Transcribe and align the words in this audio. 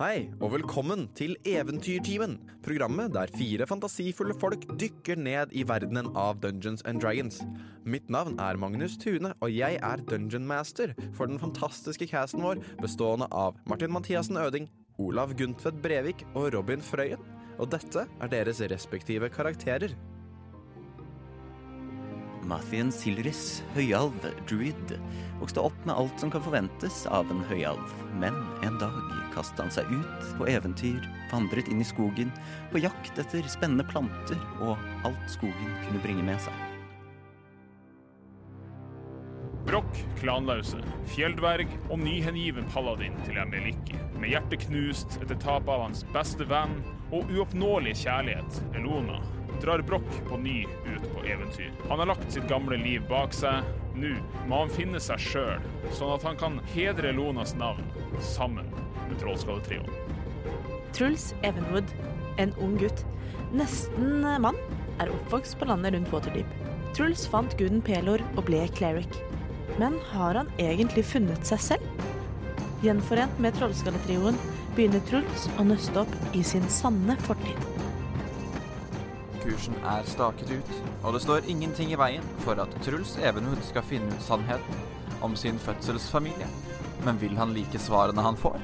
Hei, 0.00 0.30
og 0.40 0.54
velkommen 0.54 1.02
til 1.12 1.34
Eventyrtimen, 1.44 2.38
programmet 2.64 3.12
der 3.12 3.28
fire 3.36 3.66
fantasifulle 3.68 4.32
folk 4.40 4.62
dykker 4.80 5.18
ned 5.20 5.50
i 5.52 5.60
verdenen 5.68 6.06
av 6.16 6.38
Dungeons 6.40 6.80
and 6.88 7.02
Dragons. 7.04 7.42
Mitt 7.84 8.08
navn 8.08 8.38
er 8.40 8.56
Magnus 8.56 8.94
Tune, 8.96 9.34
og 9.44 9.52
jeg 9.52 9.76
er 9.76 10.04
Dungeon 10.08 10.46
Master 10.48 10.94
for 11.12 11.28
den 11.28 11.36
fantastiske 11.42 12.08
casten 12.08 12.40
vår, 12.40 12.62
bestående 12.80 13.28
av 13.28 13.60
Martin 13.68 13.92
Mathiassen 13.92 14.40
Øding, 14.40 14.70
Olav 14.96 15.36
Guntvedt 15.36 15.82
Brevik 15.84 16.24
og 16.32 16.54
Robin 16.56 16.80
Frøyen. 16.80 17.20
Og 17.60 17.68
dette 17.68 18.06
er 18.08 18.32
deres 18.32 18.64
respektive 18.72 19.28
karakterer. 19.28 19.92
Mathien 22.50 22.90
Silris, 22.90 23.60
høyalv, 23.76 24.24
druid, 24.50 24.94
vokste 25.38 25.62
opp 25.62 25.76
med 25.86 25.94
alt 25.94 26.22
som 26.22 26.32
kan 26.32 26.42
forventes 26.42 27.04
av 27.06 27.30
en 27.30 27.44
høyalv. 27.46 27.92
Men 28.18 28.34
en 28.66 28.78
dag 28.80 28.96
kastet 29.34 29.62
han 29.62 29.70
seg 29.74 29.92
ut 29.92 30.32
på 30.38 30.48
eventyr, 30.50 31.06
vandret 31.30 31.70
inn 31.70 31.82
i 31.84 31.86
skogen, 31.86 32.32
på 32.72 32.82
jakt 32.82 33.22
etter 33.22 33.46
spennende 33.50 33.86
planter 33.86 34.40
og 34.58 34.74
alt 35.06 35.30
skogen 35.30 35.78
kunne 35.84 36.02
bringe 36.02 36.26
med 36.26 36.42
seg. 36.42 36.66
Brokk, 39.70 39.98
klanlause, 40.18 40.80
fjelldverg 41.12 41.70
og 41.92 42.00
nyhengiven 42.00 42.66
paladin 42.72 43.14
til 43.26 43.38
Emeliki. 43.38 43.94
Med 44.18 44.32
hjertet 44.32 44.64
knust 44.64 45.20
etter 45.20 45.38
tapet 45.38 45.70
av 45.70 45.84
hans 45.84 46.02
beste 46.10 46.48
venn 46.50 46.80
og 47.14 47.30
uoppnåelige 47.30 48.00
kjærlighet, 48.02 48.58
Elona, 48.80 49.20
drar 49.60 49.82
Brokk 49.86 50.10
på 50.28 50.36
ny 50.40 50.64
ut 50.64 51.04
på 51.14 51.24
eventyr. 51.24 51.72
Han 51.88 51.98
har 51.98 52.10
lagt 52.12 52.32
sitt 52.32 52.48
gamle 52.48 52.76
liv 52.80 53.04
bak 53.08 53.34
seg. 53.36 53.66
Nå 54.00 54.14
må 54.48 54.62
han 54.62 54.72
finne 54.72 55.00
seg 55.02 55.20
sjøl, 55.20 55.64
sånn 55.96 56.14
at 56.14 56.24
han 56.24 56.38
kan 56.40 56.60
hedre 56.72 57.12
Lonas 57.12 57.56
navn 57.58 57.84
sammen 58.24 58.68
med 59.08 59.18
Trollskalletrioen. 59.20 59.90
Truls 60.96 61.30
Evenwood, 61.46 61.90
en 62.42 62.54
ung 62.62 62.76
gutt, 62.80 63.04
nesten 63.54 64.24
mann, 64.42 64.58
er 65.00 65.12
oppvokst 65.12 65.58
på 65.58 65.68
landet 65.68 65.94
rundt 65.96 66.12
Waterdeep. 66.14 66.54
Truls 66.96 67.26
fant 67.30 67.54
guden 67.58 67.82
Pelor 67.84 68.22
og 68.36 68.46
ble 68.48 68.62
cleric. 68.76 69.20
Men 69.78 69.98
har 70.10 70.38
han 70.40 70.50
egentlig 70.58 71.04
funnet 71.08 71.46
seg 71.46 71.62
selv? 71.70 72.06
Gjenforent 72.84 73.38
med 73.42 73.54
Trollskalletrioen 73.58 74.38
begynner 74.76 75.02
Truls 75.10 75.46
å 75.58 75.66
nøste 75.68 76.04
opp 76.04 76.36
i 76.36 76.42
sin 76.46 76.66
sanne 76.72 77.16
fortid. 77.26 77.89
Kursen 79.40 79.76
er 79.88 80.04
staket 80.04 80.50
ut, 80.52 80.72
og 81.00 81.14
det 81.16 81.22
står 81.24 81.46
ingenting 81.48 81.94
i 81.94 81.98
veien 81.98 82.24
for 82.44 82.60
at 82.60 82.74
Truls 82.84 83.14
Evenhud 83.24 83.62
skal 83.64 83.86
finne 83.88 84.12
ut 84.12 84.26
sannheten 84.26 84.82
om 85.24 85.36
sin 85.36 85.56
fødselsfamilie. 85.58 86.48
Men 87.06 87.20
vil 87.20 87.38
han 87.40 87.54
like 87.56 87.80
svarene 87.80 88.20
han 88.20 88.36
får? 88.36 88.60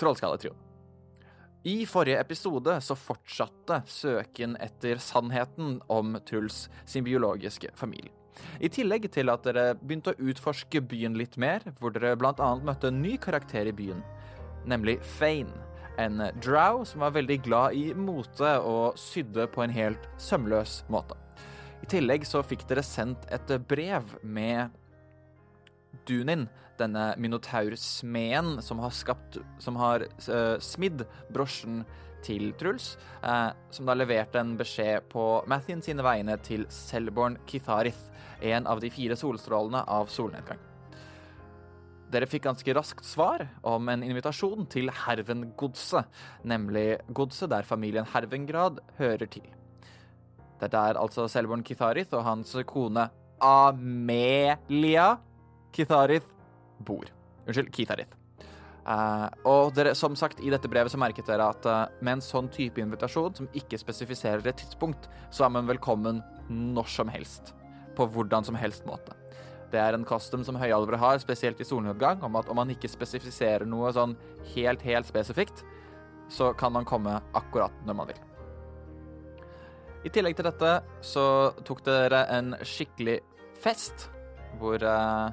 Trollskalletrio. 0.00 0.52
I 1.64 1.86
forrige 1.88 2.20
episode 2.20 2.78
så 2.80 2.96
fortsatte 2.96 3.82
søken 3.88 4.56
etter 4.60 5.00
sannheten 5.00 5.78
om 5.92 6.16
Truls 6.28 6.68
sin 6.88 7.04
biologiske 7.04 7.72
familie. 7.76 8.19
I 8.60 8.70
tillegg 8.72 9.08
til 9.12 9.32
at 9.32 9.46
dere 9.46 9.74
begynte 9.80 10.14
å 10.14 10.28
utforske 10.30 10.82
byen 10.84 11.16
litt 11.18 11.38
mer, 11.40 11.64
hvor 11.80 11.94
dere 11.94 12.16
bl.a. 12.20 12.50
møtte 12.64 12.90
en 12.90 13.02
ny 13.02 13.16
karakter 13.20 13.70
i 13.70 13.74
byen, 13.76 14.02
nemlig 14.68 14.98
Fane. 15.18 15.66
En 16.00 16.22
drow 16.40 16.84
som 16.88 17.02
var 17.04 17.12
veldig 17.12 17.40
glad 17.44 17.76
i 17.76 17.90
mote 17.92 18.52
og 18.64 18.96
sydde 19.00 19.48
på 19.52 19.64
en 19.64 19.74
helt 19.74 20.06
sømløs 20.22 20.80
måte. 20.92 21.18
I 21.80 21.88
tillegg 21.90 22.24
så 22.28 22.42
fikk 22.44 22.66
dere 22.68 22.84
sendt 22.84 23.26
et 23.32 23.52
brev 23.68 24.14
med 24.22 24.76
Dunin, 26.08 26.46
denne 26.80 27.10
minotaursmeden 27.20 28.60
som 28.64 28.78
har 28.80 28.92
skapt 28.94 29.36
Som 29.60 29.76
har 29.76 30.06
uh, 30.06 30.56
smidd 30.62 31.04
brosjen 31.32 31.82
til 32.24 32.50
Truls, 32.60 32.94
uh, 33.24 33.52
som 33.72 33.88
da 33.88 33.96
leverte 33.96 34.40
en 34.40 34.52
beskjed 34.60 35.06
på 35.12 35.24
Mathien 35.48 35.80
sine 35.84 36.04
vegne 36.04 36.36
til 36.44 36.66
Selborn 36.68 37.38
Kitharith, 37.48 38.09
en 38.40 38.66
av 38.66 38.80
de 38.82 38.90
fire 38.92 39.16
solstrålene 39.18 39.84
av 39.88 40.10
solnedgang. 40.12 40.60
Dere 42.10 42.26
fikk 42.26 42.48
ganske 42.48 42.74
raskt 42.74 43.06
svar 43.06 43.44
om 43.62 43.86
en 43.92 44.02
invitasjon 44.02 44.66
til 44.70 44.90
Hervengodset, 45.04 46.08
nemlig 46.42 46.98
godset 47.14 47.52
der 47.52 47.66
familien 47.68 48.08
Hervengrad 48.10 48.80
hører 48.98 49.30
til. 49.30 49.46
Dette 50.60 50.76
er 50.90 50.98
altså 51.00 51.28
Selborn 51.30 51.62
Kitharith 51.64 52.16
og 52.18 52.26
hans 52.26 52.56
kone 52.68 53.06
Amelia 53.40 55.12
Kitharith 55.72 56.26
bor. 56.84 57.06
Unnskyld, 57.46 57.70
Kitharith. 57.72 58.16
Uh, 58.80 59.28
og 59.46 59.74
dere, 59.76 59.94
som 59.94 60.16
sagt, 60.16 60.40
i 60.42 60.50
dette 60.50 60.68
brevet 60.68 60.90
så 60.90 60.98
merket 60.98 61.28
dere 61.28 61.46
at 61.52 61.66
uh, 61.68 61.84
med 62.00 62.16
en 62.18 62.24
sånn 62.24 62.48
type 62.52 62.80
invitasjon, 62.80 63.36
som 63.36 63.48
ikke 63.54 63.78
spesifiserer 63.78 64.42
et 64.50 64.60
tidspunkt, 64.64 65.06
så 65.30 65.46
er 65.46 65.54
man 65.54 65.68
velkommen 65.68 66.22
når 66.50 66.90
som 66.90 67.12
helst. 67.12 67.54
På 68.00 68.08
hvordan 68.08 68.46
som 68.46 68.56
helst 68.56 68.86
måte. 68.88 69.12
Det 69.70 69.78
er 69.78 69.94
en 69.94 70.06
custom 70.08 70.42
som 70.46 70.56
høyalvere 70.58 70.98
har, 70.98 71.18
spesielt 71.22 71.60
i 71.60 71.66
solnedgang, 71.68 72.22
om 72.26 72.38
at 72.40 72.48
om 72.50 72.56
man 72.58 72.72
ikke 72.72 72.88
spesifiserer 72.90 73.68
noe 73.68 73.92
sånn 73.94 74.16
helt, 74.54 74.82
helt 74.82 75.06
spesifikt, 75.06 75.62
så 76.30 76.50
kan 76.58 76.72
man 76.72 76.88
komme 76.88 77.18
akkurat 77.36 77.74
når 77.86 77.98
man 77.98 78.10
vil. 78.10 78.22
I 80.00 80.10
tillegg 80.10 80.38
til 80.38 80.48
dette 80.48 80.72
så 81.04 81.26
tok 81.66 81.84
dere 81.84 82.24
en 82.32 82.54
skikkelig 82.64 83.18
fest, 83.60 84.08
hvor 84.58 84.80
uh, 84.80 85.28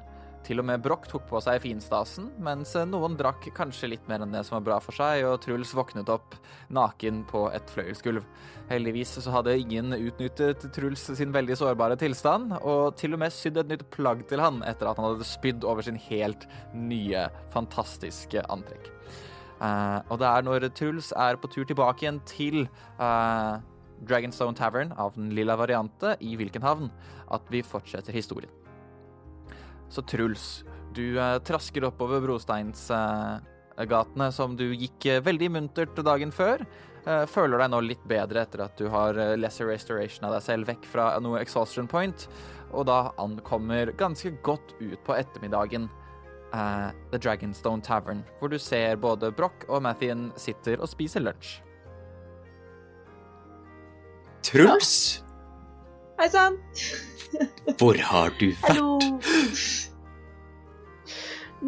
til 0.48 0.62
og 0.62 0.64
med 0.64 0.80
Broch 0.80 1.04
tok 1.10 1.26
på 1.28 1.40
seg 1.44 1.60
finstasen, 1.60 2.30
mens 2.40 2.72
noen 2.88 3.18
drakk 3.18 3.50
kanskje 3.56 3.90
litt 3.92 4.06
mer 4.08 4.22
enn 4.24 4.32
det 4.32 4.40
som 4.48 4.56
var 4.56 4.64
bra 4.64 4.78
for 4.80 4.96
seg, 4.96 5.26
og 5.28 5.42
Truls 5.44 5.74
våknet 5.76 6.08
opp 6.12 6.38
naken 6.72 7.20
på 7.28 7.42
et 7.52 7.68
fløyelsgulv. 7.74 8.24
Heldigvis 8.70 9.12
så 9.20 9.34
hadde 9.34 9.58
ingen 9.60 9.92
utnyttet 9.92 10.64
Truls 10.72 11.04
sin 11.18 11.34
veldig 11.36 11.58
sårbare 11.60 11.98
tilstand, 12.00 12.54
og 12.62 12.96
til 13.00 13.16
og 13.16 13.20
med 13.20 13.34
sydd 13.36 13.60
et 13.60 13.74
nytt 13.74 13.84
plagg 13.92 14.24
til 14.30 14.40
han 14.40 14.62
etter 14.64 14.88
at 14.88 15.00
han 15.00 15.10
hadde 15.10 15.28
spydd 15.28 15.66
over 15.68 15.84
sin 15.84 16.00
helt 16.08 16.48
nye, 16.72 17.26
fantastiske 17.52 18.44
antrekk. 18.48 18.88
Uh, 19.58 20.00
og 20.08 20.20
det 20.22 20.30
er 20.30 20.46
når 20.46 20.68
Truls 20.78 21.10
er 21.18 21.36
på 21.36 21.50
tur 21.52 21.66
tilbake 21.68 22.06
igjen 22.06 22.22
til 22.30 22.62
uh, 23.02 23.58
Dragonstone 24.08 24.56
Tavern 24.56 24.96
av 24.96 25.12
den 25.18 25.34
lilla 25.36 25.58
variante 25.60 26.14
i 26.24 26.38
Wilkenhavn, 26.40 26.88
at 27.36 27.52
vi 27.52 27.60
fortsetter 27.66 28.16
historien. 28.16 28.54
Så 29.88 30.02
Truls, 30.04 30.64
du 30.94 31.18
eh, 31.18 31.38
trasker 31.44 31.84
oppover 31.88 32.20
brosteinsgatene 32.24 34.28
eh, 34.28 34.34
som 34.34 34.56
du 34.56 34.74
gikk 34.74 35.06
eh, 35.06 35.22
veldig 35.24 35.50
muntert 35.56 36.04
dagen 36.04 36.32
før. 36.32 36.66
Føler 37.30 37.62
deg 37.62 37.70
nå 37.72 37.78
litt 37.86 38.02
bedre 38.04 38.42
etter 38.44 38.60
at 38.60 38.76
du 38.76 38.88
har 38.92 39.16
lesser 39.40 39.64
restoration 39.70 40.26
av 40.28 40.34
deg 40.34 40.42
selv 40.44 40.68
vekk 40.68 40.84
fra 40.90 41.06
noe 41.24 41.40
exhaustion 41.40 41.88
point, 41.88 42.26
og 42.72 42.84
da 42.90 43.12
ankommer 43.22 43.92
ganske 43.96 44.30
godt 44.44 44.74
ut 44.80 44.98
på 45.06 45.16
ettermiddagen 45.16 45.88
eh, 46.52 46.90
The 47.12 47.18
Dragonstone 47.18 47.82
Tavern, 47.82 48.24
hvor 48.38 48.52
du 48.52 48.58
ser 48.58 48.98
både 49.00 49.32
Broch 49.32 49.64
og 49.68 49.82
Mathien 49.82 50.28
sitter 50.36 50.82
og 50.82 50.90
spiser 50.90 51.24
lunsj. 51.24 51.58
Truls, 54.44 55.22
Hei 56.18 56.26
sann! 56.34 56.56
hvor 57.78 57.98
har 58.02 58.32
du 58.40 58.48
Hallo! 58.64 58.96
vært? 58.98 59.88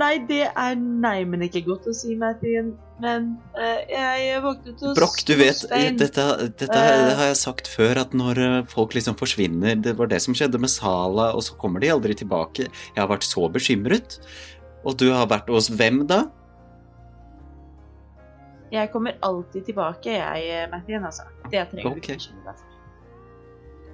Nei, 0.00 0.16
det 0.26 0.44
er 0.48 0.74
neimen 0.78 1.42
ikke 1.46 1.62
godt 1.66 1.86
å 1.90 1.94
si, 1.94 2.16
Mathien. 2.18 2.72
Men 3.02 3.28
uh, 3.54 3.78
jeg 3.90 4.40
våknet 4.42 4.82
hos 4.82 4.96
Broch, 4.98 5.18
du 5.26 5.32
vet, 5.38 5.62
dette, 5.98 6.24
dette 6.60 6.78
uh, 6.78 7.10
har 7.18 7.30
jeg 7.32 7.38
sagt 7.38 7.70
før, 7.70 8.02
at 8.04 8.14
når 8.14 8.40
eh, 8.44 8.56
folk 8.70 8.94
liksom 8.94 9.16
forsvinner 9.18 9.78
Det 9.82 9.96
var 9.98 10.10
det 10.12 10.20
som 10.22 10.36
skjedde 10.36 10.60
med 10.62 10.70
Sala, 10.70 11.30
og 11.34 11.42
så 11.46 11.58
kommer 11.58 11.82
de 11.82 11.90
aldri 11.94 12.14
tilbake. 12.18 12.66
Jeg 12.70 12.98
har 12.98 13.10
vært 13.10 13.26
så 13.26 13.46
bekymret. 13.50 14.18
Og 14.86 14.98
du 14.98 15.10
har 15.14 15.30
vært 15.30 15.50
hos 15.50 15.70
hvem 15.74 16.04
da? 16.10 16.24
Jeg 18.70 18.90
kommer 18.94 19.18
alltid 19.26 19.66
tilbake, 19.70 20.18
jeg, 20.18 20.66
Mathien, 20.74 21.06
altså. 21.06 21.26
Det 21.50 21.66
trenger 21.72 21.90
okay. 21.90 21.98
du 21.98 22.02
ikke 22.02 22.18
bekymre 22.18 22.50
deg 22.52 22.58
for. 22.58 22.69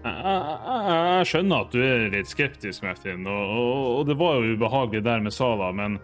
Jeg, 0.07 1.29
skjønner 1.31 1.65
at 1.65 1.75
du 1.75 1.81
er 1.83 2.09
litt 2.13 2.31
skeptisk, 2.31 2.85
Martin, 2.87 3.27
og, 3.27 3.55
og, 3.57 3.87
og 3.99 4.11
det 4.11 4.19
var 4.21 4.39
jo 4.41 4.57
ubehagelig 4.57 5.03
der 5.07 5.25
med 5.25 5.35
Sala, 5.35 5.73
men 5.77 6.01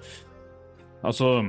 altså 1.03 1.43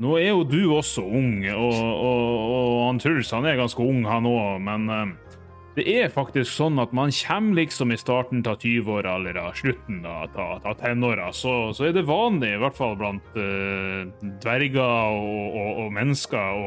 Nå 0.00 0.14
er 0.16 0.30
jo 0.30 0.44
du 0.48 0.62
også 0.72 1.02
ung, 1.04 1.42
og, 1.52 1.74
og, 1.76 2.76
han 2.86 3.00
Truls 3.02 3.34
er 3.36 3.58
ganske 3.58 3.84
ung, 3.84 4.06
han 4.08 4.24
òg, 4.24 4.62
men 4.64 4.86
uh, 4.88 5.34
det 5.76 5.84
er 5.92 6.08
faktisk 6.14 6.48
sånn 6.50 6.80
at 6.80 6.94
man 6.96 7.12
kommer 7.12 7.58
liksom 7.60 7.92
i 7.92 7.98
starten 8.00 8.40
av 8.48 8.56
20-åra, 8.62 9.18
eller 9.20 9.36
da, 9.36 9.50
slutten 9.52 10.00
av 10.08 10.32
av- 10.40 10.78
tenåra, 10.80 11.28
så, 11.36 11.74
så 11.76 11.90
er 11.90 11.94
det 11.98 12.06
vanlig, 12.08 12.54
i 12.56 12.62
hvert 12.62 12.80
fall 12.80 12.96
blant 12.96 13.36
uh, 13.36 14.08
dverger 14.40 14.80
og, 14.80 15.44
og, 15.60 15.84
og 15.84 15.94
mennesker, 16.00 16.64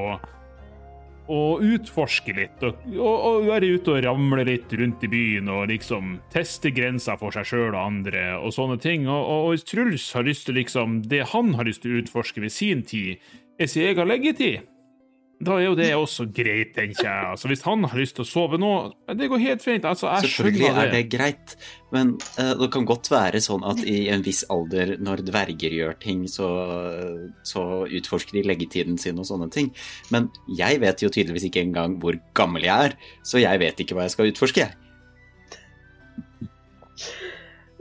og 1.32 1.64
utforske 1.64 2.34
litt, 2.36 2.64
og, 2.66 2.82
og, 2.98 3.14
og 3.28 3.48
være 3.48 3.70
ute 3.78 3.96
og 3.96 4.02
ramle 4.04 4.44
litt 4.48 4.74
rundt 4.80 5.06
i 5.08 5.12
byen 5.12 5.52
og 5.52 5.70
liksom 5.72 6.18
teste 6.34 6.74
grenser 6.76 7.20
for 7.22 7.36
seg 7.36 7.48
sjøl 7.48 7.70
og 7.72 7.80
andre 7.80 8.26
og 8.40 8.52
sånne 8.56 8.80
ting. 8.84 9.08
Og, 9.08 9.54
og, 9.54 9.64
Truls 9.64 10.10
har 10.18 10.28
lyst 10.28 10.50
til 10.50 10.60
liksom 10.60 11.02
Det 11.08 11.24
han 11.32 11.54
har 11.56 11.70
lyst 11.70 11.86
til 11.86 11.96
å 11.96 12.04
utforske 12.04 12.44
ved 12.44 12.52
sin 12.52 12.84
tid, 12.88 13.24
er 13.60 13.72
sin 13.72 13.88
egen 13.88 14.10
leggetid. 14.10 14.73
Da 15.44 15.56
er 15.58 15.66
jo 15.66 15.76
det 15.78 15.90
også 15.96 16.26
greit, 16.32 16.74
tenker 16.76 17.06
jeg. 17.08 17.30
Altså, 17.34 17.50
hvis 17.52 17.64
han 17.66 17.84
har 17.90 18.00
lyst 18.00 18.16
til 18.18 18.26
å 18.26 18.30
sove 18.30 18.60
nå, 18.62 18.72
det 19.18 19.30
går 19.32 19.42
helt 19.44 19.64
fint. 19.64 19.88
Altså, 19.88 20.10
jeg 20.12 20.30
Selvfølgelig 20.30 20.70
er 20.70 20.92
det 20.94 21.02
greit, 21.12 21.56
men 21.96 22.14
uh, 22.38 22.54
det 22.60 22.70
kan 22.74 22.88
godt 22.88 23.10
være 23.12 23.42
sånn 23.44 23.66
at 23.68 23.82
i 23.88 24.08
en 24.14 24.24
viss 24.26 24.44
alder, 24.54 24.96
når 25.04 25.26
dverger 25.28 25.76
gjør 25.80 25.98
ting, 26.04 26.24
så, 26.32 26.48
så 27.48 27.66
utforsker 27.88 28.40
de 28.40 28.46
leggetiden 28.52 29.00
sin 29.02 29.20
og 29.20 29.28
sånne 29.30 29.50
ting. 29.54 29.74
Men 30.14 30.30
jeg 30.60 30.80
vet 30.84 31.04
jo 31.04 31.12
tydeligvis 31.12 31.50
ikke 31.50 31.66
engang 31.66 32.00
hvor 32.04 32.20
gammel 32.38 32.70
jeg 32.70 32.92
er, 32.92 32.98
så 33.28 33.42
jeg 33.44 33.62
vet 33.64 33.84
ikke 33.84 33.98
hva 33.98 34.08
jeg 34.08 34.16
skal 34.16 34.32
utforske, 34.32 34.68
jeg. 34.68 34.80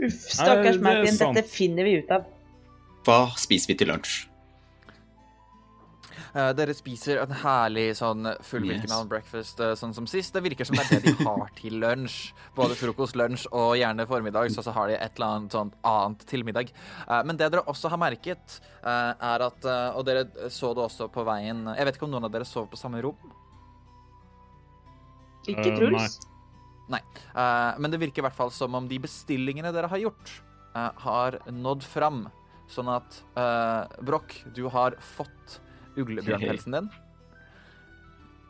Uff, 0.03 0.19
stakkars 0.35 0.81
Martin, 0.82 1.15
dette 1.20 1.47
finner 1.47 1.87
vi 1.87 2.00
ut 2.03 2.11
av. 2.11 2.26
Hva 3.06 3.23
spiser 3.38 3.70
vi 3.73 3.81
til 3.82 3.93
lunsj? 3.93 4.31
Eh, 6.32 6.50
dere 6.56 6.73
spiser 6.73 7.19
en 7.20 7.32
herlig 7.43 7.90
sånn 7.99 8.25
fullvirkende 8.40 8.96
Yes. 8.96 9.08
breakfast 9.11 9.61
eh, 9.61 9.75
sånn 9.76 9.93
som 9.93 10.06
sist. 10.08 10.32
Det 10.32 10.40
virker 10.46 10.64
som 10.64 10.79
det 10.79 10.87
er 10.87 11.02
det 11.02 11.12
de 11.19 11.25
har 11.26 11.50
til 11.61 11.76
lunsj. 11.82 12.32
Både 12.56 12.76
frokost, 12.79 13.19
lunsj 13.20 13.44
og 13.52 13.75
gjerne 13.76 14.06
formiddag, 14.08 14.49
så, 14.55 14.64
så 14.64 14.73
har 14.73 14.88
de 14.88 14.96
et 14.96 15.19
eller 15.20 15.26
annet 15.37 15.52
sånt 15.52 15.76
annet 15.84 16.25
til 16.31 16.44
middag. 16.49 16.73
Eh, 17.05 17.20
men 17.29 17.37
det 17.37 17.50
dere 17.52 17.67
også 17.69 17.90
har 17.93 18.00
merket, 18.00 18.61
eh, 18.81 19.12
er 19.12 19.44
at 19.44 19.69
Og 19.93 20.06
dere 20.08 20.25
så 20.50 20.73
det 20.75 20.87
også 20.87 21.11
på 21.12 21.23
veien 21.26 21.67
Jeg 21.76 21.84
vet 21.87 21.96
ikke 21.99 22.06
om 22.08 22.14
noen 22.14 22.26
av 22.26 22.32
dere 22.32 22.49
sover 22.49 22.70
på 22.73 22.81
samme 22.81 23.02
rom? 23.05 23.32
Ikke 25.50 25.75
Truls? 25.76 26.20
Eh, 26.93 27.79
men 27.79 27.90
det 27.93 28.00
virker 28.00 28.23
i 28.23 28.26
hvert 28.26 28.37
fall 28.38 28.52
som 28.55 28.75
om 28.79 28.88
de 28.88 28.99
bestillingene 29.02 29.73
dere 29.75 29.90
har 29.90 30.00
gjort, 30.00 30.32
har 30.73 31.37
nådd 31.52 31.84
fram. 31.84 32.25
Sånn 32.73 32.88
at 32.88 33.19
eh, 33.37 34.00
Broch, 34.00 34.32
du 34.56 34.64
har 34.73 34.96
fått 35.05 35.58
uglebjørnpelsen 35.97 36.77
din. 36.77 36.91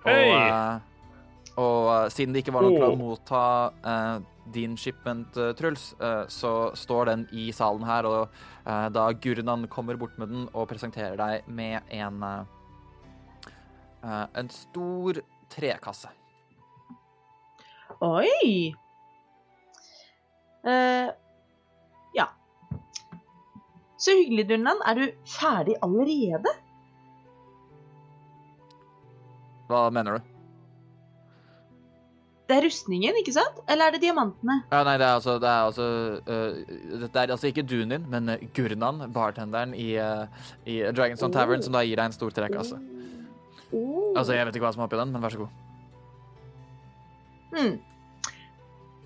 Og, 0.03 0.11
eh, 0.11 0.79
og 1.57 1.89
eh, 1.95 2.09
siden 2.15 2.35
det 2.35 2.43
ikke 2.43 2.55
var 2.57 2.67
noe 2.67 2.79
til 2.79 2.89
å 2.89 2.99
motta 2.99 3.45
uh, 3.87 4.17
din 4.55 4.75
shipment, 4.79 5.37
uh, 5.39 5.53
Truls, 5.59 5.93
uh, 6.03 6.25
så 6.31 6.73
står 6.79 7.13
den 7.13 7.27
i 7.33 7.51
salen 7.55 7.87
her, 7.87 8.09
og 8.09 8.43
da 8.63 9.09
Gurnan 9.19 9.67
kommer 9.67 9.99
bort 9.99 10.15
med 10.23 10.31
den 10.31 10.45
og 10.53 10.69
presenterer 10.71 11.17
deg 11.19 11.49
med 11.51 11.83
en 11.91 12.23
en 14.03 14.49
stor 14.55 15.19
trekasse. 15.51 16.11
Oi! 18.03 18.75
Eh, 20.65 21.09
ja. 22.15 22.27
Så 23.97 24.11
hyggelig, 24.11 24.49
Durnan. 24.49 24.83
Er 24.87 24.95
du 24.95 25.07
ferdig 25.27 25.77
allerede? 25.83 26.55
Hva 29.69 29.87
mener 29.95 30.19
du? 30.19 30.33
Det 32.53 32.59
er 32.59 32.67
rustningen, 32.67 33.17
ikke 33.17 33.33
sant? 33.33 33.61
Eller 33.71 33.89
er 33.89 33.95
det 33.95 34.03
diamantene? 34.03 34.59
Ja, 34.69 34.83
nei, 34.85 34.97
det 35.01 35.07
er 35.07 35.15
altså, 35.17 35.39
det 35.41 35.49
er 35.49 35.69
altså 35.71 35.87
uh, 36.27 36.99
det 37.01 37.09
er 37.17 37.33
altså 37.33 37.49
ikke 37.49 37.65
duen 37.65 37.95
din, 37.95 38.05
men 38.13 38.29
øh, 38.29 38.43
Gurnan, 38.53 39.07
bartenderen 39.15 39.73
i, 39.79 39.95
uh, 39.97 40.27
i 40.69 40.83
Dragonstone 40.93 41.33
Tavern, 41.33 41.63
som 41.65 41.73
da 41.73 41.85
gir 41.87 41.97
deg 41.97 42.11
en 42.11 42.17
stor 42.17 42.35
trekasse. 42.35 42.77
Oh. 43.73 44.13
Altså, 44.19 44.35
jeg 44.37 44.45
vet 44.45 44.59
ikke 44.59 44.67
hva 44.67 44.75
som 44.75 44.83
er 44.83 44.91
oppi 44.91 45.01
den, 45.01 45.15
men 45.15 45.25
vær 45.25 45.33
så 45.33 45.47
god. 45.47 45.55
Hmm. 47.55 47.79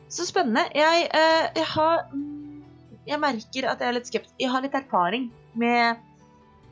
Så 0.09 0.27
spennende. 0.27 0.67
Jeg, 0.75 1.07
uh, 1.13 1.47
jeg 1.61 1.71
har 1.77 2.05
mm, 2.13 2.65
Jeg 3.07 3.23
merker 3.23 3.71
at 3.71 3.79
jeg 3.83 3.89
er 3.89 3.99
litt 4.01 4.11
skeptisk. 4.11 4.35
Jeg 4.43 4.51
har 4.51 4.65
litt 4.65 4.75
erfaring 4.75 5.31
med 5.55 6.03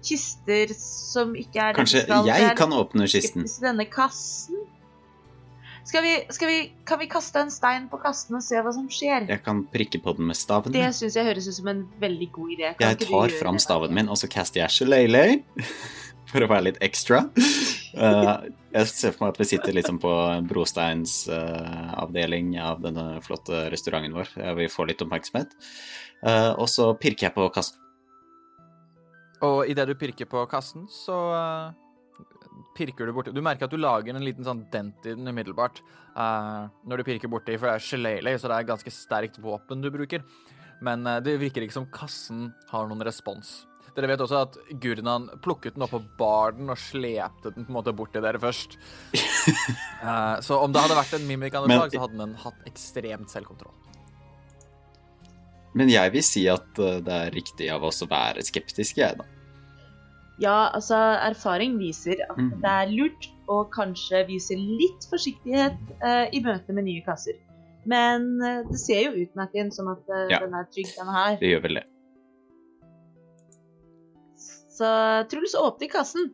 kister 0.04 0.74
som 0.78 1.34
ikke 1.38 1.70
er 1.70 1.80
Kanskje 1.80 2.04
skal. 2.04 2.28
jeg 2.28 2.54
kan 2.58 2.72
åpne 2.76 3.08
kisten? 3.10 3.48
denne 3.62 3.88
kassen. 3.90 4.62
Skal 5.84 6.00
vi, 6.00 6.12
skal 6.32 6.48
vi, 6.48 6.58
kan 6.88 6.98
vi 6.98 7.06
kaste 7.12 7.42
en 7.44 7.50
stein 7.52 7.90
på 7.92 7.98
kassen 8.00 8.38
og 8.38 8.42
se 8.42 8.56
hva 8.56 8.72
som 8.72 8.86
skjer? 8.88 9.26
Jeg 9.28 9.42
kan 9.44 9.60
prikke 9.68 10.00
på 10.00 10.14
den 10.16 10.30
med 10.30 10.38
staven. 10.38 10.72
Det 10.72 10.86
syns 10.96 11.18
jeg 11.18 11.28
høres 11.28 11.48
ut 11.50 11.58
som 11.58 11.68
en 11.70 11.82
veldig 12.00 12.28
god 12.32 12.54
idé. 12.56 12.70
Kan 12.78 12.94
Jeg 12.94 13.10
tar 13.10 13.34
fram 13.36 13.60
staven 13.60 13.92
min, 13.94 14.08
og 14.08 14.16
så 14.16 14.30
caster 14.32 14.62
jeg 14.62 14.72
Shillelagh. 14.72 15.44
For 16.32 16.42
å 16.42 16.48
være 16.50 16.70
litt 16.70 16.80
ekstra. 16.82 17.20
Uh, 17.94 18.48
jeg 18.74 18.88
ser 18.90 19.12
for 19.14 19.22
meg 19.22 19.34
at 19.36 19.38
vi 19.38 19.46
sitter 19.52 19.76
liksom 19.76 20.00
på 20.02 20.10
Brosteins 20.50 21.28
uh, 21.30 21.92
avdeling 22.00 22.56
av 22.58 22.80
denne 22.82 23.20
flotte 23.22 23.68
restauranten 23.70 24.16
vår. 24.16 24.32
Vi 24.58 24.66
får 24.72 24.88
litt 24.90 25.04
oppmerksomhet. 25.04 25.54
Uh, 26.24 26.56
og 26.56 26.66
så 26.72 26.88
pirker 26.98 27.28
jeg 27.28 27.36
på 27.36 27.46
kassen. 27.54 27.78
Og 29.44 29.68
idet 29.70 29.88
du 29.90 29.96
pirker 29.98 30.28
på 30.30 30.44
kassen, 30.50 30.86
så 30.90 31.16
øh, 31.34 31.74
pirker 32.76 33.08
du 33.08 33.14
borti 33.16 33.34
Du 33.34 33.42
merker 33.44 33.68
at 33.68 33.74
du 33.74 33.80
lager 33.80 34.14
en 34.14 34.24
liten 34.24 34.46
sånn 34.46 34.64
dent 34.72 35.04
i 35.06 35.14
den 35.14 35.28
umiddelbart 35.28 35.82
uh, 36.16 36.70
når 36.86 37.00
du 37.00 37.06
pirker 37.10 37.30
borti, 37.30 37.58
for 37.58 37.70
det 37.70 37.76
er 37.76 37.86
shillelagh, 37.88 38.40
så 38.40 38.50
det 38.50 38.58
er 38.58 38.72
ganske 38.72 38.94
sterkt 38.94 39.40
våpen 39.42 39.84
du 39.84 39.90
bruker. 39.94 40.24
Men 40.84 41.06
uh, 41.08 41.20
det 41.24 41.38
virker 41.42 41.64
ikke 41.64 41.78
som 41.78 41.90
kassen 41.92 42.50
har 42.72 42.90
noen 42.90 43.04
respons. 43.06 43.62
Dere 43.94 44.10
vet 44.10 44.22
også 44.24 44.40
at 44.40 44.56
Gurnan 44.82 45.28
plukket 45.42 45.76
den 45.76 45.84
opp 45.86 45.92
på 45.94 46.00
baren 46.18 46.72
og 46.72 46.80
slepte 46.82 47.52
den 47.54 47.66
på 47.66 47.70
en 47.70 47.76
måte 47.76 47.94
bort 47.94 48.10
til 48.14 48.24
dere 48.24 48.40
først. 48.42 48.74
uh, 50.02 50.40
så 50.46 50.58
om 50.58 50.74
det 50.74 50.82
hadde 50.82 50.98
vært 50.98 51.18
en 51.20 51.28
mimik 51.28 51.54
av 51.54 51.68
noe 51.68 51.78
slag, 51.78 51.94
så 51.94 52.06
hadde 52.06 52.22
den 52.24 52.38
hatt 52.42 52.70
ekstremt 52.70 53.30
selvkontroll. 53.30 53.74
Men 55.74 55.90
jeg 55.90 56.12
vil 56.14 56.22
si 56.22 56.44
at 56.50 56.78
eh, 56.78 57.00
det 57.02 57.14
er 57.14 57.32
riktig 57.34 57.68
av 57.74 57.82
oss 57.86 58.02
å 58.04 58.10
være 58.10 58.44
skeptiske, 58.46 59.00
jeg, 59.00 59.18
da. 59.18 59.26
Ja, 60.42 60.70
altså, 60.74 60.96
erfaring 61.22 61.76
viser 61.78 62.18
at 62.26 62.38
mm. 62.38 62.50
det 62.62 62.70
er 62.70 62.90
lurt 62.90 63.28
å 63.50 63.60
kanskje 63.70 64.24
vise 64.26 64.56
litt 64.58 65.06
forsiktighet 65.10 65.76
eh, 66.02 66.26
i 66.34 66.40
møte 66.42 66.74
med 66.74 66.88
nye 66.88 67.04
kasser. 67.06 67.38
Men 67.86 68.42
eh, 68.42 68.62
det 68.66 68.80
ser 68.80 69.04
jo 69.06 69.24
ut, 69.24 69.34
Martin, 69.38 69.70
som 69.74 69.92
at 69.92 70.08
eh, 70.10 70.30
Ja. 70.32 70.40
den 70.42 70.56
er 70.56 70.66
trygg, 70.72 70.90
den 70.96 71.12
her. 71.14 71.36
Det 71.40 71.52
gjør 71.52 71.66
vel 71.68 71.80
det. 71.80 71.84
Så 74.74 74.88
Truls 75.30 75.54
åpner 75.54 75.92
kassen. 75.92 76.32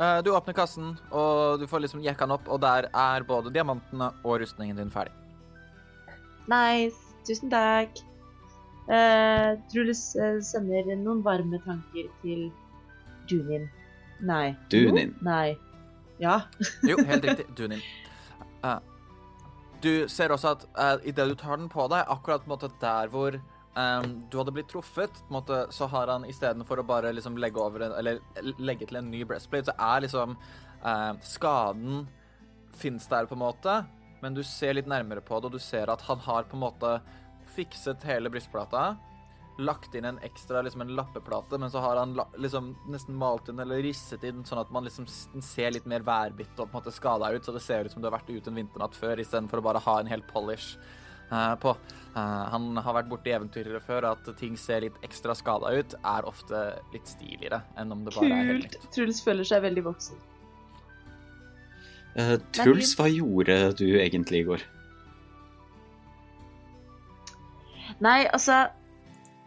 Uh, 0.00 0.22
du 0.24 0.30
åpner 0.32 0.56
kassen, 0.56 0.94
og 1.12 1.60
du 1.60 1.66
får 1.68 1.82
liksom 1.84 2.00
jekka 2.00 2.24
den 2.24 2.32
opp, 2.38 2.46
og 2.48 2.62
der 2.62 2.86
er 2.88 3.26
både 3.28 3.52
diamantene 3.52 4.08
og 4.24 4.38
rustningen 4.40 4.78
din 4.78 4.92
ferdig. 4.92 5.12
Nice. 6.48 6.96
Tusen 7.28 7.52
takk. 7.52 8.00
Uh, 8.88 9.60
Truls 9.68 10.14
uh, 10.16 10.40
sender 10.40 10.88
noen 10.96 11.20
varme 11.26 11.60
tanker 11.66 12.08
til 12.22 12.48
Dunin. 13.30 13.68
Nei. 14.20 14.54
Dunin. 14.72 15.14
Jo, 15.16 15.24
Nei. 15.24 15.58
Ja. 16.20 16.40
Jo, 16.90 16.98
helt 17.06 17.24
riktig. 17.24 17.46
Dunin. 17.56 17.80
Uh, 18.64 18.78
du 19.80 20.08
ser 20.12 20.32
også 20.34 20.54
at 20.56 20.66
uh, 20.76 21.08
idet 21.08 21.30
du 21.30 21.36
tar 21.38 21.56
den 21.56 21.70
på 21.72 21.86
deg, 21.88 22.04
akkurat 22.04 22.44
på 22.44 22.50
en 22.50 22.54
måte 22.56 22.72
der 22.82 23.08
hvor 23.12 23.38
um, 23.38 24.10
du 24.30 24.36
hadde 24.40 24.54
blitt 24.54 24.68
truffet, 24.72 25.14
på 25.22 25.30
en 25.30 25.38
måte, 25.38 25.62
så 25.72 25.88
har 25.88 26.12
han 26.12 26.26
istedenfor 26.28 26.82
å 26.82 26.86
bare 26.86 27.14
liksom 27.16 27.38
legge 27.40 27.62
over 27.62 27.86
en, 27.86 27.96
eller 27.96 28.20
legge 28.60 28.90
til 28.90 29.00
en 29.00 29.08
ny 29.12 29.22
breastplate, 29.24 29.70
så 29.70 29.76
er 29.94 30.04
liksom 30.04 30.36
uh, 30.84 31.14
skaden 31.24 32.04
fins 32.80 33.08
der, 33.08 33.28
på 33.28 33.36
en 33.36 33.44
måte, 33.44 33.80
men 34.20 34.36
du 34.36 34.42
ser 34.44 34.76
litt 34.76 34.88
nærmere 34.90 35.24
på 35.24 35.40
det, 35.40 35.48
og 35.48 35.56
du 35.56 35.62
ser 35.62 35.92
at 35.92 36.04
han 36.08 36.20
har 36.26 36.48
på 36.48 36.58
en 36.58 36.66
måte 36.66 36.98
fikset 37.56 38.04
hele 38.06 38.30
brystplata. 38.32 38.94
Lagt 39.58 39.94
inn 39.94 40.04
en 40.04 40.18
ekstra 40.24 40.62
liksom 40.62 40.80
en 40.80 40.94
lappeplate, 40.96 41.58
men 41.58 41.70
så 41.70 41.82
har 41.84 41.96
han 41.96 42.14
la, 42.16 42.24
liksom 42.38 42.70
nesten 42.88 43.16
malt 43.18 43.50
inn 43.50 43.60
eller 43.60 43.82
risset 43.84 44.22
inn 44.24 44.44
sånn 44.46 44.62
at 44.62 44.70
man 44.72 44.86
liksom 44.86 45.08
ser 45.42 45.74
litt 45.74 45.88
mer 45.90 46.04
værbitt 46.06 46.54
og 46.56 46.70
på 46.70 46.70
en 46.70 46.78
måte 46.78 46.94
skada 46.94 47.28
ut, 47.34 47.44
så 47.44 47.52
det 47.52 47.60
ser 47.64 47.84
ut 47.84 47.92
som 47.92 48.00
du 48.00 48.08
har 48.08 48.16
vært 48.16 48.30
ute 48.30 48.48
en 48.48 48.56
vinternatt 48.56 48.96
før, 48.96 49.20
istedenfor 49.20 49.60
å 49.60 49.66
bare 49.68 49.84
ha 49.84 49.98
en 50.00 50.08
hel 50.08 50.24
polish 50.30 50.78
uh, 51.32 51.54
på. 51.60 51.74
Uh, 52.14 52.46
han 52.54 52.72
har 52.80 52.96
vært 53.02 53.10
borti 53.12 53.34
eventyrere 53.36 53.82
før, 53.84 54.08
at 54.14 54.32
ting 54.40 54.56
ser 54.56 54.86
litt 54.86 54.98
ekstra 55.06 55.36
skada 55.36 55.74
ut, 55.76 55.94
er 56.00 56.28
ofte 56.28 56.64
litt 56.94 57.12
stiligere 57.12 57.62
enn 57.80 57.92
om 57.92 58.06
det 58.06 58.16
bare 58.16 58.32
er 58.32 58.52
helt 58.54 58.68
Kult. 58.70 58.80
nytt. 58.80 58.90
Truls 58.96 59.22
føler 59.26 59.52
seg 59.52 59.64
veldig 59.66 59.86
voksen. 59.90 60.26
Uh, 62.16 62.36
Truls, 62.56 62.96
hva 62.98 63.06
gjorde 63.12 63.62
du 63.78 63.88
egentlig 64.00 64.42
i 64.42 64.52
går? 64.54 64.68
Nei, 68.00 68.24
altså 68.32 68.64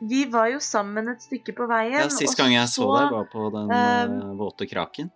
Vi 0.10 0.26
var 0.32 0.50
jo 0.52 0.60
sammen 0.64 1.08
et 1.12 1.24
stykke 1.24 1.54
på 1.56 1.68
veien. 1.70 1.96
Ja, 1.96 2.10
Sist 2.12 2.36
gang 2.40 2.52
jeg 2.52 2.68
så 2.68 2.84
så- 2.84 2.96
deg, 2.98 3.12
var 3.14 3.28
på 3.32 3.50
den 3.54 3.72
um, 3.72 4.38
våte 4.40 4.68
kraken. 4.68 5.12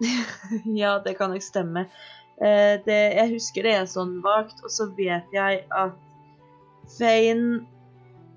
ja, 0.82 0.98
det 1.04 1.16
kan 1.16 1.32
nok 1.32 1.44
stemme. 1.44 1.86
Uh, 2.40 2.76
det, 2.84 3.00
jeg 3.16 3.32
husker 3.34 3.64
det 3.64 3.74
er 3.78 3.88
sånn 3.88 4.18
vagt, 4.24 4.60
og 4.64 4.72
så 4.72 4.88
vet 4.96 5.28
jeg 5.32 5.64
at 5.68 5.96
Fane 6.98 7.60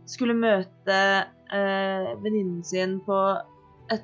skulle 0.08 0.36
møte 0.38 1.00
uh, 1.52 2.10
venninnen 2.24 2.64
sin 2.68 3.00
på 3.06 3.20
et 3.92 4.04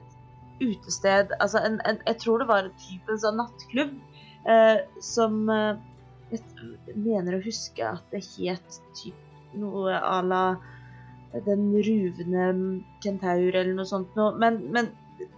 utested 0.59 1.35
Altså 1.39 1.59
en, 1.63 1.77
en, 1.87 1.99
jeg 2.07 2.17
tror 2.23 2.41
det 2.41 2.47
var 2.49 2.65
en 2.65 2.79
type 2.81 3.17
sånn 3.21 3.37
nattklubb 3.39 3.93
uh, 4.47 4.79
som 5.03 5.43
Jeg 5.51 6.41
mener 6.95 7.37
å 7.37 7.43
huske 7.43 7.83
at 7.85 8.15
det 8.15 8.23
het 8.37 8.79
typ 8.97 9.28
noe 9.57 9.95
à 9.95 10.19
la 10.25 10.43
Den 11.45 11.69
ruvende 11.77 12.45
kentaur 13.03 13.53
eller 13.53 13.73
noe 13.77 13.85
sånt 13.85 14.15
noe. 14.17 14.33
Men, 14.41 14.63
men 14.73 14.89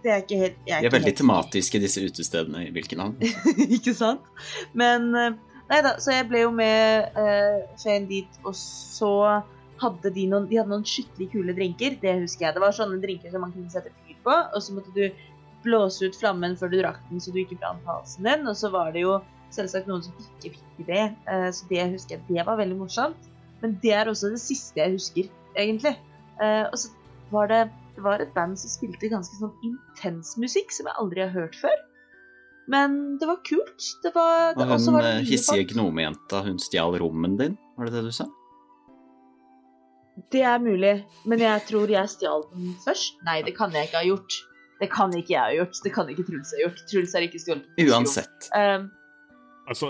det 0.02 0.12
er 0.12 0.22
ikke 0.22 0.38
helt 0.40 0.60
jeg 0.64 0.70
De 0.70 0.72
er 0.72 0.86
ikke 0.86 0.96
veldig 0.96 1.10
helt 1.10 1.20
tematiske, 1.20 1.80
disse 1.82 2.04
utestedene 2.04 2.66
i 2.68 2.70
hvilke 2.72 2.96
navn. 2.96 3.18
ikke 3.76 3.94
sant? 3.96 4.24
Men 4.78 5.10
eh, 5.18 5.34
Nei 5.72 5.80
da, 5.84 5.94
så 6.02 6.12
jeg 6.12 6.28
ble 6.28 6.42
jo 6.42 6.50
med 6.52 7.14
uh, 7.16 7.62
Shane 7.80 8.04
dit, 8.10 8.40
og 8.44 8.52
så 8.58 9.12
hadde 9.80 10.10
de 10.12 10.26
noen 10.28 10.44
De 10.50 10.58
hadde 10.60 10.68
noen 10.68 10.84
skikkelig 10.84 11.30
kule 11.32 11.54
drinker. 11.56 11.96
Det 12.02 12.12
husker 12.20 12.48
jeg. 12.48 12.56
Det 12.56 12.62
var 12.64 12.74
sånne 12.76 13.00
drinker 13.00 13.32
som 13.32 13.44
man 13.46 13.54
kunne 13.54 13.72
sette 13.72 13.92
fyr 14.02 14.18
på, 14.26 14.34
og 14.34 14.58
så 14.60 14.76
måtte 14.76 14.92
du 14.92 15.06
blåse 15.64 16.04
ut 16.04 16.18
flammen 16.18 16.58
før 16.58 16.72
du 16.72 16.80
drakk 16.82 17.00
den, 17.08 17.22
så 17.22 17.32
du 17.32 17.40
ikke 17.40 17.60
brant 17.62 17.86
halsen 17.88 18.28
din. 18.28 18.44
Og 18.50 18.58
så 18.58 18.68
var 18.74 18.92
det 18.92 19.06
jo 19.06 19.16
selvsagt 19.54 19.88
noen 19.88 20.04
som 20.04 20.16
ikke 20.20 20.52
fikk 20.58 20.86
det, 20.90 21.06
uh, 21.30 21.48
så 21.54 21.70
det 21.70 21.88
husker 21.94 22.18
jeg. 22.18 22.26
Det 22.28 22.46
var 22.50 22.60
veldig 22.60 22.80
morsomt. 22.82 23.31
Men 23.62 23.78
det 23.82 23.94
er 23.94 24.10
også 24.10 24.32
det 24.32 24.42
siste 24.42 24.80
jeg 24.80 24.96
husker, 24.96 25.30
egentlig. 25.54 25.94
Eh, 26.42 26.66
og 26.66 26.76
så 26.78 26.92
var 27.32 27.48
det 27.52 27.62
det 27.92 28.02
var 28.04 28.22
et 28.24 28.30
band 28.32 28.56
som 28.56 28.70
spilte 28.72 29.10
ganske 29.12 29.36
sånn 29.36 29.52
intens 29.66 30.36
musikk 30.40 30.70
som 30.72 30.88
jeg 30.88 30.96
aldri 31.00 31.20
har 31.26 31.32
hørt 31.34 31.56
før. 31.60 31.74
Men 32.72 33.18
det 33.20 33.26
var 33.28 33.42
kult. 33.44 33.88
Det 34.04 34.12
var, 34.14 34.54
det, 34.56 34.64
Og 34.64 34.70
hun 34.78 34.96
var 34.96 35.04
det 35.04 35.16
eh, 35.18 35.26
hissige 35.28 35.66
gnomejenta, 35.74 36.40
hun 36.46 36.60
stjal 36.62 36.96
rommen 37.02 37.36
din, 37.40 37.58
var 37.76 37.90
det 37.90 37.98
det 37.98 38.06
du 38.06 38.14
sa? 38.16 38.28
Det 40.32 40.42
er 40.44 40.60
mulig, 40.60 40.94
men 41.28 41.40
jeg 41.40 41.66
tror 41.68 41.90
jeg 41.90 42.14
stjal 42.14 42.46
den 42.52 42.72
først. 42.84 43.20
Nei, 43.28 43.40
det 43.44 43.54
kan 43.56 43.72
jeg 43.76 43.88
ikke 43.88 44.00
ha 44.00 44.08
gjort. 44.08 44.40
Det 44.80 44.88
kan 44.92 45.12
ikke 45.16 45.34
jeg 45.34 45.42
ha 45.42 45.54
gjort. 45.56 45.78
Det 45.84 45.92
kan 45.94 46.10
ikke 46.10 46.24
Truls 46.26 46.52
ha 46.56 46.64
gjort. 46.64 46.82
Truls 46.90 47.14
har 47.16 47.26
ikke 47.28 47.40
stjålet 47.40 47.68
den. 47.68 47.92
Uansett. 47.92 48.48
Um, 48.56 48.90
Altså, 49.70 49.88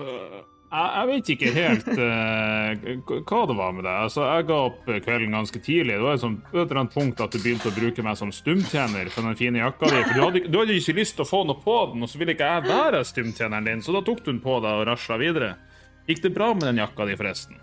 jeg, 0.72 1.08
vet 1.10 1.30
ikke 1.34 1.52
helt 1.52 1.88
uh, 1.92 3.22
hva 3.28 3.40
det 3.48 3.56
var 3.58 3.74
med 3.76 3.84
deg. 3.84 3.96
Altså, 4.06 4.22
jeg 4.24 4.46
ga 4.48 4.60
opp 4.68 4.86
kvelden 4.88 5.36
ganske 5.36 5.62
tidlig. 5.62 5.98
Det 5.98 6.06
var 6.06 6.16
et 6.16 6.62
eller 6.62 6.80
annet 6.82 6.94
punkt 6.94 7.24
at 7.24 7.34
du 7.34 7.40
begynte 7.42 7.68
å 7.68 7.76
bruke 7.76 8.04
meg 8.06 8.20
som 8.20 8.32
stumtjener 8.32 9.10
for 9.12 9.28
den 9.28 9.36
fine 9.40 9.60
jakka 9.60 9.90
di. 9.90 10.04
For 10.06 10.14
du 10.14 10.22
hadde, 10.24 10.44
du 10.48 10.56
hadde 10.60 10.78
ikke 10.78 10.96
lyst 11.00 11.18
til 11.18 11.26
å 11.26 11.28
få 11.28 11.42
noe 11.48 11.60
på 11.60 11.76
den, 11.92 12.04
og 12.04 12.10
så 12.12 12.22
ville 12.22 12.36
ikke 12.36 12.48
jeg 12.54 12.68
være 12.70 13.04
stumtjeneren 13.10 13.68
din, 13.68 13.84
så 13.84 13.96
da 13.98 14.04
tok 14.06 14.24
du 14.24 14.32
den 14.32 14.40
på 14.44 14.56
deg 14.64 14.80
og 14.80 14.88
rasla 14.88 15.20
videre. 15.20 15.52
Gikk 16.08 16.24
det 16.24 16.34
bra 16.34 16.50
med 16.56 16.66
den 16.70 16.82
jakka 16.82 17.06
di, 17.06 17.18
forresten? 17.20 17.60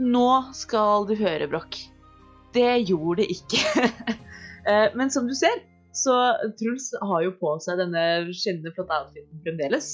nå 0.00 0.28
skal 0.56 1.04
du 1.06 1.14
høre, 1.18 1.46
Brokk. 1.50 1.78
Det 2.54 2.70
gjorde 2.88 3.22
det 3.22 3.30
ikke. 3.38 3.64
Eh, 4.64 4.86
Men 4.96 5.10
som 5.12 5.26
du 5.28 5.34
ser, 5.36 5.58
så 5.92 6.14
Truls 6.56 6.86
har 6.96 7.20
jo 7.20 7.34
på 7.36 7.50
seg 7.60 7.82
denne 7.82 8.04
skinnende 8.32 8.70
flotte 8.72 8.96
outfiten 8.96 9.42
fremdeles. 9.44 9.88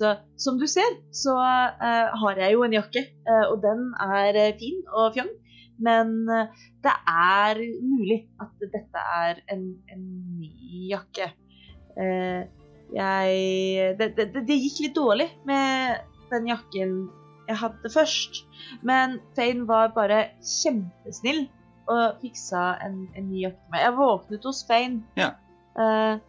Så 0.00 0.14
som 0.40 0.56
du 0.56 0.64
ser, 0.70 0.94
så 1.12 1.34
eh, 1.36 2.08
har 2.22 2.38
jeg 2.40 2.54
jo 2.54 2.64
en 2.64 2.72
jakke, 2.72 3.02
eh, 3.28 3.44
og 3.50 3.60
den 3.60 3.90
er 4.00 4.38
eh, 4.46 4.54
fin 4.56 4.80
og 4.88 5.12
fjong. 5.16 5.28
Men 5.80 6.10
det 6.84 6.92
er 7.08 7.60
mulig 7.80 8.18
at 8.40 8.64
dette 8.72 9.02
er 9.16 9.38
en, 9.48 9.62
en 9.88 10.02
ny 10.36 10.50
jakke. 10.90 11.30
Jeg 12.92 13.94
det, 13.96 14.10
det, 14.18 14.42
det 14.44 14.58
gikk 14.60 14.82
litt 14.84 14.98
dårlig 14.98 15.30
med 15.48 16.02
den 16.34 16.50
jakken 16.52 16.92
jeg 17.48 17.56
hadde 17.62 17.92
først. 17.96 18.42
Men 18.84 19.16
Fane 19.38 19.64
var 19.72 19.94
bare 19.96 20.20
kjempesnill 20.44 21.46
og 21.88 22.20
fiksa 22.20 22.74
en, 22.84 23.06
en 23.16 23.30
ny 23.32 23.46
jakke 23.46 23.64
til 23.64 23.72
meg. 23.72 23.86
Jeg 23.86 23.96
våknet 24.02 24.48
hos 24.50 24.60
Fane. 24.68 25.00
Ja. 25.16 25.32
Eh, 25.80 26.20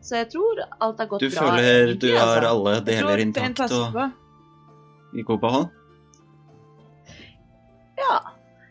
så 0.00 0.16
jeg 0.20 0.30
tror 0.32 0.60
alt 0.80 0.98
har 1.02 1.06
gått 1.10 1.20
Du 1.20 1.28
bra. 1.30 1.46
føler 1.50 1.94
du 2.00 2.08
har 2.16 2.40
altså. 2.40 2.50
alle 2.54 2.74
deler 2.86 3.22
intakt 3.24 3.60
og 3.70 5.16
i 5.18 5.22
god 5.26 5.40
behold? 5.42 5.68
Ja. 8.00 8.18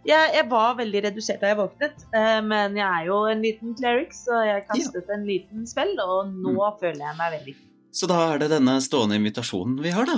Jeg, 0.07 0.31
jeg 0.33 0.45
var 0.49 0.77
veldig 0.79 1.01
redusert 1.09 1.41
da 1.43 1.49
jeg 1.51 1.57
våknet, 1.59 2.05
eh, 2.15 2.37
men 2.41 2.77
jeg 2.79 2.87
er 2.87 3.05
jo 3.09 3.17
en 3.29 3.41
liten 3.43 3.73
cleric, 3.77 4.13
så 4.15 4.39
jeg 4.47 4.63
kastet 4.69 5.09
en 5.13 5.25
liten 5.27 5.67
spell, 5.69 5.91
og 6.01 6.31
nå 6.31 6.53
Mm. 6.55 6.79
føler 6.79 7.03
jeg 7.03 7.17
meg 7.19 7.33
veldig 7.35 7.55
Så 7.91 8.07
da 8.07 8.17
er 8.33 8.39
det 8.39 8.49
denne 8.49 8.77
stående 8.81 9.17
invitasjonen 9.19 9.75
vi 9.83 9.91
har, 9.91 10.05
da. 10.05 10.17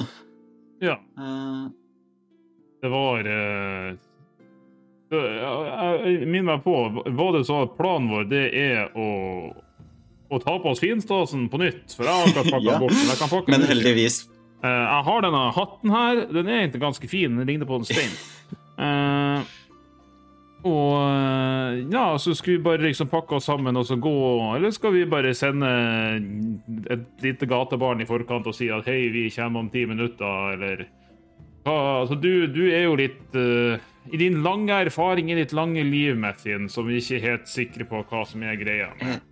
Ja. 0.82 0.96
Uh... 1.18 1.70
Det 2.82 2.89
var 2.89 3.20
uh... 3.27 3.98
jeg- 5.12 6.20
Jeg 6.22 6.27
minner 6.27 6.56
meg 6.56 6.63
på, 6.63 6.75
var 7.18 7.32
det 7.36 7.44
så 7.50 7.63
at 7.65 7.75
planen 7.77 8.10
vår 8.13 8.30
det 8.30 8.46
er 8.53 8.91
å, 8.96 9.08
å 10.32 10.40
ta 10.42 10.58
på 10.64 10.72
oss 10.72 10.82
finstasen 10.84 11.48
på 11.52 11.60
nytt? 11.62 11.96
For 11.98 12.08
jeg 12.08 12.14
har 12.16 12.30
akkurat 12.30 12.54
pakka 12.56 12.68
Ja, 12.72 12.78
bort 12.80 12.96
den. 12.96 13.10
Jeg 13.10 13.20
kan 13.20 13.34
pakke 13.34 13.56
men 13.56 13.68
heldigvis 13.70 14.24
Uh, 14.62 14.70
jeg 14.70 15.06
har 15.08 15.24
denne 15.26 15.40
hatten 15.56 15.90
her. 15.90 16.20
Den 16.30 16.50
er 16.50 16.60
egentlig 16.60 16.84
ganske 16.84 17.08
fin. 17.10 17.40
Den 17.40 17.48
ligner 17.50 17.66
på 17.66 17.80
en 17.80 17.88
stein. 17.88 18.12
Uh, 18.78 19.42
og 20.62 20.94
eh, 21.02 21.80
ja, 21.90 22.04
så 22.22 22.36
skulle 22.38 22.60
vi 22.60 22.66
bare 22.68 22.84
liksom 22.86 23.10
pakke 23.10 23.40
oss 23.40 23.48
sammen 23.50 23.78
og 23.80 23.86
så 23.90 23.96
gå 23.98 24.12
Eller 24.56 24.70
skal 24.70 24.94
vi 24.94 25.08
bare 25.10 25.34
sende 25.34 25.70
et 26.94 27.24
lite 27.26 27.48
gatebarn 27.50 28.04
i 28.04 28.06
forkant 28.06 28.46
og 28.46 28.54
si 28.54 28.68
at 28.70 28.86
hei, 28.86 29.08
vi 29.10 29.24
kommer 29.34 29.64
om 29.64 29.72
ti 29.74 29.88
minutter, 29.90 30.54
eller 30.54 30.84
hva, 31.66 31.74
altså, 32.04 32.18
du, 32.18 32.46
du 32.50 32.64
er 32.70 32.86
jo 32.88 32.94
litt 32.98 33.36
uh, 33.38 33.82
I 34.14 34.22
din 34.22 34.40
lange 34.46 34.78
erfaring 34.86 35.34
i 35.34 35.38
ditt 35.38 35.54
lange 35.54 35.82
liv, 35.86 36.14
Mathien, 36.18 36.70
som 36.70 36.86
vi 36.90 37.02
ikke 37.02 37.18
er 37.18 37.28
helt 37.28 37.50
sikre 37.50 37.90
på 37.90 38.06
hva 38.10 38.24
som 38.30 38.46
er 38.46 38.58
greia. 38.62 38.94
Mm. 39.02 39.18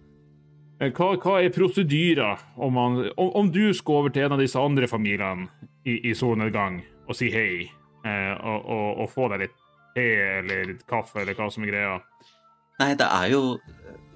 Eh, 0.79 0.91
Hva, 0.95 1.12
hva 1.19 1.39
er 1.43 1.51
prosedyrer 1.51 2.39
om, 2.55 2.77
om, 2.79 3.01
om 3.17 3.51
du 3.51 3.74
skal 3.75 4.03
over 4.03 4.13
til 4.15 4.27
en 4.27 4.38
av 4.38 4.43
disse 4.43 4.59
andre 4.59 4.88
familiene 4.88 5.50
i, 5.83 6.00
i 6.09 6.15
solnedgang 6.15 6.79
og 7.09 7.17
si 7.17 7.27
hei, 7.33 7.65
eh, 8.05 8.36
og, 8.38 8.63
og, 8.63 9.01
og 9.03 9.12
få 9.12 9.27
deg 9.33 9.43
litt 9.43 9.57
te 9.95 10.05
eller 10.39 10.69
litt 10.69 10.86
kaffe 10.88 11.24
eller 11.24 11.36
hva 11.36 11.50
som 11.51 11.65
er 11.65 11.74
greia? 11.74 11.98
Nei, 12.79 12.93
det 12.95 13.07
er 13.09 13.33
jo 13.33 13.41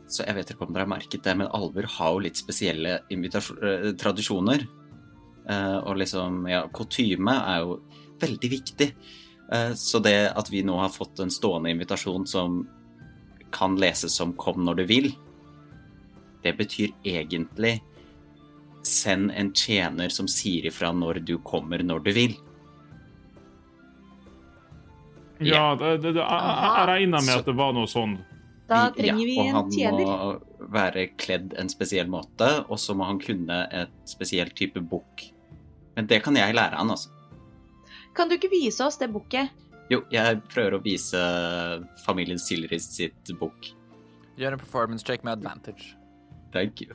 Så 0.08 0.24
jeg 0.24 0.38
vet 0.38 0.54
ikke 0.54 0.68
om 0.68 0.76
dere 0.76 0.86
har 0.86 0.94
merket 0.94 1.24
det, 1.26 1.34
men 1.40 1.52
alver 1.58 1.88
har 1.98 2.14
jo 2.14 2.24
litt 2.24 2.38
spesielle 2.38 3.00
eh, 3.10 3.90
tradisjoner. 3.98 4.64
Eh, 5.50 5.78
og 5.80 5.98
liksom, 5.98 6.44
ja, 6.52 6.62
kutyme 6.76 7.34
er 7.34 7.64
jo 7.64 7.80
veldig 8.22 8.50
viktig. 8.52 8.90
Eh, 9.52 9.72
så 9.80 10.00
det 10.04 10.30
at 10.38 10.52
vi 10.54 10.62
nå 10.64 10.76
har 10.78 10.94
fått 10.94 11.24
en 11.24 11.34
stående 11.34 11.74
invitasjon 11.74 12.28
som 12.30 12.62
kan 13.54 13.76
leses 13.80 14.14
som 14.16 14.34
'kom 14.34 14.64
når 14.66 14.76
du 14.76 14.86
vil', 14.86 15.16
det 16.44 16.56
betyr 16.60 16.94
egentlig 17.08 17.82
Send 18.84 19.32
en 19.32 19.54
tjener 19.56 20.12
som 20.12 20.28
sier 20.28 20.66
ifra 20.68 20.90
når 20.92 21.22
du 21.24 21.38
kommer 21.40 21.80
når 21.80 22.02
du 22.04 22.10
vil. 22.18 22.34
Ja, 25.40 25.76
det, 25.80 25.98
det, 26.04 26.12
det, 26.18 26.20
jeg, 26.20 26.88
regna 26.90 27.22
med 27.22 27.30
Så- 27.30 27.40
at 27.40 27.46
det 27.48 27.56
var 27.58 27.72
noe 27.76 27.88
sånn. 27.88 28.18
Da 28.68 28.90
trenger 28.96 29.26
vi 29.28 29.38
en 29.44 29.72
tjener. 29.72 30.04
Ja, 30.04 30.14
og 30.14 30.30
han 30.34 30.68
må 30.68 30.70
være 30.74 31.08
kledd 31.20 31.56
en 31.60 31.70
spesiell 31.72 32.08
måte, 32.12 32.48
og 32.72 32.80
så 32.80 32.96
må 32.96 33.08
han 33.08 33.20
kunne 33.24 33.62
et 33.76 33.92
spesielt 34.10 34.56
type 34.56 34.80
bukk. 34.80 35.26
Men 35.96 36.08
det 36.10 36.22
kan 36.24 36.36
jeg 36.40 36.56
lære 36.56 36.80
han, 36.80 36.90
altså. 36.92 37.12
Kan 38.16 38.30
du 38.30 38.36
ikke 38.38 38.52
vise 38.52 38.84
oss 38.86 38.98
det 39.02 39.12
bukket? 39.14 39.52
Jo, 39.92 40.04
jeg 40.14 40.40
prøver 40.52 40.78
å 40.78 40.84
vise 40.84 41.20
familien 42.06 42.40
Silris 42.40 42.88
sitt 42.96 43.34
bukk. 43.40 43.74
Gjør 44.40 44.56
en 44.56 44.64
performance 44.64 45.06
check 45.06 45.24
med 45.24 45.38
advantage. 45.40 45.94
Thank 46.54 46.82
you. 46.86 46.94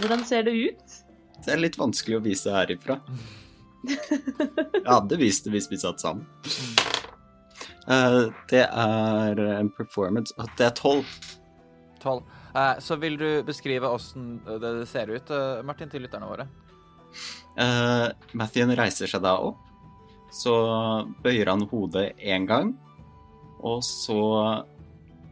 Hvordan 0.00 0.24
ser 0.24 0.46
det 0.48 0.56
ut? 0.56 0.98
Det 1.44 1.52
er 1.52 1.60
litt 1.60 1.76
vanskelig 1.80 2.18
å 2.18 2.24
vise 2.24 2.52
herifra. 2.52 2.98
Jeg 3.84 4.86
hadde 4.86 5.18
vist 5.20 5.46
det 5.46 5.54
hvis 5.54 5.68
vi 5.70 5.78
satt 5.80 6.02
sammen. 6.02 6.26
Uh, 7.88 8.28
det 8.50 8.66
er 8.66 9.38
en 9.40 9.70
performance 9.72 10.34
Det 10.58 10.66
er 10.68 10.74
tolv. 10.76 11.08
12. 12.00 12.20
Uh, 12.54 12.76
så 12.82 12.96
vil 13.00 13.16
du 13.20 13.28
beskrive 13.46 13.88
åssen 13.88 14.38
det 14.44 14.86
ser 14.90 15.12
ut, 15.12 15.32
uh, 15.32 15.60
Martin, 15.66 15.90
til 15.92 16.04
lytterne 16.04 16.28
våre? 16.28 16.46
Uh, 17.56 18.08
Mathien 18.36 18.72
reiser 18.76 19.10
seg 19.10 19.24
da 19.24 19.36
opp. 19.42 19.60
Så 20.30 20.54
bøyer 21.24 21.50
han 21.50 21.66
hodet 21.72 22.12
én 22.22 22.44
gang, 22.46 22.76
og 23.66 23.80
så 23.82 24.20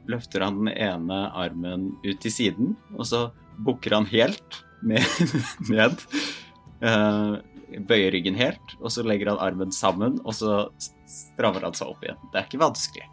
løfter 0.08 0.44
han 0.44 0.62
den 0.62 0.72
ene 0.72 1.20
armen 1.36 1.90
ut 2.04 2.18
til 2.24 2.32
siden, 2.32 2.72
og 2.96 3.06
så 3.08 3.28
bukker 3.64 3.96
han 3.96 4.08
helt 4.10 4.62
ned. 4.86 5.04
ned. 5.72 6.02
Eh, 6.80 7.36
bøyer 7.88 8.14
ryggen 8.14 8.38
helt, 8.38 8.74
og 8.80 8.92
så 8.94 9.04
legger 9.04 9.32
han 9.32 9.42
armen 9.44 9.72
sammen, 9.74 10.18
og 10.24 10.36
så 10.36 10.64
strammer 11.08 11.66
han 11.66 11.76
seg 11.76 11.92
opp 11.92 12.04
igjen. 12.04 12.20
Det 12.32 12.40
er 12.40 12.48
ikke 12.48 12.62
vanskelig. 12.62 13.08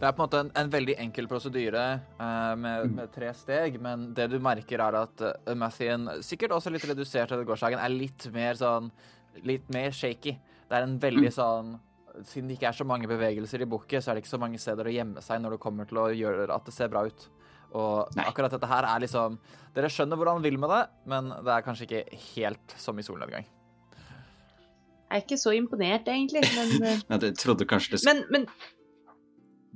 Det 0.00 0.08
er 0.08 0.14
på 0.16 0.22
en 0.22 0.24
måte 0.24 0.40
en, 0.40 0.50
en 0.56 0.70
veldig 0.72 0.94
enkel 1.02 1.26
prosedyre 1.28 1.84
eh, 2.00 2.52
med, 2.56 2.94
med 2.96 3.12
tre 3.12 3.34
steg, 3.36 3.76
men 3.84 4.10
det 4.16 4.30
du 4.32 4.38
merker, 4.42 4.80
er 4.80 4.96
at 5.02 5.24
uh, 5.26 5.52
Mathien, 5.58 6.08
sikkert 6.24 6.56
også 6.56 6.72
litt 6.72 6.86
redusert 6.88 7.28
til 7.30 7.44
gårsdagen, 7.44 7.82
er 7.82 7.92
litt 7.94 8.28
mer 8.34 8.58
sånn 8.58 8.92
Litt 9.46 9.68
mer 9.70 9.92
shaky. 9.94 10.32
Det 10.66 10.74
er 10.74 10.82
en 10.82 10.96
veldig 11.00 11.30
sånn 11.30 11.68
Siden 12.26 12.48
det 12.50 12.56
ikke 12.58 12.70
er 12.70 12.76
så 12.76 12.86
mange 12.88 13.08
bevegelser 13.10 13.62
i 13.62 13.68
bukket, 13.70 14.02
så 14.02 14.10
er 14.10 14.18
det 14.18 14.24
ikke 14.24 14.34
så 14.34 14.40
mange 14.42 14.58
steder 14.60 14.88
å 14.88 14.94
gjemme 14.94 15.22
seg 15.24 15.42
når 15.42 15.56
det 15.56 15.62
kommer 15.62 15.88
til 15.88 16.00
å 16.02 16.08
gjøre 16.14 16.48
at 16.54 16.66
det 16.66 16.74
ser 16.74 16.90
bra 16.92 17.04
ut. 17.06 17.28
Og 17.70 18.16
Nei. 18.18 18.24
akkurat 18.26 18.50
dette 18.50 18.66
her 18.66 18.86
er 18.88 19.02
liksom 19.04 19.36
Dere 19.76 19.86
skjønner 19.94 20.18
hvor 20.18 20.32
han 20.32 20.42
vil 20.42 20.56
med 20.58 20.72
det, 20.72 20.80
men 21.12 21.28
det 21.30 21.52
er 21.54 21.62
kanskje 21.62 21.86
ikke 21.86 22.20
helt 22.32 22.74
som 22.82 22.98
i 22.98 23.04
solnedgang. 23.06 23.46
Jeg 25.10 25.18
er 25.18 25.22
ikke 25.22 25.38
så 25.38 25.52
imponert, 25.54 26.08
egentlig. 26.10 26.42
Men, 26.56 26.72
eh, 26.88 27.02
Ja, 27.06 27.18
jeg 27.18 27.36
trodde 27.38 27.66
kanskje 27.70 27.96
det 27.96 28.02
men, 28.06 28.24
men 28.30 28.48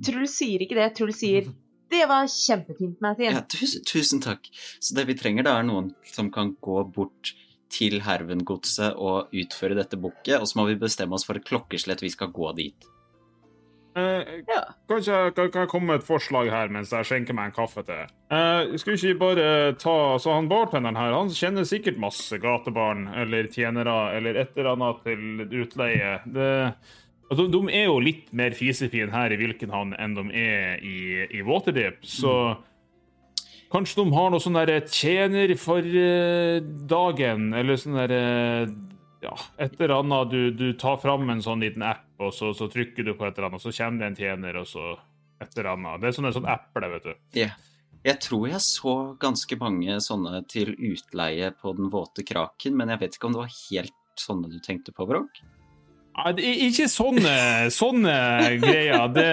Truls 0.03 0.35
sier 0.35 0.63
ikke 0.63 0.75
det. 0.75 0.89
Truls 0.97 1.21
sier 1.23 1.47
'Det 1.91 2.03
var 2.09 2.27
kjempefint, 2.27 2.99
Mathien. 3.03 3.35
Ja, 3.37 3.43
tusen, 3.47 3.83
tusen 3.87 4.19
takk. 4.23 4.47
Så 4.83 4.95
det 4.97 5.05
vi 5.07 5.15
trenger 5.15 5.45
da, 5.47 5.59
er 5.59 5.67
noen 5.67 5.93
som 6.11 6.31
kan 6.33 6.55
gå 6.59 6.81
bort 6.91 7.35
til 7.73 8.01
Hervengodset 8.05 8.95
og 8.95 9.31
utføre 9.35 9.75
dette 9.77 9.97
bukket, 9.99 10.37
og 10.39 10.47
så 10.47 10.59
må 10.59 10.67
vi 10.69 10.75
bestemme 10.79 11.17
oss 11.17 11.25
for 11.27 11.39
et 11.39 11.47
klokkeslett 11.47 12.03
vi 12.03 12.11
skal 12.13 12.31
gå 12.35 12.51
dit. 12.57 12.91
Eh, 13.95 14.43
Ja. 14.47 14.61
Kanskje 14.89 15.13
jeg 15.13 15.35
kan, 15.35 15.51
kan 15.51 15.61
jeg 15.63 15.69
komme 15.71 15.87
med 15.87 16.01
et 16.01 16.07
forslag 16.07 16.49
her 16.51 16.67
mens 16.67 16.91
jeg 16.91 17.07
skjenker 17.07 17.33
meg 17.33 17.47
en 17.49 17.55
kaffe 17.55 17.83
til? 17.87 18.03
Eh, 18.29 18.75
skulle 18.77 18.97
ikke 18.99 19.13
vi 19.13 19.19
bare 19.21 19.73
ta 19.79 20.17
Så 20.19 20.33
han 20.35 20.49
bartenderen 20.51 20.97
her, 20.99 21.15
han 21.15 21.31
kjenner 21.31 21.63
sikkert 21.63 21.97
masse 21.97 22.35
gatebarn 22.43 23.07
eller 23.15 23.47
tjenere 23.47 23.95
eller 24.17 24.35
et 24.35 24.51
eller 24.57 24.73
annet 24.73 25.01
til 25.07 25.47
utleie. 25.63 26.19
Det, 26.27 26.51
altså, 27.31 27.47
de 27.51 27.61
er 27.71 27.85
jo 27.87 27.99
litt 28.03 28.33
mer 28.35 28.51
fisefine 28.51 29.15
her 29.15 29.31
i 29.31 29.39
Vilkenhavn 29.39 29.95
enn 29.97 30.15
de 30.19 30.27
er 30.43 30.83
i, 30.83 31.27
i 31.31 31.41
Waterdeep, 31.47 32.03
så 32.03 32.57
Kanskje 33.75 34.05
de 34.05 34.11
har 34.15 34.29
noe 34.31 34.39
sånn 34.39 34.55
der 34.55 34.85
tjener 34.87 35.51
for 35.59 35.83
eh, 35.83 36.61
dagen, 36.87 37.49
eller 37.59 37.79
sånn 37.79 37.97
der 37.97 38.13
eh, 38.15 38.69
ja, 39.25 39.33
et 39.59 39.75
eller 39.75 39.97
annet. 39.97 40.31
Du, 40.31 40.53
du 40.55 40.69
tar 40.79 41.01
fram 41.01 41.27
en 41.33 41.43
sånn 41.43 41.65
liten 41.65 41.83
app, 41.83 42.05
og 42.23 42.31
så, 42.31 42.53
så 42.55 42.69
trykker 42.71 43.03
du 43.03 43.11
på 43.17 43.27
et 43.27 43.33
eller 43.35 43.49
annet, 43.49 43.59
og 43.59 43.65
så 43.65 43.75
kommer 43.75 44.05
det 44.05 44.07
en 44.13 44.17
tjener, 44.21 44.61
og 44.61 44.69
så 44.69 44.93
et 45.43 45.57
eller 45.57 45.73
annet. 45.73 45.99
Det 45.99 46.07
er 46.07 46.15
sånn 46.15 46.29
en 46.29 46.37
sånn 46.37 46.47
eple, 46.55 46.91
vet 46.93 47.09
du. 47.09 47.17
Ja. 47.41 47.49
Jeg 48.05 48.21
tror 48.21 48.47
jeg 48.47 48.61
så 48.63 48.95
ganske 49.19 49.57
mange 49.59 49.99
sånne 50.07 50.43
til 50.47 50.71
utleie 50.77 51.49
på 51.57 51.73
Den 51.75 51.91
våte 51.91 52.23
kraken, 52.23 52.79
men 52.79 52.93
jeg 52.93 53.01
vet 53.01 53.17
ikke 53.17 53.27
om 53.27 53.35
det 53.35 53.43
var 53.43 53.55
helt 53.57 54.23
sånne 54.23 54.51
du 54.55 54.59
tenkte 54.63 54.95
på, 54.95 55.09
Brokk? 55.09 55.41
Ikke 56.15 56.85
sånne, 56.87 57.67
sånne 57.75 58.13
greier. 58.61 59.07
Det, 59.11 59.25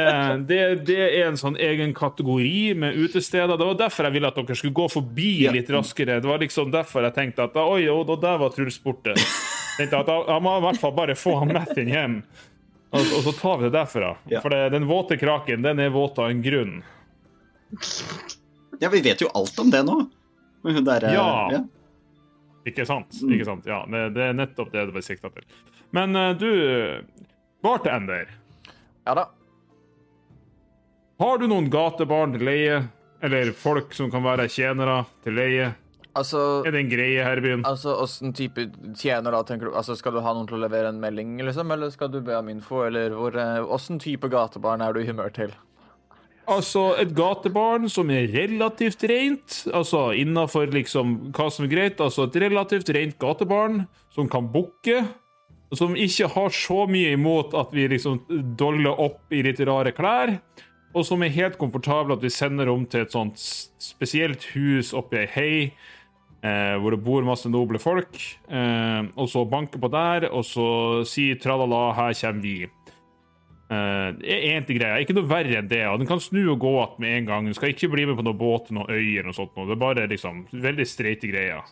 det, 0.49 0.61
det 0.89 0.97
er 1.05 1.29
en 1.29 1.39
sånn 1.39 1.55
egen 1.63 1.93
kategori 1.95 2.73
med 2.75 2.99
utesteder. 2.99 3.55
Det 3.55 3.69
var 3.69 3.77
derfor 3.85 4.09
jeg 4.09 4.17
ville 4.17 4.31
at 4.33 4.41
dere 4.41 4.57
skulle 4.59 4.75
gå 4.75 4.89
forbi 4.91 5.31
litt 5.55 5.71
raskere. 5.71 6.19
Det 6.21 6.31
var 6.31 6.43
liksom 6.43 6.73
derfor 6.75 7.07
jeg 7.07 7.15
tenkte 7.15 7.47
at 7.47 7.59
oi, 7.63 7.85
og 7.93 8.11
der 8.23 8.41
var 8.43 8.51
Truls 8.55 8.81
borte. 8.83 9.15
Tenkte 9.79 10.01
at 10.03 10.11
Jeg 10.11 10.45
må 10.45 10.57
i 10.59 10.65
hvert 10.67 10.81
fall 10.83 10.97
bare 10.97 11.15
få 11.17 11.37
han 11.39 11.55
Mathin 11.55 11.93
hjem, 11.93 12.17
og, 12.93 12.99
og 13.01 13.21
så 13.29 13.33
tar 13.39 13.61
vi 13.61 13.69
det 13.69 13.77
derfra. 13.79 14.11
For 14.43 14.53
det, 14.53 14.65
den 14.75 14.89
våte 14.91 15.17
kraken, 15.21 15.63
den 15.65 15.81
er 15.81 15.95
våt 15.95 16.19
av 16.19 16.33
en 16.35 16.43
grunn. 16.45 16.81
Ja, 18.83 18.91
vi 18.91 19.01
vet 19.07 19.23
jo 19.23 19.31
alt 19.39 19.59
om 19.63 19.71
det 19.71 19.85
nå. 19.87 20.01
Der, 20.63 21.09
ja. 21.15 21.29
Ja. 21.55 21.63
Ikke 22.69 22.85
sant? 22.87 23.15
Mm. 23.23 23.33
Ikke 23.35 23.47
sant? 23.49 23.65
Ja, 23.67 23.81
det, 23.91 24.03
det 24.19 24.27
er 24.29 24.37
nettopp 24.37 24.75
det 24.75 24.85
det 24.91 24.95
ble 24.95 25.03
sikta 25.07 25.31
til. 25.35 25.47
Men 25.93 26.17
eh, 26.17 26.33
du, 26.41 26.51
bartender, 27.63 28.31
Ja 29.05 29.15
da. 29.19 29.27
har 31.21 31.39
du 31.39 31.47
noen 31.51 31.71
gatebarn 31.71 32.33
til 32.37 32.45
leie? 32.49 32.83
Eller 33.23 33.53
folk 33.55 33.93
som 33.95 34.09
kan 34.11 34.25
være 34.25 34.49
tjenere 34.51 35.05
til 35.23 35.37
leie? 35.39 35.69
Altså 36.19 36.41
Er 36.67 36.75
det 36.75 36.81
en 36.83 36.91
greie 36.91 37.23
her 37.25 37.39
i 37.39 37.45
byen? 37.45 37.63
Altså, 37.65 37.95
Åssen 38.03 38.35
type 38.37 38.65
tjener 38.99 39.33
da, 39.33 39.43
tenker 39.49 39.71
du? 39.71 39.77
Altså, 39.79 39.95
Skal 39.97 40.13
du 40.17 40.21
ha 40.21 40.33
noen 40.35 40.49
til 40.51 40.59
å 40.59 40.63
levere 40.65 40.91
en 40.93 40.99
melding, 41.01 41.37
liksom? 41.47 41.71
Eller 41.73 41.93
skal 41.95 42.11
du 42.13 42.19
be 42.25 42.35
om 42.37 42.51
info? 42.53 42.83
Eller 42.85 43.15
hvor, 43.17 43.37
eh, 43.39 43.63
åssen 43.65 44.01
type 44.03 44.29
gatebarn 44.33 44.83
er 44.85 44.93
du 44.93 45.01
i 45.01 45.07
humør 45.09 45.31
til? 45.33 45.55
Altså, 46.51 46.89
et 46.99 47.15
gatebarn 47.15 47.87
som 47.89 48.11
er 48.11 48.27
relativt 48.35 49.05
rent, 49.09 49.61
altså 49.73 50.09
innafor 50.19 50.67
liksom 50.75 51.31
hva 51.33 51.47
som 51.55 51.65
er 51.69 51.71
greit, 51.71 52.01
altså 52.03 52.27
et 52.27 52.41
relativt 52.43 52.91
rent 52.93 53.15
gatebarn 53.23 53.85
som 54.13 54.29
kan 54.29 54.51
bukke, 54.53 55.05
som 55.79 55.95
ikke 55.97 56.29
har 56.35 56.53
så 56.53 56.83
mye 56.91 57.15
imot 57.17 57.55
at 57.57 57.73
vi 57.73 57.87
liksom 57.89 58.21
doller 58.59 58.99
opp 59.01 59.33
i 59.33 59.43
litt 59.47 59.61
rare 59.65 59.95
klær, 59.97 60.35
og 60.93 61.07
som 61.09 61.23
er 61.25 61.33
helt 61.33 61.57
komfortable 61.61 62.19
at 62.19 62.25
vi 62.25 62.29
sender 62.33 62.69
om 62.69 62.85
til 62.85 63.07
et 63.07 63.15
sånt 63.15 63.41
spesielt 63.81 64.45
hus 64.53 64.93
oppi 64.93 65.23
ei 65.23 65.31
hei, 65.33 65.55
eh, 66.45 66.75
hvor 66.77 66.93
det 66.93 67.01
bor 67.07 67.25
masse 67.25 67.49
noble 67.49 67.81
folk, 67.81 68.19
eh, 68.51 69.01
og 69.17 69.31
så 69.33 69.47
banke 69.49 69.81
på 69.81 69.89
der, 69.93 70.29
og 70.29 70.45
så 70.45 70.67
si 71.09 71.31
tralala, 71.41 71.95
her 71.97 72.13
kommer 72.21 72.43
vi. 72.45 72.69
Eh, 73.73 74.09
Det 74.21 74.29
er 74.29 74.45
egentlig 74.51 74.77
greia. 74.79 75.01
Ikke 75.01 75.15
noe 75.17 75.29
verre 75.31 75.57
enn 75.63 75.69
det. 75.69 75.87
og 75.89 75.99
Den 75.99 76.07
kan 76.07 76.21
snu 76.21 76.43
og 76.53 76.59
gå 76.61 76.75
igjen 76.77 77.01
med 77.01 77.17
en 77.17 77.25
gang. 77.25 77.45
Den 77.47 77.55
skal 77.55 77.73
ikke 77.73 77.89
bli 77.89 78.05
med 78.05 78.19
på 78.19 78.25
noen 78.27 78.37
båt 78.37 78.67
til 78.67 78.77
noen 78.77 78.91
øy 78.91 79.17
eller 79.17 79.31
noe 79.31 79.33
sånt. 79.33 79.55
Det 79.57 79.73
er 79.73 79.81
bare 79.81 80.09
liksom 80.11 80.47
veldig 80.53 80.87
streite 80.87 81.31
greier. 81.33 81.63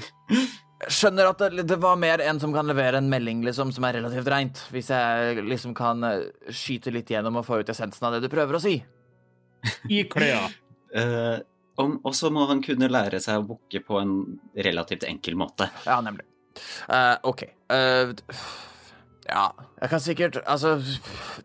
Skjønner 0.88 1.28
at 1.28 1.42
det, 1.42 1.66
det 1.68 1.76
var 1.76 1.98
mer 2.00 2.22
en 2.24 2.38
som 2.40 2.54
kan 2.54 2.68
levere 2.68 3.02
en 3.02 3.10
melding 3.12 3.42
liksom, 3.44 3.68
som 3.76 3.84
er 3.84 3.98
relativt 3.98 4.28
reint. 4.32 4.62
Hvis 4.72 4.88
jeg 4.88 5.42
liksom 5.44 5.74
kan 5.76 6.00
eh, 6.08 6.30
skyte 6.48 6.92
litt 6.94 7.10
gjennom 7.12 7.36
og 7.36 7.44
få 7.44 7.58
ut 7.60 7.72
essensen 7.72 8.06
av 8.08 8.16
det 8.16 8.22
du 8.24 8.30
prøver 8.32 8.56
å 8.56 8.62
si. 8.64 8.78
I 9.92 9.98
kløa. 10.08 10.46
uh, 10.96 11.36
og 11.76 12.14
så 12.16 12.30
må 12.32 12.46
han 12.48 12.62
kunne 12.64 12.88
lære 12.88 13.20
seg 13.20 13.42
å 13.42 13.46
bukke 13.50 13.82
på 13.84 14.00
en 14.00 14.14
relativt 14.56 15.04
enkel 15.08 15.36
måte. 15.40 15.68
Ja, 15.84 15.98
nemlig. 16.04 16.24
Uh, 16.88 17.16
OK. 17.28 17.44
Uh, 17.68 18.16
ja, 19.28 19.44
jeg 19.78 19.90
kan 19.92 20.00
sikkert 20.02 20.38
Altså, 20.42 20.72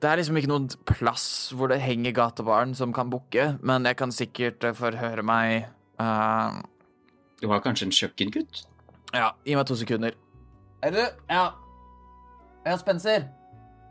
det 0.02 0.08
er 0.10 0.18
liksom 0.18 0.40
ikke 0.40 0.50
noen 0.50 0.70
plass 0.90 1.28
hvor 1.54 1.70
det 1.70 1.82
henger 1.84 2.16
gatebarn 2.16 2.72
som 2.78 2.96
kan 2.96 3.12
bukke, 3.12 3.50
men 3.62 3.86
jeg 3.86 4.00
kan 4.00 4.16
sikkert 4.16 4.64
forhøre 4.80 5.28
meg 5.28 5.68
Du 6.00 7.52
har 7.52 7.62
kanskje 7.62 7.92
en 7.92 7.94
kjøkkengutt? 8.00 8.64
Ja, 9.14 9.32
gi 9.46 9.56
meg 9.56 9.66
to 9.68 9.76
sekunder. 9.76 10.12
Er 10.84 10.92
du 10.92 11.02
Ja. 11.30 11.52
Ja, 12.66 12.78
Spencer. 12.78 13.28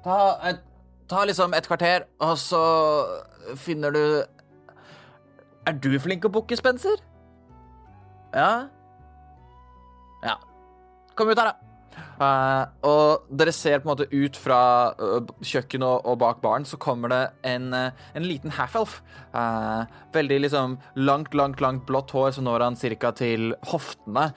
Ta, 0.04 0.16
et, 0.48 0.60
ta 1.08 1.24
liksom 1.24 1.54
et 1.54 1.66
kvarter, 1.66 2.04
og 2.20 2.38
så 2.38 2.60
finner 3.56 3.90
du 3.90 4.24
Er 5.66 5.72
du 5.72 5.98
flink 5.98 6.24
å 6.24 6.28
booke, 6.28 6.56
Spencer? 6.56 6.96
Ja? 8.34 8.66
Ja. 10.24 10.34
Kom 11.16 11.28
ut 11.30 11.38
her, 11.38 11.52
da. 11.52 11.73
Eh, 12.14 12.64
og 12.86 13.26
dere 13.34 13.54
ser 13.54 13.80
på 13.80 13.88
en 13.88 13.92
måte 13.94 14.08
ut 14.12 14.38
fra 14.38 14.60
uh, 15.00 15.30
kjøkkenet 15.42 15.86
og, 15.86 16.04
og 16.10 16.18
bak 16.22 16.42
baren, 16.44 16.66
så 16.68 16.78
kommer 16.80 17.10
det 17.12 17.22
en, 17.50 17.70
uh, 17.74 18.04
en 18.14 18.26
liten 18.26 18.54
half-elf. 18.54 19.00
Veldig 20.14 20.40
liksom 20.44 20.76
langt, 20.94 21.34
langt, 21.34 21.62
langt 21.64 21.86
blått 21.88 22.14
hår 22.14 22.36
som 22.36 22.46
når 22.46 22.68
han 22.68 22.76
cirka 22.78 23.10
til 23.18 23.54
hoftene. 23.70 24.30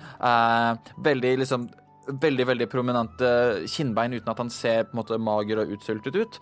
Veldig 1.05 1.35
liksom 1.43 1.69
Veldig 2.07 2.45
veldig 2.47 2.69
prominente 2.71 3.29
kinnbein 3.67 4.13
uten 4.15 4.29
at 4.31 4.37
han 4.39 4.49
ser 4.53 4.85
på 4.87 4.95
en 4.95 4.99
måte 5.01 5.17
mager 5.19 5.59
og 5.59 5.73
utsultet 5.75 6.15
ut. 6.15 6.37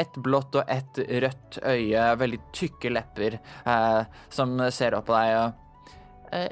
Et 0.00 0.14
blått 0.24 0.56
og 0.56 0.64
et 0.72 1.00
rødt 1.26 1.58
øye, 1.60 2.06
veldig 2.22 2.38
tykke 2.56 2.94
lepper, 2.96 3.36
som 4.32 4.56
ser 4.72 4.96
opp 4.96 5.10
på 5.10 5.18
deg 5.18 6.48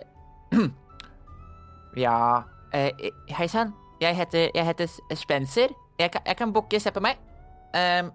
Ja 2.05 2.19
eh, 2.73 3.11
Hei 3.37 3.49
sann. 3.49 3.75
Jeg 4.01 4.17
heter, 4.17 4.51
jeg 4.55 4.67
heter 4.67 5.17
Spencer. 5.17 5.73
Jeg 5.99 6.13
kan, 6.13 6.23
jeg 6.27 6.37
kan 6.37 6.53
booke. 6.53 6.81
Se 6.81 6.93
på 6.93 7.03
meg. 7.05 7.21
Ehm, 7.77 8.11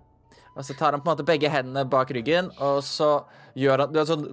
og 0.56 0.66
så 0.66 0.76
tar 0.78 0.94
han 0.94 1.02
på 1.02 1.10
en 1.10 1.16
måte 1.16 1.26
begge 1.26 1.50
hendene 1.50 1.86
bak 1.90 2.12
ryggen, 2.12 2.52
og 2.60 2.82
så 2.84 3.24
gjør 3.56 3.86
han 3.86 3.94
Det 3.94 4.02
er 4.02 4.10
sånn 4.10 4.26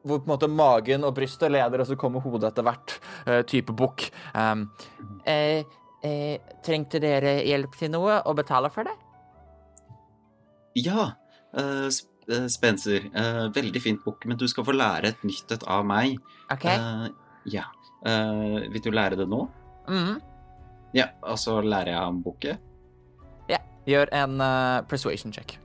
hvor 0.00 0.22
på 0.22 0.30
en 0.30 0.32
måte 0.32 0.48
magen 0.48 1.04
og 1.04 1.14
brystet 1.14 1.52
leder, 1.52 1.82
og 1.82 1.88
så 1.88 1.96
kommer 2.00 2.22
hodet 2.24 2.48
etter 2.48 2.64
hvert. 2.64 2.94
Uh, 3.26 3.42
type 3.44 3.74
bukk. 3.76 4.06
Um, 4.32 4.62
uh, 5.28 5.60
uh, 6.04 6.54
trengte 6.64 7.02
dere 7.02 7.34
hjelp 7.44 7.76
til 7.76 7.92
noe, 7.92 8.22
og 8.24 8.38
betale 8.40 8.70
for 8.72 8.88
det? 8.88 8.96
Ja, 10.80 11.10
Spencer. 12.48 13.10
eh, 13.14 13.48
veldig 13.48 13.82
fint 13.82 14.04
bukk, 14.04 14.26
men 14.26 14.36
du 14.36 14.46
skal 14.48 14.64
få 14.64 14.72
lære 14.72 15.08
et 15.08 15.24
nytt 15.24 15.50
et 15.50 15.64
av 15.66 15.84
meg. 15.84 16.18
OK? 16.52 16.64
Eh, 16.64 17.08
ja. 17.46 17.64
Eh, 18.06 18.68
vil 18.70 18.82
du 18.82 18.90
lære 18.90 19.16
det 19.16 19.28
nå? 19.28 19.48
Mhm. 19.90 20.20
Ja, 20.94 21.10
og 21.22 21.38
så 21.38 21.60
lærer 21.62 21.92
jeg 21.92 21.98
ham 21.98 22.24
Ja, 23.48 23.58
Gjør 23.86 24.10
en 24.14 24.40
uh, 24.40 24.86
persuasion 24.88 25.32
check. 25.32 25.58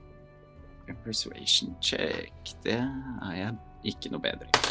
En 0.88 0.96
Persuasion 1.04 1.74
check. 1.82 2.32
Det 2.62 2.78
er 2.78 3.34
jeg 3.34 3.54
ikke 3.84 4.10
noe 4.10 4.22
bedre 4.22 4.46
i. 4.46 4.66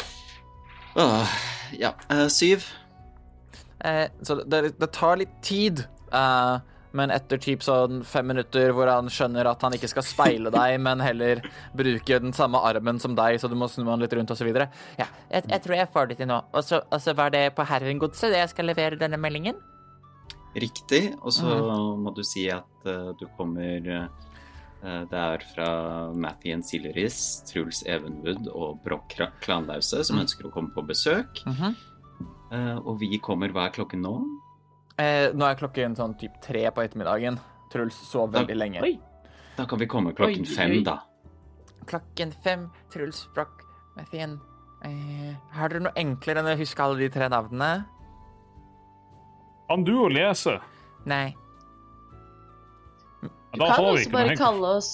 Åh, 0.96 1.34
ja. 1.78 1.92
Uh, 2.08 2.28
syv. 2.28 2.64
Eh, 3.84 4.08
så 4.22 4.34
det, 4.44 4.78
det 4.80 4.88
tar 4.92 5.18
litt 5.20 5.34
tid, 5.44 5.84
eh, 6.12 6.56
men 6.96 7.12
etter 7.14 7.40
typ 7.42 7.62
sånn 7.66 8.02
fem 8.06 8.26
minutter 8.32 8.72
hvor 8.76 8.90
han 8.90 9.10
skjønner 9.12 9.48
at 9.50 9.62
han 9.66 9.76
ikke 9.76 9.90
skal 9.92 10.06
speile 10.06 10.52
deg, 10.54 10.78
men 10.82 11.02
heller 11.04 11.42
bruke 11.76 12.20
den 12.22 12.34
samme 12.36 12.60
armen 12.64 13.00
som 13.02 13.16
deg, 13.18 13.38
så 13.40 13.50
du 13.52 13.56
må 13.58 13.68
snu 13.70 13.86
han 13.90 14.02
litt 14.02 14.16
rundt, 14.16 14.32
osv. 14.32 14.50
Ja, 14.98 15.08
jeg, 15.30 15.46
jeg 15.46 15.62
tror 15.64 15.78
jeg 15.78 15.92
får 15.94 16.10
det 16.10 16.20
til 16.22 16.30
nå. 16.32 16.42
Og 16.56 16.64
så 16.66 17.16
var 17.16 17.32
det 17.34 17.48
på 17.56 17.66
Herrengodset 17.68 18.32
det 18.32 18.44
jeg 18.44 18.54
skal 18.54 18.72
levere 18.72 19.00
denne 19.00 19.20
meldingen? 19.20 19.58
Riktig. 20.56 21.10
Og 21.20 21.34
så 21.36 21.56
må 22.00 22.12
du 22.16 22.22
si 22.24 22.46
at 22.52 22.88
uh, 22.88 23.12
du 23.18 23.26
kommer 23.36 23.90
uh, 23.92 25.02
Det 25.10 25.18
er 25.18 25.44
fra 25.52 25.68
Mathien 26.16 26.62
Sileris, 26.64 27.42
Truls 27.48 27.82
Evenwood 27.84 28.48
og 28.54 28.80
Broch 28.84 29.20
Klanlause 29.44 30.04
som 30.04 30.16
Mm. 30.16 30.22
ønsker 30.24 30.48
å 30.48 30.54
komme 30.54 30.72
på 30.72 30.86
besøk. 30.86 31.42
Mm 31.44 31.52
-hmm. 31.52 31.74
uh, 32.52 32.76
Og 32.86 33.00
vi 33.00 33.18
kommer 33.18 33.48
hver 33.48 33.72
klokke 33.72 33.98
klokken 34.00 34.02
nå? 34.02 34.16
Eh, 34.98 35.32
nå 35.34 35.46
er 35.48 35.58
klokken 35.58 35.96
sånn 35.98 36.16
typ 36.20 36.38
tre 36.44 36.64
på 36.70 36.84
ettermiddagen. 36.84 37.38
Truls 37.72 37.96
sov 38.08 38.32
veldig 38.34 38.56
lenge. 38.56 38.82
Oi. 38.86 38.96
Da 39.56 39.64
kan 39.68 39.80
vi 39.80 39.88
komme 39.90 40.12
klokken 40.16 40.44
Oi, 40.44 40.48
oi, 40.48 40.56
fem, 40.56 40.76
da. 40.86 40.98
Klokken 41.86 42.32
fem, 42.44 42.68
Truls 42.92 43.24
Broch 43.34 43.64
Mathien. 43.96 44.38
Eh, 44.84 45.34
har 45.56 45.72
dere 45.72 45.86
noe 45.86 45.96
enklere 45.96 46.42
enn 46.42 46.52
å 46.52 46.56
huske 46.58 46.82
alle 46.84 47.00
de 47.06 47.10
tre 47.14 47.28
navnene? 47.32 47.86
Kan 49.66 49.84
du 49.86 49.94
å 50.04 50.08
lese? 50.12 50.58
Nei. 51.08 51.34
Du 53.22 53.60
Da 53.62 53.74
kan 53.74 53.88
også 53.88 54.10
bare 54.12 54.36
kalle 54.36 54.74
oss 54.78 54.90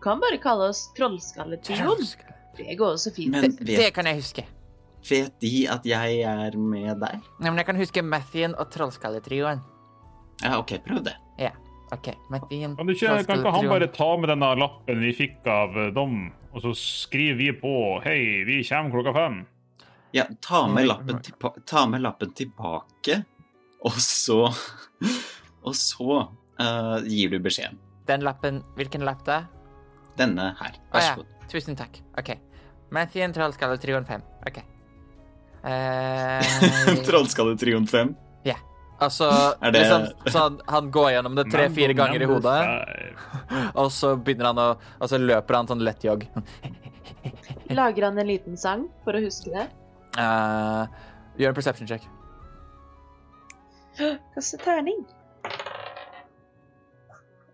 kan 0.00 0.20
bare 0.22 0.38
kalle 0.38 0.68
oss 0.70 0.84
Trollskalletrioen. 0.94 2.04
Det 2.58 2.76
går 2.78 2.94
også 2.94 3.10
fint. 3.14 3.32
Men 3.34 3.50
Det, 3.56 3.66
det 3.66 3.90
kan 3.94 4.06
jeg 4.06 4.20
huske. 4.20 4.44
Vet 5.06 5.34
de 5.42 5.66
at 5.70 5.86
jeg 5.86 6.20
er 6.26 6.56
med 6.58 6.98
der? 7.02 7.20
Nei, 7.38 7.50
men 7.50 7.60
jeg 7.60 7.68
kan 7.68 7.78
huske 7.78 8.04
Mathien 8.04 8.56
og 8.58 8.70
Trollskalletrioen. 8.74 9.62
Ja, 10.42 10.58
OK, 10.58 10.76
prøv 10.84 11.02
det. 11.06 11.14
Ja, 11.38 11.52
OK. 11.94 12.12
Mathien, 12.30 12.76
Kan, 12.76 12.90
ikke, 12.90 13.14
kan 13.26 13.40
ikke 13.40 13.54
han 13.54 13.70
bare 13.70 13.88
ta 13.94 14.08
med 14.20 14.30
denne 14.32 14.50
lappen 14.58 15.00
vi 15.02 15.14
fikk 15.16 15.46
av 15.50 15.76
Dom, 15.96 16.18
dem, 16.28 16.50
og 16.52 16.64
så 16.64 16.74
skriver 16.78 17.38
vi 17.38 17.52
på 17.60 17.74
'Hei, 18.04 18.44
vi 18.48 18.62
kommer 18.68 18.90
klokka 18.90 19.14
fem'? 19.16 19.44
Ja, 20.12 20.24
ta 20.40 20.66
med, 20.66 20.86
lappen, 20.88 21.20
ta 21.66 21.86
med 21.86 22.00
lappen 22.00 22.32
tilbake, 22.32 23.24
og 23.84 23.92
så 23.92 24.48
Og 25.62 25.74
så 25.76 26.22
uh, 26.60 26.98
gir 27.04 27.30
du 27.30 27.38
beskjeden. 27.42 27.78
Den 28.08 28.24
lappen 28.24 28.62
Hvilken 28.78 29.04
lapp 29.04 29.24
det 29.26 29.34
er? 29.34 29.48
Denne 30.16 30.54
her. 30.58 30.78
Vær 30.92 31.04
så 31.04 31.10
ja. 31.10 31.16
god. 31.20 31.48
Tusen 31.52 31.76
takk. 31.76 32.00
OK. 32.18 32.32
Mathien, 32.90 33.32
Trollskalletrioen 33.36 34.06
5. 34.08 34.24
OK. 34.48 34.62
Eh, 35.68 37.02
Trollskalletrioen 37.06 37.86
5. 37.86 38.14
og 38.98 39.12
så 39.14 39.28
Er 39.62 39.70
det- 39.70 39.80
liksom, 39.82 40.06
så 40.32 40.38
han, 40.38 40.60
han 40.66 40.90
går 40.90 41.10
gjennom 41.12 41.34
det 41.38 41.44
tre-fire 41.52 41.94
ganger 41.94 42.22
i 42.24 42.28
hodet, 42.30 42.54
five. 42.64 43.60
og 43.80 43.92
så 43.94 44.16
begynner 44.16 44.50
han 44.50 44.58
å 44.58 44.68
Og 44.98 45.10
så 45.12 45.20
løper 45.22 45.54
han 45.54 45.68
sånn 45.70 45.84
lett 45.86 46.02
jogg. 46.02 46.24
Lager 47.78 48.08
han 48.08 48.18
en 48.18 48.26
liten 48.26 48.56
sang 48.58 48.88
for 49.04 49.14
å 49.14 49.22
huske 49.22 49.52
det? 49.54 49.68
Eh, 50.18 50.82
gjør 51.38 51.52
en 51.52 51.60
perception 51.60 51.86
check. 51.90 52.08
Kaste 54.34 54.58
terning. 54.62 55.04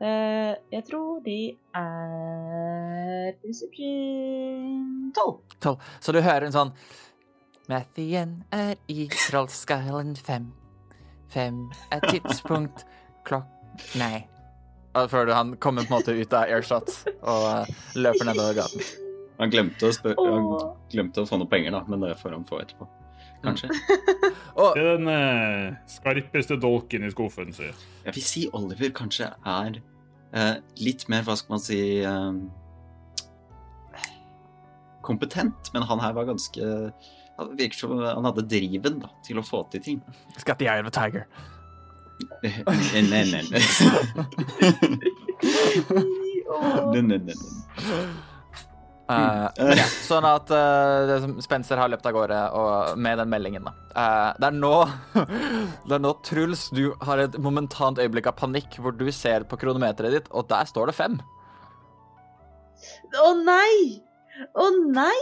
Uh, 0.05 0.53
jeg 0.75 0.85
tror 0.85 1.21
de 1.25 1.55
er 1.79 3.37
Perception 3.41 5.13
12. 5.17 5.39
Tolv. 5.65 5.87
Så 6.03 6.13
du 6.13 6.19
hører 6.21 6.45
en 6.49 6.53
sånn 6.53 6.73
Mathien 7.69 8.43
er 8.53 8.75
i 8.93 9.07
Trollskallen 9.29 10.15
fem. 10.17 10.51
Fem 11.33 11.65
er 11.95 12.05
tidspunkt 12.11 12.85
klokk... 13.27 13.49
Nei. 13.99 14.27
Og 14.95 15.09
Før 15.11 15.27
du- 15.27 15.33
han 15.35 15.55
kommer 15.57 15.83
på 15.89 15.95
en 15.97 16.01
måte 16.03 16.13
ut 16.15 16.35
av 16.37 16.45
airshot 16.53 16.93
og 17.25 17.47
eh, 17.51 17.73
løper 17.99 18.29
nedover 18.29 18.59
gaten. 18.61 18.85
Han 19.41 19.51
glemte 19.51 19.89
å, 19.89 19.95
spør 19.97 20.15
han 20.21 20.45
glemte 20.93 21.25
å 21.25 21.27
få 21.27 21.41
noen 21.41 21.51
penger, 21.51 21.75
da, 21.75 21.81
men 21.91 22.05
det 22.05 22.13
får 22.21 22.37
han 22.37 22.45
få 22.47 22.61
etterpå. 22.63 22.87
Kanskje. 23.45 23.67
Og 24.55 24.77
Det 24.77 24.85
er 24.85 25.01
den 25.01 25.09
eh, 25.11 25.75
skarpeste 25.91 26.57
dolken 26.63 27.03
i 27.05 27.11
skuffen, 27.13 27.51
sier 27.57 27.73
jeg. 27.73 27.81
Jeg 28.07 28.15
vil 28.21 28.29
si 28.29 28.45
Oliver 28.55 28.93
kanskje 28.95 29.33
er 29.43 29.81
eh, 30.37 30.55
litt 30.85 31.09
mer, 31.13 31.27
hva 31.27 31.35
skal 31.41 31.57
man 31.57 31.65
si 31.65 31.81
eh, 32.07 32.31
Kompetent, 35.05 35.69
men 35.75 35.83
han 35.85 36.01
her 36.01 36.15
var 36.17 36.25
ganske 36.31 36.65
Han 37.39 37.57
virker 37.59 37.79
som 37.79 37.97
han 37.99 38.29
hadde 38.29 38.45
driven 38.47 39.01
da, 39.03 39.11
til 39.27 39.41
å 39.41 39.45
få 39.47 39.65
til 39.73 39.83
ting. 39.83 40.03
He's 40.35 40.47
got 40.47 40.59
the 40.59 40.69
eye 40.69 40.81
of 40.81 40.87
a 40.87 40.95
tiger. 40.95 41.27
Nei, 42.45 43.03
nei, 43.11 43.25
nei. 43.33 43.43
Nei, 46.93 47.03
nei, 47.03 47.19
nei. 47.19 47.35
Eh, 49.05 49.49
men 49.59 49.77
ja, 49.77 49.85
sånn 50.07 50.25
at 50.25 50.49
uh, 50.55 51.27
Spencer 51.45 51.77
har 51.77 51.91
løpt 51.93 52.07
av 52.09 52.15
gårde 52.17 52.39
og 52.57 53.01
med 53.01 53.19
den 53.21 53.29
meldingen. 53.33 53.67
Da. 53.67 53.75
Uh, 53.91 54.31
det, 54.39 54.49
er 54.49 54.57
nå, 54.57 54.73
det 55.91 55.99
er 55.99 56.05
nå, 56.07 56.15
Truls, 56.25 56.69
du 56.73 56.87
har 57.05 57.21
et 57.27 57.37
momentant 57.43 58.01
øyeblikk 58.01 58.31
av 58.31 58.39
panikk 58.39 58.79
hvor 58.81 58.97
du 58.97 59.05
ser 59.13 59.45
på 59.49 59.59
kronometeret 59.61 60.17
ditt, 60.17 60.33
og 60.33 60.49
der 60.49 60.71
står 60.71 60.89
det 60.89 60.97
fem. 60.97 61.19
Å 63.21 63.31
nei! 63.45 64.01
Å 64.57 64.71
nei! 64.89 65.21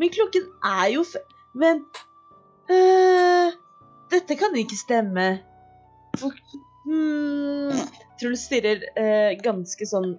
Men 0.00 0.12
klokken 0.12 0.48
er 0.64 0.86
jo 0.94 1.04
fe... 1.08 1.22
Men 1.56 1.82
øh, 2.70 3.52
Dette 4.12 4.36
kan 4.38 4.56
ikke 4.60 4.76
stemme. 4.78 5.26
For, 6.20 6.32
hmm, 6.84 7.84
Truls 8.20 8.46
stirrer 8.48 8.84
øh, 8.96 9.36
ganske 9.44 9.88
sånn 9.88 10.14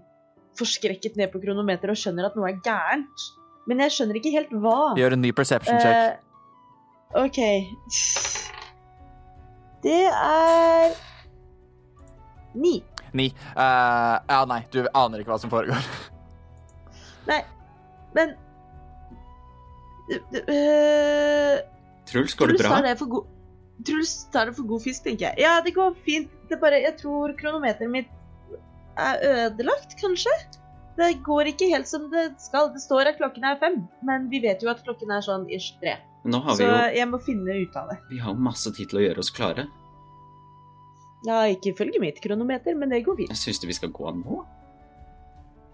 forskrekket 0.58 1.18
ned 1.18 1.30
på 1.34 1.42
kronometeret 1.44 1.94
og 1.94 2.00
skjønner 2.02 2.30
at 2.30 2.38
noe 2.38 2.50
er 2.50 2.62
gærent. 2.66 3.28
Men 3.70 3.84
jeg 3.86 3.94
skjønner 3.94 4.18
ikke 4.20 4.34
helt 4.34 4.54
hva. 4.64 4.94
Gjør 4.98 5.18
en 5.18 5.24
ny 5.26 5.34
perception 5.36 5.80
check. 5.84 6.18
Uh, 7.14 7.24
OK. 7.26 7.40
Det 9.84 10.04
er 10.10 10.96
ni. 12.58 12.80
Ni. 13.14 13.30
Uh, 13.54 14.18
ja, 14.18 14.42
nei, 14.50 14.62
du 14.74 14.82
aner 14.88 15.22
ikke 15.22 15.34
hva 15.36 15.40
som 15.42 15.54
foregår. 15.54 15.86
Nei, 17.30 17.42
men 18.16 18.34
øh, 20.10 21.58
Truls, 22.08 22.36
går 22.40 22.54
det 22.54 22.60
bra? 22.62 22.70
tar 22.78 22.86
det 22.88 22.94
for 23.00 23.10
god 23.12 23.26
Truls 23.88 24.14
tar 24.34 24.50
det 24.50 24.56
for 24.58 24.66
god 24.66 24.82
fisk, 24.82 25.04
tenker 25.06 25.28
jeg. 25.30 25.36
Ja, 25.44 25.60
det 25.62 25.74
går 25.76 25.94
fint. 26.06 26.32
Det 26.50 26.58
bare, 26.62 26.80
jeg 26.82 26.96
tror 26.98 27.34
kronometeret 27.38 27.92
mitt 27.94 28.08
er 28.98 29.20
ødelagt, 29.30 29.94
kanskje? 30.02 30.34
Det 30.98 31.12
går 31.28 31.52
ikke 31.52 31.68
helt 31.70 31.86
som 31.88 32.08
det 32.10 32.24
skal. 32.42 32.72
Det 32.74 32.82
står 32.82 33.12
at 33.12 33.20
klokken 33.20 33.46
er 33.46 33.60
fem, 33.62 33.76
men 34.08 34.26
vi 34.32 34.40
vet 34.42 34.64
jo 34.66 34.72
at 34.74 34.82
klokken 34.88 35.12
er 35.14 35.22
sånn 35.22 35.46
ish 35.54 35.76
tre. 35.78 35.94
Nå 36.26 36.40
har 36.42 36.58
Så 36.58 36.66
jo 36.66 36.80
jeg 36.98 37.08
må 37.12 37.20
finne 37.22 37.54
ut 37.62 37.76
av 37.78 37.92
det. 37.92 38.00
vi 38.10 38.18
har 38.18 38.34
jo 38.34 38.42
masse 38.48 38.74
tid 38.74 38.90
til 38.90 38.98
å 38.98 39.04
gjøre 39.06 39.22
oss 39.22 39.30
klare. 39.30 39.68
Ja, 41.28 41.44
ikke 41.46 41.76
ifølge 41.76 42.02
mitt 42.02 42.18
kronometer, 42.24 42.74
men 42.78 42.90
det 42.90 43.04
går 43.06 43.16
fint. 43.22 43.30
Jeg 43.30 43.38
syns 43.44 43.62
vi 43.68 43.78
skal 43.78 43.94
gå 43.94 44.10
nå. 44.24 44.42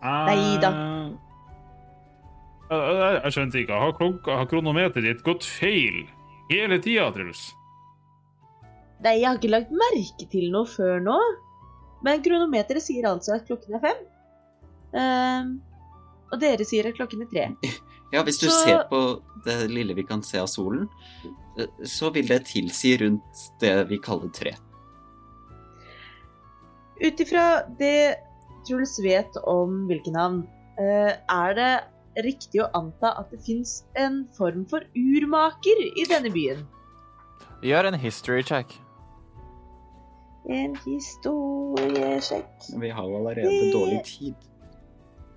Eh, 0.04 0.28
Jeg, 2.71 3.34
skjønte 3.36 3.60
ikke. 3.62 3.80
Har, 3.80 3.91
klokka, 3.97 4.38
har 4.39 4.47
kronometeret 4.49 5.06
ditt 5.06 5.23
gått 5.26 5.45
feil 5.45 6.04
hele 6.49 6.80
tida, 6.82 7.10
Truls? 7.13 7.43
Nei, 9.04 9.17
jeg 9.19 9.28
har 9.28 9.38
ikke 9.39 9.52
lagt 9.52 9.73
merke 9.76 10.28
til 10.32 10.47
noe 10.54 10.69
før 10.69 11.02
nå. 11.04 11.17
Men 12.04 12.23
kronometeret 12.23 12.84
sier 12.84 13.08
altså 13.10 13.36
at 13.38 13.45
klokken 13.47 13.78
er 13.78 13.84
fem. 13.84 14.02
Ehm, 14.99 15.54
og 16.32 16.39
dere 16.41 16.65
sier 16.67 16.88
at 16.89 16.97
klokken 16.97 17.26
er 17.26 17.32
tre. 17.32 17.47
Ja, 18.13 18.21
hvis 18.23 18.38
du 18.39 18.47
Så- 18.49 18.63
ser 18.63 18.84
på 18.91 19.21
det 19.45 19.71
lille 19.71 19.95
vi 19.97 20.04
kan 20.04 20.21
se 20.21 20.38
av 20.38 20.45
solen, 20.47 20.88
eh, 21.58 21.65
så 21.84 22.12
vil 22.13 22.28
det 22.28 22.45
tilsi 22.45 22.95
rundt 23.02 23.39
det 23.60 23.88
vi 23.89 23.97
kaller 23.97 24.30
tre. 24.30 24.54
Ut 27.02 27.19
ifra 27.19 27.63
det 27.80 28.15
Truls 28.67 28.99
vet 29.04 29.36
om 29.49 29.88
hvilke 29.89 30.13
navn, 30.13 30.47
eh, 30.80 31.17
er 31.30 31.54
det 31.58 31.84
riktig 32.21 32.62
å 32.63 32.69
anta 32.78 33.13
at 33.19 33.32
det 33.34 33.41
fins 33.45 33.82
en 33.99 34.23
form 34.38 34.65
for 34.69 34.86
urmaker 34.97 35.84
i 35.89 36.06
denne 36.10 36.32
byen? 36.34 36.63
Gjør 37.63 37.89
en 37.89 37.99
history 37.99 38.43
check. 38.43 38.73
En 40.52 40.73
historiesjekk 40.84 42.65
Vi 42.82 42.89
har 42.91 43.06
jo 43.08 43.19
allerede 43.21 43.71
dårlig 43.71 44.02
tid. 44.04 44.36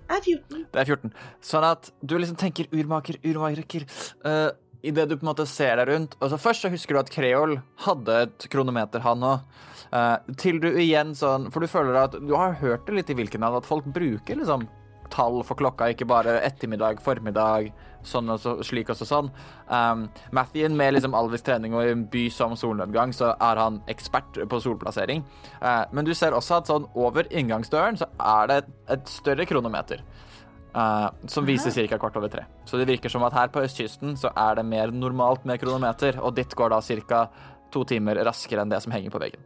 er 0.09 0.21
14. 0.21 0.65
Det 0.73 0.81
er 0.81 0.85
14. 0.85 1.13
Sånn 1.41 1.63
at 1.63 1.91
du 2.01 2.17
liksom 2.17 2.35
tenker 2.39 2.67
urmaker, 2.75 3.15
urmaker 3.23 3.85
uh, 4.25 4.51
Idet 4.83 5.07
du 5.09 5.15
på 5.17 5.25
en 5.25 5.31
måte 5.31 5.47
ser 5.49 5.79
deg 5.79 5.89
rundt 5.89 6.17
og 6.19 6.29
så 6.31 6.37
Først 6.39 6.65
så 6.65 6.71
husker 6.71 6.95
du 6.95 6.99
at 7.01 7.11
Kreol 7.11 7.57
hadde 7.87 8.19
et 8.27 8.49
kronometer, 8.51 9.01
han 9.03 9.23
òg. 9.25 9.39
til 10.37 10.59
du 10.59 10.67
igjen 10.75 11.15
sånn 11.15 11.47
For 11.51 11.63
du 11.63 11.71
føler 11.71 11.95
at 12.03 12.19
du 12.19 12.35
har 12.35 12.59
hørt 12.59 12.85
det 12.87 12.99
litt 12.99 13.09
i 13.09 13.17
Wilkenhall, 13.17 13.57
at 13.57 13.67
folk 13.67 13.87
bruker 13.87 14.35
liksom 14.35 14.67
tall 15.13 15.41
for 15.47 15.59
klokka, 15.59 15.91
ikke 15.93 16.07
bare 16.09 16.39
ettermiddag, 16.45 17.01
formiddag, 17.03 17.71
sånn 18.07 18.29
og 18.31 18.39
så, 18.41 18.53
slik 18.65 18.91
og 18.91 18.99
så 18.99 19.07
sånn. 19.07 19.31
Um, 19.67 20.05
Mathien, 20.35 20.75
med 20.77 20.95
liksom 20.95 21.15
Alvis 21.17 21.45
trening 21.45 21.75
og 21.75 21.85
i 21.85 21.93
en 21.95 22.05
by 22.11 22.27
som 22.33 22.55
solnedgang, 22.59 23.13
så 23.15 23.33
er 23.33 23.61
han 23.61 23.81
ekspert 23.91 24.39
på 24.49 24.61
solplassering. 24.63 25.25
Uh, 25.61 25.83
men 25.91 26.07
du 26.07 26.13
ser 26.17 26.37
også 26.37 26.61
at 26.61 26.71
sånn 26.71 26.87
over 26.97 27.29
inngangsdøren 27.31 27.99
så 27.99 28.09
er 28.19 28.51
det 28.51 28.61
et, 28.61 28.71
et 28.97 29.11
større 29.11 29.47
kronometer. 29.49 30.03
Uh, 30.77 31.09
som 31.31 31.47
viser 31.47 31.73
ca. 31.73 31.97
kvart 31.97 32.19
over 32.19 32.29
tre. 32.29 32.43
Så 32.69 32.77
det 32.77 32.85
virker 32.89 33.09
som 33.09 33.23
at 33.25 33.33
her 33.33 33.49
på 33.49 33.63
østkysten 33.65 34.17
så 34.19 34.29
er 34.37 34.59
det 34.59 34.67
mer 34.67 34.93
normalt 34.93 35.47
med 35.47 35.61
kronometer, 35.63 36.19
og 36.21 36.35
ditt 36.37 36.53
går 36.57 36.75
da 36.75 36.81
ca. 36.83 37.25
to 37.73 37.83
timer 37.87 38.21
raskere 38.27 38.63
enn 38.63 38.71
det 38.71 38.83
som 38.83 38.93
henger 38.93 39.11
på 39.11 39.23
veggen. 39.25 39.43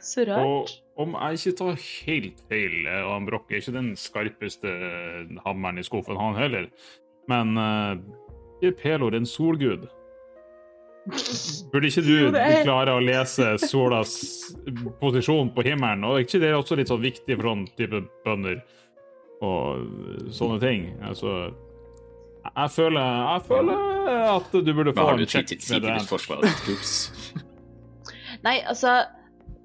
Så 0.00 0.22
Og 0.22 0.28
rart. 0.30 0.76
Om 0.96 1.16
jeg 1.16 1.40
ikke 1.40 1.56
tar 1.58 1.82
helt 1.82 2.40
feil, 2.48 2.78
eh, 2.86 3.02
og 3.04 3.12
han 3.12 3.26
Broch 3.28 3.50
er 3.50 3.60
ikke 3.60 3.74
den 3.76 3.90
skarpeste 4.00 4.70
eh, 4.70 5.34
hammeren 5.44 5.80
i 5.80 5.84
skuffen, 5.86 6.16
han 6.20 6.38
heller, 6.38 6.70
men 7.28 7.58
uh, 7.58 7.98
er 8.62 8.74
Pelor 8.78 9.16
en 9.18 9.26
solgud? 9.26 9.88
Burde 11.72 11.90
ikke 11.90 12.02
du 12.06 12.36
er- 12.38 12.62
klare 12.64 12.94
å 12.96 13.02
lese 13.02 13.56
solas 13.62 14.14
posisjon 15.00 15.52
på 15.54 15.64
himmelen? 15.66 16.04
Og 16.06 16.16
er 16.16 16.24
ikke 16.26 16.40
det 16.42 16.54
også 16.54 16.78
litt 16.78 16.90
sånn 16.90 17.02
viktig 17.02 17.36
for 17.36 17.50
sånn 17.50 17.66
type 17.78 18.00
bønder 18.24 18.62
og 19.46 20.30
sånne 20.34 20.58
ting? 20.62 20.88
Altså 21.02 21.50
jeg 22.46 22.70
føler, 22.70 23.02
jeg 23.34 23.42
føler 23.48 23.78
at 24.30 24.52
du 24.54 24.72
burde 24.74 24.94
få 24.94 25.08
en 25.12 25.26
sjekk 25.26 25.54
med 25.70 25.82
det. 25.82 25.94
Nei, 28.46 28.60
altså 28.62 29.00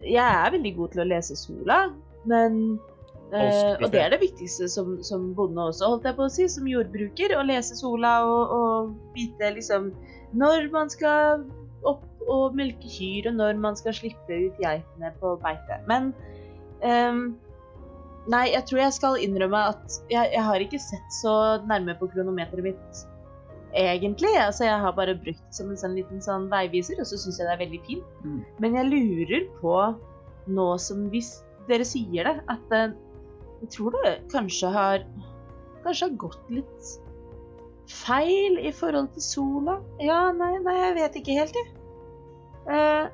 Jeg 0.05 0.23
er 0.25 0.53
veldig 0.55 0.71
god 0.77 0.93
til 0.93 1.03
å 1.03 1.09
lese 1.09 1.37
sola, 1.37 1.79
men 2.29 2.57
eh, 3.33 3.75
Og 3.79 3.91
det 3.93 4.01
er 4.01 4.13
det 4.13 4.21
viktigste 4.23 4.69
som, 4.71 4.95
som 5.05 5.31
bonde 5.37 5.69
også, 5.71 5.93
holdt 5.93 6.07
jeg 6.09 6.17
på 6.17 6.27
å 6.27 6.33
si, 6.33 6.47
som 6.51 6.69
jordbruker. 6.69 7.35
Å 7.37 7.45
lese 7.47 7.77
sola 7.79 8.15
og, 8.27 8.55
og 8.57 9.15
vite 9.17 9.53
liksom 9.57 9.91
når 10.37 10.69
man 10.71 10.91
skal 10.91 11.45
opp 11.87 12.07
og 12.31 12.55
melke 12.55 12.89
kyr, 12.89 13.31
og 13.31 13.39
når 13.39 13.61
man 13.61 13.77
skal 13.79 13.95
slippe 13.97 14.41
ut 14.47 14.59
geitene 14.61 15.13
på 15.21 15.35
beite. 15.41 15.81
Men 15.89 16.11
um, 16.85 17.23
Nei, 18.29 18.51
jeg 18.53 18.67
tror 18.69 18.83
jeg 18.83 18.93
skal 18.93 19.15
innrømme 19.17 19.59
at 19.71 19.95
jeg, 20.11 20.29
jeg 20.35 20.43
har 20.45 20.61
ikke 20.61 20.79
sett 20.81 21.15
så 21.15 21.31
nærme 21.65 21.95
på 21.97 22.05
kronometeret 22.11 22.67
mitt 22.67 22.99
egentlig. 23.77 24.31
Altså, 24.39 24.65
jeg 24.67 24.79
har 24.83 24.95
bare 24.97 25.15
brukt 25.15 25.43
det 25.43 25.55
som 25.55 25.69
en 25.71 25.79
sånn 25.79 25.95
liten 25.97 26.23
sånn 26.23 26.49
veiviser, 26.51 26.99
og 27.01 27.07
så 27.09 27.19
syns 27.19 27.39
jeg 27.39 27.47
det 27.47 27.55
er 27.55 27.63
veldig 27.63 27.81
fint. 27.87 28.17
Mm. 28.25 28.41
Men 28.63 28.77
jeg 28.79 28.89
lurer 28.91 29.47
på, 29.61 29.77
nå 30.51 30.67
som 30.81 31.07
hvis 31.13 31.37
dere 31.69 31.85
sier 31.87 32.27
det, 32.27 32.35
at 32.51 32.75
eh, 32.75 32.97
jeg 33.61 33.73
tror 33.77 33.97
det 33.99 34.17
kanskje 34.33 34.73
har 34.73 35.05
Kanskje 35.81 36.11
har 36.11 36.17
gått 36.21 36.49
litt 36.53 36.89
feil 37.89 38.59
i 38.61 38.69
forhold 38.69 39.07
til 39.15 39.23
sola. 39.25 39.79
Ja, 39.97 40.27
nei, 40.29 40.51
nei, 40.61 40.75
jeg 40.77 40.93
vet 40.99 41.15
ikke 41.17 41.37
helt, 41.39 41.57
jeg. 41.57 41.71
Eh, 42.69 43.07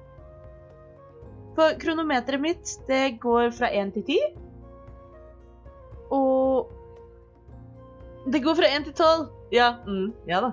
for 1.55 1.77
kronometeret 1.79 2.43
mitt, 2.43 2.73
det 2.89 3.21
går 3.23 3.53
fra 3.55 3.69
1 3.71 3.93
til 3.95 4.03
10. 4.03 4.17
Og 6.17 6.75
Det 8.33 8.39
går 8.43 8.55
fra 8.55 8.67
1 8.75 8.83
til 8.83 8.93
12. 8.93 9.27
Ja. 9.51 9.67
Mm, 9.87 10.11
ja 10.27 10.39
da. 10.43 10.51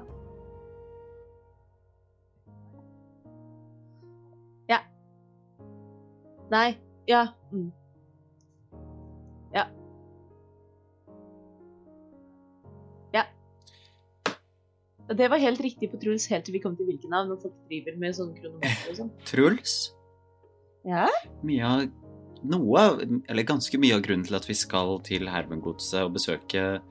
Ja. 4.71 4.79
Nei. 6.51 6.69
Ja. 7.11 7.27
Mm. 7.53 7.73
Ja. 9.55 9.67
Ja. 13.13 13.25
Det 15.19 15.29
var 15.31 15.43
helt 15.43 15.61
riktig 15.61 15.91
på 15.91 15.99
Truls 15.99 16.29
helt 16.31 16.47
til 16.47 16.55
vi 16.55 16.63
kom 16.63 16.79
til 16.79 16.87
Vilkenhavn, 16.87 17.29
når 17.29 17.43
folk 17.43 17.59
driver 17.67 17.99
med 17.99 18.15
sånne 18.15 18.39
kronometer 18.39 18.95
og 18.95 19.03
sånn. 19.03 19.13
Truls? 19.33 19.77
Ja? 20.87 21.09
Mye 21.43 21.75
av 21.75 21.87
Noe 22.45 22.81
eller 23.01 23.47
ganske 23.49 23.79
mye 23.81 23.97
av 23.97 24.03
grunnen 24.05 24.27
til 24.27 24.37
at 24.37 24.45
vi 24.45 24.55
skal 24.59 24.99
til 25.07 25.31
Hermengodset 25.33 26.03
og 26.05 26.19
besøke 26.19 26.83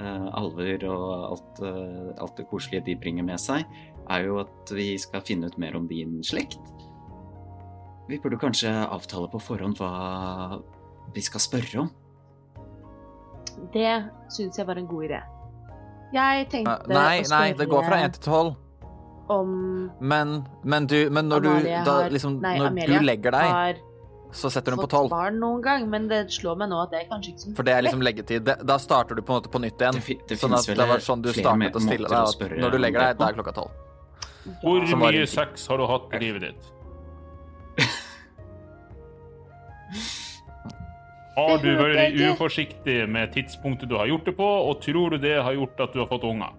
eh, 0.00 0.26
alver 0.40 0.84
og 0.88 1.06
alt, 1.30 1.62
eh, 1.68 2.10
alt 2.24 2.36
det 2.40 2.48
koselige 2.50 2.84
de 2.88 2.96
bringer 3.00 3.26
med 3.28 3.40
seg, 3.40 3.64
er 4.10 4.24
jo 4.26 4.40
at 4.42 4.72
vi 4.74 4.94
skal 4.98 5.22
finne 5.22 5.46
ut 5.52 5.58
mer 5.60 5.76
om 5.78 5.86
din 5.90 6.18
slekt. 6.26 6.58
Vi 8.10 8.18
burde 8.18 8.40
kanskje 8.42 8.72
avtale 8.90 9.28
på 9.30 9.38
forhånd 9.44 9.78
hva 9.78 10.58
vi 11.14 11.22
skal 11.22 11.40
spørre 11.44 11.84
om. 11.84 11.90
Det 13.74 13.92
syns 14.32 14.58
jeg 14.58 14.66
var 14.66 14.78
en 14.80 14.88
god 14.90 15.04
idé. 15.10 15.20
Jeg 16.14 16.48
tenkte 16.50 16.72
Eh, 16.88 16.94
Nei, 16.96 17.20
å 17.22 17.28
nei, 17.30 17.52
det 17.54 17.68
går 17.70 17.84
fra 17.86 17.98
spørre 18.00 18.08
1 18.08 18.16
til 18.16 18.32
12. 18.32 18.56
om 19.30 19.50
Men, 20.00 20.32
men, 20.64 20.86
du, 20.90 20.96
men 21.14 21.28
når, 21.30 21.46
Amalie 21.46 21.62
du, 21.62 21.84
da, 21.86 21.94
har- 22.00 22.10
liksom, 22.10 22.40
nei, 22.42 22.56
når 22.58 22.66
Amelia 22.72 22.98
du 22.98 23.06
legger 23.06 23.30
deg, 23.36 23.52
har 23.54 23.78
så 24.32 24.50
setter 24.50 24.72
du 24.72 24.76
den 24.76 24.84
på 24.84 24.90
tolv. 24.90 25.10
barn 25.10 25.38
noen 25.40 25.62
gang, 25.62 25.88
men 25.90 26.08
det 26.08 26.26
slår 26.30 26.56
meg 26.56 26.68
nå 26.70 26.82
at 26.82 26.90
det 26.92 27.00
er 27.02 27.08
kanskje 27.10 27.32
ikke 27.32 27.42
så 27.44 27.54
For 27.56 27.62
det 27.66 27.74
er 27.74 27.82
liksom 27.82 28.02
leggetid. 28.02 28.44
Det- 28.44 28.66
Da 28.66 28.76
starter 28.78 29.14
du 29.14 29.22
på 29.22 29.34
en 29.34 29.42
måte 29.42 29.50
på 29.50 29.60
nytt 29.60 29.78
igjen. 29.78 29.94
Det, 29.98 30.18
det 30.28 30.38
Sånn 30.38 30.54
at 30.54 30.66
det 30.66 30.88
var 30.88 30.98
sånn 30.98 31.22
du 31.22 31.32
startet 31.32 31.74
å 31.74 31.80
stille 31.80 32.08
deg. 32.08 32.18
At 32.18 32.58
når 32.58 32.70
du 32.70 32.78
legger 32.78 33.00
deg, 33.00 33.18
da 33.18 33.28
er 33.28 33.32
klokka 33.32 33.52
12. 33.54 33.70
Hvor 34.62 34.96
mye 34.96 35.26
sex 35.28 35.66
har 35.68 35.76
du 35.78 35.86
hatt 35.86 36.14
i 36.14 36.18
livet 36.18 36.40
ditt? 36.42 36.62
Har 41.36 41.58
du 41.62 41.70
vært 41.78 42.16
uforsiktig 42.34 43.08
med 43.08 43.32
tidspunktet 43.32 43.88
du 43.88 43.96
har 43.96 44.06
gjort 44.10 44.24
det 44.28 44.36
på, 44.36 44.44
og 44.44 44.80
tror 44.82 45.10
du 45.14 45.18
det 45.22 45.36
har 45.42 45.52
gjort 45.56 45.80
at 45.80 45.92
du 45.94 46.00
har 46.02 46.08
fått 46.10 46.24
unger? 46.26 46.52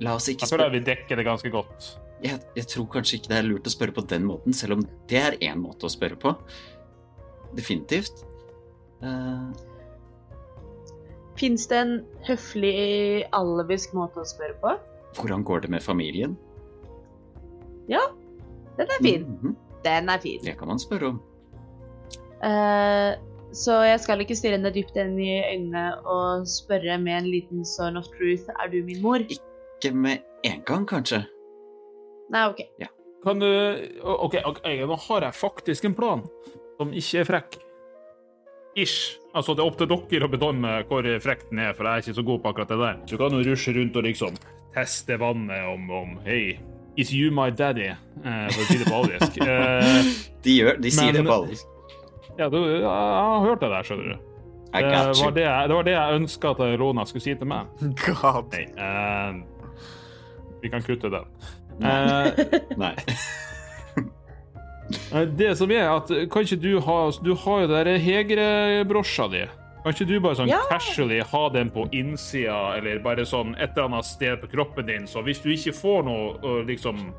La 0.00 0.16
oss 0.18 0.26
ikke 0.28 0.44
spørre 0.44 0.50
Jeg 0.50 0.50
føler 0.50 0.64
jeg 0.64 0.74
vil 0.74 0.86
dekke 0.90 1.16
det 1.16 1.24
ganske 1.24 1.50
godt. 1.54 1.86
Jeg, 2.24 2.40
jeg 2.56 2.66
tror 2.72 2.88
kanskje 2.96 3.18
ikke 3.18 3.30
det 3.32 3.38
er 3.38 3.46
lurt 3.46 3.68
å 3.68 3.74
spørre 3.74 3.94
på 3.96 4.06
den 4.10 4.24
måten, 4.28 4.56
selv 4.56 4.78
om 4.78 4.86
det 5.10 5.20
er 5.20 5.38
én 5.44 5.60
måte 5.60 5.86
å 5.88 5.92
spørre 5.92 6.18
på. 6.20 6.34
Definitivt. 7.54 8.24
Uh... 9.04 9.52
Fins 11.38 11.66
det 11.70 11.78
en 11.82 11.94
høflig 12.28 13.24
alvisk 13.34 13.94
måte 13.96 14.22
å 14.22 14.28
spørre 14.28 14.58
på? 14.62 14.74
hvordan 15.14 15.44
går 15.46 15.60
det 15.62 15.70
med 15.70 15.82
familien? 15.82 16.36
Den 18.76 18.90
er 18.90 19.02
fin. 19.02 19.22
Mhm, 19.22 19.56
Den 19.84 20.08
er 20.08 20.18
fin. 20.18 20.40
Det 20.44 20.58
kan 20.58 20.68
man 20.68 20.78
spørre 20.78 21.06
om. 21.06 21.22
Uh, 22.44 23.14
så 23.52 23.82
jeg 23.82 24.00
skal 24.00 24.20
ikke 24.20 24.36
stirre 24.36 24.56
henne 24.56 24.72
dypt 24.74 24.96
inn 24.96 25.18
i 25.20 25.38
øynene 25.38 25.84
og 26.08 26.48
spørre 26.48 26.98
med 26.98 27.18
en 27.18 27.28
liten 27.30 27.64
son 27.64 27.96
of 27.96 28.04
truth 28.16 28.48
er 28.58 28.70
du 28.72 28.82
min 28.84 29.02
mor? 29.02 29.22
Ikke 29.28 29.94
med 29.94 30.18
en 30.44 30.62
gang, 30.66 30.88
kanskje. 30.88 31.22
Nei, 32.32 32.46
OK. 32.48 32.62
Kan 33.24 33.38
du 33.40 33.48
OK, 34.04 34.34
ok, 34.44 34.60
nå 34.88 34.96
har 35.08 35.20
jeg 35.28 35.34
faktisk 35.38 35.84
en 35.88 35.94
plan 35.96 36.22
som 36.78 36.90
ikke 36.92 37.20
er 37.22 37.28
frekk. 37.28 37.58
Ish. 38.76 39.20
Altså, 39.34 39.54
det 39.54 39.62
er 39.62 39.68
opp 39.70 39.76
til 39.78 39.86
dere 39.90 40.26
å 40.26 40.30
bedømme 40.32 40.70
hvor 40.90 41.06
frekk 41.22 41.44
den 41.50 41.60
er, 41.62 41.74
for 41.78 41.86
jeg 41.86 41.94
er 41.94 42.02
ikke 42.04 42.16
så 42.18 42.24
god 42.26 42.40
på 42.42 42.50
akkurat 42.50 42.72
det 42.72 42.78
der. 42.80 42.96
Du 43.10 43.16
kan 43.20 43.34
jo 43.36 43.42
rushe 43.46 43.74
rundt 43.76 43.96
og 44.00 44.06
liksom 44.08 44.34
teste 44.74 45.16
vannet 45.20 45.68
om, 45.70 45.84
om 45.94 46.16
Hei, 46.26 46.58
is 46.98 47.12
you 47.14 47.30
my 47.34 47.50
daddy? 47.54 47.92
Eh, 48.24 48.48
for 48.50 48.60
å 48.64 48.66
si 48.68 48.78
det 48.80 48.88
på 48.90 48.98
alvisk. 49.02 49.38
Eh, 49.46 50.12
De, 50.44 50.56
gjør, 50.58 50.76
de 50.82 50.90
sier 50.92 51.12
Men- 51.14 51.22
det 51.22 51.24
på 51.30 51.36
alle. 51.38 51.56
ja, 52.38 52.48
du, 52.50 52.58
jeg 52.66 52.82
har 52.84 53.44
hørt 53.46 53.60
det 53.62 53.70
der, 53.72 53.86
skjønner 53.86 54.10
du. 54.10 54.30
Det 54.74 54.82
var 55.22 55.30
det, 55.38 55.44
jeg- 55.46 55.68
det 55.70 55.74
var 55.78 55.84
det 55.86 55.92
jeg 55.94 56.18
ønska 56.18 56.50
at 56.50 56.62
Rona 56.80 57.04
skulle 57.06 57.22
si 57.22 57.34
til 57.38 57.46
meg. 57.46 57.70
God. 58.02 58.50
Nei, 58.52 58.64
eh, 58.74 59.38
vi 60.64 60.68
kan 60.74 60.82
kutte 60.82 61.10
den. 61.14 61.30
Eh, 61.80 62.60
Nei. 62.76 62.94
Eh, 65.14 65.26
Det 65.36 65.56
som 65.58 65.70
er 65.72 65.88
at 65.90 66.08
Kan 66.30 66.44
ikke 66.44 66.60
du 66.60 66.80
ha 66.84 66.98
Du 67.24 67.32
har 67.34 67.64
jo 67.64 67.68
den 67.72 68.00
Hegre-brosja 68.04 69.28
di. 69.32 69.44
Kan 69.84 69.92
ikke 69.92 70.06
du 70.08 70.14
bare 70.20 70.36
sånn 70.38 70.48
Ja. 70.48 70.60
casually 70.70 71.18
ha 71.20 71.48
den 71.52 71.68
på 71.70 71.84
innsida, 71.92 72.76
eller 72.78 72.98
bare 73.04 73.24
sånn 73.28 73.54
et 73.60 73.74
eller 73.76 73.90
annet 73.90 74.04
sted 74.08 74.40
på 74.40 74.48
kroppen 74.54 74.86
din, 74.88 75.04
så 75.06 75.20
hvis 75.22 75.42
du 75.42 75.50
ikke 75.52 75.74
får 75.76 76.04
noe 76.06 76.62
liksom 76.64 77.12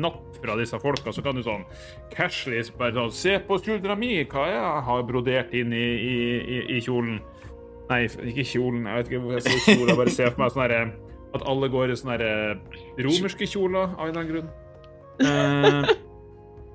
napp 0.00 0.22
fra 0.40 0.54
disse 0.56 0.78
folka, 0.80 1.12
så 1.12 1.20
kan 1.22 1.34
du 1.36 1.42
sånn 1.44 1.66
casually 2.14 2.62
bare 2.78 2.94
sånn 2.96 3.12
Se 3.12 3.36
på 3.44 3.58
skuldra 3.60 3.96
mi, 3.98 4.24
hva 4.24 4.46
jeg 4.48 4.84
har 4.88 5.02
brodert 5.04 5.52
inn 5.52 5.72
i, 5.76 5.76
i, 6.00 6.16
i, 6.40 6.60
i 6.78 6.80
kjolen. 6.80 7.20
Nei, 7.90 8.04
ikke 8.06 8.46
kjolen, 8.54 8.86
jeg 8.86 8.96
vet 8.96 9.10
ikke 9.10 9.20
hvor 9.26 9.32
jeg 9.36 9.42
sier 9.44 9.60
kjole. 9.76 9.88
Jeg 9.90 9.98
bare 10.00 10.10
ser 10.16 10.30
for 10.30 10.40
meg 10.40 10.52
sånn 10.54 10.62
herre 10.64 10.82
At 11.36 11.44
alle 11.46 11.68
går 11.70 11.92
i 11.92 11.98
sånne 11.98 12.18
romerske 12.98 13.46
kjoler, 13.46 13.92
av 13.94 14.08
en 14.08 14.12
eller 14.12 14.22
annen 14.24 14.34
grunn. 14.34 14.50
Eh, 15.20 15.84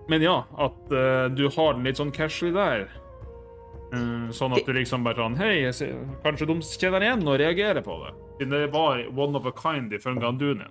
men 0.06 0.22
ja, 0.22 0.36
at 0.62 0.92
eh, 0.94 1.24
du 1.34 1.48
har 1.50 1.72
den 1.74 1.88
litt 1.88 1.98
sånn 1.98 2.12
casually 2.14 2.52
der. 2.54 2.84
Eh, 3.90 4.28
sånn 4.38 4.54
at 4.54 4.68
du 4.68 4.74
liksom 4.76 5.02
bare 5.02 5.18
sånn 5.18 5.38
Hei, 5.40 5.64
kanskje 6.22 6.46
de 6.52 6.60
kjenner 6.62 7.08
igjen 7.08 7.26
og 7.26 7.40
reagerer 7.42 7.82
på 7.82 7.96
det. 8.04 8.12
Siden 8.38 8.54
det 8.54 8.68
var 8.76 9.02
one 9.18 9.40
of 9.40 9.50
a 9.50 9.54
kind 9.58 9.98
ifølge 9.98 10.30
din. 10.44 10.62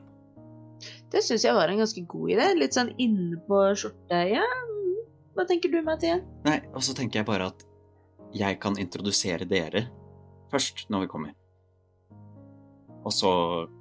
Det 1.10 1.22
syns 1.26 1.48
jeg 1.48 1.58
var 1.58 1.72
en 1.72 1.82
ganske 1.82 2.06
god 2.14 2.36
idé. 2.36 2.48
Litt 2.62 2.78
sånn 2.78 2.94
inne 3.02 3.42
på 3.48 3.64
skjorta. 3.74 4.22
Ja, 4.30 4.46
hva 5.34 5.46
tenker 5.50 5.72
du, 5.72 5.80
Mathien? 5.82 6.22
Nei, 6.46 6.60
og 6.70 6.84
så 6.86 6.94
tenker 6.94 7.24
jeg 7.24 7.26
bare 7.26 7.50
at 7.50 7.66
jeg 8.34 8.58
kan 8.62 8.78
introdusere 8.78 9.46
dere 9.50 9.88
først 10.54 10.86
når 10.94 11.06
vi 11.06 11.10
kommer. 11.10 11.34
Og 13.04 13.12
så 13.12 13.32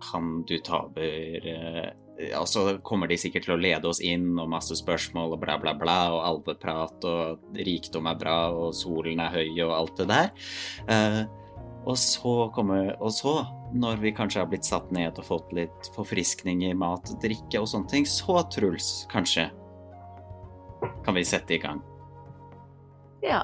kan 0.04 0.42
du 0.48 0.58
ta 0.64 0.86
over 0.86 1.94
ja, 2.32 2.46
så 2.46 2.78
kommer 2.86 3.10
de 3.10 3.18
sikkert 3.18 3.48
til 3.48 3.56
å 3.56 3.60
lede 3.60 3.90
oss 3.90 4.02
inn 4.04 4.36
og 4.38 4.52
masse 4.52 4.76
spørsmål 4.78 5.36
og 5.36 5.42
bla, 5.42 5.58
bla, 5.62 5.74
bla, 5.78 6.00
og 6.14 6.26
alveprat 6.28 7.08
og 7.10 7.56
rikdom 7.58 8.10
er 8.10 8.20
bra 8.20 8.38
og 8.54 8.76
solen 8.78 9.24
er 9.24 9.34
høy 9.34 9.64
og 9.66 9.74
alt 9.76 10.04
det 10.04 10.10
der. 10.12 10.30
Eh, 10.94 11.24
og 11.84 11.98
så 12.00 12.36
kommer 12.56 12.94
Og 13.02 13.12
så, 13.12 13.34
når 13.74 13.98
vi 14.00 14.14
kanskje 14.16 14.40
har 14.40 14.48
blitt 14.48 14.68
satt 14.68 14.92
ned 14.96 15.18
og 15.20 15.28
fått 15.28 15.52
litt 15.52 15.90
forfriskning 15.96 16.64
i 16.64 16.74
mat 16.78 17.10
og 17.12 17.20
drikke 17.24 17.60
og 17.60 17.68
sånne 17.68 17.92
ting, 17.92 18.08
så 18.08 18.40
Truls, 18.54 19.08
kanskje. 19.12 19.50
kan 21.04 21.16
vi 21.16 21.24
sette 21.24 21.56
i 21.56 21.60
gang. 21.60 21.82
Ja. 23.24 23.44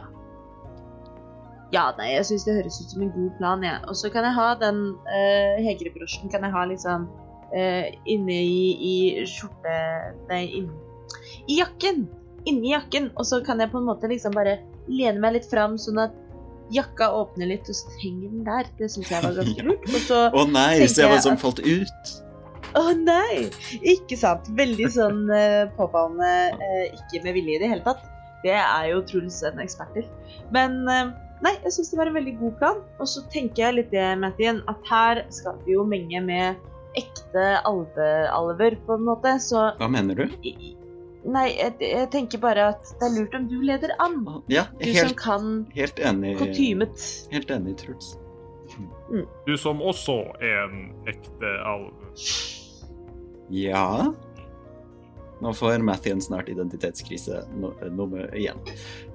Ja, 1.73 1.89
nei, 1.99 2.13
jeg 2.15 2.25
syns 2.25 2.45
det 2.47 2.55
høres 2.58 2.79
ut 2.82 2.93
som 2.95 3.03
en 3.05 3.12
god 3.13 3.34
plan, 3.38 3.65
jeg. 3.65 3.82
Og 3.91 3.97
så 3.97 4.10
kan 4.13 4.25
jeg 4.25 4.38
ha 4.38 4.47
den 4.62 4.79
uh, 5.05 5.58
hegrebrosjen 5.62 6.32
kan 6.34 6.45
jeg 6.45 6.55
ha 6.55 6.63
liksom 6.69 7.05
uh, 7.53 7.86
inne 8.10 8.39
i, 8.45 8.63
i 8.73 8.95
skjorte... 9.29 9.75
Nei, 10.32 10.45
inn, 10.62 10.71
i 11.45 11.60
jakken! 11.60 12.08
Inni 12.49 12.73
jakken. 12.73 13.12
Og 13.19 13.27
så 13.29 13.43
kan 13.45 13.62
jeg 13.62 13.69
på 13.73 13.82
en 13.82 13.89
måte 13.89 14.10
liksom 14.10 14.34
bare 14.38 14.58
lene 14.89 15.21
meg 15.21 15.38
litt 15.38 15.49
fram, 15.51 15.77
sånn 15.77 16.01
at 16.08 16.17
jakka 16.73 17.12
åpner 17.17 17.49
litt, 17.51 17.69
og 17.69 17.77
så 17.77 17.93
henger 18.01 18.34
den 18.34 18.43
der. 18.47 18.73
Det 18.79 18.89
syns 18.89 19.13
jeg 19.13 19.25
var 19.25 19.38
ganske 19.38 19.65
lurt. 19.69 19.86
Og 19.93 20.01
så 20.08 20.23
Å 20.34 20.47
nei, 20.49 20.73
så 20.82 20.89
se 20.95 21.05
hva 21.05 21.19
jeg 21.19 21.25
som 21.27 21.36
sånn 21.36 21.43
falt 21.45 21.62
ut! 21.65 22.13
Å 22.77 22.86
nei! 22.97 23.49
Ikke 23.93 24.17
sant. 24.17 24.49
Veldig 24.58 24.89
sånn 24.93 25.25
uh, 25.29 25.69
påfallende. 25.77 26.34
uh, 26.58 26.86
ikke 26.97 27.23
med 27.25 27.38
vilje 27.38 27.58
i 27.58 27.62
det 27.62 27.69
hele 27.77 27.86
tatt. 27.86 28.01
Det 28.43 28.55
er 28.55 28.86
jo 28.91 29.01
Truls 29.05 29.41
en 29.45 29.62
ekspert 29.62 29.91
til. 29.97 30.05
Men 30.55 30.77
eh, 30.88 31.10
nei, 31.45 31.54
jeg 31.63 31.71
syns 31.75 31.91
det 31.91 31.99
var 31.99 32.10
en 32.12 32.17
veldig 32.17 32.34
god 32.39 32.58
plan. 32.60 32.82
Og 32.99 33.08
så 33.12 33.23
tenker 33.34 33.63
jeg 33.67 33.78
litt 33.80 33.91
det, 33.93 34.08
Mathien, 34.21 34.62
at 34.71 34.89
her 34.89 35.23
skal 35.34 35.60
vi 35.65 35.75
jo 35.78 35.86
menge 35.88 36.21
med 36.25 36.56
ekte 36.97 37.47
alvealver, 37.69 38.75
på 38.88 38.97
en 38.97 39.06
måte. 39.08 39.36
Så 39.43 39.69
Hva 39.80 39.89
mener 39.91 40.17
du? 40.23 40.25
Nei, 41.30 41.49
jeg, 41.58 41.73
jeg 41.84 42.08
tenker 42.13 42.39
bare 42.41 42.69
at 42.73 42.93
det 42.99 43.10
er 43.10 43.15
lurt 43.17 43.34
om 43.36 43.45
du 43.52 43.58
leder 43.67 43.91
an. 43.99 44.21
Ja, 44.52 44.63
Du 44.80 44.86
som 44.88 44.95
helt, 44.95 45.17
kan 45.19 45.49
helt 45.75 45.99
enig. 45.99 46.38
kutymet. 46.39 47.06
Helt 47.34 47.52
enig, 47.52 47.75
Truls. 47.82 48.13
Du 49.45 49.56
som 49.58 49.82
også 49.82 50.21
er 50.39 50.63
en 50.69 50.84
ekte 51.10 51.52
alv. 51.67 51.91
Ja 53.49 54.13
Nå 55.39 55.54
får 55.56 55.80
Mathien 55.88 56.19
snart 56.21 56.49
identitetskrise 56.52 57.45
no 57.56 57.71
nummer 57.95 58.28
igjen. 58.36 58.60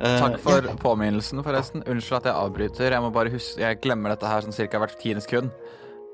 Uh, 0.01 0.17
Takk 0.23 0.39
for 0.41 0.65
ja. 0.65 0.77
påminnelsen, 0.81 1.43
forresten. 1.45 1.85
Unnskyld 1.85 2.23
at 2.23 2.31
jeg 2.31 2.39
avbryter. 2.47 2.97
Jeg 2.97 3.05
må 3.05 3.11
bare 3.13 3.33
huske, 3.35 3.61
jeg 3.61 3.81
glemmer 3.85 4.15
dette 4.15 4.31
her 4.31 4.47
sånn 4.47 4.57
cirka 4.57 4.81
hvert 4.81 4.97
tiende 5.01 5.25
sekund. 5.25 5.53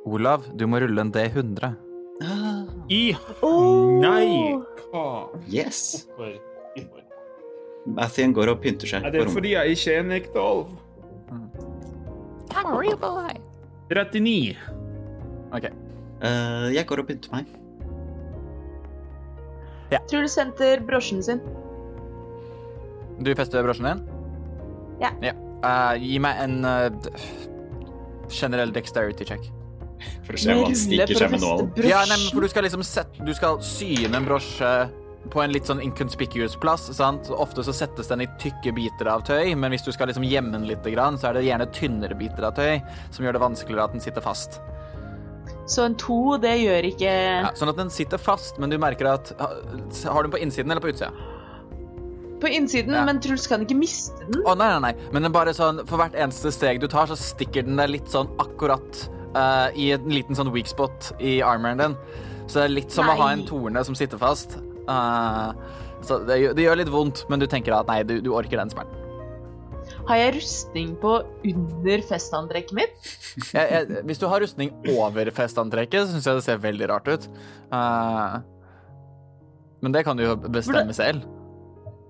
Olav, 0.08 0.48
du 0.58 0.66
må 0.66 0.80
rulle 0.82 1.04
en 1.04 1.12
D100. 1.14 1.70
Ah, 2.20 2.64
I 2.92 3.14
oh. 3.46 4.00
Nei! 4.02 4.58
Hva? 4.90 5.30
yes. 5.48 6.02
Mathien 7.86 8.34
går 8.36 8.50
og 8.52 8.58
pynter 8.60 8.90
seg 8.90 9.06
Er 9.08 9.14
det 9.14 9.22
fordi 9.32 9.54
jeg 9.54 9.76
ikke 9.76 9.94
er 9.94 10.02
en 10.02 10.12
ekte 10.18 10.42
alv? 10.42 10.74
I'm 12.50 12.66
a 12.66 12.74
real 12.74 12.98
boy. 12.98 13.38
39. 13.94 14.58
OK. 15.54 15.70
Uh, 16.20 16.68
jeg 16.74 16.84
går 16.86 17.02
og 17.02 17.08
pynter 17.08 17.32
meg. 17.38 17.59
Truls 20.10 20.36
henter 20.38 20.80
brosjen 20.86 21.22
sin. 21.22 21.42
Du 23.20 23.34
fester 23.36 23.64
brosjen 23.66 23.88
din? 23.90 24.04
Ja. 25.00 25.12
Eh, 25.20 25.94
gi 26.00 26.18
meg 26.22 26.38
en 26.40 26.60
uh, 26.64 26.88
generell 28.32 28.72
dexterity 28.72 29.26
check. 29.28 29.50
For 30.24 30.36
å 30.36 30.40
se 30.40 30.54
om 30.54 30.64
han 30.68 30.78
stikker 30.78 31.18
seg 31.18 31.34
med 31.34 31.42
nålen. 31.44 31.72
Ja, 31.84 32.00
nei, 32.08 32.16
men 32.16 32.30
for 32.32 32.44
du 32.44 32.48
skal 32.52 32.64
liksom 32.64 32.84
sette, 32.86 33.20
du 33.26 33.34
skal 33.36 33.60
syne 33.64 34.16
en 34.16 34.28
brosje 34.28 34.72
på 35.30 35.42
en 35.42 35.52
litt 35.52 35.68
sånn 35.68 35.82
inconspicuous 35.84 36.56
plass. 36.60 36.86
sant? 36.96 37.28
Ofte 37.30 37.64
så 37.66 37.74
settes 37.76 38.08
den 38.08 38.24
i 38.24 38.28
tykke 38.40 38.72
biter 38.76 39.10
av 39.12 39.26
tøy, 39.28 39.52
men 39.58 39.74
hvis 39.74 39.84
du 39.84 39.92
skal 39.92 40.08
liksom 40.08 40.24
gjemme 40.24 40.54
den 40.56 40.68
litt, 40.70 40.86
så 40.86 41.28
er 41.28 41.36
det 41.36 41.44
gjerne 41.44 41.68
tynnere 41.76 42.16
biter 42.16 42.48
av 42.48 42.56
tøy, 42.56 42.80
som 43.12 43.26
gjør 43.26 43.36
det 43.36 43.44
vanskeligere 43.44 43.84
at 43.84 43.96
den 43.96 44.04
sitter 44.04 44.24
fast. 44.24 44.60
Så 45.70 45.84
en 45.86 45.94
to, 46.00 46.36
det 46.42 46.56
gjør 46.64 46.88
ikke 46.88 47.10
Ja, 47.10 47.50
sånn 47.54 47.70
at 47.70 47.78
den 47.78 47.92
sitter 47.94 48.18
fast, 48.18 48.58
men 48.58 48.72
du 48.72 48.78
merker 48.82 49.06
at 49.12 49.30
Har 49.38 50.24
du 50.24 50.26
den 50.26 50.32
på 50.34 50.40
innsiden 50.42 50.72
eller 50.74 50.82
på 50.82 50.90
utsida? 50.92 51.12
på 52.40 52.48
innsiden, 52.48 52.94
Ja. 52.94 53.04
men 53.04 53.20
Truls 53.20 53.46
kan 53.46 53.60
ikke 53.66 53.76
miste 53.76 54.16
den. 54.30 54.40
Å, 54.48 54.54
nei, 54.56 54.68
nei, 54.72 54.78
nei. 54.80 55.08
Men 55.12 55.26
den 55.26 55.32
bare 55.34 55.52
sånn, 55.52 55.82
for 55.86 56.00
hvert 56.00 56.14
eneste 56.16 56.48
steg 56.56 56.80
du 56.80 56.86
tar, 56.88 57.04
så 57.10 57.16
stikker 57.20 57.66
den 57.66 57.76
deg 57.76 57.90
litt 57.92 58.08
sånn 58.08 58.30
akkurat 58.40 59.02
uh, 59.36 59.68
i 59.76 59.90
en 59.92 60.08
liten 60.08 60.38
sånn 60.38 60.48
weak 60.54 60.70
spot 60.70 61.10
i 61.20 61.42
armoren 61.44 61.82
din. 61.82 61.96
Så 62.46 62.62
det 62.62 62.64
er 62.64 62.74
litt 62.78 62.96
som 62.96 63.12
å 63.12 63.16
ha 63.20 63.28
en 63.34 63.44
torne 63.44 63.84
som 63.84 63.94
sitter 63.98 64.16
fast. 64.16 64.56
Uh, 64.88 65.52
så 66.00 66.22
det, 66.24 66.40
det 66.56 66.64
gjør 66.64 66.80
litt 66.80 66.88
vondt, 66.88 67.26
men 67.28 67.42
du 67.42 67.46
tenker 67.46 67.76
at 67.76 67.92
nei, 67.92 68.00
du, 68.08 68.16
du 68.24 68.32
orker 68.32 68.56
den 68.56 68.72
smerten. 68.72 68.99
Har 70.10 70.18
jeg 70.18 70.32
rustning 70.40 70.94
på 70.98 71.10
under 71.46 72.00
festantrekket 72.08 72.74
mitt? 72.74 73.10
Jeg, 73.54 73.66
jeg, 73.70 74.00
hvis 74.08 74.18
du 74.18 74.26
har 74.26 74.42
rustning 74.42 74.72
over 74.90 75.30
festantrekket, 75.34 76.08
så 76.08 76.16
syns 76.16 76.26
jeg 76.26 76.40
det 76.40 76.46
ser 76.48 76.62
veldig 76.64 76.88
rart 76.90 77.06
ut. 77.06 77.28
Uh, 77.70 78.40
men 79.84 79.94
det 79.94 80.02
kan 80.08 80.18
du 80.18 80.24
jo 80.24 80.34
bestemme 80.50 80.96
selv. 80.96 81.22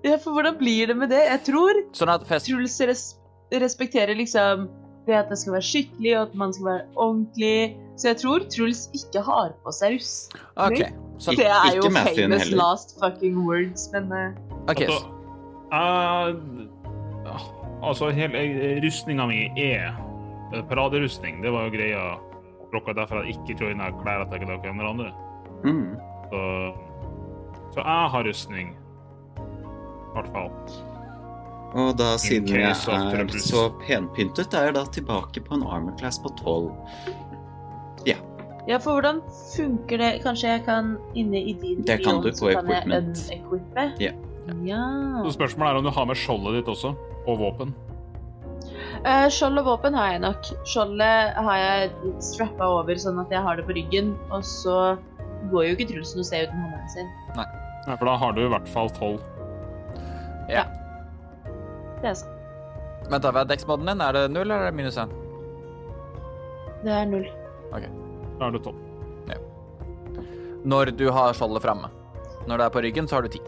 Ja, 0.01 0.17
for 0.17 0.33
hvordan 0.33 0.57
blir 0.57 0.89
det 0.89 0.97
med 0.97 1.13
det? 1.13 1.21
Jeg 1.27 1.43
tror 1.51 1.77
Sånn 1.93 2.09
at 2.09 2.25
fest... 2.25 2.49
Truls 2.49 2.79
res 2.89 3.05
respekterer 3.51 4.15
liksom 4.17 4.65
det 5.05 5.17
at 5.19 5.29
det 5.29 5.37
skal 5.37 5.57
være 5.59 5.67
skikkelig, 5.67 6.11
og 6.17 6.21
at 6.23 6.35
man 6.41 6.53
skal 6.57 6.69
være 6.71 6.83
ordentlig. 6.95 7.55
Så 8.01 8.11
jeg 8.15 8.21
tror 8.23 8.49
Truls 8.49 8.83
ikke 8.97 9.21
har 9.29 9.53
på 9.61 9.77
seg 9.77 9.99
rustning. 9.99 10.45
Okay. 10.55 10.91
Så, 11.21 11.37
Det 11.37 11.45
er 11.45 11.75
jo 11.77 11.85
famous 11.85 12.17
heller. 12.17 12.57
last 12.57 12.97
fucking 12.97 13.43
words, 13.45 13.89
men 13.93 14.09
uh... 14.09 14.31
ok, 14.71 14.87
Altså, 14.89 15.05
eh, 17.29 17.60
altså 17.81 18.11
hele 18.15 18.41
rustninga 18.83 19.27
mi 19.29 19.41
er 19.57 19.91
eh, 20.53 20.61
paraderustning. 20.69 21.41
Det 21.43 21.53
var 21.53 21.67
jo 21.67 21.75
greia. 21.77 22.05
Klokka 22.71 22.95
derfor 22.95 23.25
jeg 23.25 23.35
ikke 23.35 23.57
joina 23.65 23.89
klær 23.99 24.23
til 24.31 24.45
dere 24.47 24.87
andre. 24.87 25.09
Mm. 25.65 25.97
Så, 26.31 26.43
så 27.73 27.83
jeg 27.83 28.13
har 28.15 28.27
rustning. 28.27 28.71
I 29.35 30.13
hvert 30.15 30.31
fall. 30.31 30.51
Og 31.71 31.93
da, 31.99 32.13
siden 32.19 32.47
jeg 32.51 32.69
er 32.69 33.37
så 33.39 33.67
penpyntet, 33.85 34.53
er 34.53 34.69
jeg 34.69 34.75
da 34.75 34.85
tilbake 34.91 35.43
på 35.43 35.55
en 35.55 35.63
armor 35.63 35.95
class 35.99 36.19
på 36.19 36.31
12. 36.43 36.71
Ja, 38.07 38.17
Ja, 38.67 38.77
for 38.77 38.91
hvordan 38.93 39.21
funker 39.57 39.97
det? 39.97 40.09
Kanskje 40.23 40.49
jeg 40.49 40.63
kan 40.65 40.97
inne 41.17 41.39
i 41.41 41.53
din 41.61 41.81
Det 41.87 42.03
kan 42.05 42.21
du 42.21 42.29
så 42.33 42.45
på 42.45 42.51
kan 42.53 42.69
jeg 42.69 42.83
equipment. 42.83 43.99
Ja. 43.99 44.11
Ja. 44.65 44.83
Så 45.25 45.35
spørsmålet 45.37 45.71
er 45.71 45.79
om 45.79 45.87
du 45.87 45.93
har 45.93 46.07
med 46.09 46.19
skjoldet 46.19 46.59
ditt 46.59 46.69
også, 46.71 46.93
og 47.29 47.39
våpen. 47.41 47.73
Uh, 49.05 49.27
skjold 49.33 49.61
og 49.61 49.67
våpen 49.69 49.95
har 49.97 50.13
jeg 50.13 50.21
nok. 50.25 50.49
Skjoldet 50.69 51.37
har 51.47 51.57
jeg 51.57 52.13
strappa 52.21 52.67
over 52.79 52.99
sånn 53.01 53.21
at 53.21 53.33
jeg 53.33 53.41
har 53.45 53.57
det 53.57 53.65
på 53.65 53.75
ryggen. 53.77 54.13
Og 54.33 54.45
så 54.45 54.77
går 55.53 55.67
jo 55.67 55.77
ikke 55.77 55.89
Truls 55.93 56.13
noe 56.17 56.27
sted 56.27 56.49
uten 56.49 56.65
hånden 56.65 56.91
sin. 56.93 57.09
Ja, 57.37 57.95
for 57.95 58.05
da 58.09 58.17
har 58.21 58.35
du 58.37 58.43
i 58.43 58.51
hvert 58.51 58.69
fall 58.69 58.91
tolv. 58.97 59.23
Det 62.01 62.09
er 62.09 62.17
sant. 62.17 62.37
Vent, 63.11 63.25
hva 63.25 63.41
er 63.43 63.49
deksmoden 63.49 63.89
din? 63.89 64.01
Er 64.01 64.15
det 64.15 64.27
null 64.31 64.45
eller 64.45 64.67
er 64.67 64.71
det 64.71 64.77
minus 64.77 64.97
én? 65.01 65.11
Det 66.81 66.93
er 66.93 67.09
null. 67.09 67.27
Da 67.73 68.47
er 68.47 68.55
du 68.55 68.61
tolv. 68.61 68.87
Når 70.61 70.93
du 70.93 71.07
har 71.09 71.33
skjoldet 71.33 71.63
framme. 71.63 71.89
Når 72.45 72.57
det 72.57 72.65
er 72.65 72.73
på 72.73 72.81
ryggen, 72.85 73.07
så 73.09 73.17
har 73.17 73.25
du 73.25 73.33
ti. 73.33 73.41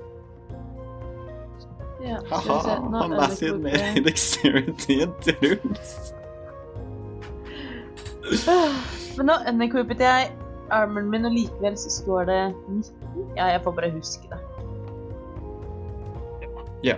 Ja, 2.03 2.19
Haha, 2.29 2.79
han 2.91 3.13
er 3.15 3.35
sin 3.35 3.61
mer 3.63 3.95
dexterity 4.03 4.99
enn 5.05 5.13
Truls. 5.23 5.93
Men 9.17 9.29
nå 9.29 9.37
undercoopet 9.47 10.03
jeg 10.03 10.33
armoren 10.73 11.09
min, 11.13 11.27
og 11.29 11.35
likevel 11.35 11.77
så 11.79 11.91
står 11.93 12.27
det 12.27 12.41
19. 12.67 12.83
Ja, 13.37 13.53
jeg 13.53 13.61
får 13.63 13.75
bare 13.77 13.91
huske 13.93 14.31
det. 14.31 14.41
Ja. 16.83 16.97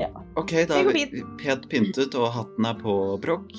Ja. 0.00 0.08
OK, 0.40 0.54
da 0.70 0.80
er 0.80 0.88
vi 0.88 1.24
pent 1.42 1.68
pyntet, 1.68 2.16
og 2.16 2.32
hatten 2.32 2.68
er 2.68 2.78
på 2.80 2.96
brokk. 3.20 3.52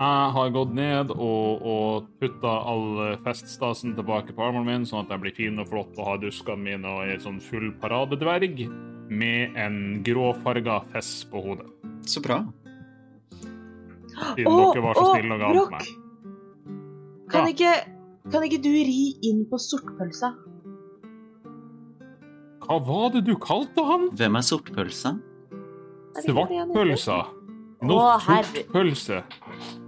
Jeg 0.00 0.30
har 0.32 0.52
gått 0.54 0.70
ned 0.72 1.10
og, 1.12 1.60
og 1.60 2.06
putta 2.22 2.52
all 2.70 3.16
feststasen 3.20 3.92
tilbake 3.98 4.32
på 4.32 4.46
armen 4.46 4.64
min, 4.64 4.86
sånn 4.88 5.02
at 5.04 5.10
jeg 5.12 5.20
blir 5.26 5.34
fin 5.36 5.60
og 5.60 5.68
flott 5.68 5.98
og 6.00 6.06
har 6.08 6.20
duskene 6.22 6.62
mine 6.64 6.88
og 6.88 7.02
er 7.04 7.20
sånn 7.20 7.36
full 7.44 7.68
paradedverg 7.82 8.62
med 9.12 9.58
en 9.60 9.76
gråfarga 10.06 10.78
fess 10.94 11.10
på 11.28 11.42
hodet. 11.44 11.68
Så 12.08 12.22
bra. 12.24 12.38
Siden 13.40 14.48
dere 14.48 14.84
var 14.86 14.96
så 14.96 15.04
snille 15.10 15.36
og 15.36 15.42
ga 15.42 15.50
den 15.50 15.58
til 15.60 15.74
meg. 15.74 15.90
Kan, 17.30 17.44
Ja. 17.44 17.50
ikke, 17.52 17.74
kan 18.32 18.46
ikke 18.48 18.62
du 18.64 18.70
ri 18.72 19.02
inn 19.28 19.44
på 19.50 19.60
sortpølsa? 19.60 20.32
Hva 22.64 22.78
var 22.86 23.12
det 23.12 23.26
du 23.28 23.34
kalte 23.36 23.84
han? 23.84 24.08
Hvem 24.16 24.40
er 24.40 24.46
sortpølsa? 24.48 25.12
Er? 26.16 26.24
Svartpølsa. 26.24 27.20
Sortpølse. 27.80 29.22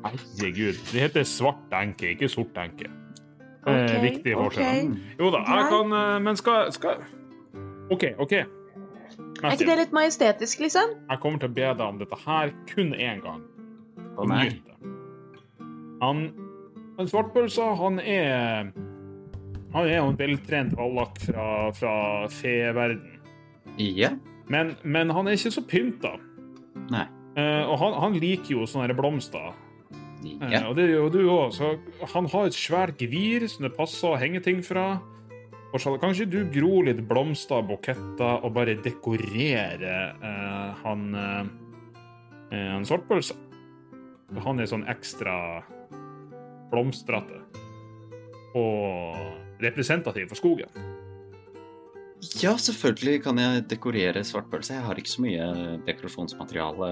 Herregud. 0.03 0.79
Det 0.93 1.01
heter 1.01 1.27
svart 1.29 1.77
enke, 1.77 2.15
ikke 2.15 2.29
sort 2.29 2.57
enke. 2.57 2.89
Det 3.63 3.75
er 3.75 4.01
viktig 4.03 4.35
forskjell. 4.35 4.89
Okay. 4.91 5.17
Jo 5.21 5.31
da, 5.31 5.43
jeg 5.47 5.67
kan 5.71 5.93
eh, 5.95 6.17
Men 6.23 6.37
skal, 6.37 6.73
skal 6.75 7.05
OK, 7.93 8.05
OK. 8.19 8.33
Er 8.33 9.55
ikke 9.55 9.69
det 9.69 9.79
litt 9.79 9.95
majestetisk, 9.95 10.63
liksom? 10.65 10.97
Jeg 11.11 11.21
kommer 11.23 11.43
til 11.43 11.51
å 11.51 11.55
be 11.55 11.69
deg 11.69 11.85
om 11.85 12.01
dette 12.01 12.19
her 12.25 12.53
kun 12.71 12.95
én 12.95 13.23
gang. 13.23 13.45
Nei. 14.29 14.45
Nyt 14.49 14.67
det. 14.67 14.93
Han, 16.03 16.25
han 16.99 17.11
svartpølsa, 17.11 17.69
han 17.79 18.01
er 18.01 18.73
Han 19.73 19.87
er 19.87 19.97
jo 19.97 20.11
en 20.11 20.19
veltrent 20.19 20.75
vallak 20.77 21.17
fra, 21.23 21.47
fra 21.77 21.95
feverden. 22.29 23.21
Ja. 23.81 24.11
Men, 24.53 24.75
men 24.85 25.11
han 25.11 25.29
er 25.29 25.39
ikke 25.39 25.55
så 25.55 25.63
pynta. 25.65 26.17
Nei. 26.93 27.07
Eh, 27.37 27.65
og 27.65 27.79
han, 27.81 27.95
han 28.03 28.19
liker 28.21 28.59
jo 28.59 28.67
sånne 28.69 28.97
blomster. 28.97 29.53
Eh, 29.53 29.61
Uh, 30.23 30.69
og 30.69 30.77
det 30.79 30.85
gjør 30.87 31.01
jo 31.01 31.11
du 31.11 31.23
òg. 31.33 31.49
Så 31.57 31.73
han 32.13 32.29
har 32.31 32.47
et 32.47 32.55
svært 32.55 33.01
gevir 33.03 33.43
som 33.51 33.67
det 33.67 33.73
passer 33.75 34.13
å 34.13 34.21
henge 34.21 34.43
ting 34.45 34.61
fra. 34.63 35.01
Og 35.73 35.81
så 35.83 35.95
kan 35.99 36.13
ikke 36.13 36.29
du 36.31 36.45
gro 36.53 36.83
litt 36.87 37.01
blomster, 37.09 37.65
buketter, 37.67 38.45
og 38.45 38.53
bare 38.55 38.77
dekorere 38.85 39.97
uh, 40.23 40.79
han 40.85 41.09
uh, 41.17 41.43
han 42.53 42.87
svartpølsa. 42.87 43.35
Han 44.45 44.61
er 44.61 44.69
sånn 44.69 44.85
ekstra 44.89 45.35
blomstrete 46.71 47.41
og 48.57 49.17
representativ 49.65 50.29
for 50.29 50.41
skogen. 50.41 50.92
Ja, 52.43 52.55
selvfølgelig 52.57 53.23
kan 53.25 53.39
jeg 53.41 53.65
dekorere 53.71 54.23
svartpølse. 54.25 54.77
Jeg 54.77 54.87
har 54.87 54.99
ikke 55.01 55.11
så 55.11 55.23
mye 55.25 55.47
dekorasjonsmateriale 55.89 56.91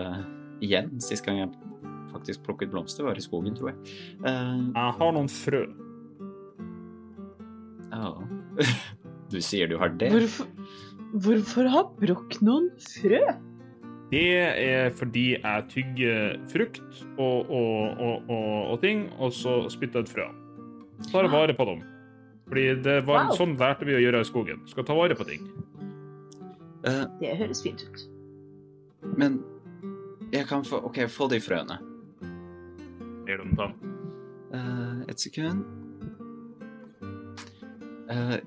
igjen. 0.64 0.90
Sist 1.02 1.24
gang 1.26 1.38
jeg 1.42 1.50
faktisk 2.10 2.42
plukket 2.46 2.72
blomster, 2.72 3.06
var 3.06 3.18
i 3.18 3.22
skogen, 3.24 3.54
tror 3.54 3.70
jeg. 3.70 3.78
Uh, 4.24 4.70
Jeg 4.74 4.96
har 4.98 5.12
noen 5.16 5.30
frø. 5.30 5.64
ja. 7.92 8.14
Du 9.30 9.36
sier 9.38 9.68
du 9.70 9.76
har 9.78 9.92
det? 9.94 10.08
Hvorfor, 10.10 10.48
hvorfor 11.22 11.68
har 11.70 11.84
Broch 12.00 12.40
noen 12.42 12.64
frø? 12.82 13.20
Det 14.10 14.24
er 14.42 14.90
fordi 14.98 15.36
jeg 15.36 15.66
tygger 15.70 16.32
frukt 16.50 16.80
og, 17.14 17.46
og, 17.46 18.00
og, 18.02 18.24
og, 18.26 18.72
og 18.72 18.80
ting, 18.82 19.04
og 19.22 19.30
så 19.30 19.60
spytter 19.70 20.02
jeg 20.02 20.08
et 20.08 20.14
frø. 20.16 20.26
Tar 21.12 21.30
vare 21.30 21.54
på 21.54 21.68
dem. 21.68 21.84
Fordi 22.50 22.64
det 22.82 22.96
var 23.06 23.28
Wow. 23.30 23.36
sånn 23.38 23.56
lærte 23.60 23.86
vi 23.86 23.94
å 23.94 24.00
gjøre 24.02 24.20
i 24.24 24.26
skogen. 24.26 24.62
Skal 24.66 24.84
ta 24.84 24.94
vare 24.98 25.14
på 25.14 25.24
ting. 25.28 25.44
Uh, 26.82 27.06
Det 27.20 27.36
høres 27.38 27.62
fint 27.62 27.82
ut. 27.86 28.06
men 29.16 29.42
jeg 30.32 30.46
kan 30.46 30.62
få 30.64 30.82
OK, 30.86 30.98
få 31.08 31.28
de 31.30 31.38
frøene. 31.40 31.78
Gjør 33.28 33.44
de 33.44 33.56
sånn. 33.56 33.74
uh, 34.54 35.04
et 35.08 35.20
sekund. 35.20 35.64
Uh, 38.10 38.38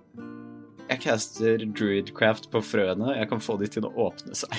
jeg 0.90 1.00
caster 1.00 1.58
druidcraft 1.66 2.50
på 2.52 2.60
frøene. 2.62 3.16
Jeg 3.18 3.30
kan 3.32 3.40
få 3.40 3.56
de 3.62 3.68
til 3.72 3.86
å 3.88 3.94
åpne 4.10 4.36
seg. 4.36 4.58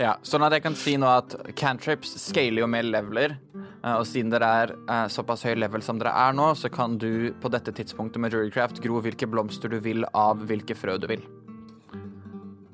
Ja, 0.00 0.16
sånn 0.26 0.42
at 0.46 0.54
jeg 0.56 0.62
kan 0.64 0.74
si 0.78 0.94
nå 0.98 1.06
at 1.10 1.34
cantrips 1.58 2.14
scaler 2.22 2.62
jo 2.62 2.66
med 2.70 2.86
leveler. 2.90 3.36
Eh, 3.84 3.96
Og 3.98 4.06
siden 4.08 4.32
dere 4.32 4.48
er 4.62 4.74
eh, 4.80 5.04
såpass 5.12 5.44
høy 5.46 5.54
level 5.58 5.84
som 5.84 6.00
dere 6.00 6.14
er 6.24 6.36
nå, 6.36 6.52
så 6.58 6.70
kan 6.72 6.98
du 7.00 7.32
på 7.42 7.52
dette 7.52 7.74
tidspunktet 7.74 8.22
med 8.22 8.34
Jurycraft 8.34 8.82
gro 8.84 9.02
hvilke 9.04 9.28
blomster 9.30 9.72
du 9.72 9.78
vil 9.84 10.06
av 10.14 10.42
hvilke 10.48 10.78
frø 10.78 10.98
du 11.02 11.08
vil. 11.10 11.24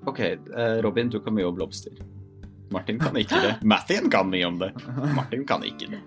OK, 0.08 0.20
eh, 0.20 0.78
Robin, 0.84 1.10
du 1.12 1.20
kan 1.20 1.36
mye 1.36 1.48
om 1.48 1.58
blomster. 1.58 1.92
Martin 2.72 2.98
kan 3.00 3.16
ikke 3.16 3.40
det. 3.44 3.54
Mathien 3.74 4.10
kan 4.12 4.28
mye 4.32 4.48
om 4.48 4.58
det. 4.60 4.72
Martin 5.16 5.44
kan 5.48 5.64
ikke 5.64 5.92
det. 5.94 6.02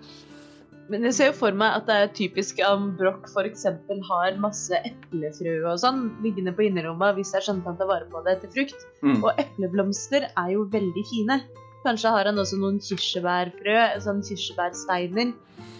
Men 0.90 1.06
jeg 1.06 1.14
ser 1.16 1.30
jo 1.30 1.34
for 1.38 1.56
meg 1.56 1.78
at 1.78 1.86
det 1.88 1.96
er 1.96 2.10
typisk 2.16 2.58
om 2.66 2.90
Broch 2.98 3.24
f.eks. 3.30 3.64
har 4.08 4.38
masse 4.42 4.76
eplefrø 4.84 5.54
og 5.70 5.78
sånn 5.80 6.02
liggende 6.24 6.52
på 6.56 6.66
innerrommet 6.66 7.16
hvis 7.16 7.32
jeg 7.32 7.46
at 7.46 7.66
han 7.68 7.78
tar 7.78 7.88
vare 7.88 8.08
på 8.10 8.20
det 8.26 8.40
til 8.42 8.52
frukt. 8.56 8.86
Mm. 9.00 9.20
Og 9.22 9.30
epleblomster 9.40 10.26
er 10.28 10.50
jo 10.52 10.66
veldig 10.72 11.04
fine. 11.08 11.38
Kanskje 11.82 12.12
har 12.14 12.28
han 12.30 12.38
også 12.38 12.58
noen 12.60 12.78
kirsebærfrø, 12.82 13.78
sånn 14.04 14.20
kirsebærsteiner. 14.26 15.32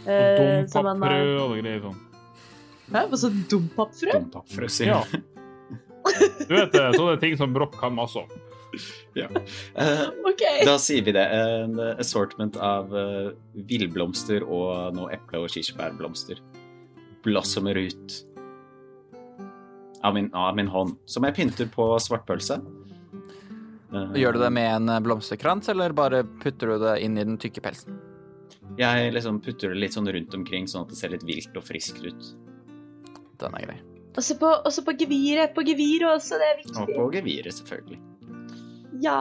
Eh, 0.02 0.64
og 0.66 0.72
Dompapfrø 0.72 1.34
og 1.44 1.58
greier 1.60 1.84
sånn. 1.84 2.00
Hæ, 2.92 3.04
hva 3.08 3.18
så 3.18 3.30
dompapfrø? 3.50 4.16
Dompapfrø, 4.16 4.70
sier 4.72 4.96
Ja. 4.96 5.02
Du 6.48 6.50
vet 6.50 6.72
det, 6.74 6.82
sånne 6.96 7.14
ting 7.22 7.36
som 7.38 7.52
Broch 7.54 7.76
kan 7.78 7.94
masse 7.94 8.24
om. 8.24 8.32
Eh, 9.12 10.06
okay. 10.24 10.62
Da 10.64 10.78
sier 10.80 11.04
vi 11.04 11.12
det. 11.12 11.22
En 11.36 11.76
eh, 11.76 11.98
assortment 12.00 12.56
av 12.56 12.88
uh, 12.96 13.34
villblomster 13.68 14.46
og 14.46 14.96
noe 14.96 15.12
eple- 15.12 15.42
og 15.44 15.52
kirsebærblomster. 15.52 16.40
Blossomer 17.20 17.76
ut 17.76 18.16
av 20.02 20.16
min, 20.16 20.30
av 20.32 20.56
min 20.56 20.72
hånd, 20.72 20.96
som 21.04 21.28
jeg 21.28 21.36
pynter 21.36 21.68
på 21.74 21.90
svartpølse. 22.00 22.56
Eh, 23.92 24.14
Gjør 24.22 24.36
du 24.38 24.40
det 24.44 24.50
med 24.56 24.68
en 24.76 24.88
eh, 24.88 25.02
blomsterkrans, 25.04 25.68
eller 25.68 25.92
bare 25.96 26.22
putter 26.42 26.72
du 26.72 26.78
det 26.86 26.96
inn 27.04 27.18
i 27.20 27.24
den 27.26 27.38
tykke 27.40 27.62
pelsen? 27.64 27.98
Jeg 28.78 29.12
liksom 29.12 29.40
putter 29.44 29.74
det 29.74 29.80
litt 29.82 29.96
sånn 29.96 30.08
rundt 30.08 30.34
omkring, 30.38 30.68
sånn 30.70 30.86
at 30.86 30.94
det 30.94 31.00
ser 31.00 31.12
litt 31.12 31.26
vilt 31.28 31.56
og 31.60 31.66
friskt 31.66 32.00
ut. 32.04 32.30
Den 33.42 33.58
er 33.58 33.66
grei. 33.66 33.80
Også 34.16 34.36
på, 34.40 34.48
også 34.68 34.84
på 34.86 34.94
geviret. 35.00 35.52
På 35.56 35.64
geviret 35.66 36.08
også, 36.08 36.38
det 36.40 36.48
er 36.48 36.58
viktig. 36.62 36.80
Og 36.82 36.92
på 36.96 37.06
geviret, 37.16 37.56
selvfølgelig. 37.58 38.00
Ja. 39.04 39.18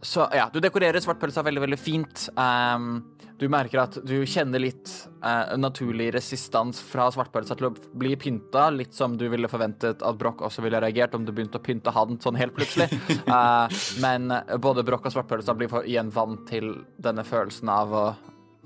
Så 0.00 0.28
ja, 0.34 0.46
du 0.52 0.60
dekorerer 0.62 1.02
svartpølsa 1.02 1.42
veldig, 1.42 1.62
veldig 1.64 1.78
fint. 1.80 2.28
Um, 2.38 3.00
du 3.38 3.46
merker 3.50 3.82
at 3.82 3.98
du 4.06 4.16
kjenner 4.26 4.62
litt 4.62 4.90
uh, 5.24 5.54
naturlig 5.58 6.08
resistans 6.14 6.80
fra 6.82 7.08
svartpølsa 7.14 7.56
til 7.58 7.68
å 7.68 7.72
bli 7.98 8.14
pynta, 8.18 8.68
litt 8.74 8.94
som 8.94 9.16
du 9.18 9.26
ville 9.30 9.50
forventet 9.50 10.02
at 10.02 10.18
Broch 10.18 10.42
også 10.46 10.62
ville 10.62 10.80
reagert 10.82 11.14
om 11.18 11.26
du 11.26 11.32
begynte 11.34 11.58
å 11.58 11.64
pynte 11.64 11.94
han 11.94 12.18
sånn 12.22 12.38
helt 12.38 12.54
plutselig. 12.54 12.90
Uh, 13.26 13.66
men 14.04 14.30
både 14.62 14.86
Broch 14.86 15.06
og 15.06 15.14
svartpølsa 15.16 15.56
blir 15.58 15.70
for, 15.72 15.86
igjen 15.86 16.14
vant 16.14 16.46
til 16.50 16.76
denne 17.02 17.26
følelsen 17.26 17.74
av 17.74 17.94
å 17.94 18.08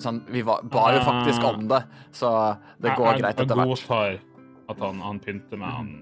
Sånn, 0.02 0.22
vi 0.32 0.40
var, 0.42 0.64
bar 0.66 0.96
jo 0.96 1.02
faktisk 1.04 1.44
om 1.46 1.66
det, 1.70 1.78
så 2.16 2.32
det 2.82 2.96
går 2.96 3.20
greit 3.20 3.36
etter 3.36 3.60
jeg 3.60 3.68
godtar 3.70 4.16
at 4.72 4.82
han, 4.82 5.02
han 5.04 5.20
pynter 5.22 5.60
med 5.60 5.68
han. 5.68 5.92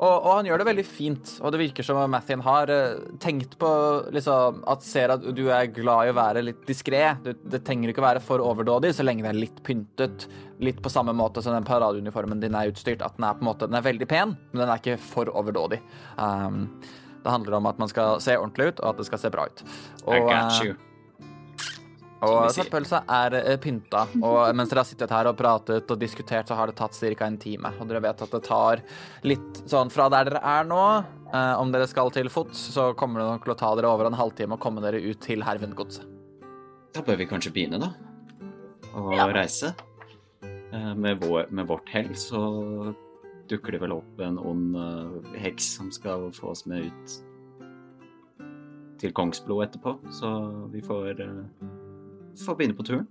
Og, 0.00 0.14
og 0.14 0.30
han 0.32 0.46
gjør 0.48 0.62
det 0.62 0.66
veldig 0.70 0.84
fint, 0.88 1.32
og 1.44 1.52
det 1.52 1.60
virker 1.60 1.84
som 1.84 1.98
Mathien 2.08 2.40
har 2.44 2.70
eh, 2.72 3.02
tenkt 3.20 3.58
på 3.60 3.70
liksom, 4.14 4.62
at 4.72 4.86
ser 4.86 5.12
at 5.12 5.26
du 5.36 5.42
er 5.52 5.68
glad 5.76 6.08
i 6.08 6.14
å 6.14 6.16
være 6.16 6.44
litt 6.46 6.62
diskré. 6.68 7.02
Det 7.20 7.60
trenger 7.66 7.92
ikke 7.92 8.00
å 8.00 8.06
være 8.08 8.24
for 8.24 8.40
overdådig 8.40 8.94
så 8.96 9.04
lenge 9.04 9.26
det 9.26 9.34
er 9.34 9.42
litt 9.42 9.60
pyntet. 9.66 10.24
Litt 10.64 10.80
på 10.80 10.92
samme 10.92 11.12
måte 11.16 11.44
som 11.44 11.52
den 11.56 11.68
paradeuniformen 11.68 12.40
din 12.40 12.56
er 12.56 12.72
utstyrt. 12.72 13.04
At 13.04 13.20
den 13.20 13.28
er 13.28 13.36
på 13.36 13.44
en 13.44 13.52
måte, 13.52 13.68
den 13.68 13.76
er 13.76 13.84
veldig 13.84 14.08
pen, 14.08 14.36
men 14.52 14.64
den 14.64 14.72
er 14.72 14.80
ikke 14.80 15.00
for 15.04 15.32
overdådig. 15.36 15.82
Um, 16.16 16.66
det 17.20 17.34
handler 17.36 17.60
om 17.60 17.68
at 17.68 17.80
man 17.80 17.92
skal 17.92 18.20
se 18.24 18.40
ordentlig 18.40 18.72
ut, 18.72 18.80
og 18.80 18.94
at 18.94 19.02
det 19.02 19.10
skal 19.10 19.20
se 19.20 19.32
bra 19.32 19.50
ut. 19.50 19.66
Og, 20.06 20.14
I 20.16 20.20
got 20.24 20.64
you. 20.64 20.78
Og 22.22 22.50
svartpølsa 22.52 23.00
er 23.08 23.34
eh, 23.38 23.56
pynta, 23.62 24.02
og 24.20 24.38
mens 24.58 24.68
dere 24.72 24.82
har 24.82 24.88
sittet 24.88 25.12
her 25.14 25.28
og 25.30 25.36
pratet 25.38 25.90
og 25.90 26.00
diskutert, 26.00 26.48
så 26.50 26.56
har 26.58 26.70
det 26.70 26.76
tatt 26.80 26.94
ca. 26.98 27.26
en 27.26 27.38
time. 27.40 27.72
Og 27.80 27.88
dere 27.88 28.02
vet 28.04 28.22
at 28.26 28.30
det 28.34 28.42
tar 28.46 28.82
litt 29.24 29.62
sånn 29.70 29.90
fra 29.92 30.08
der 30.12 30.28
dere 30.30 30.42
er 30.44 30.64
nå, 30.68 30.82
eh, 31.32 31.54
om 31.60 31.72
dere 31.72 31.88
skal 31.90 32.10
til 32.14 32.28
fots, 32.32 32.58
så 32.74 32.90
kommer 32.98 33.20
det 33.22 33.28
nok 33.30 33.44
til 33.48 33.54
å 33.54 33.58
ta 33.62 33.74
dere 33.78 33.92
over 33.92 34.10
en 34.10 34.18
halvtime 34.20 34.56
og 34.58 34.60
komme 34.60 34.82
dere 34.84 35.00
ut 35.00 35.20
til 35.24 35.42
Hervengodset. 35.46 36.04
Da 36.92 37.04
bør 37.06 37.20
vi 37.22 37.26
kanskje 37.30 37.52
begynne, 37.54 37.78
da. 37.80 37.92
Å 38.96 39.14
Ja. 39.16 39.26
reise. 39.32 39.74
Eh, 40.42 40.94
Med, 40.94 41.20
vår, 41.22 41.50
med 41.50 41.66
vårt 41.66 41.88
hell 41.88 42.10
så 42.14 42.94
dukker 43.48 43.72
det 43.72 43.80
vel 43.82 43.92
opp 43.92 44.20
en 44.22 44.38
ond 44.38 44.76
heks 45.34 45.76
som 45.76 45.90
skal 45.90 46.28
få 46.30 46.50
oss 46.52 46.66
med 46.70 46.86
ut 46.86 47.16
til 49.00 49.12
Kongsblod 49.16 49.64
etterpå, 49.64 49.96
så 50.12 50.28
vi 50.70 50.82
får, 50.84 51.18
får 52.46 52.56
begynne 52.58 52.76
på 52.78 52.86
turen. 52.86 53.06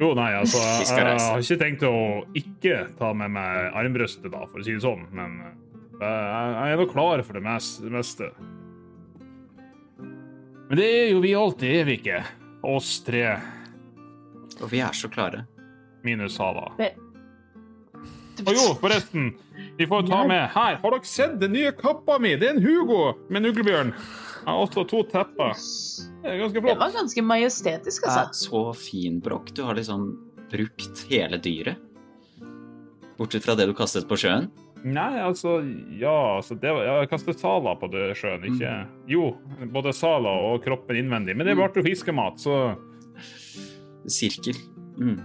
Jo, 0.00 0.10
nei, 0.18 0.32
altså, 0.36 0.60
jeg, 0.82 0.90
jeg 0.92 1.20
har 1.22 1.40
ikke 1.44 1.60
tenkt 1.62 1.86
å 1.88 1.94
ikke 2.36 2.80
ta 2.98 3.12
med 3.16 3.32
meg 3.36 3.70
armbrøstet, 3.80 4.28
da, 4.32 4.42
for 4.50 4.60
å 4.60 4.66
si 4.66 4.74
det 4.76 4.84
sånn, 4.84 5.06
men 5.16 5.38
eh, 5.46 6.02
jeg, 6.02 6.52
jeg 6.58 6.74
er 6.74 6.82
nå 6.82 6.86
klar 6.90 7.22
for 7.24 7.38
det 7.38 7.44
meste. 7.46 8.28
Men 10.66 10.80
det 10.80 10.86
er 10.90 11.10
jo 11.14 11.22
vi 11.22 11.32
alltid, 11.38 11.72
er 11.80 11.88
vi 11.88 11.96
ikke? 12.00 12.20
Oss 12.66 12.96
tre, 13.06 13.24
Og 14.58 14.70
vi 14.72 14.80
er 14.82 14.92
så 14.96 15.08
klare. 15.12 15.44
minus 16.02 16.38
Hava. 16.42 16.72
Og 18.46 18.52
jo, 18.52 18.64
forresten, 18.80 19.30
vi 19.78 19.86
får 19.88 20.08
ta 20.10 20.24
med 20.28 20.42
Her, 20.52 20.76
har 20.82 20.92
dere 20.92 21.08
sett 21.08 21.38
den 21.40 21.54
nye 21.56 21.70
kappa 21.72 22.18
mi? 22.20 22.34
Det 22.36 22.50
er 22.50 22.56
en 22.58 22.64
Hugo 22.64 23.14
med 23.30 23.40
en 23.40 23.50
uglebjørn. 23.52 23.92
Jeg 24.46 24.54
har 24.54 24.62
også 24.62 24.84
to 24.86 25.00
tepper. 25.10 25.56
Det 26.22 26.30
er 26.30 26.38
ganske 26.38 26.60
Det 26.62 26.76
var 26.78 26.92
ganske 26.94 27.22
majestetisk, 27.26 28.04
Det 28.06 28.12
er 28.12 28.30
Så 28.32 28.62
fin 28.78 29.18
brokk. 29.20 29.50
Du 29.54 29.64
har 29.66 29.74
liksom 29.74 30.06
brukt 30.50 31.02
hele 31.10 31.40
dyret. 31.42 31.82
Bortsett 33.18 33.42
fra 33.44 33.56
det 33.56 33.66
du 33.66 33.74
kastet 33.74 34.06
på 34.06 34.18
sjøen. 34.20 34.50
Nei, 34.86 35.18
altså 35.18 35.58
Ja, 35.98 36.36
altså 36.36 36.54
det 36.54 36.70
var, 36.70 36.84
jeg 36.84 37.08
kastet 37.10 37.40
Sala 37.40 37.72
på 37.80 37.88
det 37.90 38.12
sjøen, 38.14 38.44
ikke 38.44 38.72
Jo, 39.10 39.32
både 39.72 39.90
Sala 39.96 40.30
og 40.46 40.62
kroppen 40.62 41.00
innvendig, 41.00 41.34
men 41.34 41.48
det 41.48 41.56
ble 41.56 41.66
jo 41.74 41.82
fiskemat, 41.82 42.38
så 42.38 42.76
Sirkel. 44.06 44.54
Mm. 45.00 45.18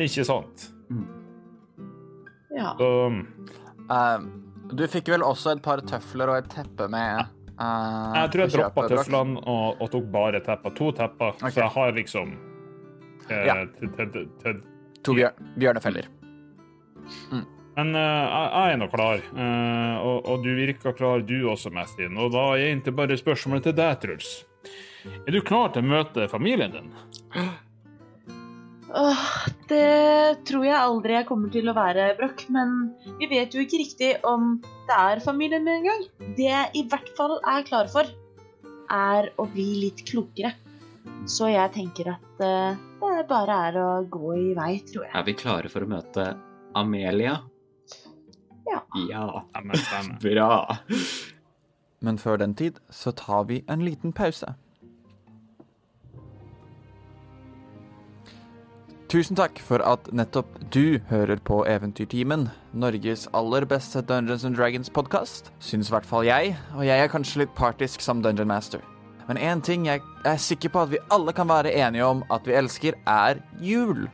ikke 0.00 0.24
sant. 0.24 0.70
Ja. 2.56 2.72
Så 2.78 2.88
Eh, 3.92 4.18
du 4.72 4.84
fikk 4.88 5.10
vel 5.12 5.24
også 5.26 5.56
et 5.56 5.62
par 5.64 5.82
tøfler 5.84 6.30
og 6.32 6.38
et 6.40 6.50
teppe 6.52 6.88
med 6.92 7.26
eh, 7.60 8.18
jeg 8.18 8.32
tror 8.32 8.44
jeg 8.44 8.54
droppa 8.56 8.86
tøflene 8.90 9.42
og, 9.44 9.80
og 9.82 9.90
tok 9.92 10.10
bare 10.12 10.42
tepper. 10.44 10.76
To 10.78 10.90
tepper, 10.96 11.34
okay. 11.38 11.54
så 11.54 11.64
jeg 11.64 11.72
har 11.76 11.96
liksom 11.98 12.36
uh, 13.28 13.42
Ja. 13.48 13.56
To 15.02 15.16
bjør 15.18 15.34
bjørnefeller. 15.58 16.08
Mm. 17.32 17.44
Men 17.76 17.94
uh, 17.96 18.02
jeg, 18.02 18.48
jeg 18.52 18.72
er 18.74 18.80
nå 18.82 18.88
klar, 18.92 19.22
eh, 19.32 19.94
og, 20.04 20.28
og 20.28 20.42
du 20.44 20.50
virker 20.58 20.96
klar 20.96 21.24
du 21.24 21.38
også, 21.48 21.72
Mathin. 21.72 22.18
Og 22.20 22.32
da 22.34 22.50
er 22.52 22.68
egentlig 22.68 22.94
bare 22.98 23.16
spørsmålet 23.18 23.70
til 23.70 23.76
deg, 23.78 23.94
Truls. 24.02 24.32
Er 25.26 25.34
du 25.34 25.40
klar 25.42 25.72
til 25.74 25.82
å 25.82 25.92
møte 25.96 26.28
familien 26.30 26.74
din? 26.74 26.92
Åh, 28.92 29.20
det 29.70 30.44
tror 30.44 30.66
jeg 30.66 30.76
aldri 30.76 31.14
jeg 31.16 31.26
kommer 31.28 31.52
til 31.52 31.70
å 31.70 31.76
være, 31.76 32.10
Broch. 32.18 32.42
Men 32.52 32.90
vi 33.20 33.28
vet 33.30 33.54
jo 33.54 33.62
ikke 33.64 33.80
riktig 33.80 34.10
om 34.28 34.58
det 34.88 34.98
er 34.98 35.22
familien 35.24 35.64
min 35.64 35.80
engang. 35.80 36.04
Det 36.36 36.50
jeg 36.50 36.74
i 36.76 36.84
hvert 36.90 37.08
fall 37.16 37.38
er 37.40 37.64
klar 37.68 37.88
for, 37.92 38.10
er 38.92 39.30
å 39.40 39.46
bli 39.48 39.68
litt 39.86 40.04
klokere. 40.08 40.52
Så 41.26 41.48
jeg 41.48 41.72
tenker 41.74 42.12
at 42.12 42.42
eh, 42.44 42.80
det 43.02 43.24
bare 43.30 43.56
er 43.68 43.78
å 43.80 43.88
gå 44.10 44.34
i 44.36 44.50
vei, 44.58 44.74
tror 44.86 45.06
jeg. 45.06 45.14
Er 45.16 45.24
vi 45.26 45.36
klare 45.38 45.70
for 45.72 45.86
å 45.86 45.88
møte 45.88 46.26
Amelia? 46.78 47.38
Ja. 48.68 48.82
Ja. 49.08 49.24
Bra. 50.22 50.50
Men 52.02 52.18
før 52.18 52.42
den 52.42 52.54
tid 52.58 52.80
så 52.90 53.12
tar 53.16 53.46
vi 53.48 53.62
en 53.70 53.84
liten 53.86 54.12
pause. 54.12 54.54
Tusen 59.12 59.36
takk 59.36 59.58
for 59.60 59.82
at 59.84 60.06
nettopp 60.16 60.54
du 60.72 60.96
hører 61.10 61.36
på 61.44 61.58
Eventyrtimen, 61.68 62.46
Norges 62.72 63.26
aller 63.36 63.66
beste 63.68 64.00
Dungeons 64.08 64.46
and 64.48 64.56
Dragons-podkast. 64.56 65.50
Syns 65.60 65.90
i 65.90 65.92
hvert 65.92 66.08
fall 66.08 66.24
jeg, 66.24 66.54
og 66.72 66.86
jeg 66.88 66.96
er 66.96 67.10
kanskje 67.12 67.42
litt 67.42 67.52
partisk 67.52 68.00
som 68.00 68.22
Dungeon 68.24 68.48
Master. 68.48 68.80
Men 69.28 69.36
én 69.36 69.60
ting 69.60 69.84
jeg 69.84 70.00
er 70.24 70.40
sikker 70.40 70.72
på 70.72 70.86
at 70.86 70.94
vi 70.94 71.02
alle 71.12 71.36
kan 71.36 71.50
være 71.52 71.74
enige 71.76 72.08
om 72.08 72.24
at 72.32 72.48
vi 72.48 72.56
elsker, 72.56 72.96
er 73.04 73.44
jul. 73.60 74.06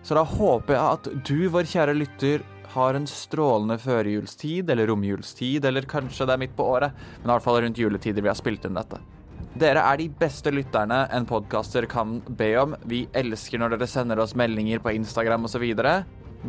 Så 0.00 0.16
da 0.16 0.24
håper 0.24 0.72
jeg 0.78 0.96
at 0.96 1.12
du, 1.28 1.36
vår 1.52 1.68
kjære 1.76 2.00
lytter, 2.00 2.48
har 2.72 2.96
en 2.96 3.12
strålende 3.12 3.76
førjulstid, 3.84 4.72
eller 4.72 4.88
romjulstid, 4.88 5.68
eller 5.68 5.84
kanskje 5.84 6.24
det 6.24 6.38
er 6.38 6.46
midt 6.46 6.56
på 6.56 6.72
året, 6.78 6.96
men 7.20 7.28
i 7.28 7.34
hvert 7.34 7.44
fall 7.44 7.60
rundt 7.60 7.84
juletider 7.84 8.24
vi 8.24 8.32
har 8.32 8.40
spilt 8.40 8.64
inn 8.64 8.80
dette. 8.80 9.04
Dere 9.60 9.82
er 9.82 9.98
de 9.98 10.06
beste 10.20 10.52
lytterne 10.54 11.02
en 11.12 11.26
podkaster 11.28 11.86
kan 11.90 12.20
be 12.38 12.52
om. 12.60 12.76
Vi 12.88 13.04
elsker 13.16 13.60
når 13.60 13.74
dere 13.74 13.88
sender 13.90 14.22
oss 14.22 14.36
meldinger 14.38 14.82
på 14.82 14.94
Instagram 14.94 15.48
osv. 15.48 15.64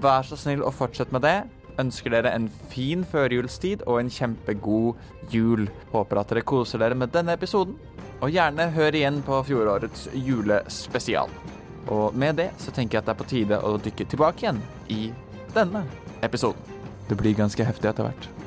Vær 0.02 0.28
så 0.28 0.38
snill 0.40 0.64
og 0.64 0.76
fortsett 0.78 1.12
med 1.12 1.26
det. 1.26 1.38
Ønsker 1.82 2.14
dere 2.14 2.34
en 2.36 2.50
fin 2.72 3.04
førjulstid 3.08 3.86
og 3.88 4.02
en 4.02 4.12
kjempegod 4.12 5.32
jul. 5.34 5.66
Håper 5.92 6.22
at 6.22 6.34
dere 6.34 6.46
koser 6.48 6.84
dere 6.84 6.98
med 6.98 7.14
denne 7.16 7.36
episoden, 7.36 7.78
og 8.22 8.30
gjerne 8.32 8.70
hør 8.76 8.96
igjen 8.96 9.22
på 9.26 9.40
fjorårets 9.48 10.10
julespesial. 10.14 11.32
Og 11.90 12.14
med 12.16 12.38
det 12.38 12.52
så 12.62 12.74
tenker 12.76 13.00
jeg 13.00 13.04
at 13.04 13.10
det 13.10 13.16
er 13.16 13.22
på 13.24 13.32
tide 13.32 13.62
å 13.66 13.78
dykke 13.82 14.08
tilbake 14.12 14.46
igjen 14.46 14.62
i 14.94 15.02
denne 15.56 15.84
episoden. 16.22 16.62
Det 17.10 17.18
blir 17.20 17.36
ganske 17.36 17.66
heftig 17.66 17.90
etter 17.90 18.08
hvert. 18.08 18.41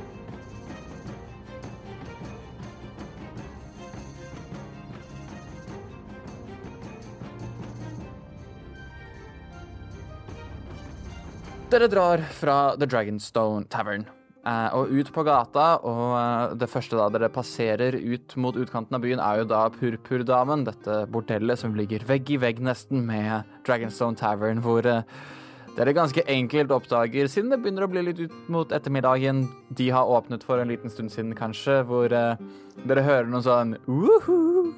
Dere 11.74 11.88
drar 11.90 12.20
fra 12.30 12.76
The 12.78 12.86
Dragonstone 12.86 13.64
Tavern 13.66 14.04
eh, 14.46 14.74
og 14.78 14.92
ut 14.94 15.08
på 15.10 15.24
gata, 15.26 15.64
og 15.82 16.12
eh, 16.14 16.52
det 16.60 16.68
første 16.70 16.94
da 16.94 17.08
dere 17.10 17.32
passerer 17.34 17.96
ut 17.98 18.36
mot 18.38 18.54
utkanten 18.54 18.94
av 18.94 19.02
byen, 19.02 19.18
er 19.18 19.40
jo 19.40 19.48
da 19.50 19.64
Purpurdamen, 19.74 20.62
dette 20.68 21.00
bordellet 21.10 21.58
som 21.58 21.74
ligger 21.74 22.06
vegg 22.06 22.30
i 22.30 22.38
vegg 22.38 22.62
nesten 22.62 23.02
med 23.08 23.50
Dragonstone 23.66 24.14
Tavern, 24.20 24.62
hvor 24.62 24.86
eh, 24.86 25.02
dere 25.74 25.96
ganske 25.98 26.22
enkelt 26.30 26.70
oppdager, 26.78 27.26
siden 27.26 27.50
det 27.50 27.58
begynner 27.64 27.88
å 27.88 27.90
bli 27.90 28.06
litt 28.06 28.22
ut 28.22 28.38
mot 28.54 28.70
ettermiddagen 28.70 29.42
De 29.74 29.90
har 29.90 30.06
åpnet 30.06 30.46
for 30.46 30.62
en 30.62 30.70
liten 30.70 30.94
stund 30.94 31.10
siden, 31.10 31.34
kanskje, 31.34 31.80
hvor 31.90 32.06
eh, 32.06 32.38
dere 32.86 33.08
hører 33.10 33.34
noe 33.34 33.42
sånn 33.42 33.80
uhu 33.90 34.70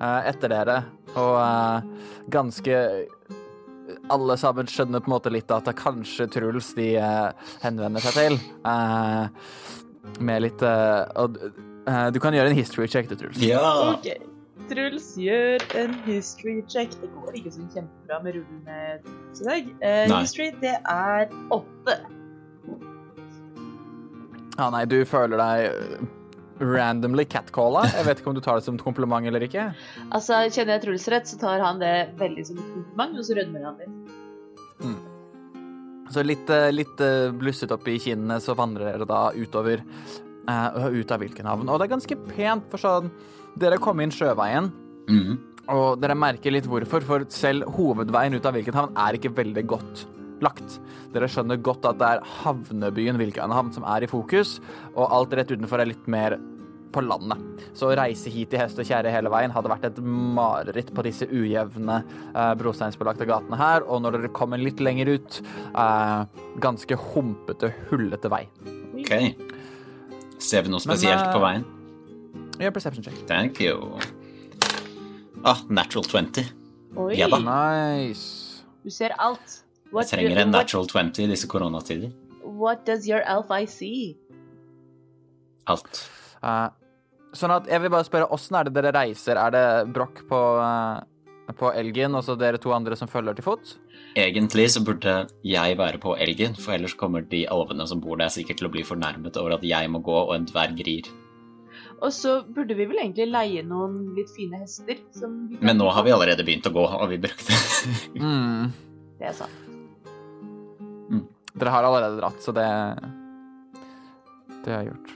eh, 0.00 0.20
etter 0.32 0.48
dere. 0.56 0.84
Og 1.12 1.36
eh, 1.44 2.06
ganske 2.40 2.86
alle 4.12 4.36
sammen 4.40 4.68
skjønner 4.70 5.02
på 5.02 5.10
en 5.10 5.16
måte 5.16 5.32
litt 5.32 5.50
at 5.52 5.66
det 5.66 5.74
er 5.74 5.80
kanskje 5.80 6.28
Truls 6.32 6.72
de 6.78 6.94
eh, 7.00 7.48
henvender 7.64 8.04
seg 8.04 8.18
til. 8.18 8.38
Eh, 8.68 9.24
med 10.22 10.44
litt 10.44 10.62
eh, 10.66 11.02
og, 11.22 11.38
Du 12.14 12.18
kan 12.22 12.34
gjøre 12.34 12.52
en 12.52 12.58
history 12.58 12.88
check, 12.90 13.08
til 13.10 13.20
Truls. 13.20 13.40
Ja. 13.42 13.62
Okay. 13.94 14.20
Truls 14.70 15.12
gjør 15.18 15.62
en 15.78 15.94
history 16.06 16.60
check. 16.70 16.94
Det 17.02 17.10
går 17.16 17.38
ikke 17.40 17.52
så 17.54 17.66
kjempebra 17.74 18.22
med 18.24 18.38
rullene 18.38 18.78
i 19.02 19.46
dag. 19.48 19.70
Uh, 19.82 20.20
history, 20.20 20.50
det 20.62 20.76
er 20.78 21.32
åtte. 21.52 21.96
Ja, 24.58 24.68
nei, 24.70 24.84
du 24.86 25.00
føler 25.08 25.40
deg 25.40 26.06
randomly 26.60 27.24
catcalla. 27.24 27.84
Jeg 27.92 28.04
vet 28.06 28.20
ikke 28.20 28.30
om 28.32 28.36
du 28.36 28.40
tar 28.44 28.58
det 28.60 28.64
som 28.66 28.76
et 28.76 28.84
kompliment 28.84 29.26
eller 29.26 29.40
ikke. 29.46 29.68
Altså, 30.10 30.42
Kjenner 30.52 30.76
jeg 30.76 30.84
Truls 30.86 31.08
rett, 31.12 31.26
så 31.30 31.38
tar 31.40 31.62
han 31.64 31.78
det 31.82 31.94
veldig 32.20 32.44
som 32.46 32.58
et 32.60 32.68
kompliment, 32.74 33.18
og 33.18 33.24
så 33.26 33.38
rødmer 33.38 33.64
han 33.68 33.76
litt. 33.80 34.98
Så 36.12 36.22
litt, 36.26 36.50
eh, 36.50 36.68
litt 36.74 37.00
eh, 37.00 37.30
blusset 37.32 37.72
opp 37.72 37.86
i 37.88 37.98
kinnene, 38.02 38.36
så 38.42 38.54
vandrer 38.58 38.90
dere 38.92 39.06
da 39.08 39.22
utover 39.32 39.80
uh, 40.48 40.88
ut 40.92 41.10
av 41.14 41.22
Vilkenhavn. 41.22 41.68
Og 41.70 41.78
det 41.80 41.86
er 41.86 41.94
ganske 41.94 42.18
pent, 42.28 42.66
for 42.72 42.82
sånn 42.82 43.10
Dere 43.58 43.76
kom 43.80 44.00
inn 44.00 44.12
sjøveien, 44.12 44.70
Mm. 45.10 45.38
og 45.68 45.98
dere 46.00 46.14
merker 46.14 46.52
litt 46.54 46.64
hvorfor, 46.70 47.02
for 47.02 47.24
selv 47.28 47.66
hovedveien 47.74 48.36
ut 48.36 48.46
av 48.46 48.54
Vilkenhavn 48.54 48.94
er 48.96 49.18
ikke 49.18 49.32
veldig 49.34 49.64
godt 49.66 50.04
lagt. 50.44 50.78
Dere 51.14 51.28
skjønner 51.30 51.60
godt 51.62 51.86
at 51.88 52.00
det 52.00 52.08
er 52.16 52.24
havnebyen 52.42 53.20
Vilkenhavn 53.20 53.72
som 53.74 53.86
er 53.88 54.06
i 54.06 54.10
fokus, 54.10 54.58
og 54.94 55.06
alt 55.08 55.36
rett 55.38 55.52
utenfor 55.54 55.82
er 55.82 55.90
litt 55.92 56.08
mer 56.10 56.38
på 56.92 57.00
landet. 57.04 57.40
Så 57.78 57.88
å 57.88 57.96
reise 57.96 58.30
hit 58.32 58.52
i 58.52 58.60
hest 58.60 58.80
og 58.80 58.84
kjerre 58.84 59.12
hele 59.14 59.30
veien 59.32 59.52
hadde 59.54 59.70
vært 59.72 59.86
et 59.88 60.00
mareritt 60.04 60.92
på 60.94 61.04
disse 61.06 61.24
ujevne 61.30 62.02
eh, 62.04 62.52
brosteinsbelagte 62.60 63.26
gatene 63.28 63.58
her, 63.60 63.86
og 63.88 64.02
når 64.04 64.18
dere 64.18 64.32
kommer 64.36 64.60
litt 64.60 64.82
lenger 64.84 65.14
ut, 65.14 65.38
eh, 65.72 66.42
ganske 66.62 66.98
humpete, 67.12 67.72
hullete 67.88 68.32
vei. 68.32 68.44
OK. 69.00 69.14
Ser 70.42 70.66
vi 70.66 70.74
noe 70.74 70.82
spesielt 70.84 71.24
eh, 71.24 71.32
på 71.32 71.40
veien? 71.42 71.64
Gjør 72.60 72.76
perception 72.76 73.06
check. 73.06 73.16
Thank 73.30 73.62
you. 73.64 73.96
Ah, 75.48 75.64
natural 75.72 76.04
20. 76.06 76.52
Oi, 77.00 77.14
Ja 77.16 77.26
da. 77.32 77.40
Nice. 77.40 78.62
du 78.84 78.90
ser 78.92 79.14
alt. 79.18 79.61
Jeg 79.92 80.08
trenger 80.08 80.42
en 80.44 80.54
natural 80.54 80.88
20 80.88 81.26
i 81.26 81.30
disse 81.34 81.48
koronatider. 81.50 82.12
What, 82.42 82.58
what 82.62 82.86
does 82.86 83.08
your 83.08 83.22
elf 83.28 83.50
eye 83.52 83.68
see? 83.68 84.16
Alt. 85.70 86.04
Uh, 86.42 86.68
sånn 87.36 87.54
at 87.54 87.68
jeg 87.70 87.82
vil 87.84 87.92
bare 87.92 88.08
spørre, 88.08 88.30
åssen 88.34 88.58
er 88.58 88.68
det 88.68 88.76
dere 88.78 88.94
reiser? 88.96 89.38
Er 89.38 89.54
det 89.54 89.64
brokk 89.94 90.24
på, 90.28 90.40
uh, 90.58 91.52
på 91.58 91.72
elgen, 91.76 92.16
og 92.18 92.24
så 92.26 92.36
dere 92.38 92.60
to 92.62 92.72
andre 92.74 92.98
som 92.98 93.10
følger 93.10 93.36
til 93.38 93.46
fots? 93.46 93.76
Egentlig 94.18 94.68
så 94.74 94.82
burde 94.84 95.22
jeg 95.46 95.76
være 95.78 96.00
på 96.02 96.16
elgen, 96.20 96.56
for 96.58 96.74
ellers 96.74 96.96
kommer 96.98 97.24
de 97.28 97.44
alvene 97.52 97.86
som 97.88 98.00
bor 98.02 98.18
der, 98.20 98.32
sikkert 98.32 98.60
til 98.60 98.68
å 98.68 98.72
bli 98.74 98.84
fornærmet 98.84 99.38
over 99.40 99.56
at 99.56 99.66
jeg 99.66 99.92
må 99.92 100.02
gå 100.04 100.16
og 100.24 100.34
en 100.36 100.48
dverg 100.48 100.82
rir. 100.88 101.12
Og 102.02 102.10
så 102.10 102.40
burde 102.50 102.74
vi 102.74 102.86
vel 102.90 102.98
egentlig 103.04 103.28
leie 103.30 103.62
noen 103.64 104.14
litt 104.16 104.30
fine 104.34 104.58
hester. 104.64 104.98
Som 105.14 105.44
vi 105.50 105.60
Men 105.62 105.78
nå 105.78 105.86
har 105.94 106.02
vi 106.02 106.14
allerede 106.14 106.44
begynt 106.46 106.66
å 106.66 106.74
gå, 106.74 106.86
og 106.98 107.12
vi 107.12 107.20
brukte 107.22 107.58
Mm. 108.18 108.72
Det 109.20 109.28
er 109.30 109.36
sant. 109.38 109.61
Dere 111.58 111.72
har 111.74 111.84
allerede 111.84 112.20
dratt, 112.20 112.40
så 112.42 112.54
det 112.56 112.68
Det 114.62 114.72
jeg 114.72 114.92
gjort. 114.92 115.10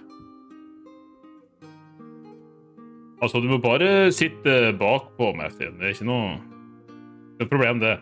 Altså, 3.22 3.40
du 3.40 3.48
må 3.48 3.56
bare 3.62 4.12
sitte 4.12 4.74
bakpå, 4.76 5.30
Mathin. 5.38 5.78
Det 5.78 5.88
er 5.88 5.94
ikke 5.94 6.08
noe 6.10 6.36
det 7.36 7.44
er 7.44 7.48
et 7.48 7.52
problem, 7.52 7.80
det. 7.82 7.96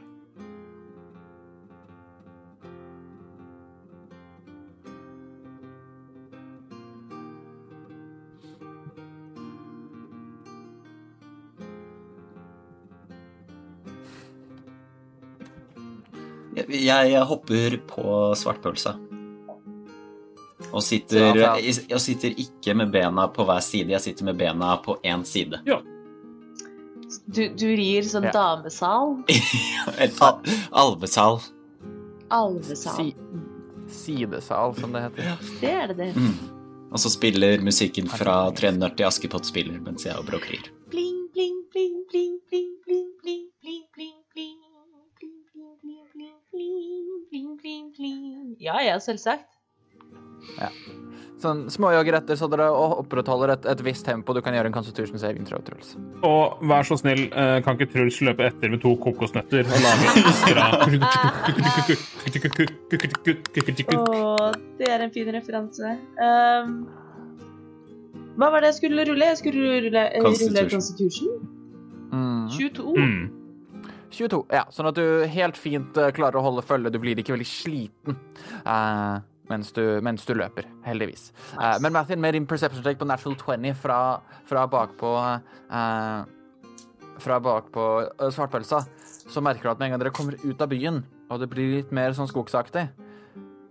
Jeg, 16.55 17.11
jeg 17.11 17.25
hopper 17.27 17.77
på 17.91 18.05
svartpølse. 18.39 18.95
Og 20.75 20.83
sitter, 20.83 21.37
jeg, 21.61 22.01
sitter 22.01 22.35
ikke 22.41 22.75
med 22.79 22.91
bena 22.95 23.27
på 23.31 23.45
hver 23.47 23.61
side, 23.63 23.91
jeg 23.95 24.01
sitter 24.01 24.25
med 24.31 24.39
bena 24.41 24.77
på 24.83 24.97
én 25.07 25.23
side. 25.29 25.61
Du, 27.27 27.43
du 27.55 27.67
rir 27.79 28.03
sånn 28.07 28.27
Ja. 28.27 28.33
damesal. 28.35 29.19
Al 30.25 30.41
alvesal. 30.73 31.41
Alvesal. 32.35 32.97
Si- 32.97 33.15
Sidesal, 33.95 34.73
som 34.81 34.95
det 34.97 35.03
heter. 35.05 35.37
Det 35.61 35.71
er 35.71 35.87
det 35.93 35.97
det. 36.01 36.09
Mm. 36.17 36.35
Og 36.95 36.99
så 37.03 37.11
spiller 37.13 37.61
musikken 37.63 38.09
fra 38.11 38.39
Tre 38.57 38.71
nøtter 38.75 39.05
i 39.05 39.07
Askepott 39.09 39.47
spiller 39.47 39.77
mens 39.85 40.07
jeg 40.07 40.17
og 40.19 40.27
Brokk 40.31 40.47
rir. 40.51 40.71
Bling, 40.91 41.27
bling, 41.35 41.61
bling, 41.75 42.01
bling, 42.11 42.39
bling, 42.49 42.74
bling, 47.35 47.59
kling, 47.59 47.95
kling. 47.95 48.57
Ja, 48.63 48.79
ja, 48.83 49.01
selvsagt. 49.03 49.49
Ja. 50.61 50.71
Sånn 51.43 51.65
småjoggeretter, 51.69 52.39
så 52.39 52.47
dere 52.49 52.69
opprettholder 52.71 53.53
et, 53.57 53.67
et 53.69 53.81
visst 53.85 54.07
tempo. 54.07 54.33
Du 54.37 54.41
kan 54.45 54.55
gjøre 54.55 54.71
en 54.71 54.77
constitution 54.77 55.19
saving 55.21 55.45
throw, 55.49 55.61
Truls. 55.67 55.97
Og 56.25 56.63
vær 56.71 56.87
så 56.87 56.97
snill, 57.01 57.27
eh, 57.35 57.59
kan 57.67 57.77
ikke 57.77 57.91
Truls 57.93 58.21
løpe 58.25 58.47
etter 58.47 58.71
med 58.73 58.81
to 58.85 58.95
kokosnøtter 59.03 59.67
og 59.67 59.83
lage 59.85 60.13
ekstra 60.23 60.71
Å, 63.99 64.51
det 64.79 64.89
er 64.95 65.05
en 65.05 65.13
fin 65.15 65.33
referanse. 65.35 65.97
Um, 66.23 66.77
hva 68.39 68.51
var 68.55 68.63
det 68.63 68.73
jeg 68.73 68.81
skulle 68.81 69.09
rulle? 69.11 69.33
Jeg 69.35 69.43
skulle 69.43 69.79
rulle, 69.83 70.07
eh, 70.07 70.23
rulle 70.23 70.31
Constitution. 70.31 70.71
Constitution. 70.79 71.33
Mm. 72.15 72.47
22. 72.55 72.95
Mm. 72.95 73.44
22. 74.17 74.41
Ja, 74.55 74.65
sånn 74.75 74.91
at 74.91 74.99
du 74.99 75.25
helt 75.31 75.59
fint 75.61 75.99
eh, 76.01 76.13
klarer 76.15 76.41
å 76.41 76.45
holde 76.47 76.65
følge. 76.67 76.93
Du 76.95 77.01
blir 77.03 77.19
ikke 77.19 77.35
veldig 77.35 77.49
sliten 77.49 78.19
uh, 78.67 79.21
mens, 79.51 79.73
du, 79.77 79.83
mens 80.05 80.25
du 80.27 80.35
løper, 80.39 80.69
heldigvis. 80.87 81.29
Uh, 81.57 81.77
men 81.85 81.95
Mathin, 81.97 82.23
med 82.23 82.37
din 82.37 82.49
perception 82.51 82.85
check 82.85 83.01
på 83.01 83.09
natural 83.09 83.37
20 83.41 83.79
fra, 83.81 83.99
fra 84.49 84.67
bakpå 84.71 85.15
uh, 85.21 86.25
Fra 87.23 87.41
bakpå 87.41 87.89
uh, 88.09 88.29
svartpølsa, 88.35 88.85
så 89.31 89.43
merker 89.45 89.69
du 89.69 89.73
at 89.75 89.83
med 89.83 89.89
en 89.89 89.97
gang 89.97 90.05
dere 90.05 90.15
kommer 90.15 90.39
ut 90.43 90.63
av 90.63 90.71
byen, 90.73 91.03
og 91.31 91.41
det 91.41 91.51
blir 91.53 91.79
litt 91.79 91.93
mer 91.95 92.15
sånn 92.17 92.31
skogsaktig, 92.31 92.89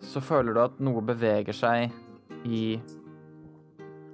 så 0.04 0.22
føler 0.24 0.56
du 0.56 0.62
at 0.64 0.80
noe 0.84 1.04
beveger 1.06 1.56
seg 1.56 1.92
i 2.44 2.64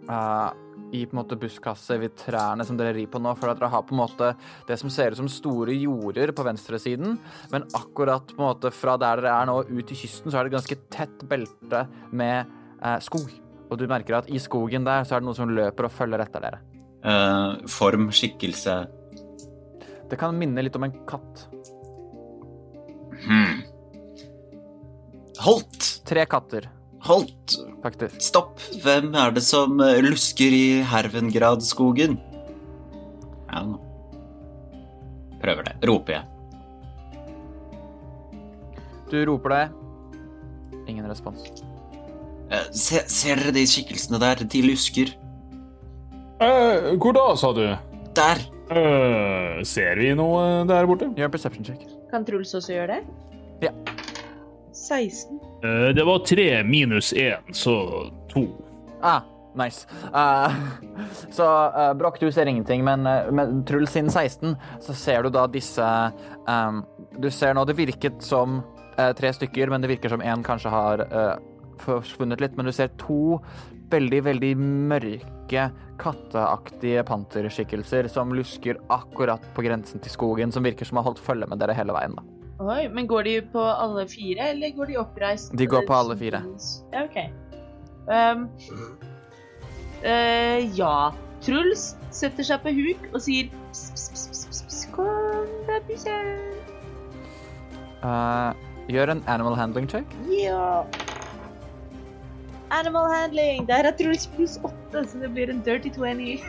eh, 0.09 0.49
i 0.93 1.03
på 1.05 1.13
en 1.13 1.19
måte 1.21 1.38
buskaset 1.39 1.99
ved 2.01 2.15
trærne 2.17 2.65
som 2.65 2.77
dere 2.80 2.95
rir 2.95 3.09
på 3.11 3.21
nå, 3.21 3.34
for 3.38 3.51
at 3.51 3.59
dere 3.59 3.71
har 3.73 3.84
på 3.86 3.95
en 3.95 4.01
måte 4.01 4.32
det 4.67 4.77
som 4.82 4.91
ser 4.93 5.13
ut 5.13 5.21
som 5.21 5.30
store 5.32 5.75
jorder 5.75 6.34
på 6.36 6.45
venstresiden, 6.47 7.17
men 7.53 7.67
akkurat 7.77 8.34
på 8.34 8.39
en 8.39 8.47
måte 8.47 8.73
fra 8.73 8.97
der 9.01 9.21
dere 9.21 9.36
er 9.36 9.49
nå 9.49 9.59
ut 9.67 9.86
til 9.91 10.01
kysten, 10.01 10.32
så 10.32 10.39
er 10.39 10.47
det 10.47 10.55
ganske 10.57 10.80
tett 10.93 11.27
belte 11.30 11.86
med 12.11 12.49
eh, 12.82 12.97
skog. 13.05 13.30
Og 13.69 13.77
du 13.77 13.86
merker 13.89 14.17
at 14.17 14.30
i 14.34 14.41
skogen 14.41 14.88
der 14.88 15.05
så 15.05 15.15
er 15.15 15.21
det 15.21 15.30
noe 15.30 15.38
som 15.38 15.53
løper 15.53 15.88
og 15.88 15.93
følger 15.93 16.25
etter 16.25 16.45
dere. 16.45 16.63
Uh, 16.99 17.55
form, 17.71 18.09
skikkelse 18.11 18.73
Det 20.11 20.17
kan 20.19 20.36
minne 20.36 20.65
litt 20.65 20.75
om 20.75 20.84
en 20.84 20.97
katt. 21.07 21.45
hmm. 23.23 23.61
Holdt! 25.39 25.86
Tre 26.09 26.25
katter, 26.27 26.65
Holdt! 27.07 27.59
faktisk. 27.83 28.19
Stopp! 28.21 28.59
Hvem 28.83 29.13
er 29.15 29.31
det 29.35 29.43
som 29.45 29.79
eh, 29.83 30.01
lusker 30.03 30.55
i 30.55 30.81
Hervengradskogen? 30.87 32.17
Ja, 33.49 33.63
nå. 33.65 33.79
Prøver 35.39 35.69
det. 35.69 35.75
Roper 35.87 36.17
jeg. 36.17 36.25
Du 39.09 39.17
roper 39.31 39.55
det. 39.55 39.63
Ingen 40.91 41.07
respons. 41.09 41.47
Eh, 42.51 42.67
se, 42.75 43.03
ser 43.09 43.39
dere 43.39 43.55
de 43.55 43.65
skikkelsene 43.69 44.19
der? 44.21 44.43
De 44.43 44.63
lusker. 44.65 45.15
Eh, 46.39 46.91
hvor 46.99 47.15
da, 47.15 47.25
sa 47.39 47.53
du? 47.55 47.63
Der! 48.17 48.43
Eh, 48.69 49.63
ser 49.65 49.97
vi 49.97 50.11
noe 50.17 50.65
der 50.69 50.85
borte? 50.89 51.09
Gjør 51.17 51.31
en 51.31 51.33
perception 51.33 51.65
check. 51.65 51.87
Kan 52.11 52.27
Truls 52.27 52.53
også 52.57 52.75
gjøre 52.75 52.99
det? 52.99 53.01
Ja. 53.69 53.73
16. 54.88 55.39
Uh, 55.63 55.89
det 55.95 56.05
var 56.07 56.23
tre 56.27 56.63
minus 56.63 57.13
én, 57.13 57.53
så 57.53 57.75
to. 58.32 58.45
Ah, 59.01 59.21
nice. 59.55 59.88
Uh, 60.13 60.53
så 61.38 61.47
uh, 61.75 61.93
Broch, 61.93 62.19
du 62.19 62.32
ser 62.32 62.45
ingenting, 62.45 62.84
men 62.84 63.07
eh, 63.07 63.32
med 63.32 63.67
Truls 63.67 63.91
sin 63.91 64.11
16, 64.11 64.55
så 64.82 64.93
ser 64.93 65.23
du 65.23 65.30
da 65.34 65.47
disse 65.47 65.86
ehm, 66.47 66.84
Du 67.19 67.30
ser 67.32 67.53
nå 67.53 67.65
Det 67.65 67.77
virket 67.77 68.23
som 68.23 68.61
eh, 68.97 69.11
tre 69.17 69.34
stykker, 69.34 69.69
men 69.69 69.82
det 69.82 69.91
virker 69.93 70.13
som 70.13 70.23
én 70.23 70.43
kanskje 70.45 70.73
har 70.73 71.05
eh, 71.07 71.36
forsvunnet 71.84 72.41
litt. 72.41 72.57
Men 72.57 72.69
du 72.69 72.73
ser 72.75 72.91
to 73.01 73.39
veldig, 73.89 74.23
veldig 74.27 74.55
mørke, 74.59 75.69
katteaktige 75.99 77.03
panterskikkelser 77.07 78.07
som 78.11 78.36
lusker 78.36 78.77
akkurat 78.93 79.43
på 79.55 79.65
grensen 79.65 80.03
til 80.03 80.13
skogen, 80.13 80.53
som 80.53 80.67
virker 80.67 80.88
som 80.88 81.01
har 81.01 81.09
holdt 81.09 81.23
følge 81.23 81.49
med 81.49 81.61
dere 81.61 81.77
hele 81.77 81.95
veien. 81.95 82.19
da. 82.19 82.38
Oi, 82.60 82.89
men 82.91 83.07
går 83.07 83.24
de 83.24 83.34
på 83.53 83.62
alle 83.64 84.03
fire, 84.12 84.49
eller 84.51 84.74
går 84.76 84.89
de 84.91 84.97
oppreist? 84.99 85.53
De 85.57 85.68
går 85.68 85.86
på 85.88 85.95
alle 85.95 86.18
fire. 86.20 86.41
Ja, 86.91 87.05
OK. 87.05 87.18
Um, 88.10 88.49
uh, 90.03 90.60
ja. 90.76 90.95
Truls 91.39 91.93
setter 92.12 92.43
seg 92.43 92.60
på 92.66 92.74
huk 92.76 93.05
og 93.14 93.22
sier 93.24 93.47
pss, 93.72 93.84
pss, 93.95 94.26
pss, 94.28 94.64
pss, 94.68 94.80
Kom 94.91 95.47
da, 95.70 95.78
bikkje. 95.88 96.16
Uh, 98.03 98.51
gjør 98.91 99.14
en 99.14 99.24
animal 99.32 99.55
handling 99.55 99.88
check. 99.88 100.18
Ja. 100.28 100.84
Animal 102.76 103.07
handling. 103.14 103.70
Der 103.70 103.88
er 103.88 103.95
Truls 103.95 104.28
pluss 104.36 104.57
åtte, 104.68 105.05
så 105.07 105.22
det 105.22 105.32
blir 105.32 105.53
en 105.53 105.64
dirty 105.64 105.93
20. 105.95 106.43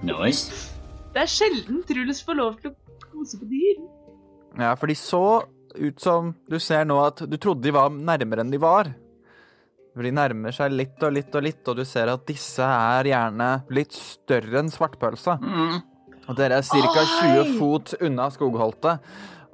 Nice. 0.00 0.72
Det 1.12 1.26
er 1.26 1.28
sjelden 1.28 1.84
Truls 1.90 2.24
får 2.24 2.40
lov 2.40 2.56
til 2.62 2.72
å 2.72 3.04
kose 3.10 3.36
på 3.42 3.50
dyr. 3.52 3.84
Ja, 4.58 4.74
for 4.78 4.90
de 4.90 4.96
så 4.98 5.24
ut 5.74 6.00
som 6.00 6.34
Du 6.46 6.60
ser 6.62 6.84
nå 6.86 7.00
at 7.02 7.24
du 7.26 7.34
trodde 7.42 7.66
de 7.66 7.72
var 7.74 7.90
nærmere 7.90 8.44
enn 8.44 8.52
de 8.52 8.60
var. 8.62 8.92
For 9.94 10.06
de 10.06 10.10
nærmer 10.14 10.54
seg 10.54 10.74
litt 10.74 11.02
og 11.06 11.14
litt 11.14 11.34
og 11.38 11.44
litt, 11.46 11.62
og 11.70 11.78
du 11.78 11.84
ser 11.86 12.10
at 12.10 12.24
disse 12.26 12.66
er 12.66 13.10
gjerne 13.12 13.50
litt 13.74 13.94
større 13.94 14.58
enn 14.58 14.70
svartpølsa. 14.74 15.36
Mm. 15.38 15.76
Og 16.24 16.38
dere 16.38 16.58
er 16.58 16.66
ca. 16.66 17.04
20 17.20 17.52
fot 17.60 17.94
unna 18.02 18.26
skogholtet. 18.34 19.04